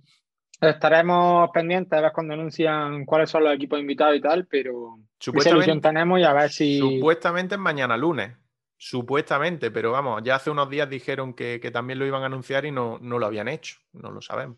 Estaremos 0.59 1.49
pendientes 1.53 1.97
a 1.97 2.01
ver 2.01 2.11
cuando 2.11 2.33
anuncian 2.33 3.05
cuáles 3.05 3.29
son 3.29 3.45
los 3.45 3.55
equipos 3.55 3.79
invitados 3.79 4.17
y 4.17 4.19
tal, 4.19 4.47
pero 4.47 4.97
ilusión 5.25 5.79
tenemos 5.79 6.19
y 6.19 6.23
a 6.23 6.33
ver 6.33 6.49
si. 6.49 6.77
Supuestamente 6.77 7.55
es 7.55 7.61
mañana 7.61 7.95
lunes. 7.95 8.35
Supuestamente, 8.77 9.71
pero 9.71 9.91
vamos, 9.91 10.21
ya 10.23 10.35
hace 10.35 10.51
unos 10.51 10.69
días 10.69 10.89
dijeron 10.89 11.33
que, 11.33 11.59
también 11.73 11.99
lo 11.99 12.05
iban 12.05 12.23
a 12.23 12.27
anunciar 12.27 12.65
y 12.65 12.71
no, 12.71 12.99
no, 13.01 13.17
lo 13.17 13.25
habían 13.25 13.47
hecho. 13.47 13.77
No 13.93 14.11
lo 14.11 14.21
sabemos. 14.21 14.57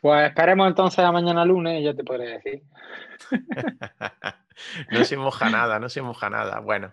Pues 0.00 0.28
esperemos 0.28 0.68
entonces 0.68 1.00
a 1.00 1.12
mañana 1.12 1.44
lunes 1.44 1.80
y 1.80 1.84
ya 1.84 1.94
te 1.94 2.04
podré 2.04 2.40
decir. 2.40 2.62
no 4.90 5.04
se 5.04 5.16
moja 5.16 5.50
nada, 5.50 5.78
no 5.78 5.88
se 5.88 6.02
moja 6.02 6.28
nada. 6.28 6.60
Bueno, 6.60 6.92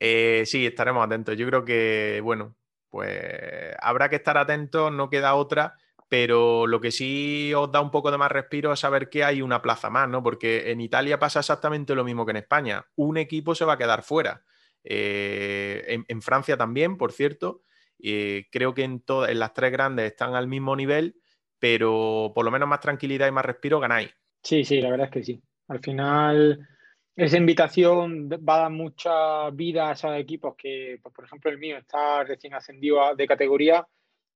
eh, 0.00 0.44
sí, 0.46 0.66
estaremos 0.66 1.04
atentos. 1.04 1.36
Yo 1.36 1.46
creo 1.46 1.64
que, 1.64 2.20
bueno, 2.22 2.54
pues 2.90 3.74
habrá 3.80 4.08
que 4.08 4.16
estar 4.16 4.38
atentos, 4.38 4.92
no 4.92 5.10
queda 5.10 5.34
otra 5.34 5.76
pero 6.08 6.66
lo 6.66 6.80
que 6.80 6.90
sí 6.90 7.52
os 7.54 7.70
da 7.70 7.80
un 7.80 7.90
poco 7.90 8.10
de 8.10 8.18
más 8.18 8.32
respiro 8.32 8.72
es 8.72 8.80
saber 8.80 9.10
que 9.10 9.24
hay 9.24 9.42
una 9.42 9.60
plaza 9.60 9.90
más, 9.90 10.08
¿no? 10.08 10.22
Porque 10.22 10.70
en 10.70 10.80
Italia 10.80 11.18
pasa 11.18 11.40
exactamente 11.40 11.94
lo 11.94 12.04
mismo 12.04 12.24
que 12.24 12.30
en 12.30 12.38
España. 12.38 12.86
Un 12.96 13.18
equipo 13.18 13.54
se 13.54 13.66
va 13.66 13.74
a 13.74 13.78
quedar 13.78 14.02
fuera. 14.02 14.42
Eh, 14.84 16.02
en, 16.06 16.22
Francia 16.22 16.56
también, 16.56 16.96
por 16.96 17.12
cierto. 17.12 17.62
Eh, 18.00 18.46
creo 18.50 18.74
que 18.74 18.84
en, 18.84 19.02
en 19.28 19.38
las 19.38 19.52
tres 19.54 19.72
grandes 19.72 20.06
están 20.06 20.34
al 20.34 20.46
mismo 20.46 20.76
nivel, 20.76 21.16
pero 21.58 22.32
por 22.34 22.44
lo 22.44 22.50
menos 22.50 22.68
más 22.68 22.80
tranquilidad 22.80 23.26
y 23.26 23.32
más 23.32 23.44
respiro 23.44 23.80
ganáis. 23.80 24.14
Sí, 24.42 24.64
sí, 24.64 24.80
la 24.80 24.90
verdad 24.90 25.06
es 25.06 25.12
que 25.12 25.24
sí. 25.24 25.42
Al 25.68 25.80
final, 25.80 26.68
esa 27.16 27.36
invitación 27.36 28.28
va 28.30 28.56
a 28.56 28.60
dar 28.60 28.70
mucha 28.70 29.50
vida 29.50 29.88
a 29.88 29.92
esos 29.92 30.16
equipos 30.16 30.54
que, 30.56 30.98
pues, 31.02 31.12
por 31.12 31.24
ejemplo, 31.24 31.50
el 31.50 31.58
mío 31.58 31.76
está 31.76 32.22
recién 32.24 32.54
ascendido 32.54 33.14
de 33.16 33.26
categoría 33.26 33.86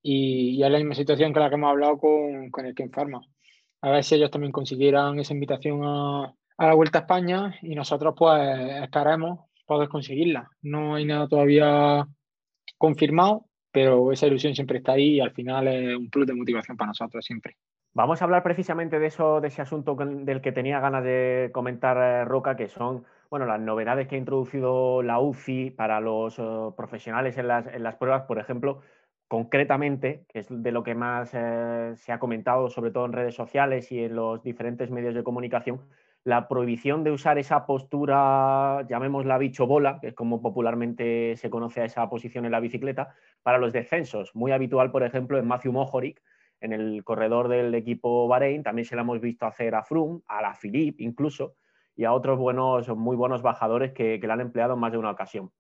y, 0.03 0.63
es 0.63 0.71
la 0.71 0.79
misma 0.79 0.95
situación 0.95 1.33
que 1.33 1.41
la 1.41 1.49
que 1.49 1.55
hemos 1.55 1.71
hablado 1.71 1.99
con, 1.99 2.67
el 2.67 2.75
Ken 2.75 2.91
Pharma. 2.91 3.21
A 3.83 3.91
ver 3.91 4.05
si 4.05 4.17
ellos 4.17 4.31
también 4.31 4.53
consiguieran 4.53 5.19
esa 5.19 5.33
invitación 5.33 5.81
a, 5.85 6.35
la 6.59 6.75
Vuelta 6.75 6.99
a 6.99 7.03
España 7.03 7.57
y 7.63 7.75
nosotros 7.75 8.15
pues 8.17 8.41
esperemos 8.83 9.47
poder 9.75 9.89
conseguirla. 9.89 10.49
No 10.63 10.95
hay 10.95 11.05
nada 11.05 11.29
todavía 11.29 12.07
confirmado, 12.79 13.47
pero 13.71 14.13
esa 14.13 14.27
ilusión 14.27 14.55
siempre 14.55 14.79
está 14.79 14.93
ahí 14.93 15.17
y 15.17 15.21
al 15.21 15.33
final 15.33 15.69
es 15.69 15.97
un 15.97 16.11
plus 16.11 16.27
de 16.27 16.35
motivación 16.35 16.77
para 16.77 16.89
nosotros 16.89 17.25
siempre. 17.25 17.57
Vamos 17.95 18.23
a 18.23 18.25
hablar 18.25 18.43
precisamente 18.43 18.99
de 18.99 19.07
eso, 19.07 19.41
de 19.41 19.49
ese 19.49 19.61
asunto 19.61 19.95
del 19.95 20.41
que 20.41 20.53
tenía 20.53 20.81
ganas 20.81 21.05
de 21.05 21.51
comentar 21.53 21.97
eh, 21.99 22.25
Roca, 22.25 22.57
que 22.57 22.69
son 22.69 23.05
bueno, 23.29 23.45
las 23.45 23.61
novedades 23.61 24.09
que 24.09 24.15
ha 24.15 24.19
introducido 24.19 25.03
la 25.03 25.21
UCI 25.21 25.71
para 25.71 26.01
los 26.01 26.39
eh, 26.39 26.43
profesionales 26.77 27.37
en 27.37 27.49
las, 27.49 27.67
en 27.67 27.83
las 27.83 27.97
pruebas, 27.97 28.23
por 28.23 28.39
ejemplo, 28.39 28.81
concretamente, 29.29 30.27
que 30.29 30.41
es 30.41 30.47
de 30.51 30.73
lo 30.73 30.83
que 30.83 30.95
más 30.95 31.31
eh, 31.33 31.93
se 31.97 32.13
ha 32.13 32.19
comentado, 32.19 32.69
sobre 32.69 32.91
todo 32.91 33.07
en 33.07 33.13
redes 33.13 33.35
sociales 33.35 33.91
y 33.91 34.05
en 34.05 34.17
los 34.17 34.43
diferentes 34.43 34.91
medios 34.91 35.15
de 35.15 35.23
comunicación, 35.23 35.81
la 36.25 36.47
prohibición 36.49 37.03
de 37.03 37.11
usar 37.11 37.39
esa 37.39 37.67
postura, 37.67 38.87
llamémosla 38.89 39.39
bicho 39.39 39.67
bola, 39.67 39.99
que 40.01 40.09
es 40.09 40.15
como 40.15 40.41
popularmente 40.41 41.37
se 41.37 41.51
conoce 41.51 41.81
a 41.81 41.85
esa 41.85 42.09
posición 42.09 42.45
en 42.45 42.53
la 42.53 42.61
bicicleta, 42.61 43.15
para 43.43 43.59
los 43.59 43.73
descensos. 43.73 44.35
Muy 44.35 44.53
habitual, 44.53 44.93
por 44.93 45.03
ejemplo, 45.03 45.39
en 45.39 45.47
Matthew 45.47 45.73
Mohoric, 45.73 46.23
en 46.61 46.73
el 46.73 47.03
corredor 47.03 47.49
del 47.49 47.75
equipo 47.75 48.29
Bahrein, 48.29 48.63
también 48.63 48.87
se 48.87 48.95
la 48.95 49.03
hemos 49.03 49.21
visto 49.21 49.47
hacer 49.47 49.75
a 49.75 49.83
Froome, 49.83 50.21
a 50.29 50.41
la 50.43 50.55
Philippe 50.55 51.03
incluso, 51.03 51.57
y 51.97 52.05
a 52.05 52.13
otros 52.13 52.39
buenos, 52.39 52.89
muy 52.89 53.17
buenos 53.17 53.43
bajadores 53.43 53.93
que, 53.93 54.21
la 54.23 54.35
han 54.35 54.41
empleado 54.41 54.75
en 54.75 54.81
más 54.81 54.93
de 54.93 54.99
una 54.99 55.11
ocasión. 55.11 55.51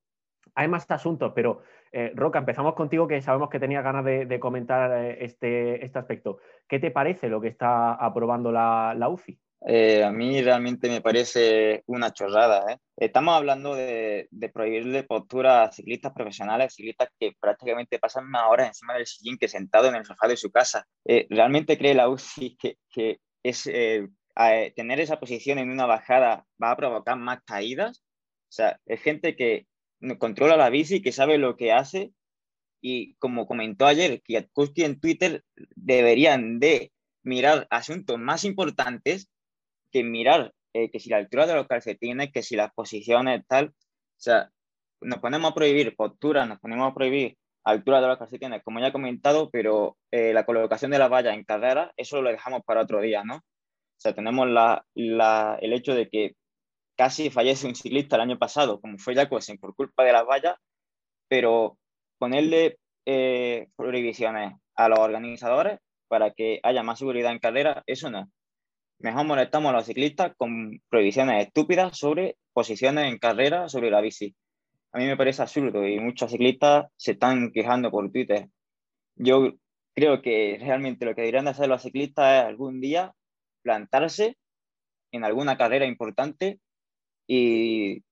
Hay 0.54 0.68
más 0.68 0.90
asuntos, 0.90 1.32
pero 1.34 1.62
eh, 1.92 2.12
Roca, 2.14 2.38
empezamos 2.38 2.74
contigo, 2.74 3.08
que 3.08 3.20
sabemos 3.20 3.48
que 3.48 3.58
tenía 3.58 3.82
ganas 3.82 4.04
de, 4.04 4.40
comentar 4.40 4.92
eh, 4.92 5.24
este, 5.24 5.84
este, 5.84 5.98
aspecto. 5.98 6.38
¿Qué 6.68 6.78
te 6.78 6.90
parece 6.90 7.28
lo 7.28 7.40
que 7.40 7.48
está 7.48 7.94
aprobando 7.94 8.52
la, 8.52 9.08
UCI? 9.08 9.38
Eh, 9.66 10.02
a 10.02 10.10
mí 10.10 10.42
realmente 10.42 10.88
me 10.88 11.00
parece 11.00 11.82
una 11.86 12.12
chorrada. 12.12 12.80
Estamos 12.96 13.34
hablando 13.34 13.74
de, 13.74 14.28
prohibirle 14.52 15.04
postura 15.04 15.64
a 15.64 15.72
ciclistas 15.72 16.12
profesionales, 16.12 16.74
ciclistas 16.74 17.08
que 17.18 17.32
prácticamente 17.38 17.98
pasan 17.98 18.28
más 18.28 18.44
horas 18.48 18.68
encima 18.68 18.94
del 18.94 19.06
sillín 19.06 19.38
que 19.38 19.48
sentado 19.48 19.88
en 19.88 19.94
el 19.94 20.04
sofá 20.04 20.26
de 20.26 20.36
su 20.36 20.50
casa. 20.50 20.86
¿Realmente 21.04 21.78
cree 21.78 21.94
la 21.94 22.08
UCI 22.08 22.56
que, 22.56 22.78
que 22.90 23.20
es, 23.42 23.64
tener 23.64 25.00
esa 25.00 25.20
posición 25.20 25.58
en 25.58 25.70
una 25.70 25.86
bajada 25.86 26.44
va 26.62 26.72
a 26.72 26.76
provocar 26.76 27.16
más 27.16 27.40
caídas? 27.44 28.02
O 28.48 28.54
sea, 28.54 28.80
es 28.86 29.00
gente 29.00 29.36
que 29.36 29.66
controla 30.18 30.56
la 30.56 30.70
bici, 30.70 31.02
que 31.02 31.12
sabe 31.12 31.38
lo 31.38 31.56
que 31.56 31.72
hace 31.72 32.12
y 32.82 33.14
como 33.14 33.46
comentó 33.46 33.86
ayer 33.86 34.20
Kwiatkowski 34.22 34.82
en 34.84 35.00
Twitter, 35.00 35.44
deberían 35.76 36.58
de 36.58 36.92
mirar 37.22 37.68
asuntos 37.70 38.18
más 38.18 38.44
importantes 38.44 39.30
que 39.92 40.04
mirar 40.04 40.52
eh, 40.74 40.90
que 40.90 41.00
si 41.00 41.10
la 41.10 41.18
altura 41.18 41.46
de 41.46 41.54
los 41.54 41.66
calcetines, 41.66 42.32
que 42.32 42.42
si 42.42 42.56
las 42.56 42.72
posiciones 42.72 43.42
tal, 43.46 43.66
o 43.68 43.72
sea, 44.16 44.50
nos 45.00 45.18
ponemos 45.20 45.50
a 45.50 45.54
prohibir 45.54 45.94
posturas, 45.96 46.48
nos 46.48 46.58
ponemos 46.60 46.90
a 46.90 46.94
prohibir 46.94 47.36
altura 47.64 48.00
de 48.00 48.08
los 48.08 48.18
calcetines, 48.18 48.62
como 48.64 48.80
ya 48.80 48.88
he 48.88 48.92
comentado, 48.92 49.50
pero 49.50 49.96
eh, 50.10 50.32
la 50.32 50.44
colocación 50.44 50.90
de 50.90 50.98
la 50.98 51.08
valla 51.08 51.34
en 51.34 51.44
carrera, 51.44 51.92
eso 51.96 52.20
lo 52.22 52.30
dejamos 52.30 52.62
para 52.64 52.82
otro 52.82 53.00
día, 53.00 53.22
¿no? 53.24 53.36
O 53.36 54.00
sea, 54.02 54.14
tenemos 54.14 54.48
la, 54.48 54.84
la, 54.94 55.58
el 55.60 55.72
hecho 55.72 55.94
de 55.94 56.08
que 56.08 56.34
casi 56.96 57.30
fallece 57.30 57.66
un 57.66 57.74
ciclista 57.74 58.16
el 58.16 58.22
año 58.22 58.38
pasado, 58.38 58.80
como 58.80 58.98
fue 58.98 59.14
Jacobsen, 59.14 59.58
por 59.58 59.74
culpa 59.74 60.04
de 60.04 60.12
las 60.12 60.26
vallas, 60.26 60.56
pero 61.28 61.78
ponerle 62.18 62.78
eh, 63.06 63.68
prohibiciones 63.76 64.54
a 64.76 64.88
los 64.88 64.98
organizadores 64.98 65.78
para 66.08 66.32
que 66.32 66.60
haya 66.62 66.82
más 66.82 66.98
seguridad 66.98 67.32
en 67.32 67.38
carrera, 67.38 67.82
eso 67.86 68.10
no. 68.10 68.30
Mejor 69.02 69.26
molestamos 69.26 69.70
a 69.70 69.72
los 69.72 69.86
ciclistas 69.86 70.32
con 70.36 70.80
prohibiciones 70.88 71.44
estúpidas 71.44 71.98
sobre 71.98 72.36
posiciones 72.52 73.10
en 73.10 73.18
carrera 73.18 73.68
sobre 73.68 73.90
la 73.90 74.00
bici. 74.00 74.36
A 74.92 74.98
mí 74.98 75.06
me 75.06 75.16
parece 75.16 75.42
absurdo 75.42 75.84
y 75.88 75.98
muchos 75.98 76.30
ciclistas 76.30 76.86
se 76.96 77.12
están 77.12 77.50
quejando 77.50 77.90
por 77.90 78.12
Twitter. 78.12 78.48
Yo 79.16 79.54
creo 79.96 80.22
que 80.22 80.56
realmente 80.60 81.04
lo 81.04 81.16
que 81.16 81.22
deberían 81.22 81.46
de 81.46 81.50
hacer 81.50 81.68
los 81.68 81.82
ciclistas 81.82 82.42
es 82.42 82.48
algún 82.48 82.80
día 82.80 83.12
plantarse 83.62 84.36
en 85.10 85.24
alguna 85.24 85.58
carrera 85.58 85.84
importante 85.84 86.60
y 87.26 88.04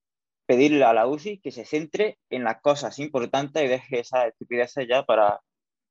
pedirle 0.45 0.83
a 0.83 0.93
la 0.93 1.07
UCI 1.07 1.39
que 1.39 1.51
se 1.51 1.63
centre 1.63 2.17
en 2.29 2.43
las 2.43 2.59
cosas 2.59 2.99
importantes 2.99 3.63
y 3.63 3.67
deje 3.69 3.99
esa 3.99 4.27
estupidez 4.27 4.73
ya 4.89 5.05
para, 5.05 5.39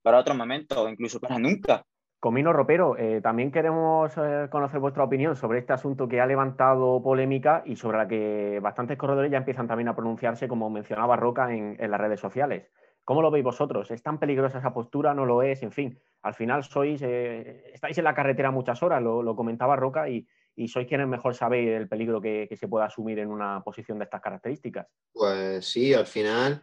para 0.03 0.19
otro 0.19 0.35
momento 0.35 0.83
o 0.83 0.89
incluso 0.91 1.21
para 1.21 1.39
nunca. 1.39 1.87
Comino 2.21 2.53
Ropero, 2.53 2.99
eh, 2.99 3.23
también 3.23 3.51
queremos 3.51 4.13
eh, 4.19 4.49
conocer 4.51 4.79
vuestra 4.79 5.05
opinión 5.05 5.37
sobre 5.37 5.59
este 5.59 5.73
asunto 5.73 6.07
que 6.07 6.21
ha 6.21 6.27
levantado 6.27 7.03
polémica 7.03 7.63
y 7.65 7.77
sobre 7.77 7.97
la 7.97 8.07
que 8.07 8.61
bastantes 8.61 8.99
corredores 8.99 9.31
ya 9.31 9.39
empiezan 9.39 9.67
también 9.67 9.89
a 9.89 9.97
pronunciarse, 9.97 10.47
como 10.47 10.69
mencionaba 10.69 11.17
Roca 11.17 11.51
en, 11.51 11.79
las 11.91 11.99
redes 11.99 12.21
sociales. 12.21 12.69
¿Cómo 13.05 13.23
lo 13.23 13.31
veis 13.31 13.43
vosotros? 13.43 13.91
¿Es 13.91 14.03
tan 14.03 14.19
peligrosa 14.19 14.59
esa 14.59 14.75
postura? 14.75 15.15
¿No 15.15 15.25
lo 15.25 15.43
es? 15.43 15.63
En 15.63 15.73
fin, 15.73 15.99
al 16.21 16.35
final 16.35 16.63
sois, 16.63 17.01
eh, 17.01 17.71
estáis 17.73 17.97
en 17.97 18.05
la 18.05 18.15
carretera 18.15 18.51
muchas 18.51 18.83
horas, 18.83 19.03
lo, 19.03 19.35
comentaba 19.35 19.75
Roca, 19.75 20.07
y, 20.11 20.29
y 20.55 20.69
sois 20.69 20.87
quienes 20.87 21.09
mejor 21.09 21.35
sabéis 21.35 21.71
el 21.71 21.89
peligro 21.89 22.21
que, 22.21 22.55
se 22.55 22.69
puede 22.69 22.85
asumir 22.85 23.19
en 23.21 23.31
una 23.31 23.63
posición 23.65 23.97
de 23.97 24.05
estas 24.05 24.21
características. 24.21 24.87
Pues 25.15 25.65
sí, 25.65 25.95
al 25.95 26.07
final 26.07 26.63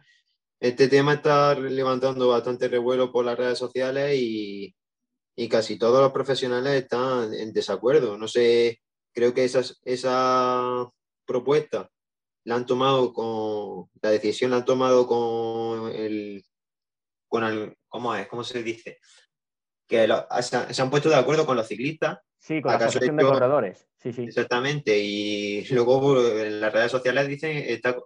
este 0.60 0.86
tema 0.86 1.14
está 1.14 1.58
levantando 1.58 2.28
bastante 2.28 2.68
revuelo 2.68 3.10
por 3.10 3.24
las 3.24 3.36
redes 3.36 3.58
sociales 3.58 4.16
y, 4.16 4.76
casi 5.46 5.78
todos 5.78 6.00
los 6.00 6.12
profesionales 6.12 6.82
están 6.82 7.34
en 7.34 7.52
desacuerdo. 7.52 8.16
No 8.16 8.26
sé, 8.26 8.80
creo 9.12 9.34
que 9.34 9.44
esa, 9.44 9.60
esa 9.84 10.90
propuesta 11.26 11.90
la 12.44 12.54
han 12.54 12.64
tomado 12.64 13.12
con, 13.12 13.90
la 14.00 14.10
decisión 14.10 14.50
la 14.50 14.56
han 14.56 14.64
tomado 14.64 15.06
con 15.06 15.92
el, 15.92 16.42
con 17.28 17.44
el, 17.44 17.76
¿cómo 17.88 18.14
es? 18.14 18.26
¿Cómo 18.26 18.42
se 18.42 18.62
dice? 18.62 18.98
Que 19.86 20.08
se 20.40 20.82
han 20.82 20.90
puesto 20.90 21.10
de 21.10 21.16
acuerdo 21.16 21.44
con 21.44 21.56
los 21.56 21.68
ciclistas 21.68 22.18
Sí, 22.40 22.62
con 22.62 22.70
la 22.70 22.76
¿Acaso 22.76 22.90
asociación 22.98 23.16
de 23.16 23.24
corredores. 23.24 23.88
Sí, 23.98 24.12
sí. 24.12 24.22
Exactamente. 24.22 24.98
Y 24.98 25.64
luego 25.70 26.20
en 26.26 26.60
las 26.60 26.72
redes 26.72 26.90
sociales 26.90 27.28
dicen 27.28 27.56
está 27.56 27.96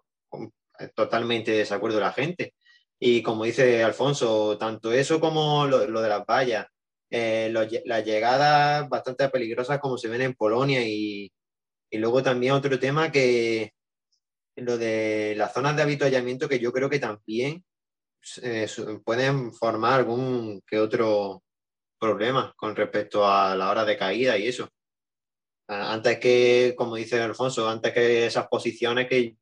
totalmente 0.95 1.51
de 1.51 1.59
desacuerdo 1.59 2.01
la 2.01 2.13
gente. 2.13 2.55
Y 2.99 3.23
como 3.23 3.45
dice 3.45 3.83
Alfonso, 3.83 4.57
tanto 4.59 4.93
eso 4.93 5.21
como 5.21 5.67
lo, 5.67 5.87
lo 5.87 6.01
de 6.01 6.09
las 6.09 6.25
vallas, 6.25 6.67
eh, 7.15 7.53
las 7.85 8.05
llegadas 8.05 8.89
bastante 8.89 9.29
peligrosas 9.29 9.79
como 9.81 9.99
se 9.99 10.09
ven 10.09 10.23
en 10.23 10.35
Polonia 10.35 10.81
y, 10.83 11.31
y 11.91 11.99
luego 11.99 12.23
también 12.23 12.55
otro 12.55 12.79
tema 12.79 13.13
que 13.13 13.75
lo 14.57 14.79
de 14.79 15.35
las 15.37 15.53
zonas 15.53 15.77
de 15.77 15.83
avituallamiento 15.83 16.49
que 16.49 16.59
yo 16.59 16.73
creo 16.73 16.89
que 16.89 16.99
también 16.99 17.63
eh, 18.43 18.67
pueden 19.05 19.53
formar 19.53 20.01
algún 20.01 20.63
que 20.67 20.79
otro 20.79 21.43
problema 21.99 22.55
con 22.57 22.75
respecto 22.75 23.27
a 23.27 23.55
la 23.55 23.71
hora 23.71 23.85
de 23.85 23.99
caída 23.99 24.39
y 24.39 24.49
eso. 24.49 24.69
Antes 25.69 26.19
que, 26.19 26.75
como 26.77 26.97
dice 26.97 27.21
Alfonso, 27.21 27.69
antes 27.69 27.93
que 27.93 28.27
esas 28.27 28.49
posiciones 28.49 29.07
que 29.07 29.37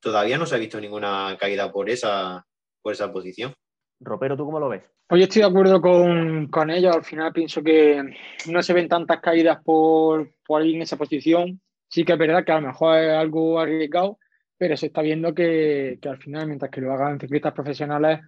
todavía 0.00 0.38
no 0.38 0.46
se 0.46 0.54
ha 0.54 0.58
visto 0.58 0.80
ninguna 0.80 1.36
caída 1.38 1.70
por 1.70 1.90
esa, 1.90 2.46
por 2.82 2.94
esa 2.94 3.12
posición. 3.12 3.54
Ropero, 4.00 4.36
¿tú 4.36 4.44
cómo 4.46 4.58
lo 4.58 4.68
ves? 4.68 4.82
Hoy 5.10 5.22
estoy 5.22 5.42
de 5.42 5.48
acuerdo 5.48 5.80
con, 5.80 6.48
con 6.48 6.70
ellos. 6.70 6.96
Al 6.96 7.04
final 7.04 7.32
pienso 7.32 7.62
que 7.62 8.02
no 8.48 8.62
se 8.62 8.72
ven 8.72 8.88
tantas 8.88 9.20
caídas 9.20 9.62
por, 9.62 10.32
por 10.44 10.62
ahí 10.62 10.74
en 10.74 10.82
esa 10.82 10.96
posición. 10.96 11.60
Sí 11.88 12.04
que 12.04 12.12
es 12.12 12.18
verdad 12.18 12.44
que 12.44 12.52
a 12.52 12.60
lo 12.60 12.68
mejor 12.68 12.98
es 12.98 13.12
algo 13.12 13.60
arriesgado, 13.60 14.18
pero 14.56 14.76
se 14.76 14.86
está 14.86 15.02
viendo 15.02 15.34
que, 15.34 15.98
que 16.00 16.08
al 16.08 16.18
final, 16.18 16.46
mientras 16.46 16.70
que 16.70 16.80
lo 16.80 16.92
hagan 16.92 17.20
ciclistas 17.20 17.52
profesionales, 17.52 18.20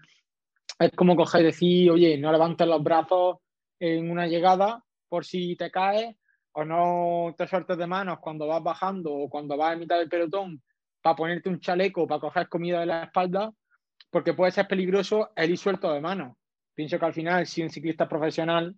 es 0.79 0.91
como 0.93 1.17
coger 1.17 1.43
y 1.43 1.45
decir, 1.45 1.91
oye, 1.91 2.19
no 2.19 2.33
levantes 2.33 2.67
los 2.67 2.83
brazos 2.83 3.37
en 3.79 4.11
una 4.11 4.27
llegada 4.27 4.83
por 5.09 5.25
si 5.25 5.57
te 5.57 5.71
caes, 5.71 6.17
o 6.53 6.65
no 6.65 7.35
te 7.37 7.47
sueltes 7.47 7.79
de 7.79 7.87
manos 7.87 8.19
cuando 8.21 8.47
vas 8.47 8.63
bajando 8.63 9.13
o 9.13 9.29
cuando 9.29 9.57
vas 9.57 9.75
en 9.75 9.81
mitad 9.81 9.99
del 9.99 10.09
pelotón 10.09 10.63
para 11.01 11.17
ponerte 11.17 11.49
un 11.49 11.61
chaleco 11.61 12.07
para 12.07 12.21
coger 12.21 12.49
comida 12.49 12.81
de 12.81 12.87
la 12.87 13.05
espalda, 13.05 13.53
porque 14.11 14.35
puede 14.35 14.53
ser 14.53 14.67
peligroso 14.69 15.31
el 15.37 15.51
ir 15.51 15.59
suelto 15.59 15.93
de 15.93 16.01
manos. 16.01 16.37
Pienso 16.75 16.99
que 16.99 17.05
al 17.05 17.13
final, 17.15 17.47
si 17.47 17.63
un 17.63 17.71
ciclista 17.71 18.09
profesional 18.09 18.75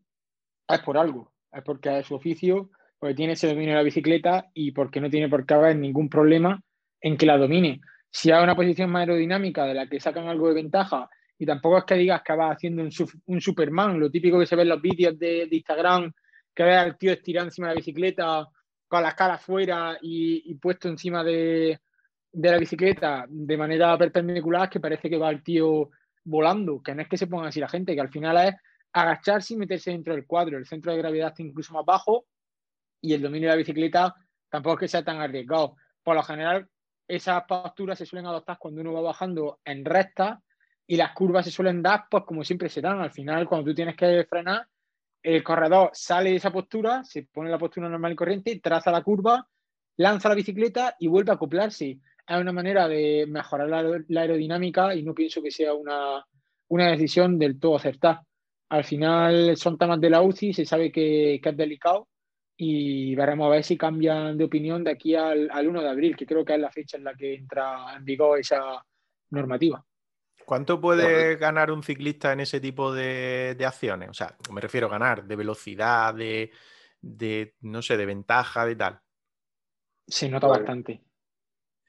es 0.68 0.80
por 0.80 0.98
algo, 0.98 1.32
es 1.52 1.62
porque 1.62 1.98
es 1.98 2.06
su 2.06 2.14
oficio, 2.14 2.70
porque 2.98 3.14
tiene 3.14 3.34
ese 3.34 3.48
dominio 3.48 3.70
de 3.70 3.76
la 3.76 3.82
bicicleta 3.82 4.50
y 4.54 4.72
porque 4.72 5.00
no 5.00 5.10
tiene 5.10 5.28
por 5.28 5.46
qué 5.46 5.54
haber 5.54 5.76
ningún 5.76 6.08
problema 6.08 6.60
en 7.00 7.16
que 7.16 7.26
la 7.26 7.38
domine. 7.38 7.80
Si 8.10 8.30
hay 8.30 8.42
una 8.42 8.56
posición 8.56 8.90
más 8.90 9.00
aerodinámica 9.00 9.64
de 9.64 9.74
la 9.74 9.88
que 9.88 10.00
sacan 10.00 10.28
algo 10.28 10.48
de 10.48 10.54
ventaja 10.54 11.08
y 11.38 11.46
tampoco 11.46 11.78
es 11.78 11.84
que 11.84 11.94
digas 11.96 12.22
que 12.24 12.32
vas 12.34 12.56
haciendo 12.56 12.82
un, 12.82 12.90
su- 12.90 13.20
un 13.26 13.40
Superman, 13.40 13.98
lo 14.00 14.10
típico 14.10 14.38
que 14.38 14.46
se 14.46 14.56
ve 14.56 14.62
en 14.62 14.68
los 14.68 14.80
vídeos 14.80 15.18
de, 15.18 15.48
Instagram, 15.50 16.12
que 16.54 16.62
ves 16.62 16.76
al 16.76 16.96
tío 16.96 17.12
estirado 17.12 17.46
encima 17.48 17.68
de 17.68 17.74
la 17.74 17.78
bicicleta 17.78 18.48
con 18.86 19.02
las 19.02 19.14
caras 19.14 19.42
fuera 19.42 19.98
y 20.00 20.54
puesto 20.54 20.88
encima 20.88 21.24
de, 21.24 21.80
de 22.34 22.50
la 22.50 22.58
bicicleta 22.58 23.26
de 23.28 23.56
manera 23.56 23.96
perpendicular 23.96 24.68
que 24.68 24.80
parece 24.80 25.08
que 25.08 25.16
va 25.16 25.30
el 25.30 25.42
tío 25.42 25.90
volando, 26.24 26.82
que 26.82 26.94
no 26.94 27.02
es 27.02 27.08
que 27.08 27.16
se 27.16 27.28
ponga 27.28 27.48
así 27.48 27.60
la 27.60 27.68
gente, 27.68 27.94
que 27.94 28.00
al 28.00 28.10
final 28.10 28.48
es 28.48 28.54
agacharse 28.92 29.54
y 29.54 29.56
meterse 29.56 29.92
dentro 29.92 30.14
del 30.14 30.26
cuadro. 30.26 30.58
El 30.58 30.66
centro 30.66 30.92
de 30.92 30.98
gravedad 30.98 31.28
está 31.28 31.42
incluso 31.42 31.72
más 31.74 31.84
bajo 31.84 32.26
y 33.00 33.14
el 33.14 33.22
dominio 33.22 33.48
de 33.48 33.54
la 33.54 33.58
bicicleta 33.58 34.14
tampoco 34.48 34.74
es 34.74 34.80
que 34.80 34.88
sea 34.88 35.04
tan 35.04 35.20
arriesgado. 35.20 35.76
Por 36.02 36.16
lo 36.16 36.22
general, 36.22 36.68
esas 37.06 37.44
posturas 37.44 37.98
se 37.98 38.06
suelen 38.06 38.26
adoptar 38.26 38.58
cuando 38.58 38.80
uno 38.80 38.92
va 38.92 39.00
bajando 39.00 39.60
en 39.64 39.84
recta 39.84 40.42
y 40.86 40.96
las 40.96 41.12
curvas 41.12 41.44
se 41.44 41.50
suelen 41.50 41.82
dar, 41.82 42.06
pues 42.10 42.24
como 42.24 42.42
siempre 42.42 42.68
se 42.68 42.80
dan. 42.80 43.00
Al 43.00 43.10
final, 43.10 43.46
cuando 43.46 43.70
tú 43.70 43.74
tienes 43.74 43.96
que 43.96 44.26
frenar, 44.28 44.66
el 45.22 45.42
corredor 45.42 45.90
sale 45.92 46.30
de 46.30 46.36
esa 46.36 46.52
postura, 46.52 47.04
se 47.04 47.22
pone 47.22 47.50
la 47.50 47.58
postura 47.58 47.88
normal 47.88 48.12
y 48.12 48.16
corriente, 48.16 48.60
traza 48.60 48.90
la 48.90 49.02
curva, 49.02 49.46
lanza 49.96 50.28
la 50.28 50.34
bicicleta 50.34 50.96
y 50.98 51.08
vuelve 51.08 51.30
a 51.30 51.34
acoplarse. 51.34 51.98
Es 52.26 52.38
una 52.40 52.52
manera 52.52 52.88
de 52.88 53.26
mejorar 53.28 53.68
la, 53.68 53.82
aer- 53.82 54.04
la 54.08 54.22
aerodinámica 54.22 54.94
y 54.94 55.02
no 55.02 55.14
pienso 55.14 55.42
que 55.42 55.50
sea 55.50 55.74
una, 55.74 56.24
una 56.68 56.90
decisión 56.90 57.38
del 57.38 57.58
todo 57.60 57.76
acertada. 57.76 58.24
Al 58.70 58.84
final 58.84 59.56
son 59.56 59.76
temas 59.78 60.00
de 60.00 60.10
la 60.10 60.22
UCI, 60.22 60.52
se 60.54 60.64
sabe 60.64 60.90
que, 60.90 61.38
que 61.42 61.48
es 61.50 61.56
delicado 61.56 62.08
y 62.56 63.14
veremos 63.14 63.46
a 63.46 63.50
ver 63.50 63.64
si 63.64 63.76
cambian 63.76 64.38
de 64.38 64.44
opinión 64.44 64.82
de 64.84 64.92
aquí 64.92 65.14
al, 65.14 65.50
al 65.50 65.68
1 65.68 65.82
de 65.82 65.88
abril, 65.88 66.16
que 66.16 66.24
creo 66.26 66.44
que 66.44 66.54
es 66.54 66.60
la 66.60 66.70
fecha 66.70 66.96
en 66.96 67.04
la 67.04 67.14
que 67.14 67.34
entra 67.34 67.94
en 67.96 68.04
vigor 68.04 68.38
esa 68.38 68.82
normativa. 69.30 69.84
¿Cuánto 70.46 70.80
puede 70.80 71.36
ganar 71.36 71.70
un 71.70 71.82
ciclista 71.82 72.32
en 72.32 72.40
ese 72.40 72.60
tipo 72.60 72.92
de, 72.92 73.54
de 73.56 73.66
acciones? 73.66 74.08
O 74.10 74.14
sea, 74.14 74.36
me 74.52 74.60
refiero 74.60 74.86
a 74.86 74.90
ganar 74.90 75.24
de 75.24 75.36
velocidad, 75.36 76.14
de, 76.14 76.50
de, 77.00 77.54
no 77.60 77.82
sé, 77.82 77.96
de 77.96 78.06
ventaja, 78.06 78.66
de 78.66 78.76
tal. 78.76 79.00
Se 80.06 80.28
nota 80.28 80.46
Vale. 80.46 80.60
bastante. 80.60 81.02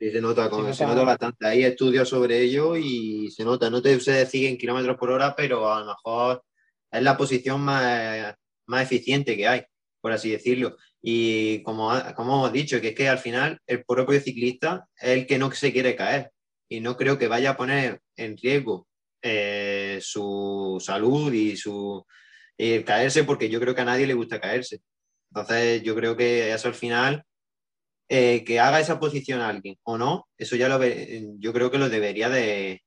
Sí, 0.06 0.12
se 0.12 0.22
nota, 0.22 0.50
con- 0.52 0.68
Se 0.68 0.74
se 0.76 0.86
nota- 0.86 1.04
bastante. 1.04 1.48
Hay 1.48 1.64
estudios 1.64 2.08
sobre 2.10 2.40
ello 2.42 2.76
y 2.76 3.32
se 3.32 3.44
nota. 3.44 3.70
No 3.72 3.82
te 3.82 4.00
sé 4.00 4.12
decir 4.12 4.46
en 4.48 4.58
kilómetros 4.58 4.98
por 4.98 5.10
hora, 5.10 5.36
pero 5.36 5.72
a 5.74 5.80
lo 5.80 5.88
mejor 5.88 6.44
es 6.92 7.02
la 7.02 7.18
posición 7.18 7.62
más, 7.62 8.36
más 8.68 8.84
eficiente 8.84 9.36
que 9.36 9.48
hay, 9.48 9.64
por 10.00 10.12
así 10.12 10.30
decirlo. 10.30 10.78
Y 11.02 11.64
como, 11.64 11.92
como 12.16 12.36
hemos 12.36 12.54
dicho, 12.54 12.80
que 12.80 12.90
es 12.90 12.96
que 12.96 13.10
al 13.10 13.18
final 13.18 13.60
el 13.66 13.84
propio 13.84 14.20
ciclista 14.20 14.86
es 15.00 15.10
el 15.10 15.26
que 15.26 15.40
no 15.40 15.52
se 15.52 15.72
quiere 15.74 15.96
caer. 15.96 16.30
Y 16.70 16.82
no 16.82 16.96
creo 16.98 17.18
que 17.18 17.28
vaya 17.28 17.52
a 17.52 17.58
poner 17.58 18.00
en 18.16 18.38
riesgo 18.38 18.88
eh, 19.24 19.98
su 20.02 20.78
salud 20.84 21.34
y 21.34 21.58
su 21.58 22.06
y 22.58 22.74
el 22.74 22.86
caerse, 22.86 23.24
porque 23.24 23.50
yo 23.50 23.60
creo 23.60 23.74
que 23.74 23.82
a 23.82 23.86
nadie 23.86 24.06
le 24.08 24.14
gusta 24.14 24.40
caerse. 24.40 24.82
Entonces, 25.32 25.82
yo 25.84 25.96
creo 25.96 26.16
que 26.16 26.54
eso 26.54 26.68
al 26.68 26.76
final 26.76 27.24
eh, 28.10 28.44
que 28.44 28.60
haga 28.60 28.80
esa 28.80 29.00
posición 29.00 29.42
a 29.42 29.50
alguien 29.50 29.78
o 29.84 29.98
no, 29.98 30.28
eso 30.38 30.56
ya 30.56 30.70
lo 30.70 30.78
ve- 30.80 31.28
yo 31.40 31.52
creo 31.54 31.72
que 31.72 31.78
lo 31.78 31.90
debería 31.90 32.30
de, 32.30 32.84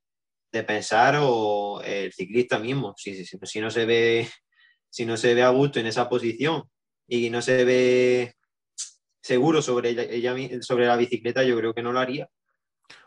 de 0.52 0.62
pensar 0.62 1.18
o 1.20 1.82
el 1.84 2.12
ciclista 2.12 2.58
mismo. 2.58 2.94
Si, 2.96 3.24
si, 3.24 3.38
si 3.42 3.60
no 3.60 3.70
se 3.70 3.84
ve, 3.86 4.28
si 4.90 5.04
no 5.06 5.16
se 5.16 5.34
ve 5.34 5.42
a 5.42 5.50
gusto 5.50 5.80
en 5.80 5.86
esa 5.86 6.08
posición 6.08 6.64
y 7.06 7.30
no 7.30 7.42
se 7.42 7.64
ve 7.64 8.34
seguro 9.22 9.60
sobre 9.62 9.90
ella, 9.90 10.34
sobre 10.62 10.86
la 10.86 10.96
bicicleta, 10.96 11.42
yo 11.44 11.56
creo 11.58 11.74
que 11.74 11.82
no 11.82 11.92
lo 11.92 11.98
haría. 12.00 12.28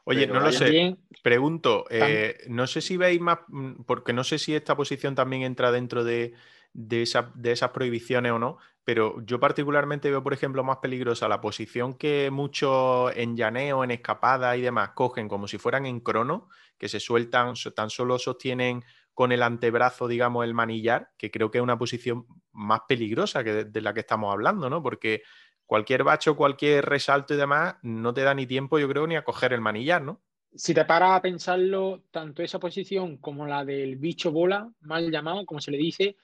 Oye, 0.03 0.21
Pero 0.27 0.33
no 0.35 0.41
lo 0.41 0.51
sé. 0.51 0.65
También, 0.65 0.97
Pregunto, 1.23 1.85
eh, 1.89 2.37
no 2.47 2.65
sé 2.67 2.81
si 2.81 2.97
veis 2.97 3.19
más, 3.21 3.39
porque 3.85 4.13
no 4.13 4.23
sé 4.23 4.39
si 4.39 4.55
esta 4.55 4.75
posición 4.75 5.13
también 5.15 5.43
entra 5.43 5.71
dentro 5.71 6.03
de, 6.03 6.33
de, 6.73 7.01
esa- 7.03 7.31
de 7.35 7.51
esas 7.51 7.71
prohibiciones 7.71 8.31
o 8.31 8.39
no, 8.39 8.57
pero 8.83 9.23
yo 9.25 9.39
particularmente 9.39 10.09
veo, 10.09 10.23
por 10.23 10.33
ejemplo, 10.33 10.63
más 10.63 10.77
peligrosa 10.77 11.27
la 11.27 11.41
posición 11.41 11.93
que 11.93 12.29
muchos 12.31 13.11
en 13.15 13.35
llaneo, 13.35 13.83
en 13.83 13.91
escapada 13.91 14.57
y 14.57 14.61
demás 14.61 14.91
cogen 14.95 15.27
como 15.27 15.47
si 15.47 15.57
fueran 15.57 15.85
en 15.85 15.99
crono, 15.99 16.49
que 16.77 16.89
se 16.89 16.99
sueltan, 16.99 17.53
tan 17.75 17.89
solo 17.89 18.17
sostienen 18.17 18.83
con 19.13 19.31
el 19.31 19.43
antebrazo, 19.43 20.07
digamos, 20.07 20.45
el 20.45 20.53
manillar, 20.53 21.11
que 21.17 21.29
creo 21.29 21.51
que 21.51 21.59
es 21.59 21.63
una 21.63 21.77
posición 21.77 22.25
más 22.53 22.81
peligrosa 22.87 23.43
que 23.43 23.53
de, 23.53 23.65
de 23.65 23.81
la 23.81 23.93
que 23.93 23.99
estamos 23.99 24.31
hablando, 24.31 24.69
¿no? 24.69 24.81
Porque 24.81 25.21
cualquier 25.65 26.03
bacho, 26.03 26.35
cualquier 26.35 26.85
resalto 26.85 27.33
y 27.33 27.37
demás, 27.37 27.75
no 27.83 28.13
te 28.13 28.21
da 28.21 28.33
ni 28.33 28.47
tiempo, 28.47 28.79
yo 28.79 28.87
creo, 28.87 29.05
ni 29.05 29.15
a 29.15 29.23
coger 29.23 29.53
el 29.53 29.61
manillar, 29.61 30.01
¿no? 30.01 30.21
si 30.53 30.73
te 30.73 30.85
paras 30.85 31.11
a 31.11 31.21
pensarlo, 31.21 32.03
tanto 32.11 32.43
esa 32.43 32.59
posición 32.59 33.17
como 33.17 33.45
la 33.45 33.63
del 33.63 33.95
bicho 33.95 34.31
bola, 34.31 34.69
mal 34.81 35.09
llamado, 35.09 35.45
como 35.45 35.61
se 35.61 35.71
le 35.71 35.77
dice, 35.77 36.17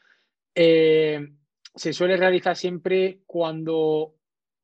eh, 0.54 1.30
se 1.78 1.94
suele 1.94 2.18
realizar 2.18 2.56
siempre 2.56 3.20
cuando 3.26 4.16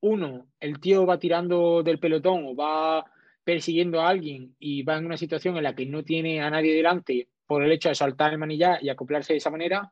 uno, 0.02 0.48
el 0.60 0.80
tío 0.80 1.06
va 1.06 1.19
tirando 1.19 1.84
del 1.84 1.99
pelotón 1.99 2.44
o 2.45 2.56
va 2.56 3.06
persiguiendo 3.44 4.02
a 4.02 4.10
alguien 4.10 4.56
y 4.60 4.84
va 4.84 4.98
en 4.98 5.06
una 5.06 5.18
situación 5.18 5.56
en 5.57 5.64
la 5.64 5.76
que 5.76 5.85
no 5.85 6.03
tiene 6.03 6.41
a 6.41 6.49
nadie 6.49 6.76
delante 6.76 7.30
por 7.45 7.64
el 7.64 7.72
hecho 7.72 7.90
de 7.90 7.95
saltar 7.95 8.31
el 8.31 8.40
manillar 8.40 8.84
y 8.84 8.90
acoplarse 8.90 9.34
de 9.34 9.38
esa 9.38 9.52
manera, 9.52 9.91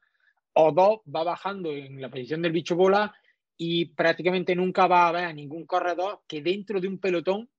o 0.53 0.72
dos, 0.72 0.99
va 1.14 1.23
bajando 1.23 1.72
en 1.72 2.02
la 2.02 2.10
posición 2.10 2.41
del 2.41 2.52
bicho 2.52 2.76
bola 2.76 3.14
y 3.56 3.85
prácticamente 3.85 4.56
nunca 4.56 4.88
va 4.88 5.03
a 5.03 5.10
haber 5.10 5.26
a 5.26 5.34
ningún 5.34 5.65
corredor 5.65 6.22
que 6.27 6.41
dentro 6.41 6.81
de 6.81 6.88
un 6.88 6.98
pelotón 6.98 7.49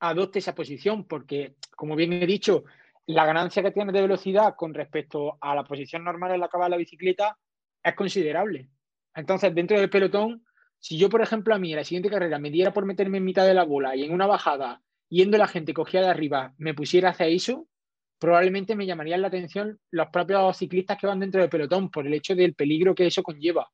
adopte 0.00 0.38
esa 0.38 0.54
posición, 0.54 1.04
porque, 1.04 1.56
como 1.76 1.96
bien 1.96 2.12
he 2.14 2.26
dicho, 2.26 2.64
la 3.06 3.26
ganancia 3.26 3.62
que 3.62 3.72
tiene 3.72 3.92
de 3.92 4.02
velocidad 4.02 4.54
con 4.56 4.72
respecto 4.72 5.36
a 5.40 5.54
la 5.54 5.64
posición 5.64 6.02
normal 6.02 6.32
en 6.32 6.40
la 6.40 6.48
que 6.48 6.58
va 6.58 6.68
la 6.68 6.76
bicicleta 6.76 7.38
es 7.82 7.94
considerable. 7.94 8.68
Entonces, 9.16 9.54
dentro 9.54 9.80
del 9.80 9.90
pelotón, 9.90 10.44
si 10.78 10.98
yo, 10.98 11.08
por 11.08 11.22
ejemplo, 11.22 11.54
a 11.54 11.58
mí 11.58 11.72
en 11.72 11.78
la 11.78 11.84
siguiente 11.84 12.10
carrera 12.10 12.38
me 12.38 12.50
diera 12.50 12.72
por 12.72 12.84
meterme 12.84 13.18
en 13.18 13.24
mitad 13.24 13.46
de 13.46 13.54
la 13.54 13.64
bola 13.64 13.96
y 13.96 14.04
en 14.04 14.12
una 14.12 14.26
bajada, 14.26 14.82
yendo 15.08 15.38
la 15.38 15.48
gente 15.48 15.74
cogía 15.74 16.02
de 16.02 16.08
arriba, 16.08 16.54
me 16.58 16.74
pusiera 16.74 17.08
a 17.08 17.12
hacer 17.12 17.28
eso, 17.28 17.66
probablemente 18.18 18.76
me 18.76 18.86
llamarían 18.86 19.22
la 19.22 19.28
atención 19.28 19.80
los 19.90 20.08
propios 20.08 20.56
ciclistas 20.56 20.98
que 20.98 21.06
van 21.06 21.20
dentro 21.20 21.40
del 21.40 21.50
pelotón 21.50 21.90
por 21.90 22.06
el 22.06 22.14
hecho 22.14 22.34
del 22.34 22.54
peligro 22.54 22.94
que 22.94 23.06
eso 23.06 23.22
conlleva. 23.22 23.70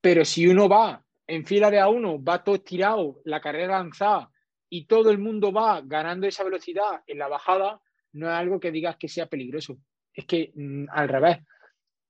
Pero 0.00 0.24
si 0.24 0.46
uno 0.48 0.68
va 0.68 1.04
en 1.26 1.44
fila 1.44 1.70
de 1.70 1.80
a 1.80 1.88
uno, 1.88 2.22
va 2.22 2.42
todo 2.42 2.56
estirado, 2.56 3.20
la 3.24 3.40
carrera 3.40 3.78
lanzada 3.78 4.30
y 4.68 4.86
todo 4.86 5.10
el 5.10 5.18
mundo 5.18 5.52
va 5.52 5.80
ganando 5.82 6.26
esa 6.26 6.44
velocidad 6.44 7.02
en 7.06 7.18
la 7.18 7.28
bajada, 7.28 7.80
no 8.12 8.28
es 8.28 8.34
algo 8.34 8.58
que 8.58 8.70
digas 8.70 8.96
que 8.96 9.08
sea 9.08 9.26
peligroso. 9.26 9.78
Es 10.12 10.26
que 10.26 10.52
mm, 10.54 10.86
al 10.90 11.08
revés. 11.08 11.38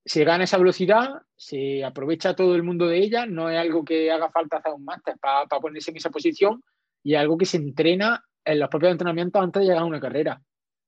Se 0.04 0.24
gana 0.24 0.44
esa 0.44 0.58
velocidad, 0.58 1.22
se 1.36 1.84
aprovecha 1.84 2.34
todo 2.34 2.54
el 2.54 2.62
mundo 2.62 2.86
de 2.86 2.98
ella, 2.98 3.26
no 3.26 3.50
es 3.50 3.58
algo 3.58 3.84
que 3.84 4.10
haga 4.10 4.30
falta 4.30 4.58
hacer 4.58 4.72
un 4.72 4.84
máster 4.84 5.16
para 5.20 5.46
ponerse 5.60 5.90
en 5.90 5.96
esa 5.98 6.10
posición 6.10 6.62
y 7.02 7.14
es 7.14 7.20
algo 7.20 7.38
que 7.38 7.46
se 7.46 7.56
entrena 7.56 8.24
en 8.44 8.58
los 8.58 8.68
propios 8.68 8.92
entrenamientos 8.92 9.42
antes 9.42 9.60
de 9.60 9.66
llegar 9.66 9.82
a 9.82 9.86
una 9.86 10.00
carrera. 10.00 10.42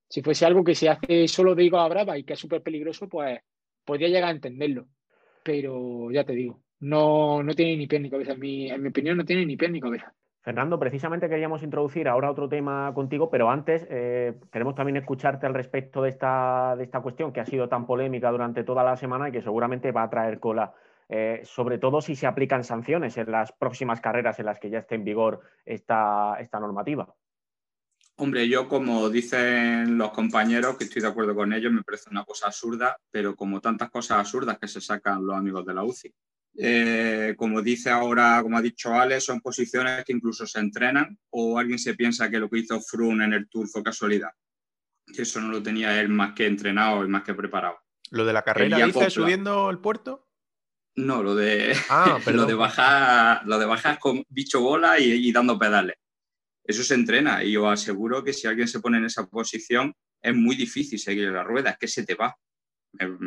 Si 0.08 0.22
fuese 0.22 0.46
algo 0.46 0.64
que 0.64 0.74
se 0.74 0.88
hace 0.88 1.28
solo 1.28 1.54
de 1.54 1.70
a 1.72 1.88
brava 1.88 2.18
y 2.18 2.24
que 2.24 2.34
es 2.34 2.38
súper 2.38 2.62
peligroso, 2.62 3.08
pues 3.08 3.40
podría 3.84 4.08
llegar 4.08 4.30
a 4.30 4.32
entenderlo. 4.32 4.86
Pero 5.42 6.10
ya 6.10 6.24
te 6.24 6.34
digo, 6.34 6.62
no, 6.80 7.42
no 7.42 7.54
tiene 7.54 7.76
ni 7.76 7.86
pie 7.86 8.00
ni 8.00 8.10
cabeza. 8.10 8.32
En 8.32 8.40
mi, 8.40 8.70
en 8.70 8.82
mi 8.82 8.88
opinión, 8.88 9.16
no 9.16 9.24
tiene 9.24 9.46
ni 9.46 9.56
pie 9.56 9.68
ni 9.68 9.80
cabeza. 9.80 10.14
Fernando, 10.44 10.78
precisamente 10.78 11.26
queríamos 11.26 11.62
introducir 11.62 12.06
ahora 12.06 12.30
otro 12.30 12.50
tema 12.50 12.92
contigo, 12.92 13.30
pero 13.30 13.50
antes 13.50 13.86
eh, 13.88 14.34
queremos 14.52 14.74
también 14.74 14.98
escucharte 14.98 15.46
al 15.46 15.54
respecto 15.54 16.02
de 16.02 16.10
esta, 16.10 16.76
de 16.76 16.84
esta 16.84 17.00
cuestión 17.00 17.32
que 17.32 17.40
ha 17.40 17.46
sido 17.46 17.66
tan 17.66 17.86
polémica 17.86 18.30
durante 18.30 18.62
toda 18.62 18.84
la 18.84 18.94
semana 18.98 19.30
y 19.30 19.32
que 19.32 19.40
seguramente 19.40 19.90
va 19.90 20.02
a 20.02 20.10
traer 20.10 20.40
cola, 20.40 20.74
eh, 21.08 21.40
sobre 21.44 21.78
todo 21.78 22.02
si 22.02 22.14
se 22.14 22.26
aplican 22.26 22.62
sanciones 22.62 23.16
en 23.16 23.32
las 23.32 23.52
próximas 23.52 24.02
carreras 24.02 24.38
en 24.38 24.44
las 24.44 24.58
que 24.58 24.68
ya 24.68 24.80
esté 24.80 24.96
en 24.96 25.04
vigor 25.04 25.40
esta, 25.64 26.36
esta 26.38 26.60
normativa. 26.60 27.08
Hombre, 28.16 28.46
yo 28.46 28.68
como 28.68 29.08
dicen 29.08 29.96
los 29.96 30.10
compañeros, 30.10 30.76
que 30.76 30.84
estoy 30.84 31.00
de 31.00 31.08
acuerdo 31.08 31.34
con 31.34 31.54
ellos, 31.54 31.72
me 31.72 31.82
parece 31.82 32.10
una 32.10 32.24
cosa 32.26 32.48
absurda, 32.48 32.98
pero 33.10 33.34
como 33.34 33.62
tantas 33.62 33.88
cosas 33.88 34.18
absurdas 34.18 34.58
que 34.58 34.68
se 34.68 34.82
sacan 34.82 35.26
los 35.26 35.36
amigos 35.36 35.64
de 35.64 35.72
la 35.72 35.84
UCI. 35.84 36.14
Eh, 36.56 37.34
como 37.36 37.62
dice 37.62 37.90
ahora, 37.90 38.40
como 38.42 38.56
ha 38.56 38.62
dicho 38.62 38.94
Ale, 38.94 39.20
son 39.20 39.40
posiciones 39.40 40.04
que 40.04 40.12
incluso 40.12 40.46
se 40.46 40.60
entrenan 40.60 41.18
o 41.30 41.58
alguien 41.58 41.78
se 41.78 41.94
piensa 41.94 42.30
que 42.30 42.38
lo 42.38 42.48
que 42.48 42.60
hizo 42.60 42.80
Froome 42.80 43.24
en 43.24 43.32
el 43.32 43.48
Tour 43.48 43.68
fue 43.68 43.82
casualidad. 43.82 44.30
Que 45.12 45.22
eso 45.22 45.40
no 45.40 45.48
lo 45.48 45.62
tenía 45.62 46.00
él 46.00 46.08
más 46.08 46.34
que 46.34 46.46
entrenado 46.46 47.04
y 47.04 47.08
más 47.08 47.24
que 47.24 47.34
preparado. 47.34 47.78
¿Lo 48.10 48.24
de 48.24 48.32
la 48.32 48.42
carrera 48.42 48.86
dice 48.86 49.10
subiendo 49.10 49.68
el 49.70 49.78
puerto? 49.78 50.28
No, 50.96 51.22
lo 51.24 51.34
de, 51.34 51.76
ah, 51.90 52.18
lo 52.32 52.46
de 52.46 52.54
bajar, 52.54 53.42
lo 53.46 53.58
de 53.58 53.66
bajar 53.66 53.98
con 53.98 54.24
bicho 54.28 54.60
bola 54.60 54.98
y, 55.00 55.32
dando 55.32 55.58
pedales. 55.58 55.96
Eso 56.62 56.82
se 56.82 56.94
entrena 56.94 57.42
y 57.42 57.52
yo 57.52 57.68
aseguro 57.68 58.22
que 58.22 58.32
si 58.32 58.46
alguien 58.46 58.68
se 58.68 58.80
pone 58.80 58.98
en 58.98 59.06
esa 59.06 59.26
posición 59.26 59.92
es 60.22 60.34
muy 60.34 60.56
difícil 60.56 60.98
seguir 60.98 61.30
la 61.30 61.42
rueda, 61.42 61.70
es 61.70 61.78
que 61.78 61.88
se 61.88 62.06
te 62.06 62.14
va 62.14 62.34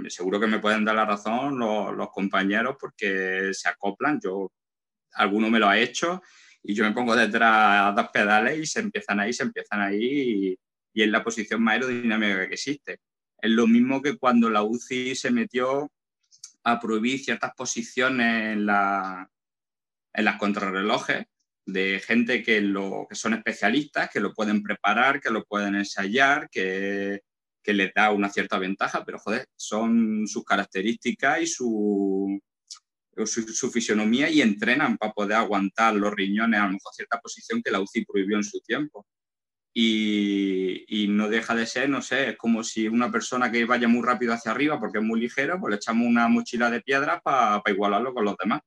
seguro 0.09 0.39
que 0.39 0.47
me 0.47 0.59
pueden 0.59 0.85
dar 0.85 0.95
la 0.95 1.05
razón 1.05 1.59
los, 1.59 2.09
compañeros 2.09 2.77
porque 2.79 3.51
se 3.53 3.69
acoplan. 3.69 4.19
Yo, 4.23 4.51
alguno 5.13 5.49
me 5.49 5.59
lo 5.59 5.67
ha 5.67 5.77
hecho 5.77 6.21
y 6.63 6.73
yo 6.73 6.83
me 6.83 6.91
pongo 6.91 7.15
detrás 7.15 7.95
dos 7.95 8.09
pedales 8.09 8.59
y 8.59 8.65
se 8.65 8.79
empiezan 8.81 9.19
ahí, 9.19 9.33
se 9.33 9.43
empiezan 9.43 9.81
ahí 9.81 10.03
y, 10.03 10.59
y 10.93 11.03
es 11.03 11.09
la 11.09 11.23
posición 11.23 11.61
más 11.61 11.75
aerodinámica 11.75 12.47
que 12.47 12.53
existe. 12.55 12.99
Es 13.39 13.51
lo 13.51 13.67
mismo 13.67 14.01
que 14.01 14.17
cuando 14.17 14.49
la 14.49 14.63
UCI 14.63 15.15
se 15.15 15.31
metió 15.31 15.91
a 16.63 16.79
prohibir 16.79 17.23
ciertas 17.23 17.53
posiciones 17.55 18.53
en, 18.53 18.65
la, 18.65 19.29
en 20.13 20.25
las 20.25 20.37
contrarrelojes 20.37 21.25
de 21.65 22.01
gente 22.03 22.41
que, 22.41 22.61
lo, 22.61 23.05
que 23.09 23.15
son 23.15 23.35
especialistas, 23.35 24.09
que 24.09 24.19
lo 24.19 24.33
pueden 24.33 24.63
preparar, 24.63 25.21
que 25.21 25.29
lo 25.29 25.45
pueden 25.45 25.75
ensayar, 25.75 26.49
que 26.49 27.21
que 27.67 27.73
les 27.73 27.93
da 27.93 28.11
una 28.11 28.29
cierta 28.29 28.57
ventaja, 28.57 29.03
pero 29.03 29.19
joder, 29.19 29.45
son 29.57 30.25
sus 30.25 30.45
características 30.45 31.41
y 31.41 31.47
su, 31.47 32.39
su, 33.25 33.69
fisionomía 33.69 34.29
y 34.29 34.41
entrenan 34.41 34.97
para 34.97 35.11
poder 35.11 35.33
aguantar 35.33 35.93
los 35.95 36.13
riñones, 36.13 36.61
a 36.61 36.65
lo 36.67 36.71
mejor 36.71 36.93
cierta 36.93 37.19
posición 37.19 37.61
que 37.61 37.71
la 37.71 37.81
UCI 37.81 38.05
prohibió 38.05 38.37
en 38.37 38.45
su 38.45 38.61
tiempo. 38.61 39.05
Y, 39.73 41.07
no 41.09 41.27
deja 41.27 41.55
de 41.55 41.65
ser, 41.65 41.89
no 41.89 42.01
sé, 42.01 42.29
es 42.29 42.37
como 42.37 42.63
si 42.63 42.87
una 42.87 43.11
persona 43.11 43.51
que 43.51 43.65
vaya 43.65 43.89
muy 43.89 44.01
rápido 44.01 44.33
hacia 44.33 44.51
arriba 44.51 44.79
porque 44.79 44.99
es 44.99 45.03
muy 45.03 45.19
ligero, 45.19 45.59
pues 45.59 45.71
le 45.71 45.75
echamos 45.75 46.07
una 46.07 46.29
mochila 46.29 46.69
de 46.69 46.81
piedra 46.81 47.19
para 47.19 47.61
igualarlo 47.67 48.13
con 48.13 48.23
los 48.23 48.37
demás. 48.37 48.61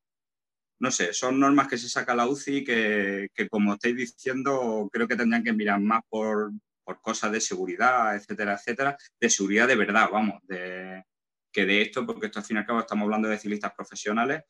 No 0.78 0.90
sé, 0.90 1.14
son 1.14 1.40
normas 1.40 1.68
que 1.68 1.78
se 1.78 1.88
saca 1.88 2.14
la 2.14 2.26
UCI 2.28 2.64
que, 2.64 3.28
que, 3.34 3.48
como 3.48 3.74
estáis 3.74 3.96
diciendo, 3.96 4.90
creo 4.92 5.08
que 5.08 5.16
tendrían 5.16 5.42
que 5.42 5.54
mirar 5.54 5.80
más 5.80 6.02
por, 6.10 6.52
por 6.84 7.00
cosas 7.00 7.32
de 7.32 7.40
seguridad, 7.40 8.14
etcétera, 8.16 8.54
etcétera, 8.54 8.96
de 9.20 9.30
seguridad 9.30 9.68
de 9.68 9.76
verdad, 9.76 10.08
vamos, 10.10 10.40
de, 10.42 11.04
que 11.52 11.66
de 11.66 11.82
esto, 11.82 12.06
porque 12.06 12.26
esto 12.26 12.38
al 12.38 12.44
fin 12.44 12.56
y 12.56 12.60
al 12.60 12.66
cabo 12.66 12.80
estamos 12.80 13.04
hablando 13.04 13.28
de 13.28 13.38
ciclistas 13.38 13.72
profesionales 13.74 14.42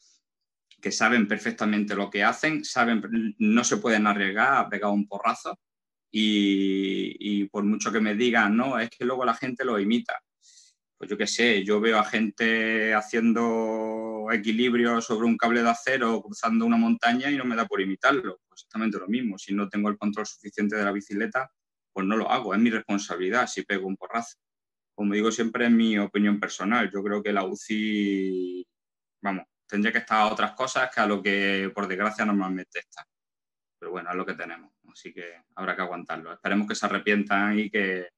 que 0.81 0.93
saben 0.93 1.29
perfectamente 1.29 1.95
lo 1.95 2.11
que 2.11 2.25
hacen, 2.25 2.65
saben, 2.65 3.35
no 3.39 3.65
se 3.65 3.77
pueden 3.77 4.07
arriesgar 4.07 4.59
a 4.59 4.69
pegar 4.69 4.91
un 4.91 5.07
porrazo 5.07 5.59
y, 6.11 7.45
por 7.47 7.65
mucho 7.65 7.93
que 7.93 8.01
me 8.01 8.15
digan, 8.15 8.57
no, 8.57 8.79
es 8.79 8.91
que 8.91 9.05
luego 9.05 9.25
la 9.25 9.35
gente 9.35 9.65
lo 9.65 9.79
imita. 9.79 10.21
Pues 10.97 11.09
yo 11.09 11.17
qué 11.17 11.27
sé, 11.27 11.65
yo 11.65 11.81
veo 11.81 11.99
a 11.99 12.05
gente 12.05 12.93
haciendo 12.95 14.27
equilibrio 14.33 15.01
sobre 15.01 15.27
un 15.27 15.37
cable 15.37 15.63
de 15.63 15.71
acero 15.71 16.21
cruzando 16.21 16.67
una 16.67 16.77
montaña 16.77 17.31
y 17.31 17.37
no 17.37 17.45
me 17.45 17.57
da 17.57 17.67
por 17.67 17.81
imitarlo. 17.81 18.41
Pues 18.49 18.63
exactamente 18.63 18.99
lo 18.99 19.09
mismo. 19.09 19.39
Si 19.39 19.55
no 19.55 19.69
tengo 19.69 19.89
el 19.89 19.97
control 19.97 20.27
suficiente 20.27 20.77
de 20.77 20.85
la 20.85 20.93
bicicleta, 20.93 21.51
pues 21.93 22.07
no 22.07 22.17
lo 22.17 22.31
hago, 22.31 22.55
es 22.55 22.61
mi 22.61 22.71
responsabilidad 22.71 23.47
si 23.47 23.63
pego 23.63 23.87
un 23.87 23.97
porrazo. 23.97 24.39
Como 24.95 25.15
digo 25.15 25.31
siempre, 25.33 25.67
es 25.67 25.71
mi 25.71 25.99
opinión 25.99 26.39
personal. 26.39 26.91
Yo 26.93 27.03
creo 27.03 27.23
que 27.23 27.33
la 27.33 27.45
UCI, 27.45 28.67
vamos, 29.23 29.47
tendría 29.67 29.93
que 29.93 29.99
estar 29.99 30.21
a 30.21 30.33
otras 30.33 30.53
cosas 30.53 30.91
que 30.95 31.01
a 31.01 31.07
lo 31.07 31.23
que 31.23 31.71
por 31.75 31.89
desgracia 31.89 32.25
normalmente 32.25 32.81
está. 32.81 33.07
Pero 33.79 33.93
bueno, 33.93 34.11
es 34.11 34.17
lo 34.17 34.27
que 34.27 34.35
tenemos, 34.35 34.73
así 34.93 35.13
que 35.13 35.43
habrá 35.55 35.75
que 35.75 35.83
aguantarlo. 35.83 36.33
Esperemos 36.33 36.69
que 36.69 36.75
se 36.75 36.87
arrepientan 36.87 37.59
y 37.59 37.71
que, 37.71 38.09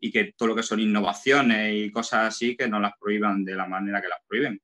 y 0.00 0.12
que 0.12 0.32
todo 0.36 0.50
lo 0.50 0.54
que 0.54 0.62
son 0.62 0.80
innovaciones 0.80 1.74
y 1.74 1.90
cosas 1.90 2.28
así, 2.28 2.56
que 2.56 2.68
no 2.68 2.78
las 2.78 2.92
prohíban 3.00 3.44
de 3.44 3.56
la 3.56 3.66
manera 3.66 4.00
que 4.00 4.08
las 4.08 4.20
prohíben. 4.26 4.60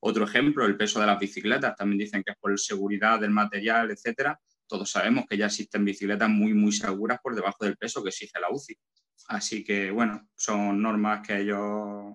Otro 0.00 0.24
ejemplo, 0.24 0.64
el 0.66 0.76
peso 0.76 1.00
de 1.00 1.06
las 1.06 1.18
bicicletas. 1.18 1.76
También 1.76 1.98
dicen 1.98 2.22
que 2.22 2.32
es 2.32 2.38
por 2.38 2.56
seguridad 2.58 3.18
del 3.20 3.30
material, 3.30 3.90
etcétera 3.90 4.38
todos 4.72 4.90
sabemos 4.90 5.26
que 5.28 5.36
ya 5.36 5.46
existen 5.46 5.84
bicicletas 5.84 6.30
muy, 6.30 6.54
muy 6.54 6.72
seguras 6.72 7.18
por 7.22 7.34
debajo 7.34 7.62
del 7.62 7.76
peso 7.76 8.02
que 8.02 8.08
exige 8.08 8.40
la 8.40 8.48
UCI. 8.50 8.74
Así 9.28 9.62
que, 9.62 9.90
bueno, 9.90 10.28
son 10.34 10.80
normas 10.80 11.20
que 11.26 11.40
ellos 11.40 12.14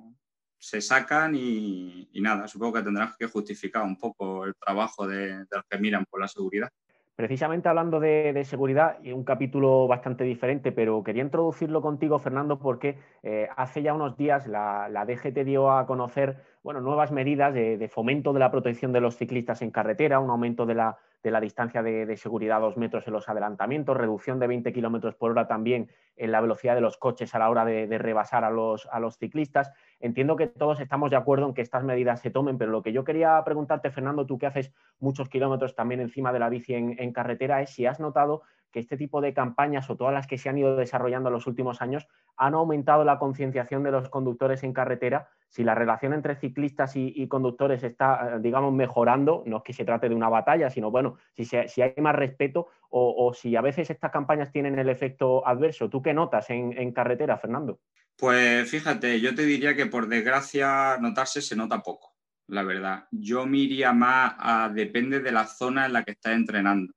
se 0.57 0.81
sacan 0.81 1.35
y, 1.35 2.09
nada, 2.15 2.47
supongo 2.47 2.73
que 2.73 2.81
tendrán 2.81 3.13
que 3.17 3.27
justificar 3.27 3.83
un 3.83 3.95
poco 3.95 4.45
el 4.45 4.55
trabajo 4.55 5.05
de, 5.07 5.45
los 5.51 5.63
que 5.69 5.77
miran 5.77 6.05
por 6.09 6.19
la 6.19 6.27
seguridad. 6.27 6.69
Precisamente 7.15 7.69
hablando 7.69 7.99
de, 7.99 8.43
seguridad, 8.43 8.97
y 9.03 9.11
un 9.11 9.23
capítulo 9.23 9.87
bastante 9.87 10.23
diferente, 10.23 10.71
pero 10.71 11.03
quería 11.03 11.23
introducirlo 11.23 11.83
contigo, 11.83 12.17
Fernando, 12.17 12.57
porque 12.57 12.97
eh, 13.21 13.47
hace 13.55 13.83
ya 13.83 13.93
unos 13.93 14.17
días 14.17 14.47
la, 14.47 14.89
la, 14.89 15.05
DGT 15.05 15.43
dio 15.45 15.71
a 15.71 15.85
conocer 15.85 16.43
bueno, 16.63 16.81
nuevas 16.81 17.11
medidas 17.11 17.53
de, 17.53 17.87
fomento 17.87 18.33
de 18.33 18.39
la 18.39 18.51
protección 18.51 18.91
de 18.93 19.01
los 19.01 19.15
ciclistas 19.15 19.61
en 19.61 19.71
carretera, 19.71 20.19
un 20.19 20.29
aumento 20.29 20.65
de 20.65 20.75
la, 20.75 20.97
de 21.23 21.31
la 21.31 21.41
distancia 21.41 21.83
de, 21.83 22.17
seguridad 22.17 22.57
a 22.57 22.61
dos 22.61 22.77
metros 22.77 23.07
en 23.07 23.13
los 23.13 23.27
adelantamientos, 23.27 23.97
reducción 23.97 24.39
de 24.39 24.47
20 24.47 24.71
kilómetros 24.71 25.15
por 25.15 25.31
hora 25.31 25.47
también 25.47 25.89
en 26.15 26.31
la 26.31 26.41
velocidad 26.41 26.75
de 26.75 26.81
los 26.81 26.97
coches 26.97 27.33
a 27.35 27.39
la 27.39 27.49
hora 27.49 27.65
de, 27.65 27.97
rebasar 27.97 28.43
a 28.43 28.49
los, 28.49 28.87
a 28.91 28.99
los 28.99 29.17
ciclistas. 29.17 29.71
Entiendo 29.99 30.35
que 30.35 30.47
todos 30.47 30.79
estamos 30.79 31.09
de 31.09 31.17
acuerdo 31.17 31.47
en 31.47 31.53
que 31.53 31.61
estas 31.61 31.83
medidas 31.83 32.21
se 32.21 32.29
tomen, 32.29 32.57
pero 32.57 32.71
lo 32.71 32.81
que 32.81 32.93
yo 32.93 33.03
quería 33.03 33.41
preguntarte, 33.43 33.91
Fernando, 33.91 34.25
tú 34.25 34.37
que 34.37 34.47
haces 34.47 34.73
muchos 34.99 35.29
kilómetros 35.29 35.75
también 35.75 36.01
encima 36.01 36.31
de 36.31 36.39
la 36.39 36.49
bici 36.49 36.73
en 36.73 37.11
carretera, 37.13 37.61
es 37.61 37.71
si 37.71 37.85
has 37.85 37.99
notado 37.99 38.43
que 38.71 38.79
este 38.79 38.97
tipo 38.97 39.21
de 39.21 39.33
campañas 39.33 39.89
o 39.89 39.95
todas 39.95 40.13
las 40.13 40.27
que 40.27 40.37
se 40.37 40.49
han 40.49 40.57
ido 40.57 40.75
desarrollando 40.75 41.29
en 41.29 41.33
los 41.33 41.47
últimos 41.47 41.81
años 41.81 42.07
han 42.35 42.53
aumentado 42.53 43.03
la 43.03 43.19
concienciación 43.19 43.83
de 43.83 43.91
los 43.91 44.09
conductores 44.09 44.63
en 44.63 44.73
carretera. 44.73 45.29
Si 45.49 45.63
la 45.63 45.75
relación 45.75 46.13
entre 46.13 46.35
ciclistas 46.35 46.95
y, 46.95 47.27
conductores 47.27 47.83
está, 47.83 48.35
eh, 48.35 48.39
digamos, 48.39 48.73
mejorando, 48.73 49.43
no 49.45 49.57
es 49.57 49.63
que 49.63 49.73
se 49.73 49.85
trate 49.85 50.09
de 50.09 50.15
una 50.15 50.29
batalla, 50.29 50.69
sino, 50.69 50.91
bueno, 50.91 51.17
si, 51.33 51.45
si 51.45 51.81
hay 51.81 51.93
más 51.97 52.15
respeto 52.15 52.67
o, 52.89 53.33
si 53.33 53.55
a 53.55 53.61
veces 53.61 53.89
estas 53.89 54.11
campañas 54.11 54.51
tienen 54.51 54.77
el 54.79 54.89
efecto 54.89 55.45
adverso. 55.45 55.89
¿Tú 55.89 56.01
qué 56.01 56.13
notas 56.13 56.49
en, 56.49 56.77
en 56.77 56.91
carretera, 56.91 57.37
Fernando? 57.37 57.79
Pues 58.17 58.69
fíjate, 58.69 59.19
yo 59.21 59.35
te 59.35 59.45
diría 59.45 59.75
que 59.75 59.85
por 59.85 60.07
desgracia 60.07 60.97
notarse 60.99 61.39
se 61.41 61.55
nota 61.55 61.83
poco, 61.83 62.15
la 62.47 62.63
verdad. 62.63 63.05
Yo 63.11 63.45
me 63.45 63.59
iría 63.59 63.93
más 63.93 64.33
a 64.39 64.69
depende 64.69 65.19
de 65.19 65.31
la 65.31 65.45
zona 65.45 65.85
en 65.85 65.93
la 65.93 66.03
que 66.03 66.11
estás 66.11 66.33
entrenando. 66.33 66.93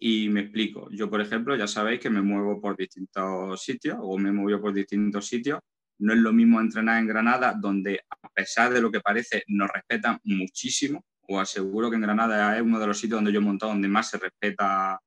Y 0.00 0.28
me 0.28 0.40
explico. 0.42 0.88
Yo, 0.90 1.10
por 1.10 1.20
ejemplo, 1.20 1.56
ya 1.56 1.66
sabéis 1.66 2.00
que 2.00 2.10
me 2.10 2.22
muevo 2.22 2.60
por 2.60 2.76
distintos 2.76 3.60
sitios 3.62 3.98
o 4.00 4.16
me 4.16 4.30
movido 4.30 4.60
por 4.60 4.72
distintos 4.72 5.26
sitios. 5.26 5.58
No 5.98 6.12
es 6.12 6.20
lo 6.20 6.32
mismo 6.32 6.60
entrenar 6.60 7.00
en 7.00 7.08
Granada, 7.08 7.54
donde 7.60 8.00
a 8.08 8.28
pesar 8.28 8.72
de 8.72 8.80
lo 8.80 8.90
que 8.92 9.00
parece, 9.00 9.42
nos 9.48 9.68
respetan 9.68 10.18
muchísimo. 10.22 11.04
Os 11.22 11.40
aseguro 11.40 11.90
que 11.90 11.96
en 11.96 12.02
Granada 12.02 12.56
es 12.56 12.62
uno 12.62 12.78
de 12.78 12.86
los 12.86 12.98
sitios 12.98 13.18
donde 13.18 13.32
yo 13.32 13.40
he 13.40 13.42
montado 13.42 13.72
donde 13.72 13.88
más 13.88 14.08
se 14.10 14.18
respeta 14.18 15.00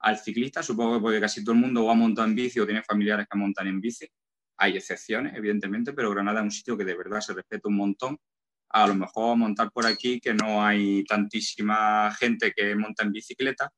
al 0.00 0.18
ciclista. 0.18 0.62
Supongo 0.62 0.94
que 0.94 1.02
porque 1.02 1.20
casi 1.20 1.42
todo 1.42 1.54
el 1.54 1.60
mundo 1.60 1.84
va 1.86 1.92
a 1.92 1.96
montar 1.96 2.28
en 2.28 2.36
bici 2.36 2.60
o 2.60 2.66
tiene 2.66 2.82
familiares 2.82 3.26
que 3.28 3.36
montan 3.36 3.66
en 3.66 3.80
bici. 3.80 4.06
Hay 4.58 4.76
excepciones, 4.76 5.34
evidentemente, 5.36 5.92
pero 5.92 6.10
Granada 6.10 6.40
es 6.40 6.44
un 6.44 6.50
sitio 6.52 6.76
que 6.78 6.84
de 6.84 6.96
verdad 6.96 7.20
se 7.20 7.34
respeta 7.34 7.68
un 7.68 7.76
montón. 7.76 8.16
A 8.70 8.86
lo 8.86 8.94
mejor 8.94 9.36
montar 9.36 9.70
por 9.72 9.86
aquí 9.86 10.20
que 10.20 10.34
no 10.34 10.64
hay 10.64 11.04
tantísima 11.04 12.12
gente 12.14 12.52
que 12.54 12.74
monta 12.76 13.02
en 13.02 13.12
bicicleta, 13.12 13.70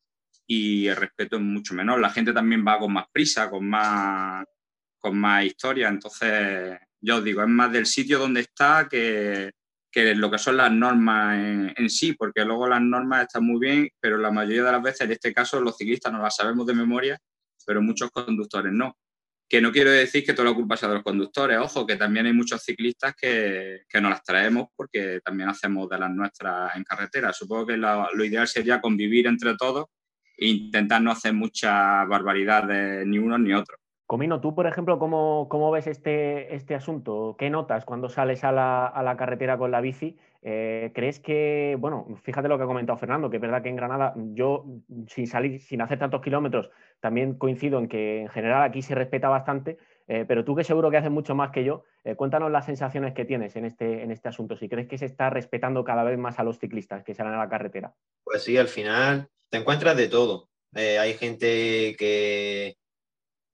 y 0.52 0.88
el 0.88 0.96
respeto 0.96 1.36
es 1.36 1.42
mucho 1.42 1.74
menor. 1.74 2.00
La 2.00 2.10
gente 2.10 2.32
también 2.32 2.64
va 2.66 2.76
con 2.76 2.92
más 2.92 3.06
prisa, 3.12 3.48
con 3.48 3.68
más, 3.68 4.44
con 4.98 5.16
más 5.16 5.44
historia, 5.44 5.88
entonces 5.88 6.76
Ya 7.00 7.16
os 7.16 7.24
digo, 7.24 7.40
es 7.42 7.48
más 7.48 7.70
del 7.70 7.86
sitio 7.86 8.18
donde 8.18 8.40
está 8.40 8.88
que, 8.90 9.52
que 9.92 10.12
lo 10.16 10.28
que 10.28 10.38
son 10.38 10.56
las 10.56 10.72
normas 10.72 11.38
en, 11.38 11.72
en, 11.76 11.88
sí, 11.88 12.14
porque 12.14 12.44
luego 12.44 12.66
las 12.66 12.82
normas 12.82 13.22
están 13.22 13.44
muy 13.44 13.60
bien, 13.60 13.90
pero 14.00 14.18
la 14.18 14.32
mayoría 14.32 14.64
de 14.64 14.72
las 14.72 14.82
veces, 14.82 15.02
en 15.02 15.12
este 15.12 15.32
caso, 15.32 15.60
los 15.60 15.76
ciclistas 15.76 16.12
no 16.12 16.20
las 16.20 16.34
sabemos 16.34 16.66
de 16.66 16.74
memoria, 16.74 17.16
pero 17.64 17.80
muchos 17.80 18.10
conductores 18.10 18.72
no. 18.72 18.96
Que 19.48 19.60
no 19.60 19.70
quiero 19.70 19.92
decir 19.92 20.24
que 20.24 20.32
toda 20.32 20.50
la 20.50 20.56
culpa 20.56 20.76
sea 20.76 20.88
de 20.88 20.96
los 20.96 21.04
conductores, 21.04 21.58
ojo, 21.58 21.86
que 21.86 21.94
también 21.94 22.26
hay 22.26 22.32
muchos 22.32 22.60
ciclistas 22.64 23.14
que, 23.14 23.82
que 23.88 24.00
nos 24.00 24.10
las 24.10 24.24
traemos 24.24 24.66
porque 24.74 25.20
también 25.24 25.48
hacemos 25.48 25.88
de 25.88 25.98
las 25.98 26.10
nuestras 26.10 26.74
en 26.74 26.82
carretera. 26.82 27.32
Supongo 27.32 27.66
que 27.68 27.76
lo 27.76 28.24
ideal 28.24 28.48
sería 28.48 28.80
convivir 28.80 29.28
entre 29.28 29.56
todos 29.56 29.86
e 30.40 30.48
intentar 30.48 31.02
no 31.02 31.12
hacer 31.12 31.34
muchas 31.34 32.08
barbaridades 32.08 33.06
ni 33.06 33.18
unos 33.18 33.38
ni 33.40 33.52
otros. 33.52 33.78
Comino, 34.06 34.40
tú, 34.40 34.56
por 34.56 34.66
ejemplo, 34.66 34.98
¿cómo, 34.98 35.46
cómo 35.48 35.70
ves 35.70 35.86
este, 35.86 36.52
este, 36.52 36.74
asunto? 36.74 37.36
¿Qué 37.38 37.48
notas 37.48 37.84
cuando 37.84 38.08
sales 38.08 38.42
a 38.42 38.50
la, 38.50 38.86
a 38.86 39.04
la 39.04 39.16
carretera 39.16 39.56
con 39.56 39.70
la 39.70 39.80
bici? 39.80 40.18
Eh, 40.42 40.90
¿Crees 40.94 41.20
que, 41.20 41.76
bueno, 41.78 42.06
fíjate 42.22 42.48
lo 42.48 42.56
que 42.56 42.64
ha 42.64 42.66
comentado 42.66 42.98
Fernando, 42.98 43.30
que 43.30 43.36
es 43.36 43.40
verdad 43.40 43.62
que 43.62 43.68
en 43.68 43.76
Granada 43.76 44.14
yo, 44.16 44.64
sin 45.06 45.28
salir, 45.28 45.60
sin 45.60 45.80
hacer 45.80 46.00
tantos 46.00 46.22
kilómetros, 46.22 46.70
también 46.98 47.34
coincido 47.34 47.78
en 47.78 47.86
que 47.86 48.22
en 48.22 48.28
general 48.30 48.62
aquí 48.62 48.82
se 48.82 48.96
respeta 48.96 49.28
bastante, 49.28 49.78
eh, 50.10 50.24
pero 50.26 50.44
tú 50.44 50.56
que 50.56 50.64
seguro 50.64 50.90
que 50.90 50.96
haces 50.96 51.10
mucho 51.10 51.34
más 51.34 51.50
que 51.50 51.64
yo, 51.64 51.84
eh, 52.04 52.16
cuéntanos 52.16 52.50
las 52.50 52.66
sensaciones 52.66 53.14
que 53.14 53.24
tienes 53.24 53.56
en 53.56 53.64
este, 53.64 54.02
en 54.02 54.10
este 54.10 54.28
asunto, 54.28 54.56
si 54.56 54.68
crees 54.68 54.88
que 54.88 54.98
se 54.98 55.06
está 55.06 55.30
respetando 55.30 55.84
cada 55.84 56.02
vez 56.02 56.18
más 56.18 56.38
a 56.38 56.44
los 56.44 56.58
ciclistas 56.58 57.04
que 57.04 57.14
salen 57.14 57.34
a 57.34 57.38
la 57.38 57.48
carretera. 57.48 57.94
Pues 58.24 58.42
sí, 58.42 58.56
al 58.56 58.68
final 58.68 59.28
te 59.48 59.58
encuentras 59.58 59.96
de 59.96 60.08
todo. 60.08 60.48
hay 60.74 61.14
gente 61.14 61.94
que 61.98 62.76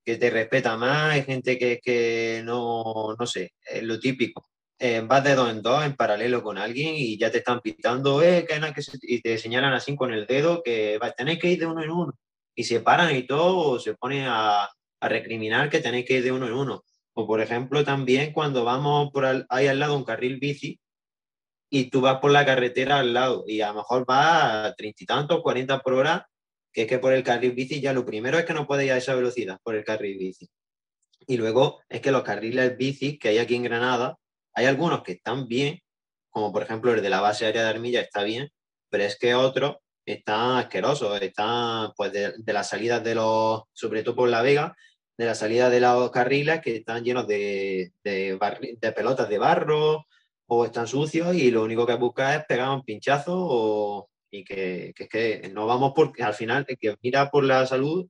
que 0.06 0.16
te 0.16 0.30
respeta 0.30 0.76
más, 0.76 1.14
hay 1.14 1.24
gente 1.24 1.58
que, 1.58 1.80
que 1.80 2.40
no, 2.44 3.16
no 3.18 3.26
sé, 3.26 3.54
es 3.60 3.82
lo 3.82 3.98
típico. 3.98 4.46
Eh, 4.78 5.02
vas 5.04 5.24
de 5.24 5.34
dos 5.34 5.50
en 5.50 5.62
dos 5.62 5.84
en 5.84 5.96
paralelo 5.96 6.42
con 6.44 6.58
alguien 6.58 6.94
y 6.94 7.18
ya 7.18 7.30
te 7.30 7.38
están 7.38 7.60
pitando, 7.60 8.22
eh, 8.22 8.46
que, 8.46 8.82
y 9.02 9.20
te 9.20 9.36
señalan 9.36 9.72
así 9.72 9.96
con 9.96 10.12
el 10.12 10.26
dedo 10.26 10.62
que 10.62 10.98
tenéis 11.16 11.40
que 11.40 11.50
ir 11.50 11.58
de 11.58 11.66
uno 11.66 11.82
en 11.82 11.90
uno. 11.90 12.12
Y 12.54 12.62
se 12.62 12.80
paran 12.80 13.16
y 13.16 13.24
todo, 13.24 13.70
o 13.70 13.80
se 13.80 13.94
ponen 13.94 14.26
a, 14.28 14.68
a 15.00 15.08
recriminar 15.08 15.70
que 15.70 15.80
tenéis 15.80 16.06
que 16.06 16.14
ir 16.14 16.24
de 16.24 16.32
uno 16.32 16.46
en 16.46 16.54
uno. 16.54 16.84
O 17.14 17.26
por 17.26 17.40
ejemplo, 17.40 17.84
también 17.84 18.32
cuando 18.32 18.64
vamos 18.64 19.10
por 19.12 19.46
ahí 19.48 19.66
al 19.66 19.78
lado 19.78 19.96
un 19.96 20.04
carril 20.04 20.38
bici 20.38 20.78
y 21.70 21.90
tú 21.90 22.00
vas 22.00 22.18
por 22.20 22.30
la 22.30 22.44
carretera 22.44 22.98
al 22.98 23.14
lado 23.14 23.44
y 23.46 23.60
a 23.60 23.68
lo 23.68 23.74
mejor 23.74 24.04
vas 24.06 24.66
a 24.66 24.74
treinta 24.76 25.02
y 25.02 25.06
tantos, 25.06 25.42
cuarenta 25.42 25.80
por 25.80 25.94
hora 25.94 26.28
que 26.72 26.82
es 26.82 26.88
que 26.88 26.98
por 26.98 27.14
el 27.14 27.22
carril 27.22 27.52
bici 27.52 27.80
ya 27.80 27.94
lo 27.94 28.04
primero 28.04 28.38
es 28.38 28.44
que 28.44 28.52
no 28.52 28.66
puede 28.66 28.84
ir 28.84 28.92
a 28.92 28.98
esa 28.98 29.14
velocidad 29.14 29.58
por 29.62 29.74
el 29.74 29.84
carril 29.84 30.18
bici. 30.18 30.48
Y 31.26 31.38
luego 31.38 31.80
es 31.88 32.02
que 32.02 32.10
los 32.10 32.22
carriles 32.22 32.76
bici 32.76 33.18
que 33.18 33.30
hay 33.30 33.38
aquí 33.38 33.54
en 33.54 33.62
Granada, 33.62 34.18
hay 34.52 34.66
algunos 34.66 35.02
que 35.02 35.12
están 35.12 35.48
bien, 35.48 35.80
como 36.28 36.52
por 36.52 36.62
ejemplo 36.62 36.92
el 36.92 37.00
de 37.00 37.08
la 37.08 37.22
base 37.22 37.46
aérea 37.46 37.62
de 37.62 37.70
Armilla 37.70 38.00
está 38.02 38.24
bien, 38.24 38.50
pero 38.90 39.04
es 39.04 39.18
que 39.18 39.34
otros 39.34 39.76
están 40.06 40.58
asquerosos, 40.58 41.20
están 41.20 41.92
pues 41.96 42.12
de, 42.12 42.52
las 42.52 42.68
salidas 42.68 43.02
de 43.02 43.14
los, 43.16 43.64
sobre 43.72 44.02
todo 44.02 44.16
por 44.16 44.28
La 44.28 44.42
Vega, 44.42 44.76
de 45.18 45.26
la 45.26 45.34
salida 45.34 45.68
de 45.68 45.80
los 45.80 46.10
carriles 46.10 46.60
que 46.60 46.76
están 46.76 47.04
llenos 47.04 47.26
de, 47.26 47.92
de, 48.04 48.38
de, 48.80 48.92
pelotas 48.92 49.28
de 49.28 49.38
barro 49.38 50.06
o 50.46 50.64
están 50.64 50.86
sucios 50.86 51.34
y 51.34 51.50
lo 51.50 51.64
único 51.64 51.86
que 51.86 51.94
busca 51.94 52.36
es 52.36 52.44
pegar 52.46 52.70
un 52.70 52.84
pinchazo 52.84 53.34
o, 53.36 54.10
y 54.30 54.44
que, 54.44 54.92
que, 54.94 55.08
que 55.08 55.50
no 55.52 55.66
vamos 55.66 55.92
porque 55.94 56.22
al 56.22 56.34
final 56.34 56.64
que 56.66 56.96
mira 57.02 57.30
por 57.30 57.44
la 57.44 57.66
salud 57.66 58.06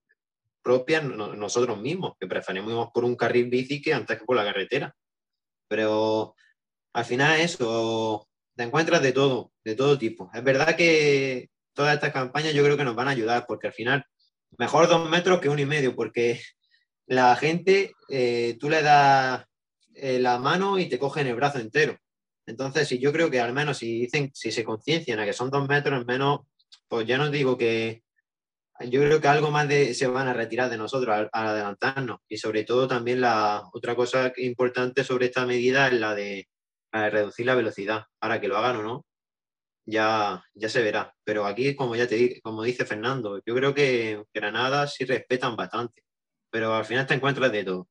propia 0.62 1.00
nosotros 1.00 1.80
mismos, 1.80 2.14
que 2.18 2.26
preferimos 2.26 2.88
por 2.92 3.04
un 3.04 3.14
carril 3.14 3.48
bici 3.48 3.80
que 3.80 3.94
antes 3.94 4.18
que 4.18 4.24
por 4.24 4.34
la 4.34 4.44
carretera. 4.44 4.96
Pero 5.68 6.34
al 6.92 7.04
final 7.04 7.40
eso, 7.40 8.28
te 8.56 8.64
encuentras 8.64 9.00
de 9.00 9.12
todo, 9.12 9.52
de 9.62 9.76
todo 9.76 9.96
tipo. 9.96 10.28
Es 10.34 10.42
verdad 10.42 10.74
que 10.76 11.50
todas 11.76 11.94
estas 11.94 12.12
campañas 12.12 12.54
yo 12.54 12.64
creo 12.64 12.76
que 12.76 12.84
nos 12.84 12.96
van 12.96 13.08
a 13.08 13.12
ayudar, 13.12 13.46
porque 13.46 13.68
al 13.68 13.72
final, 13.72 14.04
mejor 14.58 14.88
dos 14.88 15.08
metros 15.08 15.40
que 15.40 15.48
uno 15.48 15.60
y 15.60 15.66
medio, 15.66 15.94
porque 15.94 16.40
la 17.06 17.36
gente, 17.36 17.92
eh, 18.08 18.56
tú 18.58 18.68
le 18.68 18.82
das 18.82 19.44
eh, 19.94 20.18
la 20.18 20.38
mano 20.38 20.78
y 20.78 20.88
te 20.88 20.98
cogen 20.98 21.28
el 21.28 21.36
brazo 21.36 21.60
entero. 21.60 21.96
Entonces, 22.46 22.88
si 22.88 22.98
yo 22.98 23.12
creo 23.12 23.30
que 23.30 23.40
al 23.40 23.52
menos 23.52 23.78
si 23.78 24.00
dicen, 24.00 24.30
si 24.34 24.50
se 24.50 24.64
conciencian 24.64 25.20
a 25.20 25.24
que 25.24 25.32
son 25.32 25.50
dos 25.50 25.68
metros 25.68 26.04
menos, 26.06 26.40
pues 26.88 27.06
ya 27.06 27.18
no 27.18 27.30
digo 27.30 27.56
que 27.56 28.02
yo 28.80 29.00
creo 29.00 29.20
que 29.20 29.28
algo 29.28 29.50
más 29.50 29.68
de, 29.68 29.94
se 29.94 30.06
van 30.06 30.28
a 30.28 30.34
retirar 30.34 30.68
de 30.68 30.76
nosotros 30.76 31.14
al, 31.14 31.28
al, 31.32 31.46
adelantarnos. 31.48 32.18
Y 32.28 32.36
sobre 32.36 32.64
todo 32.64 32.86
también 32.86 33.20
la 33.20 33.62
otra 33.72 33.94
cosa 33.94 34.32
importante 34.36 35.04
sobre 35.04 35.26
esta 35.26 35.46
medida 35.46 35.88
es 35.88 35.94
la 35.94 36.14
de, 36.14 36.48
reducir 36.92 37.46
la 37.46 37.54
velocidad. 37.54 38.04
Ahora 38.20 38.40
que 38.40 38.48
lo 38.48 38.56
hagan 38.56 38.76
o 38.76 38.82
no, 38.82 39.05
ya, 39.86 40.44
ya 40.54 40.68
se 40.68 40.82
verá. 40.82 41.14
Pero 41.24 41.46
aquí, 41.46 41.74
como 41.74 41.96
ya 41.96 42.06
te 42.06 42.40
como 42.42 42.62
dice 42.62 42.84
Fernando, 42.84 43.40
yo 43.46 43.54
creo 43.54 43.74
que 43.74 44.24
Granada 44.34 44.86
sí 44.86 45.04
respetan 45.04 45.56
bastante. 45.56 46.02
Pero 46.50 46.74
al 46.74 46.84
final 46.84 47.06
te 47.06 47.14
encuentras 47.14 47.52
de 47.52 47.64
todo. 47.64 47.88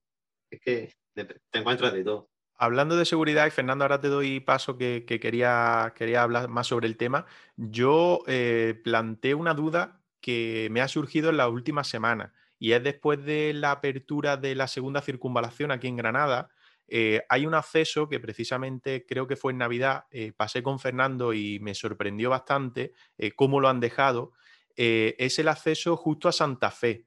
Es 0.49 0.59
que 0.61 0.93
te 1.13 1.59
encuentras 1.59 1.93
de 1.93 2.03
todo. 2.03 2.29
Hablando 2.57 2.95
de 2.95 3.05
seguridad, 3.05 3.47
y 3.47 3.51
Fernando, 3.51 3.83
ahora 3.83 3.99
te 3.99 4.07
doy 4.07 4.39
paso 4.39 4.77
que, 4.77 5.03
que 5.05 5.19
quería, 5.19 5.93
quería, 5.95 6.23
hablar 6.23 6.47
más 6.47 6.67
sobre 6.67 6.87
el 6.87 6.95
tema. 6.95 7.25
Yo 7.57 8.23
eh, 8.27 8.79
planteé 8.83 9.33
una 9.33 9.53
duda 9.53 10.01
que 10.21 10.69
me 10.71 10.81
ha 10.81 10.87
surgido 10.87 11.29
en 11.29 11.37
la 11.37 11.49
última 11.49 11.83
semana 11.83 12.33
y 12.57 12.71
es 12.71 12.81
después 12.81 13.23
de 13.25 13.53
la 13.53 13.71
apertura 13.71 14.37
de 14.37 14.55
la 14.55 14.67
segunda 14.67 15.01
circunvalación 15.01 15.71
aquí 15.71 15.87
en 15.87 15.97
Granada. 15.97 16.49
Eh, 16.87 17.23
hay 17.29 17.45
un 17.45 17.55
acceso 17.55 18.07
que 18.07 18.19
precisamente 18.19 19.05
creo 19.07 19.27
que 19.27 19.35
fue 19.35 19.51
en 19.51 19.57
Navidad, 19.57 20.05
eh, 20.11 20.33
pasé 20.35 20.61
con 20.61 20.79
Fernando 20.79 21.33
y 21.33 21.59
me 21.59 21.73
sorprendió 21.73 22.29
bastante 22.29 22.93
eh, 23.17 23.31
cómo 23.31 23.59
lo 23.59 23.69
han 23.69 23.79
dejado. 23.79 24.33
Es 24.77 25.39
el 25.39 25.47
acceso 25.47 25.95
justo 25.95 26.27
a 26.27 26.33
Santa 26.33 26.69
Fe 26.69 27.05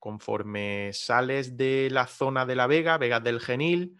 conforme 0.00 0.90
sales 0.92 1.56
de 1.56 1.88
la 1.90 2.08
zona 2.08 2.44
de 2.46 2.56
La 2.56 2.66
Vega, 2.66 2.98
Vegas 2.98 3.22
del 3.22 3.38
Genil, 3.38 3.96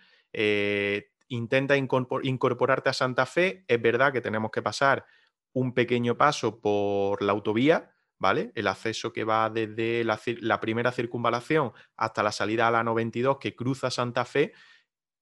intenta 1.28 1.77
incorporarte 1.77 2.90
a 2.90 2.93
Santa 2.93 3.27
Fe. 3.27 3.65
Es 3.69 3.81
verdad 3.81 4.12
que 4.12 4.20
tenemos 4.20 4.51
que 4.51 4.60
pasar 4.60 5.06
un 5.52 5.73
pequeño 5.73 6.16
paso 6.16 6.60
por 6.60 7.23
la 7.23 7.31
autovía, 7.31 7.93
¿vale? 8.18 8.52
El 8.54 8.66
acceso 8.66 9.12
que 9.12 9.24
va 9.24 9.50
desde 9.50 10.04
la, 10.04 10.20
la, 10.40 10.60
primera 10.60 10.92
circunvalación 10.92 11.72
hasta 11.96 12.22
la 12.22 12.32
salida 12.32 12.68
a 12.68 12.70
la 12.70 12.84
92 12.84 13.38
que 13.38 13.54
cruza 13.54 13.90
Santa 13.90 14.24
Fe, 14.24 14.52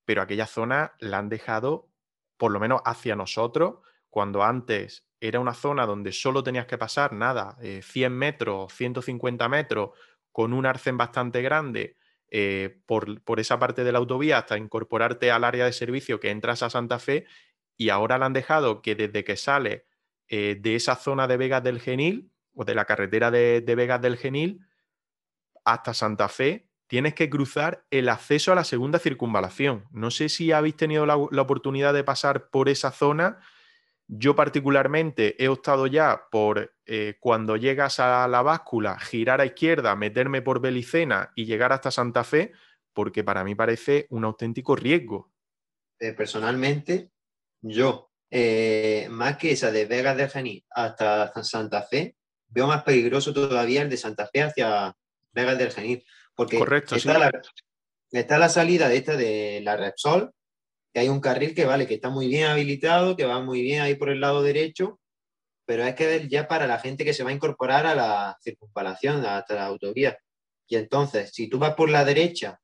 pero 0.04 0.22
aquella 0.22 0.46
zona 0.46 0.94
la 0.98 1.18
han 1.18 1.28
dejado, 1.28 1.88
por 2.36 2.52
lo 2.52 2.60
menos 2.60 2.80
hacia 2.84 3.16
nosotros, 3.16 3.80
cuando 4.08 4.42
antes 4.42 5.06
era 5.20 5.40
una 5.40 5.54
zona 5.54 5.86
donde 5.86 6.12
solo 6.12 6.42
tenías 6.42 6.66
que 6.66 6.78
pasar 6.78 7.12
nada, 7.12 7.56
eh, 7.60 7.80
100 7.82 8.12
metros, 8.12 8.72
150 8.72 9.48
metros 9.48 9.90
con 10.32 10.52
un 10.52 10.66
arcén 10.66 10.96
bastante 10.96 11.42
grande 11.42 11.96
eh, 12.28 12.80
por, 12.86 13.22
por, 13.22 13.40
esa 13.40 13.58
parte 13.58 13.84
de 13.84 13.92
la 13.92 13.98
autovía 13.98 14.38
hasta 14.38 14.58
incorporarte 14.58 15.30
al 15.30 15.44
área 15.44 15.64
de 15.64 15.72
servicio 15.72 16.20
que 16.20 16.30
entras 16.30 16.62
a 16.62 16.70
Santa 16.70 16.98
Fe 16.98 17.26
y 17.76 17.90
ahora 17.90 18.18
le 18.18 18.24
han 18.24 18.32
dejado 18.32 18.82
que 18.82 18.94
desde 18.94 19.24
que 19.24 19.36
sale 19.36 19.86
eh, 20.28 20.56
de 20.60 20.74
esa 20.74 20.96
zona 20.96 21.28
de 21.28 21.36
Vegas 21.36 21.62
del 21.62 21.80
Genil 21.80 22.32
o 22.56 22.64
de 22.64 22.74
la 22.74 22.84
carretera 22.84 23.30
de, 23.30 23.60
de 23.60 23.74
Vegas 23.76 24.02
del 24.02 24.16
Genil 24.16 24.66
hasta 25.64 25.94
Santa 25.94 26.28
Fe 26.28 26.68
tienes 26.88 27.14
que 27.14 27.30
cruzar 27.30 27.84
el 27.90 28.08
acceso 28.08 28.50
a 28.50 28.56
la 28.56 28.64
segunda 28.64 28.98
circunvalación. 28.98 29.84
No 29.92 30.10
sé 30.10 30.28
si 30.28 30.50
habéis 30.50 30.76
tenido 30.76 31.06
la, 31.06 31.16
la 31.30 31.42
oportunidad 31.42 31.94
de 31.94 32.02
pasar 32.02 32.50
por 32.50 32.68
esa 32.68 32.90
zona 32.90 33.38
yo 34.08 34.36
particularmente 34.36 35.42
he 35.42 35.48
optado 35.48 35.86
ya 35.86 36.28
por 36.30 36.74
eh, 36.86 37.16
cuando 37.18 37.56
llegas 37.56 37.98
a 37.98 38.28
la 38.28 38.42
báscula, 38.42 38.98
girar 39.00 39.40
a 39.40 39.46
izquierda, 39.46 39.96
meterme 39.96 40.42
por 40.42 40.60
Belicena 40.60 41.32
y 41.34 41.44
llegar 41.44 41.72
hasta 41.72 41.90
Santa 41.90 42.22
Fe, 42.22 42.52
porque 42.92 43.24
para 43.24 43.42
mí 43.42 43.54
parece 43.54 44.06
un 44.10 44.24
auténtico 44.24 44.76
riesgo. 44.76 45.32
Eh, 45.98 46.12
personalmente, 46.12 47.10
yo, 47.60 48.12
eh, 48.30 49.08
más 49.10 49.36
que 49.38 49.52
esa 49.52 49.72
de 49.72 49.86
Vegas 49.86 50.16
de 50.16 50.28
Genil 50.28 50.64
hasta 50.70 51.32
Santa 51.42 51.82
Fe, 51.82 52.16
veo 52.48 52.66
más 52.66 52.82
peligroso 52.82 53.32
todavía 53.32 53.82
el 53.82 53.90
de 53.90 53.96
Santa 53.96 54.26
Fe 54.26 54.42
hacia 54.42 54.94
Vegas 55.32 55.58
del 55.58 55.72
Genil, 55.72 56.04
porque 56.34 56.58
Correcto, 56.58 56.96
está, 56.96 57.14
sí. 57.14 57.20
la, 57.20 58.20
está 58.20 58.38
la 58.38 58.48
salida 58.48 58.88
de 58.88 58.96
esta 58.96 59.16
de 59.16 59.60
la 59.62 59.76
Repsol, 59.76 60.32
que 60.92 61.00
hay 61.00 61.08
un 61.08 61.20
carril 61.20 61.54
que 61.54 61.66
vale, 61.66 61.86
que 61.86 61.94
está 61.94 62.10
muy 62.10 62.28
bien 62.28 62.46
habilitado, 62.46 63.16
que 63.16 63.26
va 63.26 63.42
muy 63.42 63.62
bien 63.62 63.82
ahí 63.82 63.94
por 63.94 64.08
el 64.08 64.20
lado 64.20 64.42
derecho, 64.42 64.98
pero 65.66 65.84
es 65.84 65.94
que 65.94 66.26
ya 66.28 66.48
para 66.48 66.66
la 66.66 66.78
gente 66.78 67.04
que 67.04 67.12
se 67.12 67.24
va 67.24 67.30
a 67.30 67.34
incorporar 67.34 67.86
a 67.86 67.94
la 67.94 68.38
circunvalación, 68.42 69.26
hasta 69.26 69.56
la 69.56 69.66
autovía. 69.66 70.16
Y 70.68 70.76
entonces, 70.76 71.32
si 71.32 71.48
tú 71.48 71.58
vas 71.58 71.74
por 71.74 71.90
la 71.90 72.04
derecha 72.04 72.60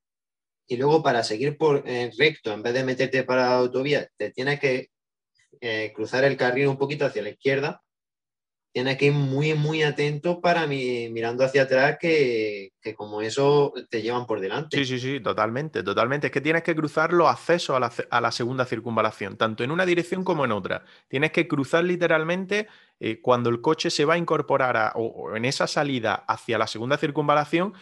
y 0.66 0.76
luego 0.76 1.02
para 1.02 1.24
seguir 1.24 1.58
por 1.58 1.82
eh, 1.86 2.10
recto, 2.16 2.52
en 2.52 2.62
vez 2.62 2.72
de 2.74 2.84
meterte 2.84 3.24
para 3.24 3.42
la 3.42 3.56
autovía, 3.56 4.08
te 4.16 4.30
tienes 4.30 4.60
que 4.60 4.90
eh, 5.60 5.92
cruzar 5.94 6.24
el 6.24 6.36
carril 6.36 6.68
un 6.68 6.78
poquito 6.78 7.04
hacia 7.04 7.22
la 7.22 7.30
izquierda, 7.30 7.81
tienes 8.72 8.96
que 8.96 9.06
ir 9.06 9.12
muy, 9.12 9.54
muy 9.54 9.82
atento 9.82 10.40
para 10.40 10.66
mi, 10.66 11.10
mirando 11.10 11.44
hacia 11.44 11.62
atrás, 11.62 11.98
que, 12.00 12.72
como 12.96 13.20
eso 13.20 13.72
te 13.90 14.00
llevan 14.00 14.26
por 14.26 14.40
delante. 14.40 14.78
Sí, 14.78 14.84
sí, 14.86 14.98
sí, 14.98 15.20
totalmente, 15.20 15.82
totalmente. 15.82 16.28
Es 16.28 16.32
que 16.32 16.40
tienes 16.40 16.62
que 16.62 16.74
cruzar 16.74 17.12
los 17.12 17.28
accesos 17.28 17.76
a 18.10 18.20
la, 18.20 18.32
segunda 18.32 18.64
circunvalación, 18.64 19.36
tanto 19.36 19.62
en 19.62 19.70
una 19.70 19.84
dirección 19.84 20.24
como 20.24 20.44
en 20.46 20.52
otra. 20.52 20.84
Tienes 21.08 21.32
que 21.32 21.46
cruzar 21.46 21.84
literalmente 21.84 22.66
eh, 22.98 23.20
cuando 23.20 23.50
el 23.50 23.60
coche 23.60 23.90
se 23.90 24.06
va 24.06 24.14
a 24.14 24.18
incorporar 24.18 24.92
o 24.94 25.36
en 25.36 25.44
esa 25.44 25.66
salida 25.66 26.14
hacia 26.26 26.56
la 26.56 26.66
segunda 26.66 26.96
circunvalación. 26.96 27.74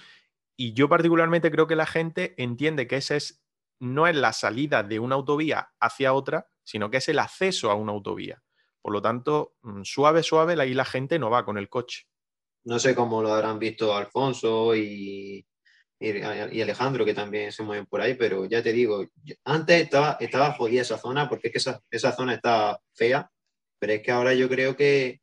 Y 0.57 0.75
yo 0.75 0.89
particularmente 0.89 1.51
creo 1.51 1.69
que 1.69 1.77
la 1.77 1.87
gente 1.87 2.35
entiende 2.37 2.87
que 2.89 2.97
ese 2.97 3.17
es, 3.17 3.43
no 3.79 4.09
es 4.09 4.17
la 4.17 4.33
salida 4.33 4.83
de 4.83 4.99
una 4.99 5.15
autovía 5.15 5.71
hacia 5.79 6.13
otra, 6.13 6.49
sino 6.65 6.91
que 6.91 6.99
es 6.99 7.09
el 7.09 7.21
acceso 7.21 7.71
a 7.71 7.75
una 7.75 7.93
autovía. 7.93 8.43
Por 8.83 8.93
lo 8.93 9.03
tanto, 9.03 9.55
mm, 9.63 9.83
suave, 9.83 10.23
suave, 10.23 10.61
ahí 10.61 10.75
la 10.75 10.85
gente 10.85 11.19
no 11.19 11.31
va 11.31 11.45
con 11.45 11.59
el 11.59 11.69
coche. 11.69 12.05
No 12.65 12.79
sé 12.79 12.95
cómo 12.95 13.23
lo 13.23 13.33
habrán 13.33 13.59
visto 13.59 13.95
Alfonso 13.95 14.75
y, 14.75 15.47
y, 15.99 16.09
y 16.09 16.63
Alejandro, 16.63 17.05
que 17.05 17.15
también 17.15 17.53
se 17.53 17.63
mueven 17.63 17.87
por 17.87 18.01
ahí, 18.01 18.15
pero 18.15 18.45
ya 18.47 18.63
te 18.63 18.73
digo, 18.73 19.07
antes 19.45 19.83
estaba, 19.83 20.17
estaba 20.21 20.53
jodida 20.53 20.83
esa 20.83 20.99
zona 20.99 21.29
porque 21.29 21.49
es 21.49 21.53
que 21.53 21.59
esa, 21.59 21.81
esa 21.91 22.13
zona 22.13 22.35
está 22.35 22.79
fea, 22.95 23.31
pero 23.79 23.95
es 23.95 24.03
que 24.03 24.11
ahora 24.11 24.35
yo 24.35 24.49
creo 24.49 24.77
que 24.77 25.21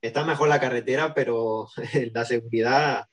está 0.00 0.24
mejor 0.24 0.48
la 0.48 0.60
carretera, 0.60 1.14
pero 1.14 1.68
la 2.14 2.24
seguridad 2.24 3.06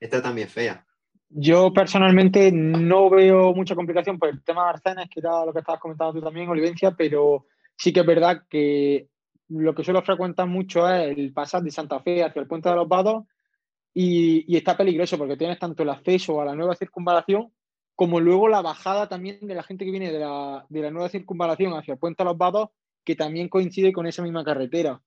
está 0.00 0.22
también 0.22 0.48
fea. 0.48 0.84
Yo 1.28 1.72
personalmente 1.72 2.52
no 2.52 3.10
veo 3.10 3.52
mucha 3.52 3.74
complicación 3.74 4.18
por 4.18 4.28
el 4.28 4.42
tema 4.44 4.64
de 4.64 4.70
Arcenes, 4.70 5.08
que 5.10 5.20
era 5.20 5.44
lo 5.44 5.52
que 5.52 5.58
estabas 5.58 5.80
comentando 5.80 6.14
tú 6.14 6.20
también, 6.22 6.48
Olivencia, 6.48 6.92
pero 6.92 7.46
sí 7.76 7.92
que 7.92 8.00
es 8.00 8.06
verdad 8.06 8.42
que 8.48 9.08
lo 9.48 9.74
que 9.74 9.84
suelo 9.84 10.02
frecuentar 10.02 10.46
mucho 10.46 10.88
es 10.88 11.16
el 11.16 11.32
pasar 11.32 11.62
de 11.62 11.70
Santa 11.70 12.00
Fe 12.00 12.24
hacia 12.24 12.40
el 12.40 12.48
Puente 12.48 12.68
de 12.68 12.76
los 12.76 12.88
Vados 12.88 13.24
y, 13.94 14.56
está 14.56 14.76
peligroso 14.76 15.16
porque 15.16 15.36
tienes 15.36 15.58
tanto 15.58 15.82
el 15.82 15.90
acceso 15.90 16.40
a 16.40 16.44
la 16.44 16.54
nueva 16.54 16.74
circunvalación 16.74 17.52
como 17.94 18.20
luego 18.20 18.48
la 18.48 18.60
bajada 18.60 19.08
también 19.08 19.38
de 19.40 19.54
la 19.54 19.62
gente 19.62 19.86
que 19.86 19.90
viene 19.90 20.12
de 20.12 20.18
la, 20.18 20.66
de 20.68 20.82
la 20.82 20.90
nueva 20.90 21.08
circunvalación 21.08 21.72
hacia 21.72 21.94
el 21.94 21.98
Puente 21.98 22.22
de 22.22 22.28
los 22.28 22.36
Vados, 22.36 22.68
que 23.02 23.16
también 23.16 23.48
coincide 23.48 23.92
con 23.92 24.06
esa 24.06 24.22
misma 24.22 24.44
carretera. 24.44 25.00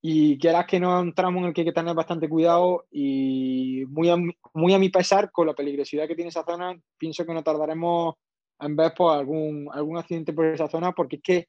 Y 0.00 0.38
quieras 0.38 0.64
que 0.64 0.80
no 0.80 0.96
es 0.96 1.02
un 1.02 1.12
tramo 1.12 1.40
en 1.40 1.46
el 1.46 1.52
que 1.52 1.60
hay 1.60 1.66
que 1.66 1.74
tener 1.74 1.94
bastante 1.94 2.30
cuidado 2.30 2.86
y 2.90 3.84
muy 3.88 4.08
a, 4.08 4.16
muy 4.54 4.72
a 4.72 4.78
mi 4.78 4.88
pesar, 4.88 5.30
con 5.30 5.48
la 5.48 5.52
peligrosidad 5.52 6.08
que 6.08 6.14
tiene 6.14 6.30
esa 6.30 6.42
zona, 6.42 6.74
pienso 6.96 7.26
que 7.26 7.34
no 7.34 7.42
tardaremos 7.42 8.14
en 8.58 8.74
ver 8.74 8.94
pues, 8.96 9.14
algún, 9.14 9.68
algún 9.70 9.98
accidente 9.98 10.32
por 10.32 10.46
esa 10.46 10.68
zona, 10.68 10.92
porque 10.92 11.16
es 11.16 11.22
que 11.22 11.48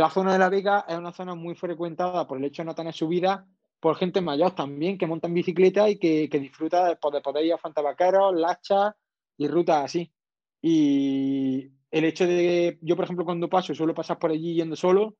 la 0.00 0.10
zona 0.10 0.32
de 0.32 0.38
la 0.38 0.48
Vega 0.48 0.84
es 0.88 0.96
una 0.96 1.12
zona 1.12 1.34
muy 1.34 1.54
frecuentada 1.54 2.26
por 2.26 2.38
el 2.38 2.44
hecho 2.44 2.62
de 2.62 2.66
no 2.66 2.74
tener 2.74 2.92
subida, 2.92 3.46
por 3.80 3.96
gente 3.96 4.20
mayor 4.20 4.54
también 4.54 4.98
que 4.98 5.06
monta 5.06 5.28
en 5.28 5.34
bicicleta 5.34 5.88
y 5.88 5.98
que, 5.98 6.28
disfruta 6.28 6.84
de, 6.84 6.98
de, 7.12 7.20
poder 7.20 7.44
ir 7.44 7.52
a 7.52 7.58
Fuentevaqueros, 7.58 8.34
Lachas 8.34 8.94
y 9.36 9.48
rutas 9.48 9.84
así. 9.84 10.12
Y 10.60 11.70
el 11.90 12.04
hecho 12.04 12.26
de, 12.26 12.78
yo 12.82 12.96
por 12.96 13.04
ejemplo 13.04 13.24
cuando 13.24 13.48
paso 13.48 13.74
suelo 13.74 13.94
pasar 13.94 14.18
por 14.18 14.30
allí 14.30 14.54
yendo 14.54 14.76
solo, 14.76 15.16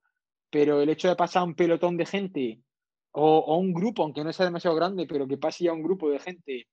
pero 0.51 0.81
el 0.81 0.89
hecho 0.89 1.09
de 1.09 1.17
pasar 1.17 1.45
un 1.45 1.55
pelotón 1.55 1.97
de 1.97 2.07
gente 2.07 2.61
o, 3.13 3.39
o 3.39 3.57
un 3.59 3.73
grupo, 3.73 4.03
aunque 4.03 4.25
no 4.25 4.33
sea 4.33 4.47
demasiado 4.47 4.77
grande, 4.77 5.07
pero 5.07 5.27
que 5.27 5.39
pase 5.39 5.65
ya 5.65 5.73
un 5.73 5.83
grupo 5.83 6.09
de 6.11 6.19
gente 6.19 6.67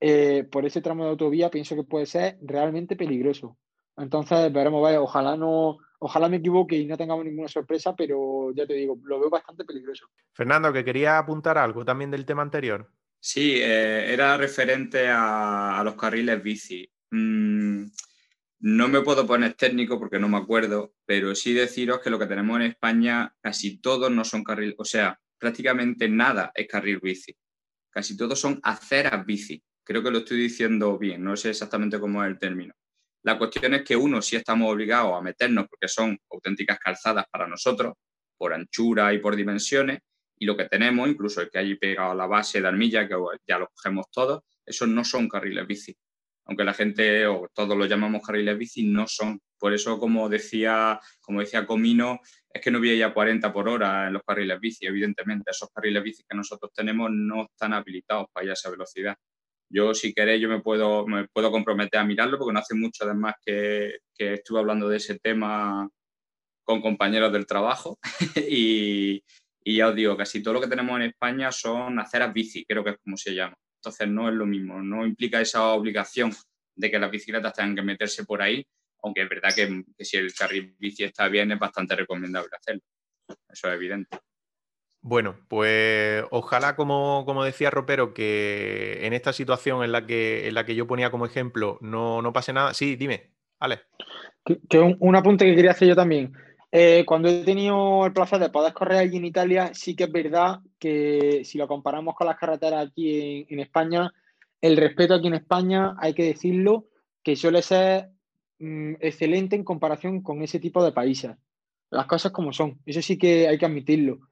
eh, 0.00 0.44
por 0.44 0.64
ese 0.64 0.80
tramo 0.80 1.04
de 1.04 1.10
autovía, 1.10 1.50
pienso 1.50 1.74
que 1.76 1.84
puede 1.84 2.06
ser 2.06 2.38
realmente 2.42 2.96
peligroso. 2.96 3.58
Entonces 3.96 4.50
veremos, 4.52 4.82
ojalá 4.98 5.36
no, 5.36 5.78
ojalá 6.00 6.28
me 6.28 6.38
equivoque 6.38 6.76
y 6.76 6.86
no 6.86 6.96
tengamos 6.96 7.24
ninguna 7.24 7.48
sorpresa, 7.48 7.94
pero 7.94 8.52
ya 8.54 8.66
te 8.66 8.74
digo, 8.74 8.98
lo 9.04 9.20
veo 9.20 9.30
bastante 9.30 9.64
peligroso. 9.64 10.06
Fernando, 10.32 10.72
que 10.72 10.84
quería 10.84 11.18
apuntar 11.18 11.58
algo 11.58 11.84
también 11.84 12.10
del 12.10 12.26
tema 12.26 12.42
anterior. 12.42 12.90
Sí, 13.20 13.56
eh, 13.56 14.12
era 14.12 14.36
referente 14.36 15.08
a, 15.08 15.78
a, 15.78 15.84
los 15.84 15.94
carriles 15.94 16.42
bici. 16.42 16.90
Mm, 17.10 17.84
no 18.60 18.88
me 18.88 19.02
puedo 19.02 19.26
poner 19.26 19.54
técnico 19.54 19.98
porque 19.98 20.18
no 20.18 20.28
me 20.28 20.38
acuerdo, 20.38 20.94
pero 21.04 21.34
sí 21.34 21.52
deciros 21.52 22.00
que 22.00 22.10
lo 22.10 22.18
que 22.18 22.26
tenemos 22.26 22.56
en 22.56 22.66
España, 22.66 23.34
casi 23.40 23.78
todos 23.78 24.10
no 24.10 24.24
son 24.24 24.42
carriles, 24.42 24.74
o 24.78 24.84
sea, 24.84 25.20
prácticamente 25.38 26.08
nada 26.08 26.50
es 26.54 26.66
carril 26.66 27.00
bici. 27.00 27.36
Casi 27.90 28.16
todos 28.16 28.38
son 28.38 28.60
aceras 28.62 29.26
bici. 29.26 29.62
Creo 29.82 30.02
que 30.02 30.10
lo 30.10 30.18
estoy 30.18 30.38
diciendo 30.38 30.96
bien, 30.98 31.24
no 31.24 31.36
sé 31.36 31.50
exactamente 31.50 31.98
cómo 31.98 32.22
es 32.22 32.30
el 32.30 32.38
término. 32.38 32.74
La 33.22 33.36
cuestión 33.36 33.74
es 33.74 33.82
que 33.82 33.96
uno 33.96 34.22
sí 34.22 34.36
estamos 34.36 34.70
obligados 34.72 35.12
a 35.14 35.20
meternos 35.20 35.66
porque 35.68 35.88
son 35.88 36.18
auténticas 36.30 36.78
calzadas 36.78 37.26
para 37.30 37.46
nosotros, 37.46 37.94
por 38.38 38.54
anchura 38.54 39.12
y 39.12 39.18
por 39.18 39.36
dimensiones, 39.36 39.98
y 40.38 40.46
lo 40.46 40.56
que 40.56 40.64
tenemos, 40.64 41.06
incluso 41.06 41.42
el 41.42 41.50
que 41.50 41.58
hay 41.58 41.74
pegado 41.74 42.12
a 42.12 42.14
la 42.14 42.26
base 42.26 42.62
de 42.62 42.68
armilla, 42.68 43.06
que 43.06 43.14
ya 43.46 43.58
lo 43.58 43.68
cogemos 43.68 44.06
todos, 44.10 44.42
esos 44.64 44.88
no 44.88 45.04
son 45.04 45.28
carriles 45.28 45.66
bici. 45.66 45.94
Aunque 46.46 46.64
la 46.64 46.72
gente, 46.72 47.26
o 47.26 47.46
todos 47.52 47.76
lo 47.76 47.84
llamamos 47.84 48.26
carriles 48.26 48.56
bici, 48.56 48.84
no 48.84 49.06
son. 49.06 49.38
Por 49.58 49.74
eso, 49.74 49.98
como 49.98 50.30
decía, 50.30 50.98
como 51.20 51.40
decía 51.40 51.66
Comino, 51.66 52.20
es 52.52 52.62
que 52.62 52.70
no 52.70 52.78
había 52.78 52.94
ya 52.94 53.12
40 53.12 53.52
por 53.52 53.68
hora 53.68 54.06
en 54.06 54.14
los 54.14 54.22
carriles 54.22 54.58
bici. 54.58 54.86
Evidentemente, 54.86 55.50
esos 55.50 55.68
carriles 55.70 56.02
bici 56.02 56.24
que 56.26 56.34
nosotros 56.34 56.72
tenemos 56.74 57.10
no 57.12 57.42
están 57.44 57.74
habilitados 57.74 58.28
para 58.32 58.44
ir 58.44 58.50
a 58.50 58.54
esa 58.54 58.70
velocidad. 58.70 59.16
Yo, 59.72 59.94
si 59.94 60.12
queréis, 60.12 60.42
yo 60.42 60.48
me 60.48 60.60
puedo, 60.60 61.06
me 61.06 61.28
puedo 61.28 61.50
comprometer 61.52 62.00
a 62.00 62.04
mirarlo 62.04 62.38
porque 62.38 62.52
no 62.52 62.58
hace 62.58 62.74
mucho, 62.74 63.04
además, 63.04 63.34
que, 63.44 63.98
que 64.14 64.34
estuve 64.34 64.58
hablando 64.58 64.88
de 64.88 64.96
ese 64.96 65.18
tema 65.20 65.88
con 66.64 66.80
compañeros 66.80 67.32
del 67.32 67.46
trabajo 67.46 67.98
y, 68.48 69.22
y, 69.64 69.76
ya 69.76 69.88
os 69.88 69.94
digo, 69.94 70.16
casi 70.16 70.42
todo 70.42 70.54
lo 70.54 70.60
que 70.60 70.66
tenemos 70.66 70.96
en 70.96 71.06
España 71.06 71.52
son 71.52 72.00
aceras 72.00 72.32
bici, 72.32 72.64
creo 72.64 72.82
que 72.82 72.90
es 72.90 72.96
como 72.98 73.16
se 73.16 73.34
llama. 73.34 73.56
Entonces 73.76 74.08
no 74.08 74.28
es 74.28 74.34
lo 74.34 74.44
mismo, 74.44 74.82
no 74.82 75.06
implica 75.06 75.40
esa 75.40 75.68
obligación 75.68 76.32
de 76.74 76.90
que 76.90 76.98
las 76.98 77.10
bicicletas 77.10 77.54
tengan 77.54 77.76
que 77.76 77.82
meterse 77.82 78.24
por 78.24 78.42
ahí, 78.42 78.66
aunque 79.02 79.22
es 79.22 79.28
verdad 79.28 79.54
que, 79.54 79.84
que 79.96 80.04
si 80.04 80.16
el 80.16 80.34
carril 80.34 80.74
bici 80.78 81.04
está 81.04 81.28
bien 81.28 81.52
es 81.52 81.58
bastante 81.58 81.94
recomendable 81.94 82.50
hacerlo. 82.58 82.82
Eso 83.48 83.68
es 83.68 83.74
evidente. 83.74 84.18
Bueno, 85.02 85.36
pues 85.48 86.24
ojalá, 86.30 86.76
como, 86.76 87.24
como, 87.24 87.42
decía 87.42 87.70
Ropero, 87.70 88.12
que 88.12 89.06
en 89.06 89.14
esta 89.14 89.32
situación 89.32 89.82
en 89.82 89.92
la 89.92 90.06
que, 90.06 90.46
en 90.46 90.54
la 90.54 90.66
que 90.66 90.74
yo 90.74 90.86
ponía 90.86 91.10
como 91.10 91.24
ejemplo 91.24 91.78
no, 91.80 92.20
no 92.20 92.32
pase 92.32 92.52
nada. 92.52 92.74
Sí, 92.74 92.96
dime, 92.96 93.30
Ale. 93.58 93.80
Que, 94.44 94.78
un, 94.78 94.96
un, 95.00 95.16
apunte 95.16 95.46
que 95.46 95.54
quería 95.54 95.70
hacer 95.70 95.88
yo 95.88 95.96
también. 95.96 96.32
Eh, 96.70 97.04
cuando 97.06 97.28
he 97.28 97.44
tenido 97.44 98.06
el 98.06 98.12
placer 98.12 98.38
de 98.38 98.50
poder 98.50 98.74
correr 98.74 98.98
allí 98.98 99.16
en 99.16 99.24
Italia, 99.24 99.70
sí 99.72 99.96
que 99.96 100.04
es 100.04 100.12
verdad 100.12 100.60
que 100.78 101.42
si 101.44 101.56
lo 101.56 101.66
comparamos 101.66 102.14
con 102.14 102.26
las 102.26 102.36
carreteras 102.36 102.86
aquí 102.86 103.46
en, 103.48 103.58
España, 103.58 104.12
el 104.60 104.76
respeto 104.76 105.14
aquí 105.14 105.28
en 105.28 105.34
España, 105.34 105.94
hay 105.98 106.14
que 106.14 106.24
decirlo, 106.24 106.86
que 107.22 107.36
suele 107.36 107.62
ser 107.62 108.10
mmm, 108.58 108.94
excelente 109.00 109.56
en 109.56 109.64
comparación 109.64 110.22
con 110.22 110.42
ese 110.42 110.60
tipo 110.60 110.84
de 110.84 110.92
países. 110.92 111.32
Las 111.90 112.06
cosas 112.06 112.32
como 112.32 112.52
son, 112.52 112.80
eso 112.84 113.02
sí 113.02 113.18
que 113.18 113.48
hay 113.48 113.58
que 113.58 113.66
admitirlo 113.66 114.29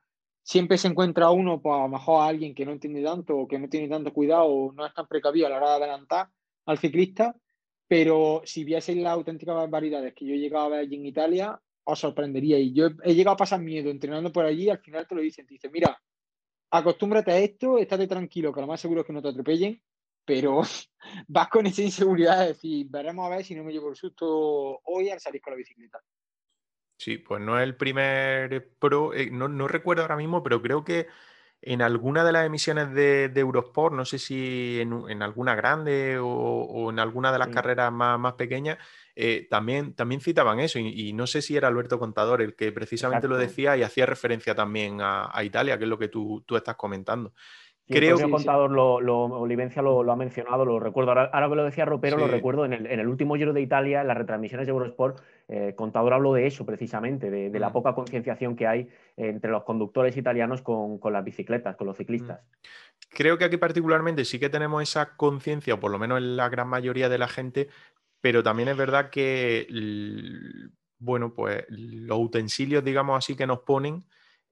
siempre 0.48 0.78
se 0.78 0.88
encuentra 0.88 1.28
uno, 1.28 1.60
pues 1.60 1.74
a 1.74 1.82
lo 1.82 1.88
mejor 1.88 2.22
a 2.22 2.28
alguien 2.28 2.54
que 2.54 2.64
no 2.64 2.72
entiende 2.72 3.02
tanto 3.02 3.36
o 3.36 3.46
que 3.46 3.58
no 3.58 3.68
tiene 3.68 3.86
tanto 3.86 4.14
cuidado 4.14 4.46
o 4.46 4.72
no 4.72 4.86
es 4.86 4.94
tan 4.94 5.06
precavido 5.06 5.46
a 5.46 5.50
la 5.50 5.58
hora 5.58 5.68
de 5.68 5.84
adelantar 5.84 6.30
al 6.64 6.78
ciclista, 6.78 7.36
pero 7.86 8.40
si 8.46 8.64
vieseis 8.64 8.96
las 9.02 9.12
auténticas 9.12 9.54
barbaridades 9.54 10.14
que 10.14 10.24
yo 10.24 10.32
he 10.32 10.38
llegado 10.38 10.72
allí 10.72 10.96
en 10.96 11.04
Italia, 11.04 11.60
os 11.84 11.98
sorprendería. 11.98 12.58
Y 12.58 12.72
yo 12.72 12.86
he, 12.86 12.94
he 13.04 13.14
llegado 13.14 13.34
a 13.34 13.36
pasar 13.36 13.60
miedo 13.60 13.90
entrenando 13.90 14.32
por 14.32 14.46
allí 14.46 14.64
y 14.64 14.70
al 14.70 14.80
final 14.80 15.06
te 15.06 15.14
lo 15.14 15.20
dicen, 15.20 15.46
te 15.46 15.52
dicen, 15.52 15.70
mira, 15.70 16.00
acostúmbrate 16.70 17.30
a 17.30 17.38
esto, 17.38 17.76
estate 17.76 18.06
tranquilo, 18.06 18.50
que 18.50 18.62
lo 18.62 18.66
más 18.66 18.80
seguro 18.80 19.02
es 19.02 19.06
que 19.06 19.12
no 19.12 19.20
te 19.20 19.28
atropellen, 19.28 19.82
pero 20.24 20.62
vas 21.28 21.48
con 21.50 21.66
esa 21.66 21.82
inseguridad 21.82 22.40
de 22.40 22.46
decir, 22.48 22.86
veremos 22.88 23.26
a 23.26 23.36
ver 23.36 23.44
si 23.44 23.54
no 23.54 23.64
me 23.64 23.72
llevo 23.72 23.90
el 23.90 23.96
susto 23.96 24.80
hoy 24.84 25.10
al 25.10 25.20
salir 25.20 25.42
con 25.42 25.52
la 25.52 25.58
bicicleta. 25.58 26.00
Sí, 26.98 27.16
pues 27.16 27.40
no 27.40 27.58
es 27.58 27.62
el 27.62 27.76
primer 27.76 28.70
pro, 28.80 29.14
eh, 29.14 29.30
no, 29.30 29.46
no, 29.46 29.68
recuerdo 29.68 30.02
ahora 30.02 30.16
mismo, 30.16 30.42
pero 30.42 30.60
creo 30.60 30.84
que 30.84 31.06
en 31.62 31.80
alguna 31.80 32.24
de 32.24 32.32
las 32.32 32.44
emisiones 32.44 32.92
de, 32.92 33.28
de 33.28 33.40
Eurosport, 33.40 33.94
no 33.94 34.04
sé 34.04 34.18
si 34.18 34.80
en, 34.80 35.08
en 35.08 35.22
alguna 35.22 35.54
grande 35.54 36.18
o, 36.18 36.26
o, 36.28 36.90
en 36.90 36.98
alguna 36.98 37.32
de 37.32 37.38
las 37.38 37.48
sí. 37.48 37.54
carreras 37.54 37.92
más, 37.92 38.18
más 38.18 38.34
pequeñas, 38.34 38.78
eh, 39.14 39.46
también, 39.48 39.94
también 39.94 40.20
citaban 40.20 40.58
eso, 40.60 40.78
y, 40.80 40.88
y, 41.08 41.12
no 41.12 41.26
sé 41.26 41.40
si 41.40 41.56
era 41.56 41.68
Alberto 41.68 41.98
Contador 41.98 42.42
el 42.42 42.54
que 42.54 42.72
precisamente 42.72 43.26
Exacto. 43.26 43.34
lo 43.34 43.38
decía 43.38 43.76
y 43.76 43.82
hacía 43.82 44.06
referencia 44.06 44.54
también 44.54 45.00
a, 45.00 45.30
a, 45.32 45.44
Italia, 45.44 45.78
que 45.78 45.84
es 45.84 45.90
lo 45.90 45.98
que 45.98 46.08
tú, 46.08 46.44
tú 46.46 46.56
estás 46.56 46.76
comentando. 46.76 47.32
Sí, 47.88 47.94
Creo 47.94 48.18
que 48.18 48.30
Contador 48.30 48.70
lo, 48.70 49.00
lo, 49.00 49.24
Olivencia 49.24 49.80
lo, 49.80 50.02
lo, 50.02 50.12
ha 50.12 50.16
mencionado, 50.16 50.66
lo 50.66 50.78
recuerdo. 50.78 51.10
Ahora, 51.10 51.30
ahora 51.32 51.48
que 51.48 51.54
lo 51.54 51.64
decía 51.64 51.86
Ropero, 51.86 52.18
sí. 52.18 52.22
lo 52.22 52.28
recuerdo 52.28 52.66
en 52.66 52.74
el, 52.74 52.86
en 52.86 53.00
el, 53.00 53.08
último 53.08 53.34
Giro 53.34 53.54
de 53.54 53.62
Italia, 53.62 54.02
en 54.02 54.08
las 54.08 54.16
retransmisiones 54.18 54.66
de 54.66 54.72
Eurosport, 54.72 55.22
eh, 55.48 55.72
Contador 55.74 56.12
habló 56.12 56.34
de 56.34 56.46
eso 56.46 56.66
precisamente, 56.66 57.30
de, 57.30 57.48
de 57.48 57.58
mm. 57.58 57.62
la 57.62 57.72
poca 57.72 57.94
concienciación 57.94 58.56
que 58.56 58.66
hay 58.66 58.88
entre 59.16 59.50
los 59.50 59.64
conductores 59.64 60.18
italianos 60.18 60.60
con, 60.60 60.98
con, 60.98 61.14
las 61.14 61.24
bicicletas, 61.24 61.76
con 61.76 61.86
los 61.86 61.96
ciclistas. 61.96 62.40
Creo 63.08 63.38
que 63.38 63.46
aquí 63.46 63.56
particularmente 63.56 64.26
sí 64.26 64.38
que 64.38 64.50
tenemos 64.50 64.82
esa 64.82 65.16
conciencia, 65.16 65.74
o 65.74 65.80
por 65.80 65.90
lo 65.90 65.98
menos 65.98 66.18
en 66.18 66.36
la 66.36 66.50
gran 66.50 66.68
mayoría 66.68 67.08
de 67.08 67.16
la 67.16 67.28
gente, 67.28 67.68
pero 68.20 68.42
también 68.42 68.68
es 68.68 68.76
verdad 68.76 69.08
que, 69.08 69.66
bueno, 70.98 71.32
pues 71.34 71.64
los 71.68 72.18
utensilios, 72.18 72.84
digamos 72.84 73.16
así, 73.16 73.34
que 73.34 73.46
nos 73.46 73.60
ponen 73.60 74.04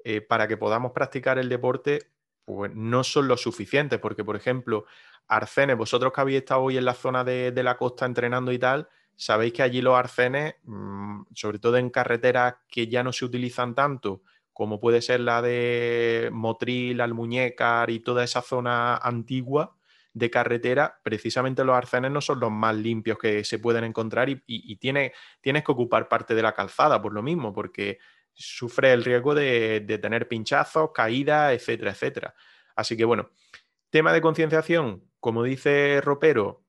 eh, 0.05 0.21
para 0.21 0.49
que 0.49 0.57
podamos 0.57 0.93
practicar 0.93 1.39
el 1.39 1.49
deporte 1.49 2.13
pues 2.47 2.74
no 2.74 3.05
son 3.05 3.28
lo 3.28 3.36
suficientes, 3.36 3.98
porque 3.98 4.24
por 4.24 4.36
ejemplo, 4.36 4.86
arcenes, 5.28 5.77
vosotros 5.77 6.12
que 6.12 6.20
habéis 6.20 6.39
estado 6.39 6.62
hoy 6.62 6.78
en 6.78 6.85
la 6.85 6.94
zona 6.94 7.24
de, 7.24 7.52
la 7.62 7.77
costa 7.77 8.06
entrenando 8.06 8.52
y 8.52 8.59
tal, 8.59 8.89
sabéis 9.16 9.52
que 9.52 9.62
allí 9.62 9.82
los 9.82 9.97
arcenes, 9.97 10.55
mm, 10.62 11.23
sobre 11.35 11.59
todo 11.59 11.77
en 11.77 11.90
carreteras 11.90 12.55
que 12.68 12.86
ya 12.86 13.02
no 13.02 13.12
se 13.12 13.24
utilizan 13.24 13.74
tanto, 13.74 14.23
como 14.52 14.81
puede 14.81 15.02
ser 15.02 15.20
la 15.20 15.43
de 15.43 16.31
Motril, 16.32 17.01
Almuñécar 17.01 17.90
y 17.90 18.01
toda 18.01 18.24
esa 18.24 18.43
zona 18.43 18.97
antigua 18.97 19.77
de 20.14 20.31
carretera, 20.31 20.98
precisamente 21.02 21.62
los 21.62 21.77
arcenes 21.77 22.10
no 22.10 22.23
son 22.23 22.40
los 22.40 22.51
más 22.51 22.74
limpios 22.74 23.18
que 23.18 23.44
se 23.44 23.59
pueden 23.59 23.85
encontrar 23.85 24.31
y, 24.31 24.77
tienes 24.77 25.12
que 25.43 25.73
ocupar 25.73 26.09
parte 26.09 26.35
de 26.35 26.43
la 26.43 26.55
calzada 26.55 27.02
por 27.02 27.12
lo 27.12 27.23
mismo, 27.23 27.52
porque 27.52 27.98
sufre 28.37 28.93
el 28.93 29.05
riesgo 29.05 29.35
de, 29.35 29.81
de 29.81 29.99
tener 29.99 30.29
pinchazos, 30.29 30.91
caídas, 30.93 31.53
etcétera, 31.55 31.91
etcétera. 31.93 32.35
Así 32.77 32.97
que 32.97 33.05
bueno, 33.05 33.31
tema 33.91 34.13
de 34.13 34.21
concienciación, 34.21 35.03
como 35.21 35.43
dice 35.43 36.01
Ropero, 36.03 36.67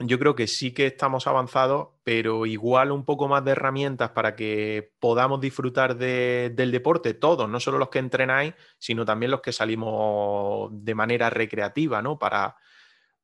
yo 0.00 0.18
creo 0.18 0.34
que 0.34 0.48
sí 0.48 0.72
que 0.72 0.86
estamos 0.86 1.26
avanzados, 1.26 1.88
pero 2.02 2.46
igual 2.46 2.90
un 2.90 3.04
poco 3.04 3.28
más 3.28 3.44
de 3.44 3.52
herramientas 3.52 4.10
para 4.10 4.34
que 4.34 4.92
podamos 4.98 5.40
disfrutar 5.40 5.96
del 5.96 6.72
deporte, 6.72 7.14
todos, 7.14 7.48
no 7.48 7.60
solo 7.60 7.78
los 7.78 7.90
que 7.90 8.00
entrenáis, 8.00 8.54
sino 8.78 9.04
también 9.04 9.30
los 9.30 9.40
que 9.40 9.52
salimos 9.52 10.70
de 10.72 10.94
manera 10.96 11.30
recreativa, 11.30 12.02
¿no? 12.02 12.18
Para, 12.18 12.56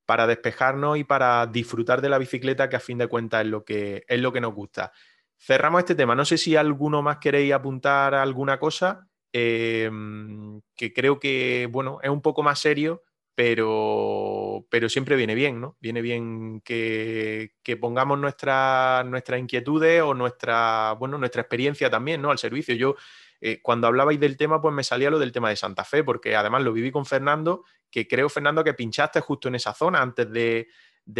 para 0.07 0.29
despejarnos 0.29 0.99
y 0.99 1.05
para 1.05 1.47
disfrutar 1.47 2.01
de 2.01 2.09
la 2.09 2.19
bicicleta, 2.19 2.69
que 2.69 2.77
a 2.77 2.81
fin 2.81 2.99
de 2.99 3.09
cuentas 3.09 3.45
es 3.45 3.49
lo 3.49 3.65
que, 3.65 4.05
es 4.07 4.21
lo 4.21 4.33
que 4.33 4.41
nos 4.41 4.55
gusta. 4.55 4.93
Cerramos 5.43 5.79
este 5.81 5.95
tema. 5.95 6.15
No 6.15 6.27
sé 6.27 6.37
si 6.37 6.55
alguno 6.55 7.01
más 7.01 7.17
queréis 7.17 7.55
apuntar 7.55 8.15
alguna 8.15 8.59
cosa, 8.59 9.09
em, 9.33 10.61
que 10.77 10.93
creo 10.93 11.19
que, 11.19 11.67
bueno, 11.71 11.99
es 12.03 12.11
un 12.11 12.21
poco 12.21 12.43
más 12.43 12.59
serio, 12.59 13.05
pero, 13.35 14.67
pero 14.69 14.91
siempre 14.91 15.17
viene 15.17 15.35
bien, 15.35 15.59
¿no? 15.59 15.79
Viene 15.81 16.03
bien 16.03 16.61
que, 16.61 17.53
pongamos 17.81 18.19
nuestras 18.19 19.07
inquietudes 19.39 20.03
o 20.03 20.13
nuestra, 20.13 20.95
bueno, 20.99 21.17
nuestra 21.17 21.41
experiencia 21.41 21.89
también, 21.89 22.21
¿no? 22.21 22.31
Al 22.31 22.39
servicio. 22.39 22.75
Yo, 22.75 22.97
eh, 23.41 23.63
cuando 23.63 23.87
hablabais 23.87 24.21
del 24.21 24.37
tema, 24.37 24.61
pues 24.61 24.75
me 24.75 24.85
salía 24.85 25.09
lo 25.09 25.19
del 25.19 25.33
tema 25.33 25.49
de 25.49 25.57
Santa 25.57 25.85
Fe, 25.85 26.05
porque 26.05 26.37
además 26.37 26.63
lo 26.63 26.75
viví 26.75 26.91
con 26.91 27.07
Fernando, 27.07 27.65
que 27.91 28.07
creo, 28.07 28.29
Fernando, 28.29 28.63
que 28.63 28.75
pinchaste 28.75 29.21
justo 29.21 29.49
en 29.49 29.55
esa 29.55 29.73
zona 29.73 30.03
antes 30.03 30.31
de, 30.31 30.69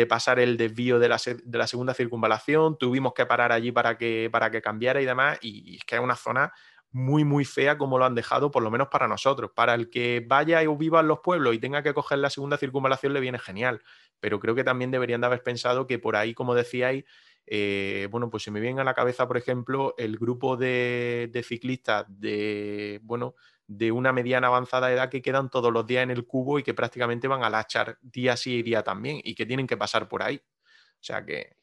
pasar 0.09 0.39
el 0.39 0.57
desvío 0.57 0.99
de 0.99 1.09
la, 1.09 1.19
segunda 1.19 1.95
circunvalación, 1.95 2.79
tuvimos 2.79 3.13
que 3.15 3.27
parar 3.27 3.53
allí 3.53 3.73
para 3.73 3.99
que, 3.99 4.29
para 4.31 4.51
que 4.51 4.63
cambiara 4.63 5.01
y 5.01 5.05
demás, 5.05 5.39
y 5.43 5.77
es 5.77 5.85
que 5.85 5.97
es 5.97 6.01
una 6.01 6.17
zona 6.17 6.53
muy, 6.93 7.25
muy 7.25 7.45
fea 7.45 7.79
como 7.79 7.99
lo 7.99 8.05
han 8.05 8.15
dejado, 8.15 8.51
por 8.51 8.63
lo 8.63 8.71
menos 8.71 8.89
para 8.89 9.07
nosotros. 9.07 9.51
Para 9.55 9.75
el 9.75 9.91
que 9.91 10.25
vaya 10.27 10.61
o 10.69 10.77
viva 10.77 11.01
en 11.01 11.09
los 11.09 11.21
pueblos 11.21 11.55
y 11.55 11.59
tenga 11.59 11.83
que 11.83 11.95
coger 11.95 12.19
la 12.19 12.31
segunda 12.31 12.57
circunvalación 12.57 13.13
le 13.13 13.21
viene 13.21 13.39
genial, 13.39 13.83
pero 14.19 14.41
creo 14.41 14.55
que 14.55 14.65
también 14.65 14.91
deberían 14.91 15.21
de 15.21 15.29
haber 15.29 15.43
pensado 15.43 15.87
que 15.87 15.99
por 15.99 16.17
ahí, 16.17 16.35
como 16.35 16.55
decíais, 16.55 17.05
eh, 17.47 18.09
bueno, 18.11 18.31
pues 18.31 18.43
se 18.43 18.51
me 18.51 18.61
viene 18.61 18.81
a 18.81 18.85
la 18.85 18.95
cabeza, 18.95 19.27
por 19.27 19.37
ejemplo, 19.37 19.95
el 19.99 20.19
grupo 20.19 20.57
de, 20.57 21.31
ciclistas 21.45 22.07
de, 22.09 23.01
bueno, 23.03 23.35
de 23.73 23.93
una 23.93 24.13
mediana 24.13 24.49
avanzada 24.49 24.91
edad 24.91 25.09
que 25.09 25.23
quedan 25.23 25.49
todos 25.49 25.73
los 25.73 25.87
días 25.87 26.03
en 26.03 26.11
el 26.11 26.27
cubo 26.27 26.59
y 26.59 26.65
que 26.65 26.75
prácticamente 26.75 27.29
van 27.29 27.45
a 27.45 27.51
lachar 27.51 27.99
día 28.03 28.37
sí 28.37 28.57
y 28.57 28.63
día 28.63 28.83
también 28.83 29.21
y 29.23 29.33
que 29.37 29.47
tienen 29.47 29.69
que 29.69 29.77
pasar 29.77 30.09
por 30.09 30.25
ahí. 30.25 30.37
O 30.37 31.03
sea 31.03 31.25
que, 31.25 31.57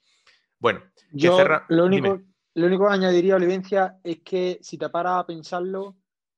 bueno, 0.57 0.81
yo 1.11 1.37
lo 1.67 1.85
único... 1.85 2.21
Lo 2.53 2.65
único 2.65 2.87
que 2.87 2.93
añadiría, 2.95 3.35
Olivencia, 3.35 3.99
es 4.03 4.21
que 4.23 4.57
si 4.63 4.79
te 4.79 4.89
paras 4.89 5.19
a 5.19 5.27
pensarlo, 5.27 5.95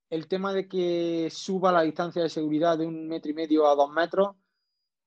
el 0.10 0.28
tema 0.28 0.52
de 0.52 0.68
que 0.68 1.30
suba 1.32 1.72
la 1.72 1.84
distancia 1.84 2.22
de 2.22 2.28
seguridad 2.28 2.78
de 2.78 2.86
un 2.86 3.08
metro 3.08 3.32
y 3.32 3.36
medio 3.36 3.66
a 3.66 3.76
dos 3.76 3.90
metros, 3.90 4.36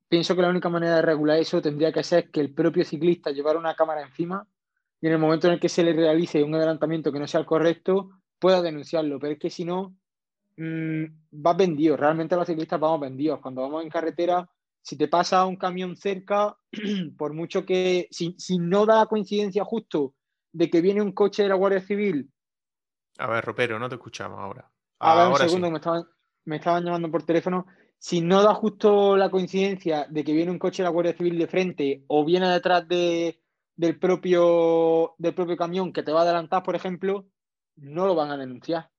pienso 0.09 0.35
que 0.35 0.41
la 0.41 0.49
única 0.49 0.71
manera 0.71 0.97
de 0.97 1.03
regular 1.03 1.39
eso 1.39 1.61
tendría 1.61 1.93
que 1.93 2.03
ser 2.03 2.31
que 2.31 2.41
el 2.41 2.55
propio 2.55 2.83
ciclista 2.83 3.31
llevara 3.31 3.59
una 3.59 3.75
cámara 3.75 4.01
encima 4.01 4.49
y 5.03 5.09
en 5.09 5.13
el 5.13 5.19
momento 5.19 5.49
en 5.49 5.55
el 5.55 5.61
que 5.61 5.69
se 5.69 5.83
le 5.83 5.93
realice 5.93 6.43
un 6.43 6.55
adelantamiento 6.55 7.13
que 7.13 7.19
no 7.19 7.27
sea 7.27 7.41
el 7.41 7.47
correcto, 7.47 8.09
pueda 8.39 8.63
denunciarlo. 8.63 9.19
Pero 9.19 9.35
es 9.35 9.39
que 9.39 9.51
si 9.51 9.67
no, 9.67 9.95
mmm, 10.57 11.05
vas 11.31 11.57
vendido. 11.57 11.97
Realmente 11.97 12.37
los 12.37 12.47
ciclistas 12.47 12.81
vamos 12.81 13.01
vendidos. 13.01 13.41
Cuando 13.41 13.63
vamos 13.63 13.83
en 13.83 13.91
carretera, 13.91 14.49
si 14.83 14.97
te 14.97 15.09
pasa 15.09 15.47
un 15.47 15.57
camión 15.57 15.97
cerca, 15.97 16.57
por 17.17 17.33
mucho 17.33 17.65
que, 17.65 18.09
si, 18.11 18.35
si 18.39 18.59
no 18.59 18.87
da 18.87 19.07
coincidencia 19.07 19.65
justo 19.65 20.15
de 20.53 20.69
que 20.69 20.81
viene 20.81 21.03
un 21.03 21.13
coche 21.13 21.43
de 21.43 21.49
la 21.49 21.55
Guardia 21.55 21.81
Civil. 21.81 22.31
A 23.19 23.27
ver, 23.27 23.45
Ropero, 23.45 23.79
no 23.79 23.89
te 23.89 23.95
escuchamos 23.95 24.39
ahora. 24.39 24.71
A 24.99 25.17
ver, 25.17 25.29
un 25.29 25.37
segundo, 25.37 25.71
me, 25.71 25.79
estaban, 25.79 26.05
me 26.45 26.57
estaban 26.57 26.85
llamando 26.85 27.11
por 27.11 27.25
teléfono. 27.25 27.67
Si 27.99 28.21
no 28.21 28.43
da 28.43 28.55
justo 28.55 29.17
la 29.17 29.31
coincidencia 29.31 30.07
de 30.09 30.25
que 30.25 30.33
viene 30.33 30.51
un 30.51 30.59
coche 30.59 30.83
de 30.83 30.89
la 30.89 30.93
Guardia 30.93 31.17
Civil 31.17 31.39
de 31.39 31.47
frente 31.47 32.05
o 32.09 32.25
viene 32.25 32.49
detrás 32.49 32.87
de, 32.89 33.41
del, 33.77 33.99
propio, 33.99 35.15
del 35.19 35.35
propio 35.35 35.57
camión 35.57 35.93
que 35.93 36.03
te 36.03 36.13
va 36.13 36.21
a 36.21 36.23
adelantar, 36.25 36.63
por 36.63 36.75
ejemplo, 36.75 37.27
no 37.77 38.07
lo 38.07 38.15
van 38.15 38.31
a 38.31 38.37
denunciar. 38.37 38.91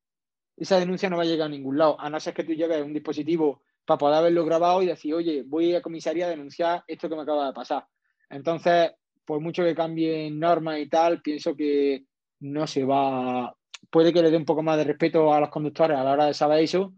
Esa 0.56 0.80
denuncia 0.80 1.10
no 1.10 1.18
va 1.18 1.24
a 1.24 1.26
llegar 1.26 1.48
a 1.48 1.50
ningún 1.50 1.78
lado, 1.78 2.00
a 2.00 2.10
no 2.10 2.20
ser 2.20 2.34
que 2.34 2.44
tú 2.44 2.54
lleves 2.54 2.84
un 2.84 2.94
dispositivo 2.94 3.62
para 3.86 3.98
poder 3.98 4.16
haberlo 4.18 4.46
grabado 4.46 4.82
y 4.82 4.88
decir, 4.88 5.14
oye, 5.14 5.44
voy 5.46 5.76
a 5.76 5.82
comisaría 5.82 6.28
a 6.28 6.30
denunciar 6.30 6.84
esto 6.88 7.10
que 7.10 7.16
me 7.16 7.24
acaba 7.24 7.48
de 7.48 7.54
pasar. 7.54 7.86
Entonces, 8.30 8.92
por 9.26 9.40
mucho 9.40 9.64
que 9.64 9.76
cambien 9.76 10.40
normas 10.40 10.80
y 10.80 10.88
tal, 10.88 11.22
pienso 11.22 11.56
que 11.56 12.06
no 12.40 12.68
se 12.68 12.84
va. 12.84 13.56
Puede 13.90 14.14
que 14.14 14.22
le 14.22 14.32
dé 14.32 14.38
un 14.38 14.46
poco 14.46 14.64
más 14.64 14.78
de 14.78 14.86
respeto 14.86 15.34
a 15.34 15.40
los 15.40 15.50
conductores 15.50 15.98
a 15.98 16.04
la 16.04 16.12
hora 16.12 16.26
de 16.26 16.34
saber 16.34 16.64
eso, 16.64 16.94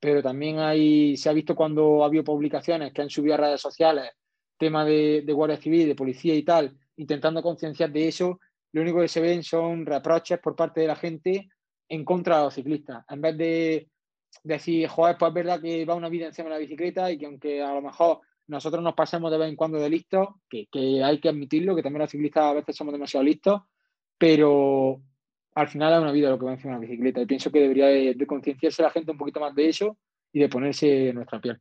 pero 0.00 0.22
también 0.22 0.58
hay, 0.58 1.16
se 1.16 1.28
ha 1.28 1.32
visto 1.32 1.56
cuando 1.56 2.02
ha 2.02 2.06
habido 2.06 2.24
publicaciones 2.24 2.92
que 2.92 3.02
han 3.02 3.10
subido 3.10 3.34
a 3.34 3.38
redes 3.38 3.60
sociales 3.60 4.10
tema 4.58 4.84
de, 4.84 5.22
de 5.24 5.32
Guardia 5.32 5.56
Civil, 5.56 5.88
de 5.88 5.94
policía 5.94 6.34
y 6.34 6.42
tal, 6.42 6.76
intentando 6.96 7.42
concienciar 7.42 7.90
de 7.90 8.08
eso, 8.08 8.40
lo 8.72 8.82
único 8.82 9.00
que 9.00 9.08
se 9.08 9.20
ven 9.20 9.42
son 9.42 9.86
reproches 9.86 10.38
por 10.40 10.54
parte 10.54 10.80
de 10.80 10.88
la 10.88 10.96
gente 10.96 11.48
en 11.88 12.04
contra 12.04 12.38
de 12.38 12.44
los 12.44 12.54
ciclistas. 12.54 13.04
En 13.08 13.20
vez 13.20 13.36
de 13.36 13.88
decir, 14.42 14.88
joder, 14.88 15.16
pues 15.18 15.30
es 15.30 15.34
verdad 15.34 15.60
que 15.60 15.84
va 15.84 15.94
una 15.94 16.08
vida 16.08 16.26
encima 16.26 16.48
de 16.48 16.54
la 16.54 16.60
bicicleta 16.60 17.10
y 17.10 17.18
que 17.18 17.26
aunque 17.26 17.62
a 17.62 17.74
lo 17.74 17.82
mejor 17.82 18.20
nosotros 18.46 18.82
nos 18.82 18.94
pasemos 18.94 19.30
de 19.30 19.38
vez 19.38 19.48
en 19.48 19.56
cuando 19.56 19.78
de 19.78 19.90
listos, 19.90 20.28
que, 20.48 20.68
hay 21.04 21.20
que 21.20 21.28
admitirlo, 21.28 21.76
que 21.76 21.82
también 21.82 22.00
los 22.00 22.10
ciclistas 22.10 22.44
a 22.44 22.54
veces 22.54 22.74
somos 22.76 22.92
demasiado 22.92 23.24
listos, 23.24 23.62
pero 24.16 25.02
al 25.54 25.68
final 25.68 25.92
es 25.92 26.00
una 26.00 26.12
vida 26.12 26.30
lo 26.30 26.38
que 26.38 26.46
va 26.46 26.52
encima 26.52 26.74
de 26.74 26.80
la 26.80 26.86
bicicleta 26.86 27.20
y 27.20 27.26
pienso 27.26 27.50
que 27.50 27.60
debería 27.60 27.86
de, 27.86 28.26
concienciarse 28.26 28.82
la 28.82 28.90
gente 28.90 29.12
un 29.12 29.18
poquito 29.18 29.40
más 29.40 29.54
de 29.54 29.68
eso 29.68 29.98
y 30.32 30.40
de 30.40 30.48
ponerse 30.48 31.12
nuestra 31.12 31.40
piel. 31.40 31.60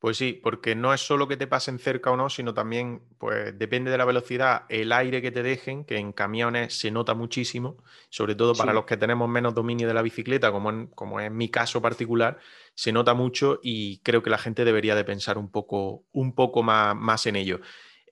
Pues 0.00 0.16
sí, 0.16 0.32
porque 0.32 0.74
no 0.74 0.94
es 0.94 1.02
solo 1.02 1.28
que 1.28 1.36
te 1.36 1.46
pasen 1.46 1.78
cerca 1.78 2.10
o 2.10 2.16
no, 2.16 2.30
sino 2.30 2.54
también, 2.54 3.02
pues 3.18 3.58
depende 3.58 3.90
de 3.90 3.98
la 3.98 4.06
velocidad, 4.06 4.64
el 4.70 4.92
aire 4.92 5.20
que 5.20 5.30
te 5.30 5.42
dejen, 5.42 5.84
que 5.84 5.98
en 5.98 6.12
camiones 6.12 6.72
se 6.78 6.90
nota 6.90 7.12
muchísimo, 7.12 7.76
sobre 8.08 8.34
todo 8.34 8.54
para 8.54 8.72
los 8.72 8.86
que 8.86 8.96
tenemos 8.96 9.28
menos 9.28 9.54
dominio 9.54 9.86
de 9.86 9.92
la 9.92 10.00
bicicleta, 10.00 10.50
como, 10.52 10.90
como 10.92 11.20
es 11.20 11.30
mi 11.30 11.50
caso 11.50 11.82
particular, 11.82 12.38
se 12.74 12.92
nota 12.92 13.12
mucho 13.12 13.60
y 13.62 13.98
creo 13.98 14.22
que 14.22 14.30
la 14.30 14.38
gente 14.38 14.64
debería 14.64 14.94
de 14.94 15.04
pensar 15.04 15.36
un 15.36 15.50
poco, 15.50 16.06
un 16.12 16.34
poco 16.34 16.62
más, 16.62 16.96
más 16.96 17.26
en 17.26 17.36
ello. 17.36 17.60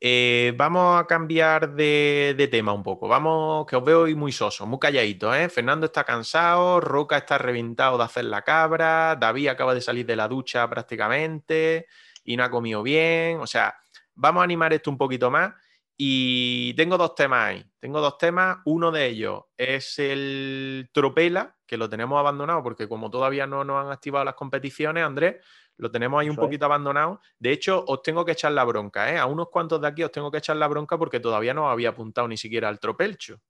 Eh, 0.01 0.55
vamos 0.57 1.01
a 1.01 1.07
cambiar 1.07 1.75
de, 1.75 2.49
tema 2.51 2.73
un 2.73 2.83
poco. 2.83 3.09
Vamos, 3.09 3.67
que 3.67 3.77
os 3.77 3.85
veo 3.85 4.03
hoy 4.03 4.15
muy 4.15 4.31
soso, 4.33 4.67
muy 4.67 4.79
calladito, 4.79 5.35
¿eh? 5.35 5.49
Fernando 5.49 5.87
está 5.87 6.05
cansado, 6.05 6.81
Roca 6.81 7.19
está 7.19 7.39
reventado 7.39 7.99
de 7.99 8.05
hacer 8.05 8.25
la 8.27 8.43
cabra, 8.43 9.17
David 9.17 9.49
acaba 9.49 9.75
de 9.75 9.81
salir 9.81 10.07
de 10.07 10.17
la 10.17 10.29
ducha 10.29 10.69
prácticamente 10.71 11.87
y 12.25 12.37
no 12.37 12.45
ha 12.45 12.51
comido 12.51 12.83
bien. 12.83 13.41
O 13.41 13.47
sea, 13.47 13.75
vamos 14.15 14.41
a 14.43 14.45
animar 14.45 14.73
esto 14.73 14.91
un 14.91 14.99
poquito 14.99 15.31
más. 15.31 15.53
Y 16.01 16.75
tengo 16.75 16.97
dos 16.97 17.17
temas 17.17 17.49
ahí. 17.49 17.65
Tengo 17.81 18.01
dos 18.01 18.19
temas. 18.19 18.59
Uno 18.67 18.93
de 18.93 19.07
ellos 19.07 19.47
es 19.57 19.99
el 19.99 20.91
Tropela, 20.93 21.57
que 21.67 21.77
lo 21.77 21.89
tenemos 21.89 22.19
abandonado 22.21 22.63
porque 22.63 22.89
como 22.89 23.11
todavía 23.11 23.49
no 23.49 23.65
nos 23.65 23.85
han 23.85 23.91
activado 23.91 24.25
las 24.25 24.35
competiciones, 24.35 25.05
Andrés, 25.05 25.45
lo 25.79 25.91
tenemos 25.91 26.21
ahí 26.21 26.29
un 26.29 26.37
poquito 26.37 26.67
abandonado. 26.67 27.21
De 27.39 27.51
hecho, 27.51 27.85
os 27.87 28.03
tengo 28.03 28.25
que 28.25 28.33
echar 28.33 28.53
la 28.53 28.65
bronca, 28.65 29.13
¿eh? 29.13 29.19
A 29.19 29.27
unos 29.27 29.49
cuantos 29.49 29.81
de 29.81 29.89
aquí 29.89 30.05
os 30.05 30.13
tengo 30.13 30.31
que 30.31 30.39
echar 30.39 30.57
la 30.57 30.69
bronca 30.69 30.99
porque 30.99 31.21
todavía 31.21 31.55
no 31.55 31.71
había 31.71 31.91
apuntado 31.91 32.29
ni 32.29 32.37
siquiera 32.37 32.69
al 32.69 32.79
Tropelcho. 32.79 33.41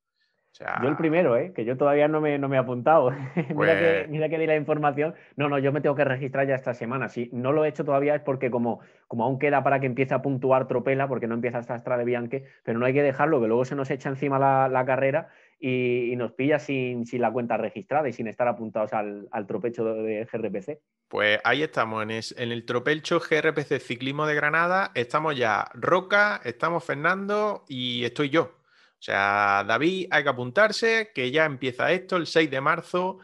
Yo 0.82 0.88
el 0.88 0.96
primero, 0.96 1.36
¿eh? 1.36 1.52
que 1.54 1.64
yo 1.64 1.76
todavía 1.76 2.08
no 2.08 2.20
me, 2.20 2.36
no 2.38 2.48
me 2.48 2.56
he 2.56 2.58
apuntado. 2.58 3.10
mira, 3.36 3.78
que, 3.78 3.94
pues 3.98 4.08
mira, 4.08 4.28
que, 4.28 4.38
di 4.38 4.46
la 4.46 4.56
información. 4.56 5.14
No, 5.36 5.48
no, 5.48 5.58
yo 5.58 5.72
me 5.72 5.80
tengo 5.80 5.94
que 5.94 6.04
registrar 6.04 6.48
ya 6.48 6.56
esta 6.56 6.74
semana. 6.74 7.08
Si 7.08 7.30
no 7.32 7.52
lo 7.52 7.64
he 7.64 7.68
hecho 7.68 7.84
todavía 7.84 8.16
es 8.16 8.22
porque 8.22 8.50
como, 8.50 8.80
como 9.06 9.24
aún 9.24 9.38
queda 9.38 9.62
para 9.62 9.78
que 9.78 9.86
empiece 9.86 10.14
a 10.14 10.22
puntuar 10.22 10.66
Tropela, 10.66 11.06
porque 11.06 11.28
no 11.28 11.34
empieza 11.34 11.58
hasta 11.58 11.74
Astra 11.74 11.96
de 11.96 12.04
Bianque, 12.04 12.44
pero 12.64 12.78
no 12.78 12.86
hay 12.86 12.92
que 12.92 13.02
dejarlo, 13.02 13.40
que 13.40 13.46
luego 13.46 13.64
se 13.64 13.76
nos 13.76 13.90
echa 13.90 14.08
encima 14.08 14.38
la, 14.38 14.84
carrera 14.84 15.28
y, 15.60 16.14
nos 16.16 16.32
pilla 16.32 16.58
sin, 16.58 17.04
la 17.12 17.32
cuenta 17.32 17.56
registrada 17.56 18.08
y 18.08 18.12
sin 18.12 18.28
estar 18.28 18.48
apuntados 18.48 18.92
al, 18.92 19.46
tropecho 19.46 19.84
de 19.84 20.26
GRPC. 20.30 20.78
Pues 21.08 21.40
ahí 21.44 21.62
estamos, 21.62 22.02
en, 22.02 22.52
el 22.52 22.64
tropelcho 22.64 23.18
GRPC 23.18 23.80
Ciclismo 23.80 24.26
de 24.26 24.34
Granada. 24.34 24.92
Estamos 24.94 25.36
ya 25.36 25.70
Roca, 25.74 26.40
estamos 26.44 26.84
Fernando 26.84 27.64
y 27.68 28.04
estoy 28.04 28.28
yo. 28.30 28.42
O 28.42 29.02
sea, 29.02 29.64
David, 29.66 30.08
hay 30.10 30.22
que 30.22 30.28
apuntarse, 30.28 31.10
que 31.14 31.30
ya 31.30 31.44
empieza 31.44 31.92
esto 31.92 32.16
el 32.16 32.26
6 32.26 32.50
de 32.50 32.60
marzo 32.60 33.20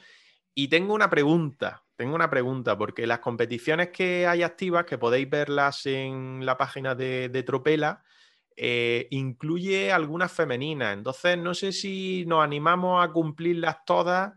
Y 0.54 0.68
tengo 0.68 0.94
una 0.94 1.10
pregunta, 1.10 1.82
tengo 1.96 2.14
una 2.14 2.30
pregunta, 2.30 2.78
porque 2.78 3.06
las 3.06 3.18
competiciones 3.18 3.88
que 3.88 4.26
hay 4.26 4.42
activas, 4.42 4.84
que 4.84 4.98
podéis 4.98 5.28
verlas 5.28 5.84
en 5.86 6.46
la 6.46 6.56
página 6.56 6.94
de, 6.94 7.28
de 7.28 7.42
Tropela, 7.42 8.04
eh, 8.56 9.08
incluye 9.10 9.92
algunas 9.92 10.32
femeninas. 10.32 10.94
Entonces, 10.94 11.38
no 11.38 11.54
sé 11.54 11.72
si 11.72 12.24
nos 12.26 12.42
animamos 12.42 13.04
a 13.04 13.12
cumplirlas 13.12 13.84
todas 13.84 14.32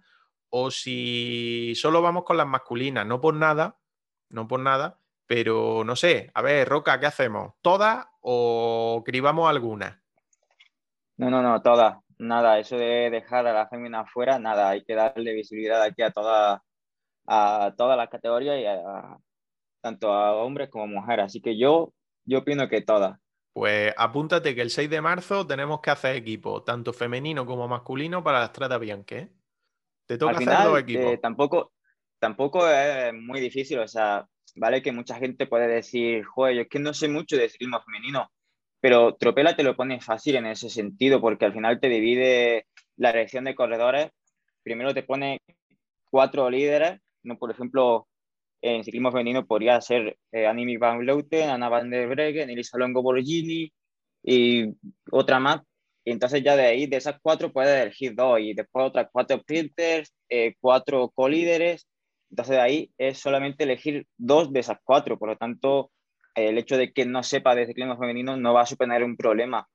o 0.49 0.71
si 0.71 1.73
solo 1.75 2.01
vamos 2.01 2.23
con 2.23 2.37
las 2.37 2.47
masculinas. 2.47 3.05
No 3.05 3.21
por 3.21 3.33
nada, 3.35 3.77
no 4.29 4.47
por 4.47 4.59
nada, 4.59 4.99
pero 5.25 5.83
no 5.83 5.95
sé. 5.95 6.31
A 6.33 6.41
ver, 6.41 6.67
Roca, 6.67 6.99
¿qué 6.99 7.05
hacemos? 7.05 7.53
¿Todas 7.61 8.05
o 8.21 9.03
cribamos 9.05 9.49
algunas? 9.49 9.97
No, 11.17 11.29
no, 11.29 11.41
no, 11.41 11.61
todas. 11.61 11.97
Nada, 12.19 12.57
eso 12.59 12.77
de 12.77 13.09
dejar 13.11 13.45
a 13.45 13.53
la 13.53 13.67
fémina 13.67 14.05
fuera, 14.05 14.39
nada. 14.39 14.69
Hay 14.69 14.83
que 14.83 14.95
darle 14.95 15.33
visibilidad 15.33 15.81
aquí 15.83 16.01
a 16.01 16.11
todas 16.11 16.61
a 17.27 17.73
todas 17.77 17.97
las 17.97 18.09
categorías 18.09 18.57
y 18.57 18.65
a, 18.65 19.17
tanto 19.81 20.11
a 20.11 20.35
hombres 20.35 20.69
como 20.69 20.87
mujeres. 20.87 21.25
Así 21.25 21.41
que 21.41 21.57
yo, 21.57 21.93
yo 22.25 22.39
opino 22.39 22.67
que 22.69 22.81
todas. 22.81 23.19
Pues 23.57 23.91
apúntate 23.97 24.53
que 24.53 24.61
el 24.61 24.69
6 24.69 24.87
de 24.87 25.01
marzo 25.01 25.47
tenemos 25.47 25.81
que 25.81 25.89
hacer 25.89 26.15
equipo, 26.15 26.61
tanto 26.61 26.93
femenino 26.93 27.43
como 27.43 27.67
masculino, 27.67 28.23
para 28.23 28.41
las 28.41 28.49
Strada 28.49 28.77
Bianche. 28.77 29.17
¿eh? 29.17 29.29
Te 30.05 30.19
toca 30.19 30.33
hacer 30.33 30.63
dos 30.63 30.79
equipos. 30.79 31.13
Eh, 31.13 31.17
tampoco, 31.17 31.73
tampoco 32.19 32.69
es 32.69 33.11
muy 33.15 33.39
difícil, 33.39 33.79
o 33.79 33.87
sea, 33.87 34.27
vale 34.57 34.83
que 34.83 34.91
mucha 34.91 35.15
gente 35.15 35.47
puede 35.47 35.67
decir, 35.67 36.23
joder, 36.23 36.55
yo 36.55 36.61
es 36.61 36.67
que 36.67 36.77
no 36.77 36.93
sé 36.93 37.07
mucho 37.07 37.35
de 37.35 37.49
ciclismo 37.49 37.81
femenino, 37.81 38.29
pero 38.79 39.15
Tropela 39.15 39.55
te 39.55 39.63
lo 39.63 39.75
pone 39.75 39.99
fácil 40.01 40.35
en 40.35 40.45
ese 40.45 40.69
sentido, 40.69 41.19
porque 41.19 41.45
al 41.45 41.53
final 41.53 41.79
te 41.79 41.89
divide 41.89 42.67
la 42.95 43.09
elección 43.09 43.45
de 43.45 43.55
corredores. 43.55 44.11
Primero 44.61 44.93
te 44.93 45.01
pone 45.01 45.39
cuatro 46.11 46.47
líderes, 46.51 46.99
no 47.23 47.39
por 47.39 47.49
ejemplo, 47.49 48.07
en 48.61 48.83
ciclismo 48.83 49.11
femenino 49.11 49.45
podría 49.45 49.79
ser 49.81 50.17
eh, 50.31 50.77
Van 50.79 51.05
Leuten, 51.05 51.49
Ana 51.49 51.69
Van 51.69 51.89
der 51.89 52.07
Breggen, 52.07 52.49
Elisa 52.49 52.77
Longo 52.77 53.01
Borgini 53.01 53.71
y 54.23 54.65
otra 55.11 55.39
más. 55.39 55.61
Y 56.03 56.11
entonces 56.11 56.41
ya 56.43 56.55
de 56.55 56.65
ahí, 56.65 56.87
de 56.87 56.97
esas 56.97 57.17
cuatro, 57.21 57.51
puedes 57.51 57.81
elegir 57.81 58.15
dos 58.15 58.39
y 58.39 58.53
después 58.53 58.85
otras 58.87 59.09
cuatro 59.11 59.39
sprinters, 59.39 60.13
eh, 60.29 60.55
cuatro 60.59 61.11
co-líderes. 61.13 61.87
Entonces 62.29 62.55
de 62.55 62.61
ahí 62.61 62.91
es 62.97 63.19
solamente 63.19 63.65
elegir 63.65 64.07
dos 64.17 64.51
de 64.51 64.61
esas 64.61 64.77
cuatro. 64.83 65.17
Por 65.19 65.29
lo 65.29 65.37
tanto, 65.37 65.91
el 66.35 66.57
hecho 66.57 66.77
de 66.77 66.93
que 66.93 67.05
no 67.05 67.23
sepa 67.23 67.55
de 67.55 67.67
ciclismo 67.67 67.97
femenino 67.97 68.37
no 68.37 68.53
va 68.53 68.61
a 68.61 68.65
suponer 68.65 69.03
un 69.03 69.17
problema. 69.17 69.67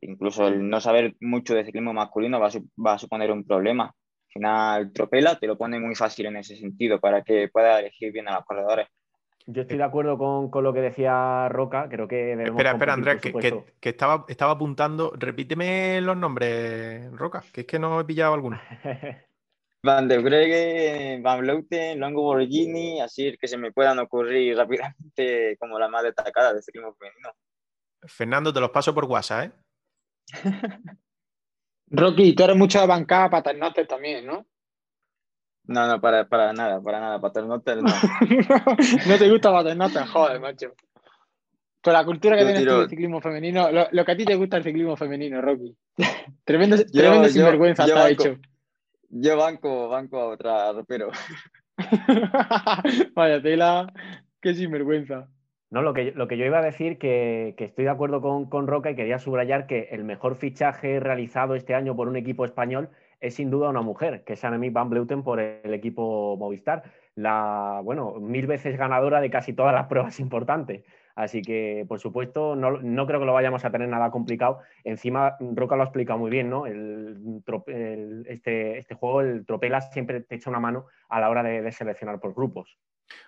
Incluso 0.00 0.46
el 0.48 0.68
no 0.68 0.80
saber 0.80 1.14
mucho 1.20 1.54
de 1.54 1.64
ciclismo 1.64 1.92
masculino 1.92 2.40
va 2.40 2.94
a 2.94 2.98
suponer 2.98 3.30
un 3.30 3.44
problema 3.44 3.94
final 4.36 4.92
Tropela 4.92 5.38
te 5.38 5.46
lo 5.46 5.56
pone 5.56 5.78
muy 5.78 5.94
fácil 5.94 6.26
en 6.26 6.36
ese 6.36 6.56
sentido 6.56 7.00
para 7.00 7.22
que 7.22 7.48
pueda 7.48 7.80
elegir 7.80 8.12
bien 8.12 8.28
a 8.28 8.36
los 8.36 8.44
corredores. 8.44 8.88
Yo 9.48 9.62
estoy 9.62 9.78
de 9.78 9.84
acuerdo 9.84 10.18
con, 10.18 10.50
con, 10.50 10.64
lo 10.64 10.72
que 10.72 10.80
decía 10.80 11.48
Roca, 11.48 11.88
creo 11.88 12.08
que... 12.08 12.32
Espera, 12.32 12.72
espera, 12.72 12.92
Andrés, 12.94 13.20
que, 13.20 13.32
que, 13.80 13.88
estaba, 13.88 14.24
estaba 14.28 14.52
apuntando, 14.52 15.12
repíteme 15.16 16.00
los 16.00 16.16
nombres, 16.16 17.12
Roca, 17.12 17.44
que 17.52 17.60
es 17.60 17.66
que 17.66 17.78
no 17.78 18.00
he 18.00 18.04
pillado 18.04 18.34
alguno. 18.34 18.60
Van 19.84 20.08
der 20.08 20.20
Breggen, 20.20 21.22
Van 21.22 21.40
Vleuten, 21.40 22.00
Longo 22.00 22.22
Borghini, 22.22 23.00
así 23.00 23.36
que 23.40 23.46
se 23.46 23.56
me 23.56 23.70
puedan 23.70 24.00
ocurrir 24.00 24.56
rápidamente 24.56 25.56
como 25.60 25.78
la 25.78 25.86
más 25.86 26.02
destacada 26.02 26.52
de 26.52 26.60
ciclismo 26.60 26.92
femenino. 26.94 27.30
Fernando, 28.02 28.52
te 28.52 28.60
los 28.60 28.70
paso 28.70 28.92
por 28.92 29.04
WhatsApp, 29.04 29.44
¿eh? 29.44 29.52
Rocky, 31.88 32.34
tú 32.34 32.44
eres 32.44 32.56
mucho 32.56 32.80
de 32.80 32.86
bancada 32.86 33.30
paternotte 33.30 33.86
también, 33.86 34.26
¿no? 34.26 34.46
No, 35.64 35.86
no, 35.86 36.00
para, 36.00 36.28
para 36.28 36.52
nada, 36.52 36.80
para 36.80 37.00
nada. 37.00 37.20
Paternotte 37.20 37.76
no. 37.76 37.82
no 39.08 39.18
te 39.18 39.30
gusta 39.30 39.52
paternotte, 39.52 40.06
joder, 40.06 40.40
macho. 40.40 40.74
Con 41.82 41.92
la 41.92 42.04
cultura 42.04 42.36
que 42.36 42.44
tienes 42.44 42.64
tú 42.64 42.78
del 42.80 42.88
ciclismo 42.88 43.20
femenino, 43.20 43.70
lo, 43.70 44.04
que 44.04 44.12
a 44.12 44.16
ti 44.16 44.24
te 44.24 44.34
gusta 44.34 44.56
el 44.56 44.64
ciclismo 44.64 44.96
femenino, 44.96 45.40
Rocky. 45.40 45.76
tremendo, 46.44 46.76
tremendo 46.92 47.28
sinvergüenza 47.28 47.84
está 47.84 48.10
hecho. 48.10 48.36
Yo 49.08 49.36
banco, 49.36 49.88
banco 49.88 50.20
a 50.20 50.26
otra, 50.26 50.72
pero. 50.86 51.10
Vaya 53.14 53.40
tela, 53.40 53.92
qué 54.40 54.54
sinvergüenza. 54.54 55.28
No, 55.76 55.82
lo 55.82 55.92
que, 55.92 56.12
lo 56.12 56.26
que 56.26 56.38
yo 56.38 56.46
iba 56.46 56.60
a 56.60 56.62
decir, 56.62 56.96
que, 56.96 57.52
que 57.58 57.64
estoy 57.64 57.84
de 57.84 57.90
acuerdo 57.90 58.22
con, 58.22 58.46
con, 58.46 58.66
Roca 58.66 58.90
y 58.90 58.94
quería 58.96 59.18
subrayar 59.18 59.66
que 59.66 59.88
el 59.90 60.04
mejor 60.04 60.36
fichaje 60.36 61.00
realizado 61.00 61.54
este 61.54 61.74
año 61.74 61.94
por 61.94 62.08
un 62.08 62.16
equipo 62.16 62.46
español 62.46 62.88
es 63.20 63.34
sin 63.34 63.50
duda 63.50 63.68
una 63.68 63.82
mujer, 63.82 64.24
que 64.24 64.32
es 64.32 64.44
Annemiek 64.46 64.72
van 64.72 64.88
Bleuten 64.88 65.22
por 65.22 65.38
el 65.38 65.74
equipo 65.74 66.34
Movistar. 66.38 66.84
La, 67.14 67.82
bueno, 67.84 68.14
mil 68.14 68.46
veces 68.46 68.78
ganadora 68.78 69.20
de 69.20 69.28
casi 69.28 69.52
todas 69.52 69.74
las 69.74 69.86
pruebas 69.86 70.18
importantes. 70.18 70.82
Así 71.16 71.40
que, 71.40 71.86
por 71.88 71.98
supuesto, 71.98 72.54
no, 72.54 72.72
no, 72.72 73.06
creo 73.06 73.18
que 73.18 73.26
lo 73.26 73.32
vayamos 73.32 73.64
a 73.64 73.70
tener 73.70 73.88
nada 73.88 74.10
complicado. 74.10 74.60
Encima, 74.84 75.36
Roca 75.40 75.74
lo 75.74 75.82
ha 75.82 75.86
explicado 75.86 76.18
muy 76.18 76.30
bien, 76.30 76.50
¿no? 76.50 76.66
El, 76.66 77.42
este, 78.26 78.78
este, 78.78 78.94
juego, 78.94 79.22
el 79.22 79.46
Tropela, 79.46 79.80
siempre 79.80 80.20
te 80.20 80.34
echa 80.34 80.50
una 80.50 80.60
mano 80.60 80.86
a 81.08 81.18
la 81.18 81.30
hora 81.30 81.42
de, 81.42 81.62
de 81.62 81.72
seleccionar 81.72 82.20
por 82.20 82.34
grupos. 82.34 82.76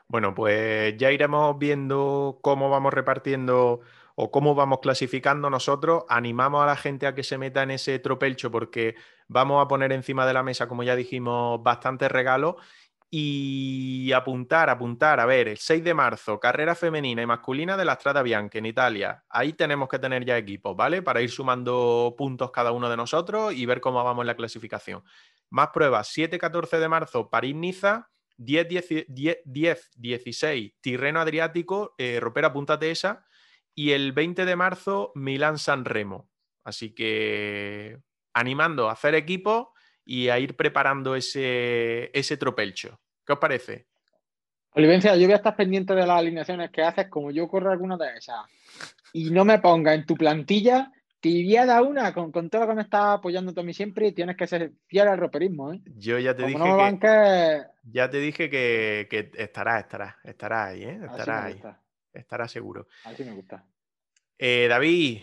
Bueno, 0.07 0.35
pues 0.35 0.99
ya 0.99 1.11
iremos 1.11 1.59
viendo 1.59 2.41
cómo 2.43 2.69
vamos 2.69 2.93
repartiendo 2.93 3.81
o 4.17 4.31
cómo 4.31 4.55
vamos 4.55 4.81
clasificando 4.81 5.49
nosotros. 5.49 6.05
Animamos 6.11 6.63
a 6.63 6.67
la 6.67 6.77
gente 6.77 7.07
a 7.07 7.15
que 7.15 7.23
se 7.23 7.39
meta 7.39 7.63
en 7.63 7.71
ese 7.71 7.99
tropelcho 8.01 8.51
porque 8.51 8.97
vamos 9.29 9.65
a 9.65 9.69
poner 9.69 9.93
encima 9.93 10.27
de 10.27 10.35
la 10.35 10.43
mesa, 10.43 10.69
como 10.69 10.83
ya 10.83 10.95
dijimos, 10.95 11.63
bastantes 11.63 12.13
regalos 12.13 12.57
y 13.11 14.13
apuntar, 14.13 14.69
apuntar. 14.69 15.21
A 15.21 15.27
ver, 15.27 15.49
el 15.49 15.59
6 15.59 15.83
de 15.83 15.95
marzo, 15.95 16.39
carrera 16.39 16.75
femenina 16.75 17.23
y 17.23 17.27
masculina 17.27 17.77
de 17.77 17.85
la 17.85 17.95
Strada 17.95 18.23
Bianca 18.23 18.59
en 18.59 18.67
Italia. 18.67 19.25
Ahí 19.31 19.55
tenemos 19.55 19.89
que 19.89 19.99
tener 19.99 20.25
ya 20.25 20.37
equipos, 20.37 20.77
¿vale? 20.77 21.03
Para 21.03 21.23
ir 21.23 21.31
sumando 21.31 22.15
puntos 22.19 22.51
cada 22.51 22.73
uno 22.73 22.91
de 22.91 22.97
nosotros 22.97 23.55
y 23.55 23.65
ver 23.67 23.81
cómo 23.81 24.03
vamos 24.05 24.23
en 24.23 24.27
la 24.27 24.37
clasificación. 24.37 25.03
Más 25.51 25.69
pruebas, 25.69 26.09
7-14 26.15 26.79
de 26.79 26.89
marzo, 26.89 27.31
París-Niza 27.31 28.11
10, 28.37 29.07
10, 29.45 29.91
16 29.97 30.73
Tirreno 30.81 31.21
Adriático, 31.21 31.95
eh, 31.99 32.21
Ropera 32.21 32.53
Punta 32.53 32.79
Tesa 32.79 33.27
y 33.75 33.93
el 33.93 34.13
20 34.13 34.45
de 34.45 34.57
marzo 34.57 35.13
Milán-San 35.15 35.85
Remo. 35.85 36.31
Así 36.63 36.95
que 36.95 37.99
animando 38.35 38.89
a 38.89 38.93
hacer 38.93 39.15
equipo 39.15 39.73
y 40.11 40.31
a 40.31 40.39
ir 40.39 40.57
preparando 40.57 41.15
ese, 41.15 42.11
ese 42.15 42.39
tropelcho. 42.39 42.99
¿Qué 43.27 43.35
os 43.35 43.39
parece? 43.39 43.87
Olivencia, 44.71 45.15
yo 45.17 45.27
voy 45.27 45.35
a 45.35 45.37
estar 45.37 45.55
pendiente 45.55 45.95
de 45.95 46.07
las 46.07 46.19
alineaciones 46.19 46.71
que 46.71 46.81
haces, 46.81 47.09
como 47.09 47.31
yo 47.31 47.47
corro 47.47 47.71
alguna 47.71 47.99
de 47.99 48.17
esas, 48.17 48.39
y 49.13 49.31
no 49.31 49.45
me 49.45 49.59
ponga 49.59 49.93
en 49.93 50.07
tu 50.07 50.15
plantilla 50.15 50.91
tibiada 51.21 51.83
una, 51.83 52.15
con, 52.15 52.33
con, 52.33 52.49
todo 52.49 52.63
lo 52.63 52.69
que 52.69 52.75
me 52.77 52.83
está 52.83 53.13
apoyando 53.15 53.53
Tommy 53.53 53.75
siempre, 53.75 54.13
tienes 54.13 54.35
que 54.39 54.47
ser 54.47 54.73
fiel 54.87 55.09
al 55.09 55.19
roperismo. 55.19 55.75
¿eh? 55.75 55.83
Yo 55.85 56.19
ya 56.19 56.35
te 56.35 56.47
dije 56.47 56.99
que, 57.01 57.63
ya 57.83 58.09
te 58.09 58.19
dije 58.19 58.49
que, 58.49 59.09
que, 59.11 59.31
estará, 59.35 59.79
estará, 59.79 60.17
estará 60.25 60.67
ahí, 60.69 60.85
¿eh? 60.85 61.01
estará 61.05 61.45
ahí, 61.45 61.61
estará 62.15 62.49
seguro. 62.49 62.87
Así 63.05 63.25
me 63.25 63.33
gusta. 63.33 63.63
Eh, 64.39 64.69
David, 64.71 65.21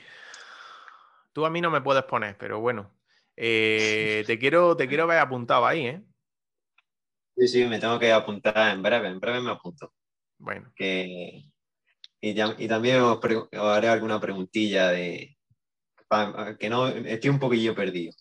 tú 1.33 1.43
a 1.43 1.49
mí 1.49 1.59
no 1.59 1.71
me 1.71 1.81
puedes 1.81 2.03
poner, 2.03 2.37
pero 2.37 2.59
bueno, 2.59 2.91
eh, 3.37 4.23
te 4.25 4.39
quiero, 4.39 4.75
te 4.75 4.87
quiero 4.87 5.07
ver 5.07 5.19
apuntado 5.19 5.65
ahí, 5.65 5.87
¿eh? 5.87 6.03
Sí, 7.37 7.47
sí, 7.47 7.65
me 7.65 7.79
tengo 7.79 7.99
que 7.99 8.11
apuntar 8.11 8.73
en 8.73 8.81
breve, 8.81 9.09
en 9.09 9.19
breve 9.19 9.41
me 9.41 9.51
apunto. 9.51 9.93
Bueno. 10.37 10.71
Que, 10.75 11.43
y, 12.21 12.41
y 12.41 12.67
también 12.67 13.01
os 13.01 13.19
haré 13.51 13.89
alguna 13.89 14.19
preguntilla 14.19 14.89
de, 14.89 15.37
que 16.59 16.69
no, 16.69 16.87
estoy 16.87 17.29
un 17.29 17.39
poquillo 17.39 17.75
perdido 17.75 18.13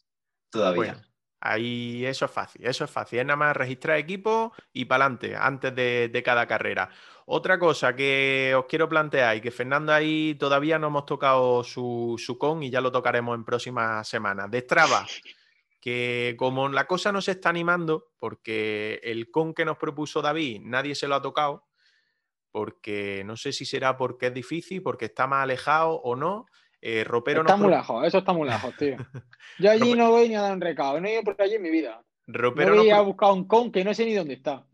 todavía. 0.50 1.00
Ahí 1.44 2.06
eso 2.06 2.24
es 2.24 2.30
fácil, 2.30 2.64
eso 2.64 2.84
es 2.84 2.90
fácil. 2.90 3.20
Es 3.20 3.26
nada 3.26 3.36
más 3.36 3.56
registrar 3.56 3.98
equipo 3.98 4.52
y 4.72 4.86
para 4.86 5.04
adelante, 5.04 5.36
antes 5.36 5.74
de, 5.74 6.22
cada 6.24 6.46
carrera. 6.46 6.88
Otra 7.26 7.58
cosa 7.58 7.94
que 7.94 8.54
os 8.56 8.64
quiero 8.64 8.88
plantear 8.88 9.36
y 9.36 9.40
que 9.40 9.50
Fernando 9.50 9.92
ahí 9.92 10.34
todavía 10.36 10.78
no 10.78 10.88
hemos 10.88 11.06
tocado 11.06 11.62
su, 11.62 12.36
con 12.38 12.62
y 12.62 12.70
ya 12.70 12.80
lo 12.80 12.90
tocaremos 12.90 13.34
en 13.36 13.44
próximas 13.44 14.08
semanas. 14.08 14.50
De 14.50 14.60
Strava, 14.60 15.06
que 15.80 16.34
como 16.38 16.68
la 16.70 16.86
cosa 16.86 17.12
no 17.12 17.20
se 17.20 17.32
está 17.32 17.50
animando, 17.50 18.12
porque 18.18 19.00
el 19.02 19.30
con 19.30 19.52
que 19.52 19.66
nos 19.66 19.76
propuso 19.76 20.22
David 20.22 20.62
nadie 20.64 20.94
se 20.94 21.06
lo 21.06 21.14
ha 21.14 21.22
tocado, 21.22 21.66
porque 22.50 23.22
no 23.26 23.36
sé 23.36 23.52
si 23.52 23.66
será 23.66 23.96
porque 23.98 24.28
es 24.28 24.34
difícil, 24.34 24.82
porque 24.82 25.06
está 25.06 25.26
más 25.26 25.42
alejado 25.42 25.90
o 25.96 26.16
no. 26.16 26.46
Eh, 26.86 27.02
ropero 27.02 27.40
está 27.40 27.56
muy 27.56 27.70
lejos, 27.70 28.06
eso 28.06 28.18
está 28.18 28.34
muy 28.34 28.46
lejos, 28.46 28.76
tío. 28.76 28.96
Yo 29.58 29.70
allí 29.70 29.94
no 29.94 30.10
voy 30.10 30.28
ni 30.28 30.34
a 30.34 30.42
dar 30.42 30.52
un 30.52 30.60
recado, 30.60 31.00
no 31.00 31.08
he 31.08 31.14
ido 31.14 31.22
por 31.22 31.40
allí 31.40 31.54
en 31.54 31.62
mi 31.62 31.70
vida. 31.70 32.02
Ropero 32.26 32.74
no 32.74 32.82
voy 32.82 32.90
a 32.90 33.00
buscar 33.00 33.32
un 33.32 33.48
con 33.48 33.72
que 33.72 33.84
no 33.84 33.94
sé 33.94 34.04
ni 34.04 34.12
dónde 34.12 34.34
está. 34.34 34.66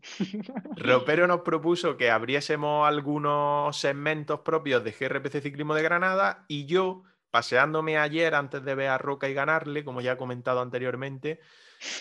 Ropero 0.75 1.25
nos 1.27 1.39
propuso 1.39 1.95
que 1.95 2.11
abriésemos 2.11 2.85
algunos 2.85 3.77
segmentos 3.77 4.41
propios 4.41 4.83
de 4.83 4.91
GRPC 4.91 5.41
Ciclismo 5.41 5.73
de 5.73 5.83
Granada 5.83 6.43
y 6.49 6.65
yo 6.65 7.03
paseándome 7.29 7.97
ayer 7.97 8.35
antes 8.35 8.61
de 8.65 8.75
ver 8.75 8.89
a 8.89 8.97
Roca 8.97 9.29
y 9.29 9.33
ganarle, 9.33 9.85
como 9.85 10.01
ya 10.01 10.11
he 10.11 10.17
comentado 10.17 10.59
anteriormente, 10.59 11.39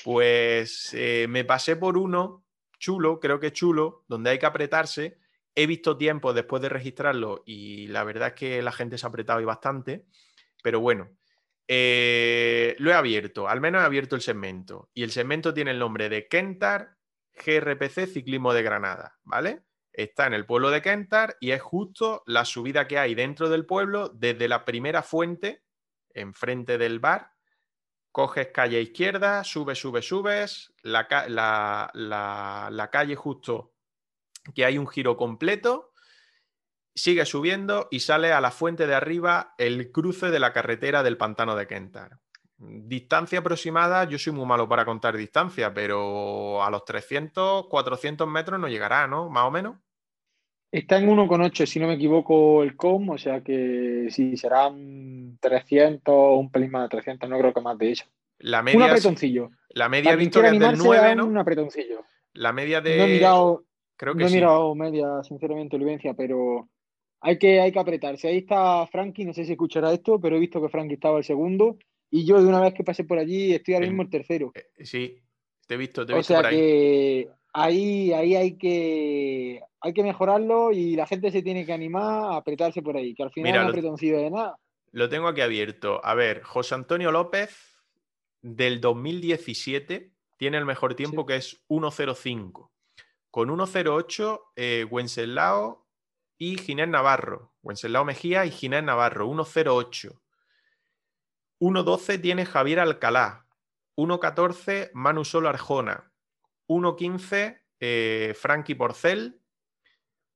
pues 0.02 0.92
eh, 0.92 1.26
me 1.28 1.44
pasé 1.44 1.76
por 1.76 1.96
uno 1.96 2.42
chulo, 2.80 3.20
creo 3.20 3.38
que 3.38 3.52
chulo, 3.52 4.02
donde 4.08 4.30
hay 4.30 4.40
que 4.40 4.46
apretarse. 4.46 5.18
He 5.54 5.66
visto 5.66 5.96
tiempo 5.96 6.32
después 6.32 6.62
de 6.62 6.68
registrarlo 6.68 7.42
y 7.44 7.88
la 7.88 8.04
verdad 8.04 8.28
es 8.28 8.34
que 8.34 8.62
la 8.62 8.72
gente 8.72 8.98
se 8.98 9.06
ha 9.06 9.08
apretado 9.08 9.40
y 9.40 9.44
bastante, 9.44 10.06
pero 10.62 10.80
bueno, 10.80 11.10
eh, 11.66 12.74
lo 12.78 12.90
he 12.90 12.94
abierto, 12.94 13.48
al 13.48 13.60
menos 13.60 13.82
he 13.82 13.84
abierto 13.84 14.16
el 14.16 14.22
segmento 14.22 14.90
y 14.94 15.02
el 15.02 15.10
segmento 15.10 15.54
tiene 15.54 15.70
el 15.72 15.78
nombre 15.78 16.08
de 16.08 16.28
Kentar 16.28 16.96
GRPC 17.34 18.06
Ciclismo 18.06 18.52
de 18.52 18.62
Granada, 18.62 19.18
¿vale? 19.24 19.62
Está 19.92 20.26
en 20.26 20.34
el 20.34 20.46
pueblo 20.46 20.70
de 20.70 20.82
Kentar 20.82 21.36
y 21.40 21.50
es 21.50 21.62
justo 21.62 22.22
la 22.26 22.44
subida 22.44 22.86
que 22.86 22.98
hay 22.98 23.14
dentro 23.14 23.48
del 23.48 23.66
pueblo 23.66 24.08
desde 24.08 24.48
la 24.48 24.64
primera 24.64 25.02
fuente, 25.02 25.64
enfrente 26.14 26.78
del 26.78 27.00
bar, 27.00 27.32
coges 28.12 28.48
calle 28.48 28.80
izquierda, 28.80 29.44
subes, 29.44 29.78
subes, 29.78 30.06
subes, 30.06 30.72
la, 30.82 31.06
calle 32.92 33.16
justo 33.16 33.74
que 34.54 34.64
hay 34.64 34.78
un 34.78 34.86
giro 34.86 35.16
completo, 35.16 35.92
sigue 36.94 37.24
subiendo 37.24 37.88
y 37.90 38.00
sale 38.00 38.32
a 38.32 38.40
la 38.40 38.50
fuente 38.50 38.86
de 38.86 38.94
arriba 38.94 39.54
el 39.58 39.90
cruce 39.90 40.30
de 40.30 40.40
la 40.40 40.52
carretera 40.52 41.02
del 41.02 41.16
pantano 41.16 41.56
de 41.56 41.66
Kentar. 41.66 42.18
Distancia 42.58 43.38
aproximada, 43.38 44.04
yo 44.04 44.18
soy 44.18 44.34
muy 44.34 44.44
malo 44.44 44.68
para 44.68 44.84
contar 44.84 45.16
distancia, 45.16 45.72
pero 45.72 46.62
a 46.62 46.70
los 46.70 46.84
300, 46.84 47.68
400 47.68 48.28
metros 48.28 48.60
no 48.60 48.68
llegará, 48.68 49.06
¿no? 49.06 49.30
Más 49.30 49.44
o 49.44 49.50
menos. 49.50 49.76
Está 50.70 50.98
en 50.98 51.08
1,8 51.08 51.66
si 51.66 51.80
no 51.80 51.88
me 51.88 51.94
equivoco 51.94 52.62
el 52.62 52.76
COM, 52.76 53.10
o 53.10 53.18
sea 53.18 53.40
que 53.40 54.06
si 54.10 54.36
serán 54.36 55.38
300 55.40 56.14
un 56.38 56.50
pelín 56.52 56.70
más 56.70 56.82
de 56.82 56.88
300, 56.90 57.28
no 57.28 57.38
creo 57.38 57.54
que 57.54 57.60
más 57.60 57.78
de 57.78 57.92
eso. 57.92 58.04
La 58.38 58.62
media, 58.62 58.78
un 58.78 58.82
apretoncillo. 58.84 59.50
La 59.70 59.88
media 59.88 60.14
victoria 60.14 60.52
del 60.52 60.78
9, 60.78 61.16
¿no? 61.16 61.26
Un 61.26 61.38
apretoncillo. 61.38 62.04
La 62.34 62.52
media 62.52 62.80
de... 62.80 62.98
No 62.98 63.04
he 63.04 63.08
mirado, 63.08 63.64
creo 64.00 64.14
que 64.14 64.22
no 64.22 64.28
he 64.28 64.32
mirado 64.32 64.74
media, 64.74 65.22
sinceramente, 65.22 65.76
Olivencia, 65.76 66.14
pero 66.14 66.70
hay 67.20 67.38
que, 67.38 67.60
hay 67.60 67.70
que 67.70 67.78
apretarse. 67.78 68.28
Ahí 68.28 68.38
está 68.38 68.86
Frankie, 68.86 69.26
no 69.26 69.34
sé 69.34 69.44
si 69.44 69.52
escuchará 69.52 69.92
esto, 69.92 70.18
pero 70.18 70.36
he 70.36 70.40
visto 70.40 70.62
que 70.62 70.70
Frankie 70.70 70.94
estaba 70.94 71.18
el 71.18 71.24
segundo 71.24 71.76
y 72.10 72.24
yo 72.24 72.40
de 72.40 72.48
una 72.48 72.62
vez 72.62 72.72
que 72.72 72.82
pasé 72.82 73.04
por 73.04 73.18
allí 73.18 73.52
estoy 73.52 73.74
ahora 73.74 73.86
mismo 73.86 74.00
el 74.00 74.08
tercero. 74.08 74.52
Eh, 74.54 74.86
sí, 74.86 75.20
te 75.66 75.74
he 75.74 75.76
visto, 75.76 76.06
te 76.06 76.14
he 76.14 76.16
visto 76.16 76.32
o 76.32 76.40
sea 76.40 76.48
que 76.48 77.28
ahí, 77.52 78.10
ahí 78.14 78.36
hay 78.36 78.56
que 78.56 79.60
hay 79.82 79.92
que 79.92 80.02
mejorarlo 80.02 80.72
y 80.72 80.96
la 80.96 81.06
gente 81.06 81.30
se 81.30 81.42
tiene 81.42 81.66
que 81.66 81.74
animar 81.74 82.32
a 82.32 82.36
apretarse 82.36 82.80
por 82.80 82.96
ahí, 82.96 83.14
que 83.14 83.22
al 83.22 83.32
final 83.32 83.64
no 83.64 83.68
apretoncillo 83.68 84.16
de 84.16 84.30
nada. 84.30 84.56
Lo 84.92 85.10
tengo 85.10 85.28
aquí 85.28 85.42
abierto. 85.42 86.00
A 86.02 86.14
ver, 86.14 86.42
José 86.42 86.74
Antonio 86.74 87.12
López 87.12 87.84
del 88.40 88.80
2017 88.80 90.10
tiene 90.38 90.56
el 90.56 90.64
mejor 90.64 90.94
tiempo 90.94 91.26
que 91.26 91.36
es 91.36 91.62
1.05. 91.68 92.70
Con 93.30 93.48
1.08 93.48 94.40
eh, 94.56 94.86
Wenceslao 94.90 95.86
y 96.38 96.58
Ginés 96.58 96.88
Navarro. 96.88 97.52
Wenceslao 97.62 98.04
Mejía 98.04 98.44
y 98.44 98.50
Ginés 98.50 98.82
Navarro, 98.82 99.28
1.08. 99.28 100.20
1.12 101.60 102.20
tiene 102.20 102.46
Javier 102.46 102.80
Alcalá. 102.80 103.46
1.14 103.96 104.90
Manu 104.94 105.24
Solo 105.24 105.50
Arjona. 105.50 106.10
1.15 106.68 107.62
eh, 107.80 108.34
Frankie 108.38 108.74
Porcel. 108.74 109.40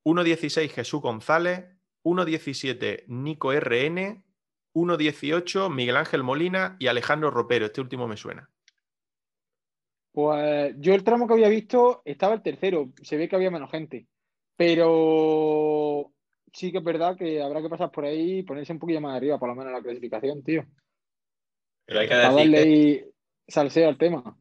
1.16 0.05 0.71
Jesús 0.71 1.01
González. 1.01 1.65
1.17 2.05 3.05
Nico 3.07 3.53
RN. 3.53 4.23
1.18 4.75 5.73
Miguel 5.73 5.97
Ángel 5.97 6.23
Molina 6.23 6.77
y 6.79 6.89
Alejandro 6.89 7.31
Ropero. 7.31 7.66
Este 7.66 7.81
último 7.81 8.07
me 8.07 8.19
suena. 8.19 8.51
Pues 10.15 10.77
yo 10.78 10.95
el 10.95 11.03
tramo 11.03 11.27
que 11.27 11.32
había 11.32 11.49
visto 11.49 12.01
estaba 12.05 12.35
el 12.35 12.43
tercero. 12.43 12.93
Se 13.03 13.16
ve 13.16 13.28
que 13.28 13.35
había 13.35 13.51
menos 13.51 13.69
gente. 13.69 14.07
Pero 14.57 16.12
sí 16.53 16.70
que 16.70 16.78
es 16.78 16.85
verdad 16.85 17.16
que 17.16 17.43
habrá 17.43 17.61
que 17.61 17.69
pasar 17.69 17.91
por 17.91 18.05
ahí 18.05 18.39
y 18.39 18.43
ponerse 18.45 18.73
un 18.73 18.78
poquillo 18.78 19.01
más 19.01 19.16
arriba, 19.16 19.41
por 19.41 19.49
lo 19.49 19.57
menos 19.57 19.73
la 19.73 19.82
clasificación, 19.82 20.45
tío. 20.45 20.65
Pero 21.85 21.99
hay 21.99 22.09
que 22.09 22.15
decir 22.15 22.53
que... 22.53 23.11
salseo 23.49 23.89
al 23.89 23.99
tema. 23.99 24.39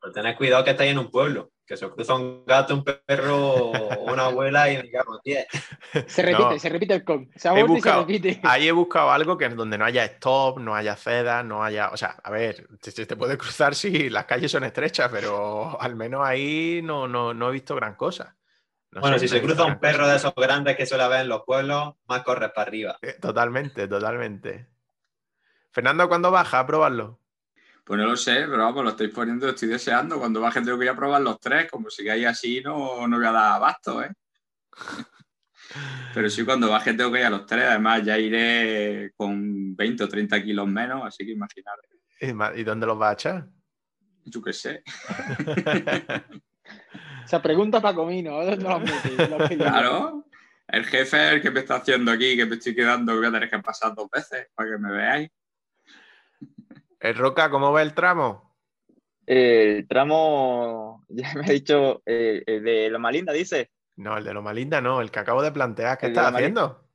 Pero 0.00 0.12
tened 0.12 0.36
cuidado 0.36 0.62
que 0.62 0.70
estáis 0.70 0.92
en 0.92 0.98
un 0.98 1.10
pueblo, 1.10 1.49
que 1.70 1.76
se 1.76 1.88
cruza 1.88 2.16
un 2.16 2.44
gato, 2.44 2.74
un 2.74 2.82
perro, 2.82 3.70
una 4.00 4.24
abuela 4.24 4.68
y 4.72 4.78
me 4.78 4.90
cago 4.90 5.20
Se 6.08 6.20
repite, 6.20 6.58
se 6.58 6.68
repite 6.68 6.94
el 6.94 7.04
con. 7.04 7.30
Se 7.36 7.48
ha 7.48 7.52
y 7.60 7.80
se 7.80 7.94
repite. 7.94 8.40
Ahí 8.42 8.66
he 8.66 8.72
buscado 8.72 9.12
algo 9.12 9.38
que 9.38 9.48
donde 9.50 9.78
no 9.78 9.84
haya 9.84 10.04
stop, 10.04 10.58
no 10.58 10.74
haya 10.74 10.96
cedas, 10.96 11.44
no 11.44 11.62
haya. 11.62 11.90
O 11.90 11.96
sea, 11.96 12.16
a 12.24 12.30
ver, 12.32 12.66
se 12.82 13.06
te, 13.06 13.14
puede 13.14 13.38
cruzar 13.38 13.76
si 13.76 14.10
las 14.10 14.24
calles 14.24 14.50
son 14.50 14.64
estrechas, 14.64 15.08
pero 15.12 15.80
al 15.80 15.94
menos 15.94 16.26
ahí 16.26 16.80
no, 16.82 17.06
no, 17.06 17.32
no 17.34 17.50
he 17.50 17.52
visto 17.52 17.76
gran 17.76 17.94
cosa. 17.94 18.36
bueno, 18.90 19.16
si 19.20 19.28
se 19.28 19.40
cruza 19.40 19.64
un 19.64 19.78
perro 19.78 20.08
de 20.08 20.16
esos 20.16 20.34
grandes 20.34 20.76
que 20.76 20.86
suele 20.86 21.04
haber 21.04 21.20
en 21.20 21.28
los 21.28 21.44
pueblos, 21.44 21.94
más 22.08 22.24
corres 22.24 22.50
para 22.52 22.66
arriba. 22.66 22.98
Eh, 23.00 23.14
totalmente, 23.20 23.86
totalmente. 23.86 24.66
Fernando, 25.70 26.08
¿cuándo 26.08 26.32
baja 26.32 26.58
a 26.58 26.66
probarlo? 26.66 27.19
Pues 27.90 27.98
no 27.98 28.06
lo 28.06 28.16
sé, 28.16 28.46
pero 28.48 28.58
vamos, 28.58 28.84
lo 28.84 28.90
estáis 28.90 29.10
poniendo, 29.10 29.48
estoy 29.48 29.66
deseando. 29.66 30.20
Cuando 30.20 30.40
baje 30.40 30.60
tengo 30.60 30.78
que 30.78 30.84
ir 30.84 30.90
a 30.92 30.94
probar 30.94 31.20
los 31.22 31.40
tres, 31.40 31.68
como 31.68 31.90
sigáis 31.90 32.24
así 32.24 32.60
no, 32.60 33.08
no 33.08 33.16
voy 33.16 33.26
a 33.26 33.32
dar 33.32 33.54
abasto, 33.54 34.00
¿eh? 34.00 34.12
Pero 36.14 36.30
sí, 36.30 36.44
cuando 36.44 36.70
baje 36.70 36.94
tengo 36.94 37.10
que 37.10 37.18
ir 37.18 37.24
a 37.24 37.30
los 37.30 37.46
tres. 37.46 37.64
Además, 37.66 38.04
ya 38.04 38.16
iré 38.16 39.10
con 39.16 39.74
20 39.74 40.04
o 40.04 40.08
30 40.08 40.40
kilos 40.40 40.68
menos, 40.68 41.04
así 41.04 41.26
que 41.26 41.32
imaginar. 41.32 41.74
¿Y 42.54 42.62
dónde 42.62 42.86
los 42.86 42.96
vas 42.96 43.10
a 43.10 43.14
echar? 43.14 43.48
Yo 44.24 44.40
qué 44.40 44.52
sé. 44.52 44.84
o 47.24 47.26
sea, 47.26 47.42
pregunta 47.42 47.80
para 47.80 47.96
Comino, 47.96 48.44
¿dónde 48.44 49.28
los 49.28 49.50
Claro. 49.50 50.26
El 50.68 50.84
jefe 50.84 51.26
es 51.26 51.32
el 51.32 51.42
que 51.42 51.50
me 51.50 51.58
está 51.58 51.78
haciendo 51.78 52.12
aquí, 52.12 52.36
que 52.36 52.46
me 52.46 52.54
estoy 52.54 52.72
quedando, 52.72 53.14
que 53.14 53.18
voy 53.18 53.26
a 53.26 53.32
tener 53.32 53.50
que 53.50 53.58
pasar 53.58 53.96
dos 53.96 54.08
veces 54.08 54.46
para 54.54 54.70
que 54.70 54.78
me 54.78 54.92
veáis. 54.92 55.28
El 57.00 57.14
Roca, 57.14 57.50
¿cómo 57.50 57.72
va 57.72 57.80
el 57.80 57.94
tramo? 57.94 58.54
El 59.26 59.88
tramo, 59.88 61.04
ya 61.08 61.32
me 61.34 61.46
ha 61.46 61.50
dicho, 61.50 62.02
eh, 62.04 62.42
el 62.46 62.62
de 62.62 62.90
Loma 62.90 63.10
Linda, 63.10 63.32
dice. 63.32 63.70
No, 63.96 64.18
el 64.18 64.24
de 64.24 64.34
Loma 64.34 64.52
Linda 64.52 64.80
no, 64.80 65.00
el 65.00 65.10
que 65.10 65.18
acabo 65.18 65.42
de 65.42 65.50
plantear. 65.50 65.96
¿Qué 65.96 66.08
estás 66.08 66.32
haciendo? 66.32 66.86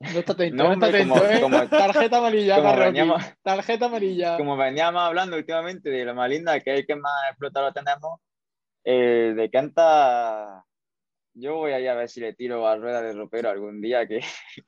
No 0.00 0.08
está 0.08 0.32
atento, 0.32 0.56
no, 0.64 0.72
está 0.72 0.86
atento, 0.86 1.16
¿eh? 1.26 1.40
Tarjeta 1.70 2.18
amarilla, 2.18 2.74
veníamos, 2.74 3.22
Tarjeta 3.42 3.86
amarilla. 3.86 4.36
Como 4.36 4.56
veníamos 4.56 5.02
hablando 5.02 5.36
últimamente 5.36 5.88
de 5.88 6.04
Loma 6.04 6.26
Linda, 6.26 6.58
que 6.58 6.72
es 6.72 6.80
el 6.80 6.86
que 6.86 6.96
más 6.96 7.12
explotado 7.30 7.72
tenemos, 7.72 8.20
eh, 8.84 9.32
de 9.36 9.50
Canta 9.50 10.64
yo 11.34 11.54
voy 11.56 11.72
a 11.72 11.94
ver 11.94 12.10
si 12.10 12.20
le 12.20 12.34
tiro 12.34 12.66
a 12.66 12.76
rueda 12.76 13.00
de 13.00 13.14
ropero 13.14 13.48
algún 13.48 13.80
día 13.80 14.06
que, 14.06 14.20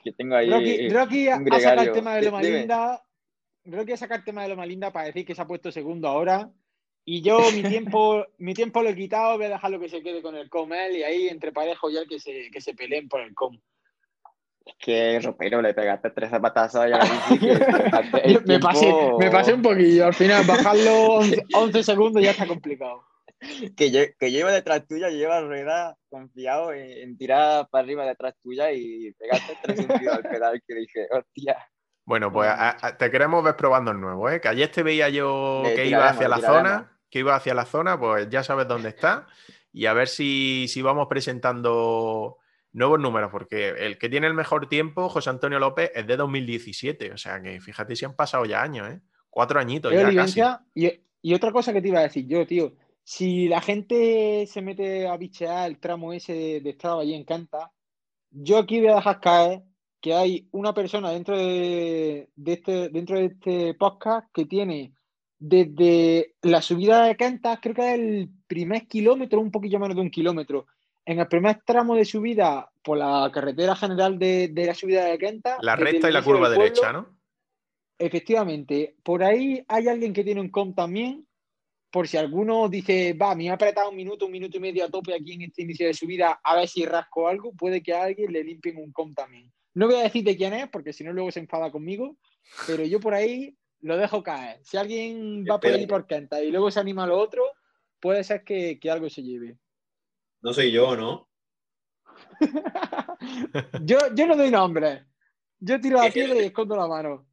que 0.02 0.12
tengo 0.12 0.36
ahí. 0.36 0.48
Rocky, 0.48 0.88
Rocky 0.88 1.28
ha 1.28 1.60
sacado 1.60 1.82
el 1.82 1.92
tema 1.92 2.14
de 2.14 2.22
Loma 2.22 2.42
Linda 2.42 3.02
creo 3.64 3.86
que 3.86 3.96
sacar 3.96 4.18
el 4.20 4.24
tema 4.24 4.42
de 4.42 4.48
Loma 4.48 4.66
Linda 4.66 4.92
para 4.92 5.06
decir 5.06 5.24
que 5.24 5.34
se 5.34 5.42
ha 5.42 5.46
puesto 5.46 5.72
segundo 5.72 6.08
ahora. 6.08 6.50
Y 7.04 7.22
yo 7.22 7.38
mi 7.52 7.62
tiempo, 7.62 8.26
mi 8.38 8.54
tiempo 8.54 8.82
lo 8.82 8.90
he 8.90 8.94
quitado, 8.94 9.36
voy 9.36 9.46
a 9.46 9.50
dejarlo 9.50 9.80
que 9.80 9.88
se 9.88 10.02
quede 10.02 10.22
con 10.22 10.36
el 10.36 10.48
com 10.48 10.72
él 10.72 10.96
y 10.96 11.02
ahí 11.02 11.28
entre 11.28 11.52
parejo 11.52 11.90
ya 11.90 12.04
que 12.06 12.18
se, 12.18 12.50
que 12.50 12.60
se 12.60 12.74
peleen 12.74 13.08
por 13.08 13.20
el 13.20 13.34
com. 13.34 13.58
Es 14.64 14.74
que 14.78 15.20
ropero 15.20 15.60
le 15.60 15.74
pegaste 15.74 16.10
tres 16.10 16.30
zapatazos 16.30 16.80
a 16.80 16.88
la 16.88 16.98
me, 18.46 18.58
pasé, 18.58 18.90
me 19.18 19.30
pasé 19.30 19.52
un 19.52 19.60
poquillo, 19.60 20.06
al 20.06 20.14
final 20.14 20.46
bajarlo 20.46 21.20
11, 21.52 21.82
segundos 21.82 22.22
ya 22.22 22.30
está 22.30 22.46
complicado. 22.46 23.02
Que 23.76 23.90
yo, 23.90 24.00
que 24.18 24.32
yo 24.32 24.38
iba 24.38 24.52
detrás 24.52 24.86
tuya, 24.86 25.10
yo 25.10 25.18
iba 25.18 25.36
a 25.36 25.42
rueda 25.42 25.98
confiado 26.08 26.72
en, 26.72 27.18
tirar 27.18 27.68
para 27.68 27.84
arriba 27.84 28.06
detrás 28.06 28.34
tuya 28.42 28.72
y 28.72 29.12
pegaste 29.12 29.58
tres 29.62 29.80
sentidos 29.80 30.16
al 30.16 30.22
pedal 30.22 30.62
que 30.66 30.74
dije, 30.74 31.08
hostia. 31.10 31.58
Bueno, 32.04 32.30
pues 32.30 32.50
te 32.98 33.10
queremos 33.10 33.42
ver 33.42 33.56
probando 33.56 33.90
el 33.90 34.00
nuevo, 34.00 34.28
¿eh? 34.28 34.40
Que 34.40 34.48
ayer 34.48 34.70
te 34.70 34.82
veía 34.82 35.08
yo 35.08 35.62
que 35.74 35.86
iba 35.86 36.08
hacia 36.08 36.28
la 36.28 36.38
zona, 36.38 36.98
que 37.08 37.20
iba 37.20 37.34
hacia 37.34 37.54
la 37.54 37.64
zona, 37.64 37.98
pues 37.98 38.28
ya 38.28 38.42
sabes 38.42 38.68
dónde 38.68 38.90
está. 38.90 39.26
Y 39.72 39.86
a 39.86 39.94
ver 39.94 40.08
si, 40.08 40.66
si 40.68 40.82
vamos 40.82 41.08
presentando 41.08 42.38
nuevos 42.72 43.00
números, 43.00 43.30
porque 43.30 43.70
el 43.70 43.98
que 43.98 44.08
tiene 44.08 44.26
el 44.26 44.34
mejor 44.34 44.68
tiempo, 44.68 45.08
José 45.08 45.30
Antonio 45.30 45.58
López, 45.58 45.90
es 45.94 46.06
de 46.06 46.16
2017. 46.16 47.12
O 47.12 47.16
sea 47.16 47.40
que 47.40 47.60
fíjate 47.60 47.96
si 47.96 48.04
han 48.04 48.14
pasado 48.14 48.44
ya 48.44 48.62
años, 48.62 48.90
¿eh? 48.90 49.00
Cuatro 49.30 49.58
añitos 49.58 49.92
ya 49.92 50.14
casi. 50.14 50.40
Y, 50.74 50.92
y, 51.22 51.34
otra 51.34 51.52
cosa 51.52 51.72
que 51.72 51.80
te 51.80 51.88
iba 51.88 52.00
a 52.00 52.04
decir 52.04 52.26
yo, 52.26 52.46
tío. 52.46 52.74
Si 53.02 53.48
la 53.48 53.60
gente 53.60 54.46
se 54.46 54.62
mete 54.62 55.08
a 55.08 55.16
bichear 55.16 55.68
el 55.68 55.78
tramo 55.78 56.12
ese 56.12 56.32
de, 56.34 56.60
de 56.60 56.70
Estrada 56.70 57.00
allí 57.00 57.14
en 57.14 57.24
Canta, 57.24 57.72
yo 58.30 58.58
aquí 58.58 58.80
voy 58.80 58.90
a 58.90 58.96
dejar 58.96 59.20
caer 59.20 59.62
que 60.04 60.12
hay 60.12 60.46
una 60.50 60.74
persona 60.74 61.12
dentro 61.12 61.34
de, 61.34 62.28
este, 62.44 62.90
dentro 62.90 63.18
de 63.18 63.24
este 63.24 63.72
podcast 63.72 64.28
que 64.34 64.44
tiene 64.44 64.92
desde 65.38 66.34
la 66.42 66.60
subida 66.60 67.06
de 67.06 67.16
Cantas, 67.16 67.58
creo 67.62 67.74
que 67.74 67.88
es 67.88 67.98
el 67.98 68.28
primer 68.46 68.86
kilómetro, 68.86 69.40
un 69.40 69.50
poquillo 69.50 69.78
menos 69.78 69.96
de 69.96 70.02
un 70.02 70.10
kilómetro, 70.10 70.66
en 71.06 71.20
el 71.20 71.26
primer 71.26 71.62
tramo 71.64 71.94
de 71.94 72.04
subida 72.04 72.70
por 72.82 72.98
la 72.98 73.30
carretera 73.32 73.74
general 73.74 74.18
de, 74.18 74.48
de 74.48 74.66
la 74.66 74.74
subida 74.74 75.06
de 75.06 75.16
Quenta. 75.16 75.56
La 75.62 75.74
recta 75.74 76.10
y 76.10 76.12
la 76.12 76.20
curva 76.22 76.48
pueblo, 76.48 76.58
derecha, 76.58 76.92
¿no? 76.92 77.08
Efectivamente, 77.98 78.96
por 79.02 79.24
ahí 79.24 79.64
hay 79.66 79.88
alguien 79.88 80.12
que 80.12 80.22
tiene 80.22 80.42
un 80.42 80.50
com 80.50 80.74
también, 80.74 81.26
por 81.90 82.08
si 82.08 82.18
alguno 82.18 82.68
dice, 82.68 83.14
va, 83.14 83.34
me 83.34 83.48
ha 83.48 83.54
apretado 83.54 83.88
un 83.88 83.96
minuto, 83.96 84.26
un 84.26 84.32
minuto 84.32 84.58
y 84.58 84.60
medio 84.60 84.84
a 84.84 84.90
tope 84.90 85.14
aquí 85.14 85.32
en 85.32 85.42
este 85.42 85.62
inicio 85.62 85.86
de 85.86 85.94
subida, 85.94 86.40
a 86.44 86.56
ver 86.56 86.68
si 86.68 86.84
rasco 86.84 87.26
algo, 87.26 87.54
puede 87.54 87.82
que 87.82 87.94
a 87.94 88.02
alguien 88.02 88.30
le 88.34 88.44
limpien 88.44 88.76
un 88.76 88.92
com 88.92 89.14
también. 89.14 89.50
No 89.74 89.86
voy 89.86 89.96
a 89.96 90.04
decir 90.04 90.24
de 90.24 90.36
quién 90.36 90.52
es, 90.54 90.68
porque 90.68 90.92
si 90.92 91.04
no 91.04 91.12
luego 91.12 91.30
se 91.30 91.40
enfada 91.40 91.70
conmigo, 91.70 92.16
pero 92.66 92.84
yo 92.84 93.00
por 93.00 93.14
ahí 93.14 93.56
lo 93.80 93.96
dejo 93.96 94.22
caer. 94.22 94.60
Si 94.64 94.76
alguien 94.76 95.44
va 95.44 95.58
por 95.58 95.72
ahí 95.72 95.86
por 95.86 96.06
Kenta 96.06 96.42
y 96.42 96.50
luego 96.50 96.70
se 96.70 96.80
anima 96.80 97.04
a 97.04 97.08
lo 97.08 97.18
otro, 97.18 97.42
puede 98.00 98.22
ser 98.24 98.44
que, 98.44 98.78
que 98.78 98.90
algo 98.90 99.10
se 99.10 99.22
lleve. 99.22 99.58
No 100.42 100.52
soy 100.52 100.70
yo, 100.70 100.96
¿no? 100.96 101.28
Yo, 103.82 103.98
yo 104.14 104.26
no 104.26 104.36
doy 104.36 104.50
nombre. 104.50 105.06
Yo 105.58 105.80
tiro 105.80 106.00
la 106.00 106.10
piedra 106.12 106.36
y 106.36 106.44
escondo 106.44 106.76
la 106.76 106.86
mano. 106.86 107.26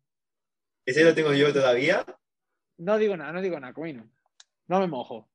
Ese 0.86 1.04
lo 1.04 1.14
tengo 1.14 1.34
yo 1.34 1.54
todavía. 1.54 2.06
No 2.78 2.98
digo 2.98 3.16
nada, 3.16 3.32
no 3.32 3.42
digo 3.42 3.60
nada, 3.60 3.74
comino. 3.74 4.10
No 4.68 4.80
me 4.80 4.88
mojo. 4.88 5.30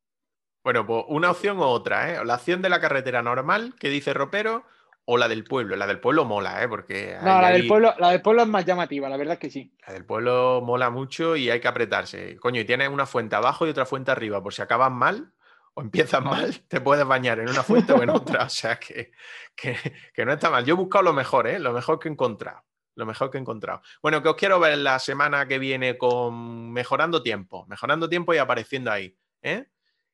Bueno, 0.64 0.86
pues 0.86 1.04
una 1.08 1.30
opción 1.30 1.58
u 1.58 1.62
otra, 1.62 2.12
¿eh? 2.12 2.24
La 2.24 2.34
opción 2.34 2.62
de 2.62 2.70
la 2.70 2.80
carretera 2.80 3.22
normal 3.22 3.74
que 3.78 3.88
dice 3.88 4.14
Ropero 4.14 4.64
o 5.08 5.16
la 5.16 5.28
del 5.28 5.44
pueblo. 5.44 5.76
La 5.76 5.86
del 5.86 6.00
pueblo 6.00 6.24
mola, 6.24 6.62
¿eh? 6.62 6.68
Porque 6.68 7.16
No, 7.20 7.40
la 7.40 7.48
ahí- 7.48 7.58
del, 7.60 7.68
pueblo, 7.68 7.94
la 7.98 8.10
del 8.10 8.20
pueblo 8.22 8.42
es 8.42 8.48
más 8.48 8.64
llamativa, 8.64 9.08
la 9.08 9.16
verdad 9.16 9.34
es 9.34 9.38
que 9.40 9.50
sí. 9.50 9.72
la 9.86 9.92
del 9.94 10.04
pueblo 10.04 10.60
mola 10.64 10.90
mucho 10.90 11.36
y 11.36 11.48
hay 11.48 11.60
que 11.60 11.68
apretarse. 11.68 12.36
Coño, 12.36 12.60
y 12.60 12.64
tienes 12.64 12.88
una 12.88 13.06
fuente 13.06 13.36
abajo 13.36 13.66
y 13.66 13.70
otra 13.70 13.86
fuente 13.86 14.10
arriba. 14.10 14.42
Por 14.42 14.52
si 14.52 14.62
acabas 14.62 14.90
mal 14.92 15.32
o 15.74 15.80
empiezas 15.82 16.22
mal, 16.24 16.60
te 16.68 16.80
puedes 16.80 17.06
bañar 17.06 17.38
en 17.38 17.48
una 17.48 17.62
fuente 17.62 17.92
o 17.92 18.02
en 18.02 18.10
otra. 18.10 18.44
O 18.44 18.48
sea 18.48 18.76
que, 18.78 19.12
que, 19.54 19.76
que 20.12 20.24
no 20.26 20.32
está 20.32 20.50
mal. 20.50 20.64
Yo 20.64 20.74
he 20.74 20.76
buscado 20.76 21.04
lo 21.04 21.12
mejor, 21.12 21.46
¿eh? 21.46 21.58
Lo 21.58 21.72
mejor 21.72 21.98
que 21.98 22.08
he 22.08 22.12
encontrado. 22.12 22.62
Lo 22.96 23.04
mejor 23.04 23.30
que 23.30 23.36
he 23.36 23.40
encontrado. 23.42 23.82
Bueno, 24.02 24.22
que 24.22 24.30
os 24.30 24.36
quiero 24.36 24.58
ver 24.58 24.78
la 24.78 24.98
semana 24.98 25.46
que 25.46 25.58
viene 25.58 25.98
con 25.98 26.72
mejorando 26.72 27.22
tiempo. 27.22 27.66
Mejorando 27.68 28.08
tiempo 28.08 28.32
y 28.34 28.38
apareciendo 28.38 28.90
ahí. 28.90 29.14
¿eh? 29.42 29.66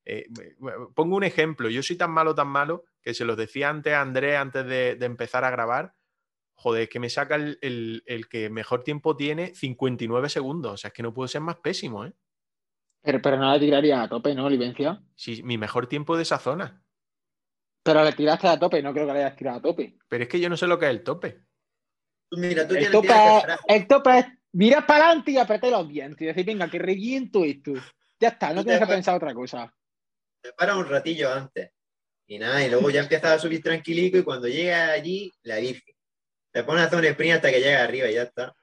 Eh, 0.04 0.26
pongo 0.94 1.14
un 1.16 1.22
ejemplo. 1.22 1.68
Yo 1.70 1.80
soy 1.82 1.96
tan 1.96 2.10
malo, 2.10 2.34
tan 2.34 2.48
malo, 2.48 2.84
que 3.02 3.14
se 3.14 3.24
los 3.24 3.36
decía 3.36 3.68
antes 3.68 3.92
a 3.92 4.00
Andrés 4.00 4.36
antes 4.36 4.64
de, 4.66 4.94
de 4.96 5.06
empezar 5.06 5.44
a 5.44 5.50
grabar. 5.50 5.94
Joder, 6.54 6.82
es 6.82 6.88
que 6.88 7.00
me 7.00 7.10
saca 7.10 7.34
el, 7.34 7.58
el- 7.60 8.02
el 8.06 8.28
que 8.28 8.48
mejor 8.48 8.84
tiempo 8.84 9.16
tiene 9.16 9.54
59 9.54 10.28
segundos. 10.28 10.72
O 10.74 10.76
sea, 10.76 10.88
es 10.88 10.94
que 10.94 11.02
no 11.02 11.12
puedo 11.12 11.26
ser 11.28 11.40
más 11.40 11.56
pésimo, 11.56 12.04
¿eh? 12.06 12.12
Pero, 13.02 13.20
pero 13.20 13.36
no 13.36 13.52
le 13.52 13.58
tiraría 13.58 14.02
a 14.02 14.08
tope, 14.08 14.32
¿no, 14.34 14.48
Livencia? 14.48 15.02
Si 15.16 15.42
mi 15.42 15.58
mejor 15.58 15.88
tiempo 15.88 16.16
de 16.16 16.22
esa 16.22 16.38
zona. 16.38 16.84
Pero 17.82 18.04
le 18.04 18.12
tiraste 18.12 18.46
a 18.46 18.58
tope, 18.60 18.80
no 18.80 18.92
creo 18.92 19.06
que 19.08 19.12
le 19.12 19.24
hayas 19.24 19.36
tirado 19.36 19.58
a 19.58 19.62
tope. 19.62 19.98
Pero 20.08 20.22
es 20.22 20.28
que 20.28 20.38
yo 20.38 20.48
no 20.48 20.56
sé 20.56 20.68
lo 20.68 20.78
que 20.78 20.84
es 20.86 20.90
el 20.92 21.02
tope. 21.02 21.42
Mira, 22.30 22.66
tú 22.68 22.76
El 22.76 22.90
tope, 22.92 23.08
es, 23.08 23.44
el 23.66 23.86
tope 23.88 24.18
es 24.20 24.26
mirar 24.52 24.86
para 24.86 25.06
adelante 25.06 25.32
y 25.32 25.38
apretar 25.38 25.70
los 25.70 25.88
dientes 25.88 26.20
y 26.22 26.26
decir, 26.26 26.46
venga, 26.46 26.70
que 26.70 26.78
reviento 26.78 27.44
esto. 27.44 27.72
Ya 28.20 28.28
está, 28.28 28.52
no 28.54 28.62
tienes 28.62 28.80
que 28.80 28.86
pensar 28.86 29.16
otra 29.16 29.34
cosa. 29.34 29.74
te 30.40 30.52
paras 30.52 30.76
un 30.76 30.86
ratillo 30.88 31.32
antes. 31.32 31.72
Y 32.32 32.38
nada, 32.38 32.64
y 32.64 32.70
luego 32.70 32.88
ya 32.88 33.00
empiezas 33.02 33.32
a 33.32 33.38
subir 33.38 33.62
tranquilico 33.62 34.16
y 34.16 34.22
cuando 34.22 34.48
llegas 34.48 34.88
allí, 34.88 35.30
la 35.42 35.56
bici. 35.56 35.82
Te 36.50 36.64
pones 36.64 36.82
a 36.82 36.86
hacer 36.86 36.98
un 37.00 37.04
sprint 37.04 37.34
hasta 37.34 37.50
que 37.50 37.60
llegas 37.60 37.82
arriba 37.82 38.08
y 38.08 38.14
ya 38.14 38.22
está. 38.22 38.54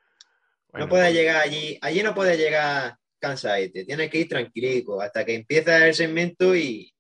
Bueno, 0.72 0.86
no 0.86 0.90
puedes 0.90 1.06
pues, 1.06 1.14
llegar 1.16 1.36
allí, 1.44 1.78
allí 1.80 2.02
no 2.02 2.16
puedes 2.16 2.36
llegar 2.40 2.96
cansadete, 3.20 3.86
tienes 3.86 4.10
que 4.10 4.18
ir 4.22 4.28
tranquilico 4.28 5.00
hasta 5.00 5.24
que 5.24 5.36
empieza 5.36 5.86
el 5.86 5.94
segmento 5.94 6.56
y, 6.56 6.92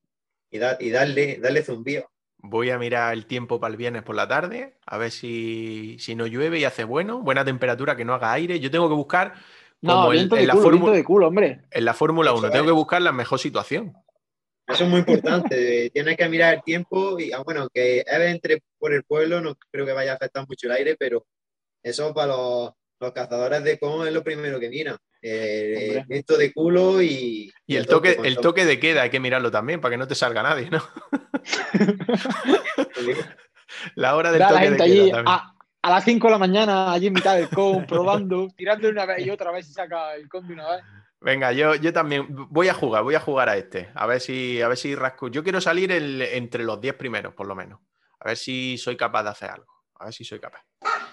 y, 0.51 0.57
da- 0.59 0.77
y 0.79 0.91
darle, 0.91 1.39
darle 1.41 1.63
zumbío. 1.63 2.07
Voy 2.37 2.69
a 2.69 2.77
mirar 2.77 3.13
el 3.15 3.25
tiempo 3.25 3.59
para 3.59 3.71
el 3.71 3.77
viernes 3.77 4.03
por 4.03 4.13
la 4.15 4.27
tarde, 4.27 4.77
a 4.85 4.99
ver 4.99 5.09
si, 5.09 5.97
si 5.99 6.13
no 6.13 6.27
llueve 6.27 6.59
y 6.59 6.65
hace 6.65 6.83
bueno, 6.83 7.19
buena 7.23 7.43
temperatura, 7.43 7.95
que 7.95 8.05
no 8.05 8.13
haga 8.13 8.31
aire. 8.33 8.59
Yo 8.59 8.69
tengo 8.69 8.87
que 8.89 8.93
buscar, 8.95 9.33
No, 9.81 9.93
como 9.95 10.09
viento 10.09 10.35
en 10.35 10.41
de 10.41 10.47
la 10.47 10.53
culo, 10.53 10.63
viento 10.69 10.77
Fórmula- 10.85 10.97
de 10.97 11.03
culo, 11.03 11.27
hombre. 11.29 11.61
en 11.71 11.85
la 11.85 11.95
Fórmula 11.95 12.31
1, 12.33 12.41
Eso 12.47 12.51
tengo 12.53 12.65
que 12.67 12.71
buscar 12.73 13.01
la 13.01 13.11
mejor 13.11 13.39
situación. 13.39 13.93
Eso 14.69 14.83
es 14.83 14.89
muy 14.89 14.99
importante. 14.99 15.89
Tienes 15.91 16.15
que 16.15 16.29
mirar 16.29 16.53
el 16.53 16.63
tiempo 16.63 17.19
y, 17.19 17.31
ah, 17.31 17.41
bueno, 17.43 17.67
que 17.73 18.03
entre 18.07 18.61
por 18.77 18.93
el 18.93 19.03
pueblo, 19.03 19.41
no 19.41 19.55
creo 19.71 19.85
que 19.85 19.93
vaya 19.93 20.13
a 20.13 20.15
afectar 20.15 20.45
mucho 20.47 20.67
el 20.67 20.73
aire, 20.73 20.95
pero 20.97 21.25
eso 21.83 22.13
para 22.13 22.27
los, 22.27 22.71
los 22.99 23.11
cazadores 23.11 23.63
de 23.63 23.79
con 23.79 24.05
es 24.07 24.13
lo 24.13 24.23
primero 24.23 24.59
que 24.59 24.69
miran. 24.69 24.97
Eh, 25.21 26.03
viento 26.07 26.37
de 26.37 26.53
culo 26.53 27.01
y, 27.01 27.51
Y 27.65 27.75
el 27.75 27.87
toque, 27.87 28.19
el 28.23 28.37
toque 28.37 28.63
de 28.65 28.79
queda 28.79 29.01
hay 29.01 29.09
que 29.09 29.19
mirarlo 29.19 29.51
también 29.51 29.81
para 29.81 29.93
que 29.93 29.97
no 29.97 30.07
te 30.07 30.15
salga 30.15 30.43
nadie, 30.43 30.69
¿no? 30.69 30.81
La 33.95 34.15
hora 34.15 34.31
del 34.31 34.41
a 34.41 34.45
la 34.45 34.51
toque 34.51 34.61
de 34.61 34.67
gente 34.69 34.83
queda 34.83 35.01
allí 35.01 35.11
también. 35.11 35.27
a, 35.27 35.55
a 35.81 35.89
las 35.89 36.03
5 36.03 36.27
de 36.27 36.31
la 36.31 36.37
mañana, 36.37 36.91
allí 36.91 37.07
en 37.07 37.13
mitad 37.13 37.35
del 37.35 37.49
con, 37.49 37.85
probando, 37.85 38.47
tirando 38.57 38.89
una 38.89 39.05
vez 39.05 39.25
y 39.25 39.29
otra 39.29 39.51
vez 39.51 39.67
si 39.67 39.73
saca 39.73 40.15
el 40.15 40.29
con 40.29 40.47
de 40.47 40.53
una 40.53 40.75
vez. 40.75 40.83
Venga, 41.21 41.51
yo, 41.51 41.75
yo 41.75 41.91
también 41.91 42.25
voy 42.29 42.69
a 42.69 42.73
jugar, 42.73 43.03
voy 43.03 43.15
a 43.15 43.19
jugar 43.19 43.49
a 43.49 43.57
este. 43.57 43.89
A 43.93 44.05
ver 44.05 44.21
si, 44.21 44.61
a 44.61 44.67
ver 44.69 44.77
si 44.77 44.95
rasco. 44.95 45.27
Yo 45.27 45.43
quiero 45.43 45.59
salir 45.59 45.91
el- 45.91 46.21
entre 46.21 46.63
los 46.63 46.79
10 46.79 46.93
primeros, 46.95 47.33
por 47.33 47.45
lo 47.47 47.55
menos. 47.55 47.79
A 48.19 48.29
ver 48.29 48.37
si 48.37 48.77
soy 48.77 48.95
capaz 48.95 49.23
de 49.23 49.29
hacer 49.29 49.49
algo. 49.51 49.73
A 49.99 50.05
ver 50.05 50.13
si 50.13 50.23
soy 50.23 50.39
capaz. 50.39 50.63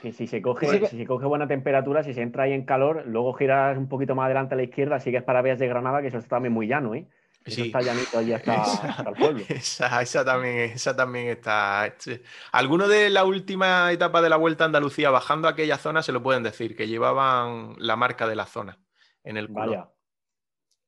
Que 0.01 0.13
si 0.13 0.27
se 0.29 0.41
coge, 0.41 0.69
Sí, 0.69 0.79
que- 0.81 0.87
si 0.87 0.97
se 0.99 1.07
coge 1.07 1.27
buena 1.27 1.49
temperatura, 1.49 2.05
si 2.05 2.15
se 2.15 2.23
entra 2.23 2.45
ahí 2.45 2.53
en 2.53 2.65
calor, 2.65 3.03
luego 3.07 3.33
giras 3.35 3.77
un 3.77 3.89
poquito 3.89 4.15
más 4.15 4.27
adelante 4.27 4.55
a 4.55 4.57
la 4.57 4.63
izquierda, 4.63 5.01
sigues 5.01 5.25
para 5.25 5.43
Vías 5.43 5.59
de 5.59 5.67
Granada, 5.67 6.01
que 6.03 6.09
eso 6.09 6.19
está 6.19 6.37
también 6.37 6.53
muy 6.53 6.69
llano, 6.69 6.95
¿eh? 6.95 7.09
Eso 7.45 7.57
Sí. 7.63 7.67
está 7.69 7.81
llanito 7.81 8.19
allí 8.19 8.33
hasta, 8.33 8.55
Esa- 8.63 8.89
hasta 8.91 9.11
el 9.11 9.17
pueblo. 9.17 9.45
Esa, 9.49 10.03
esa 10.03 10.25
también, 10.25 10.59
esa 10.71 10.95
también 10.95 11.29
está. 11.29 11.93
sí. 11.99 12.21
Algunos 12.53 12.89
de 12.89 13.11
la 13.11 13.25
última 13.25 13.91
etapa 13.91 14.23
de 14.23 14.29
la 14.29 14.37
Vuelta 14.37 14.63
a 14.65 14.67
Andalucía 14.67 15.11
bajando 15.11 15.49
a 15.49 15.53
aquella 15.53 15.79
zona 15.79 16.03
se 16.03 16.13
lo 16.13 16.23
pueden 16.23 16.45
decir, 16.45 16.77
que 16.77 16.87
llevaban 16.87 17.75
la 17.79 17.97
marca 17.97 18.29
de 18.29 18.37
la 18.37 18.47
zona 18.47 18.79
en 19.25 19.37
el 19.37 19.49
culo. 19.49 19.61
Vaya. 19.71 19.89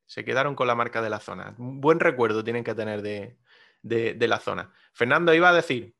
Se 0.09 0.25
quedaron 0.25 0.55
con 0.55 0.67
la 0.67 0.75
marca 0.75 1.03
de 1.03 1.11
la 1.11 1.21
zona. 1.21 1.55
Un 1.59 1.83
buen 1.83 2.01
recuerdo 2.01 2.43
tienen 2.43 2.65
que 2.65 2.75
tener 2.75 3.03
de, 3.03 3.37
de- 3.83 4.15
de 4.15 4.27
la 4.29 4.41
zona. 4.41 4.73
Fernando 4.95 5.35
iba 5.35 5.51
a 5.51 5.53
decir. 5.53 5.95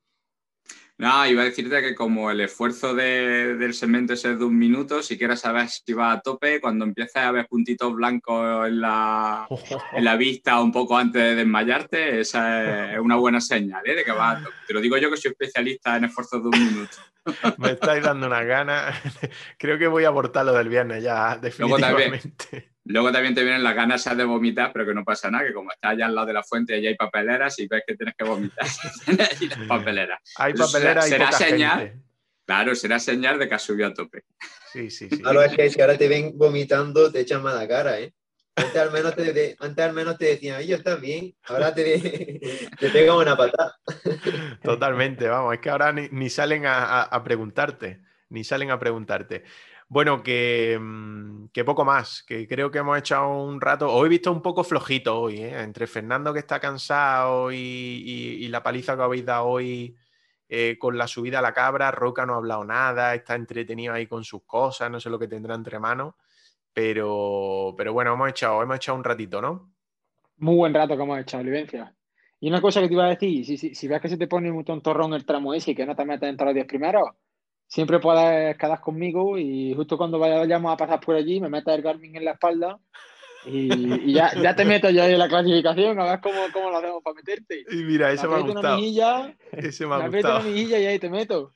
No, 0.97 1.25
iba 1.27 1.43
a 1.43 1.45
decirte 1.45 1.81
que 1.83 1.95
como 1.95 2.31
el 2.31 2.41
esfuerzo 2.41 2.95
de- 2.95 3.55
del 3.57 3.75
segmento 3.75 4.15
es 4.15 4.23
de 4.23 4.43
un 4.43 4.59
minuto, 4.59 5.03
si 5.03 5.17
quieres 5.19 5.41
saber 5.41 5.69
si 5.69 5.93
va 5.93 6.11
a 6.13 6.21
tope, 6.21 6.59
cuando 6.59 6.87
empieces 6.87 7.17
a 7.17 7.31
ver 7.31 7.47
puntitos 7.47 7.95
blancos 7.95 8.67
en 8.67 8.81
la, 8.81 9.47
en 9.93 10.05
la 10.05 10.17
vista 10.17 10.59
un 10.61 10.73
poco 10.73 10.97
antes 10.97 11.23
de 11.23 11.35
desmayarte, 11.37 12.19
esa 12.21 12.95
es 12.95 12.99
una 12.99 13.17
buena 13.17 13.41
señal, 13.43 13.83
¿eh? 13.87 13.95
De 13.95 14.05
que 14.05 14.11
va 14.11 14.31
a 14.31 14.43
tope. 14.43 14.57
Te 14.67 14.73
lo 14.75 14.81
digo 14.81 14.97
yo 14.97 15.11
que 15.11 15.19
soy 15.19 15.33
especialista 15.33 15.97
en 15.99 16.05
esfuerzos 16.07 16.43
de 16.43 16.49
un 16.49 16.67
minuto. 16.67 16.97
Me 17.59 17.73
estáis 17.73 18.03
dando 18.03 18.27
una 18.27 18.43
gana. 18.43 18.91
Creo 19.59 19.79
que 19.79 19.87
voy 19.87 20.05
a 20.05 20.09
abortar 20.09 20.47
lo 20.47 20.55
del 20.55 20.71
viernes 20.71 21.03
ya, 21.05 21.37
definitivamente. 21.37 22.73
Luego 22.91 23.13
también 23.13 23.35
te 23.35 23.43
vienen 23.45 23.63
las 23.63 23.75
ganas 23.75 24.17
de 24.17 24.25
vomitar, 24.25 24.73
pero 24.73 24.87
que 24.87 24.95
no 24.95 25.05
pasa 25.05 25.31
nada, 25.31 25.45
que 25.47 25.53
como 25.53 25.71
estás 25.71 25.93
allá 25.93 26.07
al 26.07 26.15
lado 26.15 26.27
de 26.29 26.33
la 26.33 26.43
fuente 26.43 26.79
y 26.79 26.87
hay 26.87 26.95
papeleras 26.97 27.59
y 27.59 27.69
ves 27.69 27.83
que 27.87 27.95
tienes 27.97 28.15
que 28.17 28.25
vomitar 28.25 28.67
y 29.41 29.47
las 29.49 29.59
papeleras. 29.69 30.19
Hay 30.37 30.53
Eso 30.55 30.67
papelera 30.67 31.07
y 31.07 31.11
será 31.11 31.27
poca 31.27 31.39
señal. 31.39 31.79
gente. 31.81 32.03
Claro, 32.47 32.75
será 32.75 32.99
señal 32.99 33.39
de 33.39 33.47
que 33.47 33.55
has 33.55 33.63
subido 33.63 33.89
a 33.89 33.93
tope. 33.95 34.25
Sí, 34.73 34.89
sí, 34.91 35.09
sí. 35.11 35.19
Claro, 35.23 35.43
es 35.43 35.55
que 35.55 35.69
si 35.69 35.81
ahora 35.83 35.99
te 35.99 36.09
ven 36.09 36.33
vomitando, 36.39 37.13
te 37.13 37.21
echan 37.21 37.43
mala 37.43 37.69
cara, 37.69 38.01
¿eh? 38.01 38.13
Antes 38.57 38.77
al 38.77 38.91
menos 38.91 39.15
te, 39.15 39.33
de- 39.35 39.57
antes 39.61 39.85
al 39.85 39.93
menos 39.93 40.17
te 40.17 40.25
decían, 40.25 40.57
oye, 40.57 40.75
estás 40.75 40.99
bien, 41.01 41.35
ahora 41.45 41.75
te, 41.75 42.41
te 42.81 42.91
pega 42.91 43.15
una 43.17 43.37
patada. 43.37 43.77
Totalmente, 44.63 45.29
vamos, 45.29 45.55
es 45.55 45.61
que 45.61 45.71
ahora 45.71 45.93
ni, 45.93 46.09
ni 46.11 46.31
salen 46.31 46.67
a, 46.67 46.85
a- 46.85 47.03
a 47.03 47.23
preguntarte, 47.23 48.01
ni 48.31 48.45
salen 48.45 48.71
a 48.71 48.79
preguntarte. 48.79 49.45
Bueno, 49.89 50.23
que, 50.23 50.79
mm, 50.81 51.49
que 51.49 51.65
poco 51.65 51.85
más, 51.85 52.23
que 52.23 52.47
creo 52.47 52.71
que 52.71 52.79
hemos 52.79 52.99
echado 52.99 53.43
un 53.43 53.61
rato, 53.61 53.93
hoy 53.93 54.07
he 54.07 54.11
visto 54.11 54.31
un 54.31 54.43
poco 54.43 54.63
flojito 54.65 55.21
hoy, 55.21 55.39
¿eh? 55.39 55.61
entre 55.61 55.87
Fernando 55.87 56.33
que 56.33 56.41
está 56.41 56.61
cansado 56.61 57.51
y 57.53 58.47
la 58.49 58.63
paliza 58.63 58.97
que 58.97 59.03
habéis 59.03 59.25
dado 59.25 59.47
hoy 59.47 59.97
eh, 60.51 60.79
con 60.79 60.97
la 60.97 61.07
subida 61.07 61.41
a 61.41 61.43
la 61.43 61.53
cabra, 61.53 61.91
Roca 61.91 62.25
no 62.25 62.33
ha 62.33 62.37
hablado 62.39 62.65
nada, 62.65 63.15
está 63.15 63.35
entretenido 63.35 63.93
ahí 63.93 64.07
con 64.07 64.25
sus 64.25 64.45
cosas, 64.45 64.91
no 64.91 64.99
sé 64.99 65.11
lo 65.11 65.19
que 65.19 65.29
tendrá 65.29 65.55
entre 65.55 65.79
manos, 65.79 66.15
pero, 66.73 67.75
pero 67.77 67.93
bueno, 67.93 68.15
hemos 68.15 68.31
echado, 68.31 68.63
hemos 68.63 68.77
echado 68.77 68.97
un 68.97 69.05
ratito, 69.05 69.43
¿no? 69.43 69.75
Muy 70.39 70.57
buen 70.57 70.73
rato 70.73 70.97
que 70.97 71.03
hemos 71.03 71.21
echado, 71.21 71.45
Livencia. 71.45 71.95
Y 72.41 72.49
una 72.49 72.63
cosa 72.63 72.81
que 72.81 72.89
te 72.89 72.95
iba 72.95 73.05
a 73.05 73.11
decir, 73.11 73.45
si, 73.45 73.59
si, 73.59 73.75
si 73.75 73.89
ves 73.89 74.01
que 74.01 74.09
se 74.09 74.17
te 74.17 74.27
pone 74.27 74.51
un 74.51 74.65
tontorrón 74.65 75.13
el 75.13 75.27
tramo 75.27 75.53
ese 75.53 75.73
y 75.73 75.75
que 75.75 75.85
no 75.85 75.95
te 75.95 76.07
metes 76.07 76.31
entre 76.31 76.47
los 76.47 76.55
10 76.55 76.67
primeros, 76.67 77.11
siempre 77.69 78.01
puedes 78.01 78.57
quedar 78.59 78.81
conmigo 78.81 79.39
y 79.39 79.75
justo 79.75 79.97
cuando 79.97 80.19
vayamos 80.19 80.73
a 80.73 80.77
pasar 80.77 80.99
por 81.01 81.15
allí 81.15 81.41
me 81.41 81.49
metes 81.49 81.73
el 81.75 81.83
Garmin 81.83 82.17
en 82.17 82.25
la 82.25 82.33
espalda 82.33 82.79
y, 83.47 84.11
y 84.11 84.13
ya, 84.15 84.35
ya 84.35 84.55
te 84.57 84.65
meto 84.65 84.91
yo 84.91 85.03
ahí 85.03 85.13
en 85.13 85.19
la 85.21 85.29
clasificación 85.29 85.99
a 86.01 86.05
ver 86.05 86.21
cómo, 86.21 86.35
cómo 86.53 86.71
lo 86.71 86.79
hacemos 86.79 87.03
para 87.03 87.15
meterte. 87.15 87.65
Y 87.71 87.77
mira, 87.85 88.11
ese 88.11 88.27
me 88.27 88.35
ha 88.35 88.39
una 88.39 88.53
gustado, 88.53 88.77
mejilla, 88.77 89.35
ese 89.53 89.85
me 89.85 89.89
me 89.91 89.95
ha 89.95 89.99
una 89.99 90.09
gustado. 90.09 90.43
mejilla 90.43 90.79
y 90.81 90.87
ahí 90.87 90.99
te 90.99 91.09
meto. 91.09 91.53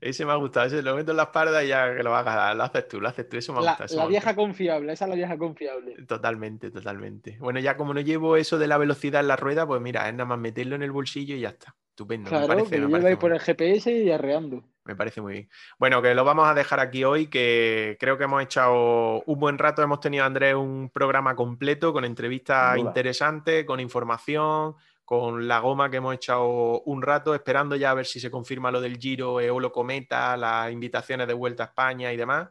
Ese 0.00 0.24
me 0.24 0.32
ha 0.32 0.36
gustado, 0.36 0.66
ese 0.66 0.82
lo 0.82 0.96
meto 0.96 1.10
en 1.10 1.18
la 1.18 1.24
espalda 1.24 1.62
y 1.62 1.68
ya 1.68 1.94
que 1.94 2.02
lo 2.02 2.16
hagas, 2.16 2.56
lo 2.56 2.62
haces 2.64 2.88
tú, 2.88 3.00
lo 3.00 3.08
haces 3.08 3.28
tú, 3.28 3.36
eso 3.36 3.52
me 3.52 3.58
ha 3.58 3.62
La, 3.62 3.70
gustado. 3.72 3.84
eso 3.86 3.96
la 3.96 4.02
me 4.02 4.06
ha 4.06 4.08
vieja 4.10 4.34
confiable, 4.34 4.92
esa 4.92 5.04
es 5.04 5.08
la 5.10 5.14
vieja 5.14 5.36
confiable. 5.38 5.94
Totalmente, 6.06 6.70
totalmente. 6.70 7.36
Bueno, 7.38 7.60
ya 7.60 7.76
como 7.76 7.92
no 7.92 8.00
llevo 8.00 8.36
eso 8.36 8.58
de 8.58 8.66
la 8.66 8.78
velocidad 8.78 9.20
en 9.20 9.28
la 9.28 9.36
rueda, 9.36 9.66
pues 9.66 9.80
mira, 9.82 10.08
es 10.08 10.14
nada 10.14 10.24
más 10.24 10.38
meterlo 10.38 10.74
en 10.74 10.82
el 10.82 10.90
bolsillo 10.90 11.36
y 11.36 11.40
ya 11.40 11.50
está. 11.50 11.76
Estupendo. 11.96 12.28
Claro, 12.28 12.46
me 12.46 12.56
parece, 12.56 12.76
que 12.76 12.82
me 12.82 12.90
parece 12.90 13.08
ahí 13.08 13.16
por 13.16 13.30
bien. 13.30 13.40
el 13.40 13.40
GPS 13.40 13.90
y 13.90 14.10
arreando. 14.10 14.62
Me 14.84 14.94
parece 14.94 15.22
muy 15.22 15.32
bien. 15.32 15.48
Bueno, 15.78 16.02
que 16.02 16.14
lo 16.14 16.24
vamos 16.24 16.46
a 16.46 16.52
dejar 16.52 16.78
aquí 16.78 17.04
hoy, 17.04 17.28
que 17.28 17.96
creo 17.98 18.18
que 18.18 18.24
hemos 18.24 18.42
echado 18.42 19.22
un 19.22 19.40
buen 19.40 19.56
rato. 19.56 19.82
Hemos 19.82 20.00
tenido, 20.00 20.26
Andrés, 20.26 20.56
un 20.56 20.90
programa 20.92 21.34
completo 21.34 21.94
con 21.94 22.04
entrevistas 22.04 22.76
interesantes, 22.76 23.64
con 23.64 23.80
información, 23.80 24.74
con 25.06 25.48
la 25.48 25.58
goma 25.60 25.88
que 25.88 25.96
hemos 25.96 26.14
echado 26.14 26.82
un 26.82 27.00
rato, 27.00 27.34
esperando 27.34 27.76
ya 27.76 27.92
a 27.92 27.94
ver 27.94 28.04
si 28.04 28.20
se 28.20 28.30
confirma 28.30 28.70
lo 28.70 28.82
del 28.82 28.98
Giro, 28.98 29.40
Eolo 29.40 29.72
Cometa, 29.72 30.36
las 30.36 30.70
invitaciones 30.70 31.26
de 31.26 31.32
vuelta 31.32 31.62
a 31.62 31.66
España 31.68 32.12
y 32.12 32.18
demás. 32.18 32.50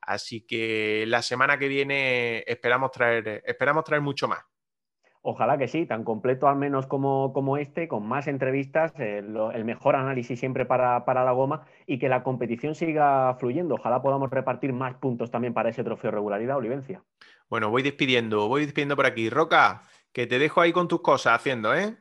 Así 0.00 0.46
que 0.46 1.04
la 1.06 1.20
semana 1.20 1.58
que 1.58 1.68
viene 1.68 2.44
esperamos 2.46 2.92
traer, 2.92 3.42
esperamos 3.44 3.84
traer 3.84 4.00
mucho 4.00 4.26
más. 4.26 4.42
Ojalá 5.28 5.58
que 5.58 5.66
sí, 5.66 5.86
tan 5.86 6.04
completo 6.04 6.46
al 6.46 6.54
menos 6.54 6.86
como, 6.86 7.32
como 7.32 7.56
este, 7.56 7.88
con 7.88 8.06
más 8.06 8.28
entrevistas, 8.28 8.92
eh, 9.00 9.22
lo- 9.26 9.50
el 9.50 9.64
mejor 9.64 9.96
análisis 9.96 10.38
siempre 10.38 10.66
para, 10.66 11.04
para 11.04 11.24
la 11.24 11.32
goma 11.32 11.66
y 11.84 11.98
que 11.98 12.08
la 12.08 12.22
competición 12.22 12.76
siga 12.76 13.34
fluyendo. 13.34 13.74
Ojalá 13.74 14.00
podamos 14.02 14.30
repartir 14.30 14.72
más 14.72 14.94
puntos 14.94 15.32
también 15.32 15.52
para 15.52 15.70
ese 15.70 15.82
trofeo 15.82 16.12
regularidad, 16.12 16.56
Olivencia. 16.56 17.02
Bueno, 17.50 17.70
voy 17.70 17.82
despidiendo, 17.82 18.46
voy 18.46 18.62
despidiendo 18.66 18.94
por 18.94 19.06
aquí. 19.06 19.28
Roca, 19.28 19.82
que 20.12 20.28
te 20.28 20.38
dejo 20.38 20.60
ahí 20.60 20.72
con 20.72 20.86
tus 20.86 21.00
cosas 21.02 21.34
haciendo, 21.34 21.74
¿eh? 21.74 21.96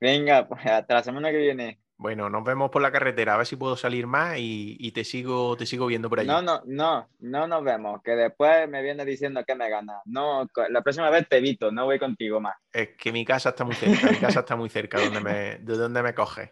Venga, 0.00 0.48
pues 0.48 0.64
hasta 0.64 0.94
la 0.94 1.02
semana 1.02 1.30
que 1.30 1.36
viene. 1.36 1.83
Bueno, 1.96 2.28
nos 2.28 2.42
vemos 2.44 2.70
por 2.70 2.82
la 2.82 2.90
carretera, 2.90 3.34
a 3.34 3.36
ver 3.36 3.46
si 3.46 3.56
puedo 3.56 3.76
salir 3.76 4.06
más 4.06 4.38
y, 4.38 4.76
y 4.80 4.90
te 4.90 5.04
sigo, 5.04 5.56
te 5.56 5.64
sigo 5.64 5.86
viendo 5.86 6.10
por 6.10 6.20
allí. 6.20 6.28
No, 6.28 6.42
no, 6.42 6.60
no, 6.66 7.08
no 7.20 7.46
nos 7.46 7.64
vemos, 7.64 8.02
que 8.02 8.12
después 8.12 8.68
me 8.68 8.82
viene 8.82 9.04
diciendo 9.04 9.44
que 9.46 9.54
me 9.54 9.70
gana. 9.70 10.00
No, 10.04 10.46
la 10.70 10.82
próxima 10.82 11.08
vez 11.10 11.28
te 11.28 11.36
evito, 11.36 11.70
no 11.70 11.84
voy 11.84 11.98
contigo 11.98 12.40
más. 12.40 12.56
Es 12.72 12.90
que 12.98 13.12
mi 13.12 13.24
casa 13.24 13.50
está 13.50 13.64
muy 13.64 13.76
cerca, 13.76 14.10
mi 14.10 14.16
casa 14.18 14.40
está 14.40 14.56
muy 14.56 14.68
cerca 14.68 15.00
donde 15.00 15.20
me, 15.20 15.58
de 15.58 15.76
donde 15.76 16.02
me 16.02 16.14
coges. 16.14 16.50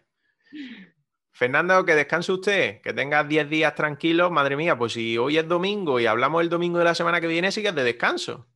Fernando, 1.31 1.83
que 1.83 1.95
descanse 1.95 2.31
usted, 2.31 2.81
que 2.81 2.93
tengas 2.93 3.27
10 3.27 3.49
días 3.49 3.75
tranquilos. 3.75 4.31
Madre 4.31 4.55
mía, 4.55 4.77
pues 4.77 4.93
si 4.93 5.17
hoy 5.17 5.37
es 5.37 5.47
domingo 5.47 5.99
y 5.99 6.05
hablamos 6.05 6.41
el 6.41 6.49
domingo 6.49 6.77
de 6.77 6.85
la 6.85 6.95
semana 6.95 7.19
que 7.19 7.27
viene, 7.27 7.51
sí 7.51 7.61
que 7.61 7.69
es 7.69 7.75
de 7.75 7.83
descanso. 7.83 8.47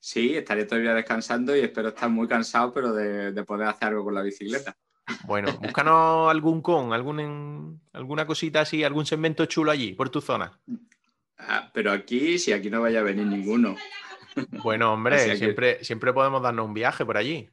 Sí, 0.00 0.34
estaré 0.34 0.64
todavía 0.64 0.94
descansando 0.94 1.54
y 1.54 1.60
espero 1.60 1.90
estar 1.90 2.08
muy 2.08 2.26
cansado, 2.26 2.72
pero 2.74 2.92
de, 2.92 3.30
de 3.30 3.44
poder 3.44 3.68
hacer 3.68 3.88
algo 3.88 4.04
con 4.04 4.14
la 4.14 4.22
bicicleta. 4.22 4.76
Bueno, 5.24 5.52
búscanos 5.60 6.30
algún 6.30 6.60
con, 6.62 6.92
algún, 6.92 7.80
alguna 7.92 8.26
cosita 8.26 8.60
así, 8.60 8.84
algún 8.84 9.06
segmento 9.06 9.46
chulo 9.46 9.70
allí, 9.70 9.94
por 9.94 10.10
tu 10.10 10.20
zona. 10.20 10.58
Ah, 11.38 11.70
pero 11.72 11.90
aquí, 11.90 12.38
si 12.38 12.52
aquí 12.52 12.70
no 12.70 12.80
vaya 12.80 13.00
a 13.00 13.02
venir 13.02 13.26
ninguno. 13.26 13.76
Bueno, 14.62 14.92
hombre, 14.92 15.16
que- 15.24 15.36
siempre, 15.36 15.84
siempre 15.84 16.12
podemos 16.12 16.42
darnos 16.42 16.66
un 16.66 16.74
viaje 16.74 17.04
por 17.04 17.16
allí. 17.16 17.50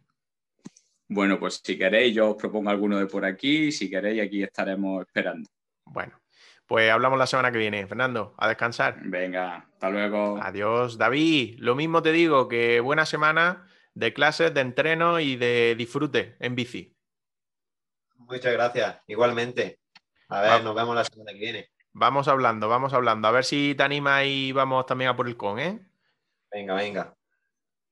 Bueno, 1.07 1.39
pues 1.39 1.61
si 1.63 1.77
queréis, 1.77 2.13
yo 2.15 2.31
os 2.31 2.35
propongo 2.37 2.69
alguno 2.69 2.97
de 2.99 3.07
por 3.07 3.25
aquí. 3.25 3.71
Si 3.71 3.89
queréis, 3.89 4.21
aquí 4.21 4.43
estaremos 4.43 5.01
esperando. 5.05 5.49
Bueno, 5.85 6.19
pues 6.67 6.91
hablamos 6.91 7.17
la 7.17 7.25
semana 7.25 7.51
que 7.51 7.57
viene. 7.57 7.87
Fernando, 7.87 8.35
a 8.37 8.47
descansar. 8.47 8.99
Venga, 9.03 9.67
hasta 9.73 9.89
luego. 9.89 10.37
Adiós, 10.41 10.99
David. 10.99 11.55
Lo 11.59 11.73
mismo 11.75 12.03
te 12.03 12.11
digo, 12.11 12.47
que 12.47 12.79
buena 12.79 13.07
semana 13.07 13.65
de 13.95 14.13
clases, 14.13 14.53
de 14.53 14.61
entreno 14.61 15.19
y 15.19 15.35
de 15.35 15.73
disfrute 15.75 16.35
en 16.39 16.53
bici. 16.55 16.95
Muchas 18.29 18.53
gracias, 18.53 19.01
igualmente. 19.07 19.79
A 20.29 20.41
ver, 20.41 20.51
Va- 20.51 20.59
nos 20.59 20.75
vemos 20.75 20.95
la 20.95 21.03
semana 21.03 21.31
que 21.31 21.39
viene. 21.39 21.69
Vamos 21.91 22.27
hablando, 22.27 22.69
vamos 22.69 22.93
hablando. 22.93 23.27
A 23.27 23.31
ver 23.31 23.43
si 23.43 23.73
te 23.75 23.83
animas 23.83 24.23
y 24.25 24.51
vamos 24.51 24.85
también 24.85 25.09
a 25.09 25.15
por 25.15 25.27
el 25.27 25.35
con, 25.35 25.59
¿eh? 25.59 25.79
Venga, 26.51 26.75
venga. 26.75 27.15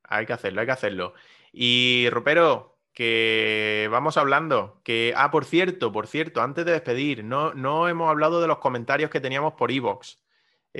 Hay 0.04 0.26
que 0.26 0.34
hacerlo, 0.34 0.62
hay 0.62 0.68
que 0.68 0.74
hacerlo. 0.74 1.14
Y 1.52 2.08
Ropero, 2.12 2.78
que 2.94 3.88
vamos 3.92 4.18
hablando. 4.18 4.80
Que, 4.84 5.14
ah, 5.18 5.32
por 5.32 5.46
cierto, 5.46 5.92
por 5.92 6.08
cierto, 6.08 6.42
antes 6.42 6.66
de 6.66 6.72
despedir, 6.74 7.24
no, 7.24 7.54
no 7.54 7.90
hemos 7.90 8.10
hablado 8.10 8.40
de 8.40 8.48
los 8.48 8.60
comentarios 8.60 9.10
que 9.10 9.20
teníamos 9.20 9.54
por 9.56 9.72
Evox. 9.72 10.20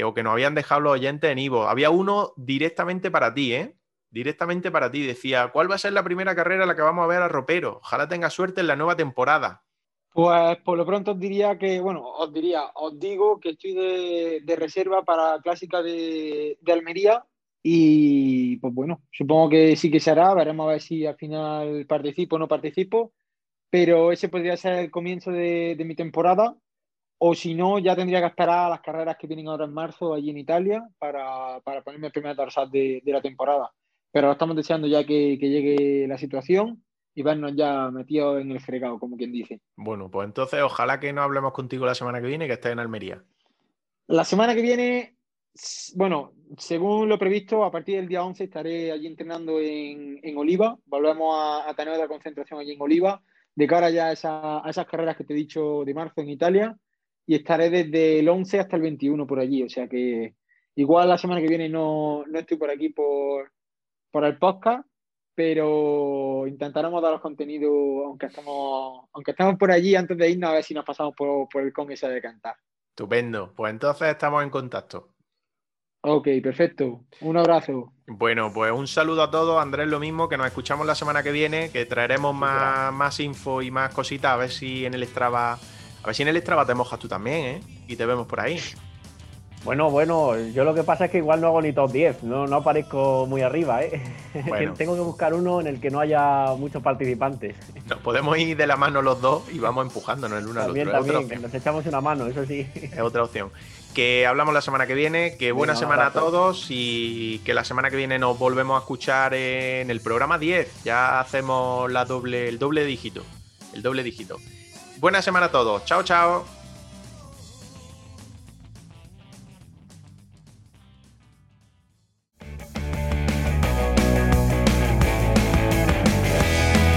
o 0.04 0.14
que 0.14 0.22
nos 0.22 0.34
habían 0.34 0.54
dejado 0.54 0.82
los 0.82 0.94
oyentes 0.94 1.32
en 1.32 1.40
Evox. 1.40 1.70
Había 1.70 1.90
uno 1.90 2.34
directamente 2.38 3.10
para 3.10 3.34
ti, 3.34 3.54
¿eh? 3.56 3.76
Directamente 4.10 4.72
para 4.72 4.90
ti. 4.90 5.06
Decía, 5.06 5.50
¿cuál 5.52 5.70
va 5.70 5.76
a 5.76 5.80
ser 5.80 5.94
la 5.94 6.04
primera 6.04 6.36
carrera 6.36 6.66
la 6.66 6.76
que 6.76 6.82
vamos 6.82 7.04
a 7.04 7.08
ver 7.08 7.22
a 7.22 7.28
Ropero? 7.28 7.80
Ojalá 7.82 8.08
tenga 8.08 8.30
suerte 8.30 8.62
en 8.62 8.68
la 8.68 8.76
nueva 8.76 8.96
temporada. 8.96 9.64
Pues 10.14 10.58
por 10.64 10.78
lo 10.78 10.86
pronto 10.86 11.12
os 11.12 11.20
diría 11.20 11.60
que, 11.60 11.80
bueno, 11.80 12.04
os 12.04 12.34
diría, 12.34 12.64
os 12.74 13.00
digo 13.00 13.40
que 13.40 13.52
estoy 13.52 13.74
de, 13.74 14.42
de 14.44 14.56
reserva 14.56 15.04
para 15.04 15.40
clásica 15.42 15.84
de, 15.84 16.58
de 16.60 16.74
Almería 16.74 17.24
y 17.62 18.58
pues 18.58 18.74
bueno, 18.74 19.04
supongo 19.12 19.50
que 19.50 19.76
sí 19.76 19.92
que 19.92 20.00
se 20.00 20.10
hará, 20.10 20.34
veremos 20.34 20.66
a 20.66 20.72
ver 20.72 20.82
si 20.82 21.06
al 21.06 21.18
final 21.18 21.86
participo 21.86 22.38
o 22.38 22.40
no 22.40 22.48
participo, 22.48 23.14
pero 23.70 24.12
ese 24.12 24.30
podría 24.30 24.58
ser 24.58 24.74
el 24.74 24.90
comienzo 24.90 25.32
de, 25.32 25.76
de 25.78 25.86
mi 25.86 25.94
temporada 25.94 26.56
o 27.20 27.36
si 27.36 27.54
no, 27.54 27.78
ya 27.78 27.96
tendría 27.96 28.20
que 28.20 28.28
esperar 28.28 28.66
a 28.66 28.70
las 28.70 28.82
carreras 28.82 29.18
que 29.20 29.28
vienen 29.28 29.48
ahora 29.48 29.66
en 29.66 29.74
marzo 29.74 30.14
allí 30.14 30.30
en 30.30 30.38
Italia 30.38 30.88
para, 30.98 31.60
para 31.62 31.84
ponerme 31.84 32.08
el 32.08 32.14
primer 32.14 32.36
dorsal 32.36 32.72
de, 32.72 33.02
de 33.04 33.12
la 33.12 33.22
temporada. 33.22 33.72
Pero 34.12 34.32
estamos 34.32 34.56
deseando 34.56 34.88
ya 34.88 35.04
que, 35.06 35.38
que 35.40 35.50
llegue 35.50 36.08
la 36.08 36.18
situación 36.18 36.84
y 37.14 37.24
vernos 37.24 37.54
ya 37.56 37.90
metidos 37.92 38.42
en 38.42 38.52
el 38.52 38.60
fregado, 38.60 39.00
como 39.00 39.18
quien 39.18 39.32
dice. 39.32 39.60
Bueno, 39.76 40.10
pues 40.10 40.28
entonces 40.28 40.62
ojalá 40.62 41.00
que 41.00 41.14
no 41.14 41.22
hablemos 41.24 41.52
contigo 41.54 41.86
la 41.86 41.96
semana 41.96 42.22
que 42.22 42.28
viene 42.28 42.46
y 42.46 42.48
que 42.48 42.54
estés 42.54 42.72
en 42.72 42.80
Almería. 42.80 43.24
La 44.08 44.24
semana 44.24 44.56
que 44.56 44.62
viene, 44.62 45.16
bueno, 45.96 46.34
según 46.58 47.10
lo 47.10 47.18
previsto, 47.20 47.64
a 47.66 47.72
partir 47.72 47.98
del 47.98 48.08
día 48.08 48.24
11 48.24 48.44
estaré 48.46 48.92
allí 48.92 49.08
entrenando 49.08 49.60
en, 49.60 50.20
en 50.24 50.38
Oliva. 50.38 50.78
Volvemos 50.86 51.36
a, 51.38 51.70
a 51.70 51.74
tener 51.76 51.94
otra 51.94 52.08
concentración 52.08 52.60
allí 52.60 52.74
en 52.74 52.82
Oliva, 52.82 53.22
de 53.56 53.68
cara 53.68 53.90
ya 53.90 54.08
a, 54.08 54.12
esa- 54.14 54.66
a 54.66 54.70
esas 54.70 54.86
carreras 54.86 55.18
que 55.18 55.24
te 55.26 55.34
he 55.34 55.38
dicho 55.38 55.84
de 55.84 55.94
marzo 55.94 56.22
en 56.22 56.30
Italia. 56.30 56.78
Y 57.26 57.36
estaré 57.36 57.70
desde 57.70 58.20
el 58.20 58.30
11 58.30 58.60
hasta 58.60 58.78
el 58.78 58.84
21 58.84 59.28
por 59.28 59.40
allí. 59.40 59.64
O 59.64 59.70
sea 59.70 59.88
que 59.90 60.36
igual 60.76 61.10
la 61.10 61.18
semana 61.18 61.42
que 61.42 61.50
viene 61.50 61.68
no, 61.68 62.24
no 62.26 62.40
estoy 62.40 62.56
por 62.58 62.70
aquí 62.70 62.90
por, 62.90 63.52
por 64.12 64.26
el 64.26 64.38
podcast, 64.38 64.88
pero 65.36 66.46
intentaremos 66.48 67.02
daros 67.02 67.22
contenido, 67.22 67.70
aunque 68.06 68.28
estemos, 68.28 69.08
aunque 69.14 69.32
estemos 69.32 69.56
por 69.56 69.72
allí 69.72 69.96
antes 69.96 70.18
de 70.18 70.30
irnos, 70.30 70.50
a 70.50 70.54
ver 70.54 70.64
si 70.64 70.74
nos 70.74 70.86
pasamos 70.86 71.14
por, 71.16 71.48
por 71.50 71.62
el 71.62 71.74
con 71.74 71.92
ese 71.92 72.10
de 72.10 72.22
cantar. 72.22 72.56
Estupendo. 72.90 73.54
Pues 73.56 73.72
entonces 73.72 74.08
estamos 74.10 74.44
en 74.44 74.50
contacto. 74.50 75.10
Ok, 76.02 76.28
perfecto. 76.42 77.06
Un 77.22 77.38
abrazo. 77.38 77.94
Bueno, 78.08 78.52
pues 78.54 78.72
un 78.72 78.88
saludo 78.88 79.24
a 79.24 79.30
todos, 79.30 79.62
Andrés, 79.62 79.88
lo 79.88 80.00
mismo, 80.00 80.30
que 80.30 80.38
nos 80.38 80.48
escuchamos 80.48 80.88
la 80.88 80.96
semana 80.96 81.22
que 81.22 81.32
viene, 81.32 81.70
que 81.70 81.86
traeremos 81.86 82.34
más, 82.34 82.94
más 82.94 83.20
info 83.20 83.62
y 83.62 83.70
más 83.70 83.94
cositas, 83.94 84.32
a 84.32 84.38
ver 84.38 84.50
si 84.50 84.86
en 84.86 84.94
el 84.94 85.06
Strava, 85.06 85.54
a 85.54 86.06
ver 86.06 86.16
si 86.16 86.24
en 86.24 86.30
el 86.30 86.38
Strava 86.38 86.66
te 86.66 86.74
mojas 86.74 87.00
tú 87.00 87.08
también, 87.08 87.46
¿eh? 87.46 87.60
Y 87.88 87.96
te 87.96 88.06
vemos 88.06 88.26
por 88.26 88.40
ahí. 88.40 88.60
Bueno, 89.68 89.92
bueno, 89.92 90.38
yo 90.38 90.64
lo 90.64 90.74
que 90.74 90.84
pasa 90.84 91.06
es 91.06 91.12
que 91.12 91.18
igual 91.18 91.42
no 91.42 91.48
hago 91.48 91.62
ni 91.62 91.74
top 91.74 91.92
10, 91.92 92.24
no, 92.24 92.48
no 92.48 92.56
aparezco 92.56 93.26
muy 93.28 93.42
arriba, 93.42 93.84
¿eh? 93.84 94.02
Bueno. 94.48 94.74
Tengo 94.78 94.96
que 94.96 95.02
buscar 95.02 95.34
uno 95.34 95.60
en 95.60 95.68
el 95.68 95.82
que 95.82 95.90
no 95.90 96.00
haya 96.00 96.54
muchos 96.58 96.82
participantes. 96.82 97.58
Nos 97.86 98.00
podemos 98.00 98.38
ir 98.38 98.56
de 98.56 98.66
la 98.66 98.78
mano 98.78 99.02
los 99.02 99.20
dos 99.20 99.44
y 99.52 99.60
vamos 99.60 99.86
empujándonos 99.86 100.40
el 100.40 100.48
uno 100.48 100.62
al 100.62 100.70
otro. 100.70 100.84
También, 100.84 100.88
otra 100.88 101.00
también, 101.00 101.18
opción. 101.18 101.42
nos 101.42 101.54
echamos 101.54 101.86
una 101.86 102.00
mano, 102.00 102.28
eso 102.28 102.46
sí. 102.46 102.66
Es 102.76 102.98
otra 103.02 103.24
opción. 103.26 103.52
Que 103.94 104.26
hablamos 104.26 104.54
la 104.54 104.62
semana 104.62 104.88
que 104.88 104.94
viene, 104.94 105.36
que 105.36 105.52
buena 105.52 105.74
Venga, 105.74 105.80
semana 105.82 106.06
a 106.06 106.14
todos 106.14 106.68
y 106.70 107.40
que 107.40 107.54
la 107.54 107.66
semana 107.66 107.90
que 107.90 107.98
viene 107.98 108.20
nos 108.20 108.40
volvemos 108.40 108.78
a 108.78 108.80
escuchar 108.80 109.34
en 109.34 109.92
el 109.92 110.00
programa 110.00 110.38
10. 110.38 110.86
Ya 110.86 111.20
hacemos 111.20 111.92
la 111.92 112.06
doble, 112.06 112.48
el 112.48 112.58
doble 112.58 112.86
dígito. 112.86 113.22
El 113.74 113.82
doble 113.82 114.04
dígito. 114.04 114.38
Buena 115.00 115.22
semana 115.22 115.48
a 115.48 115.52
todos. 115.52 115.84
Chao, 115.84 116.04
chao. 116.04 116.57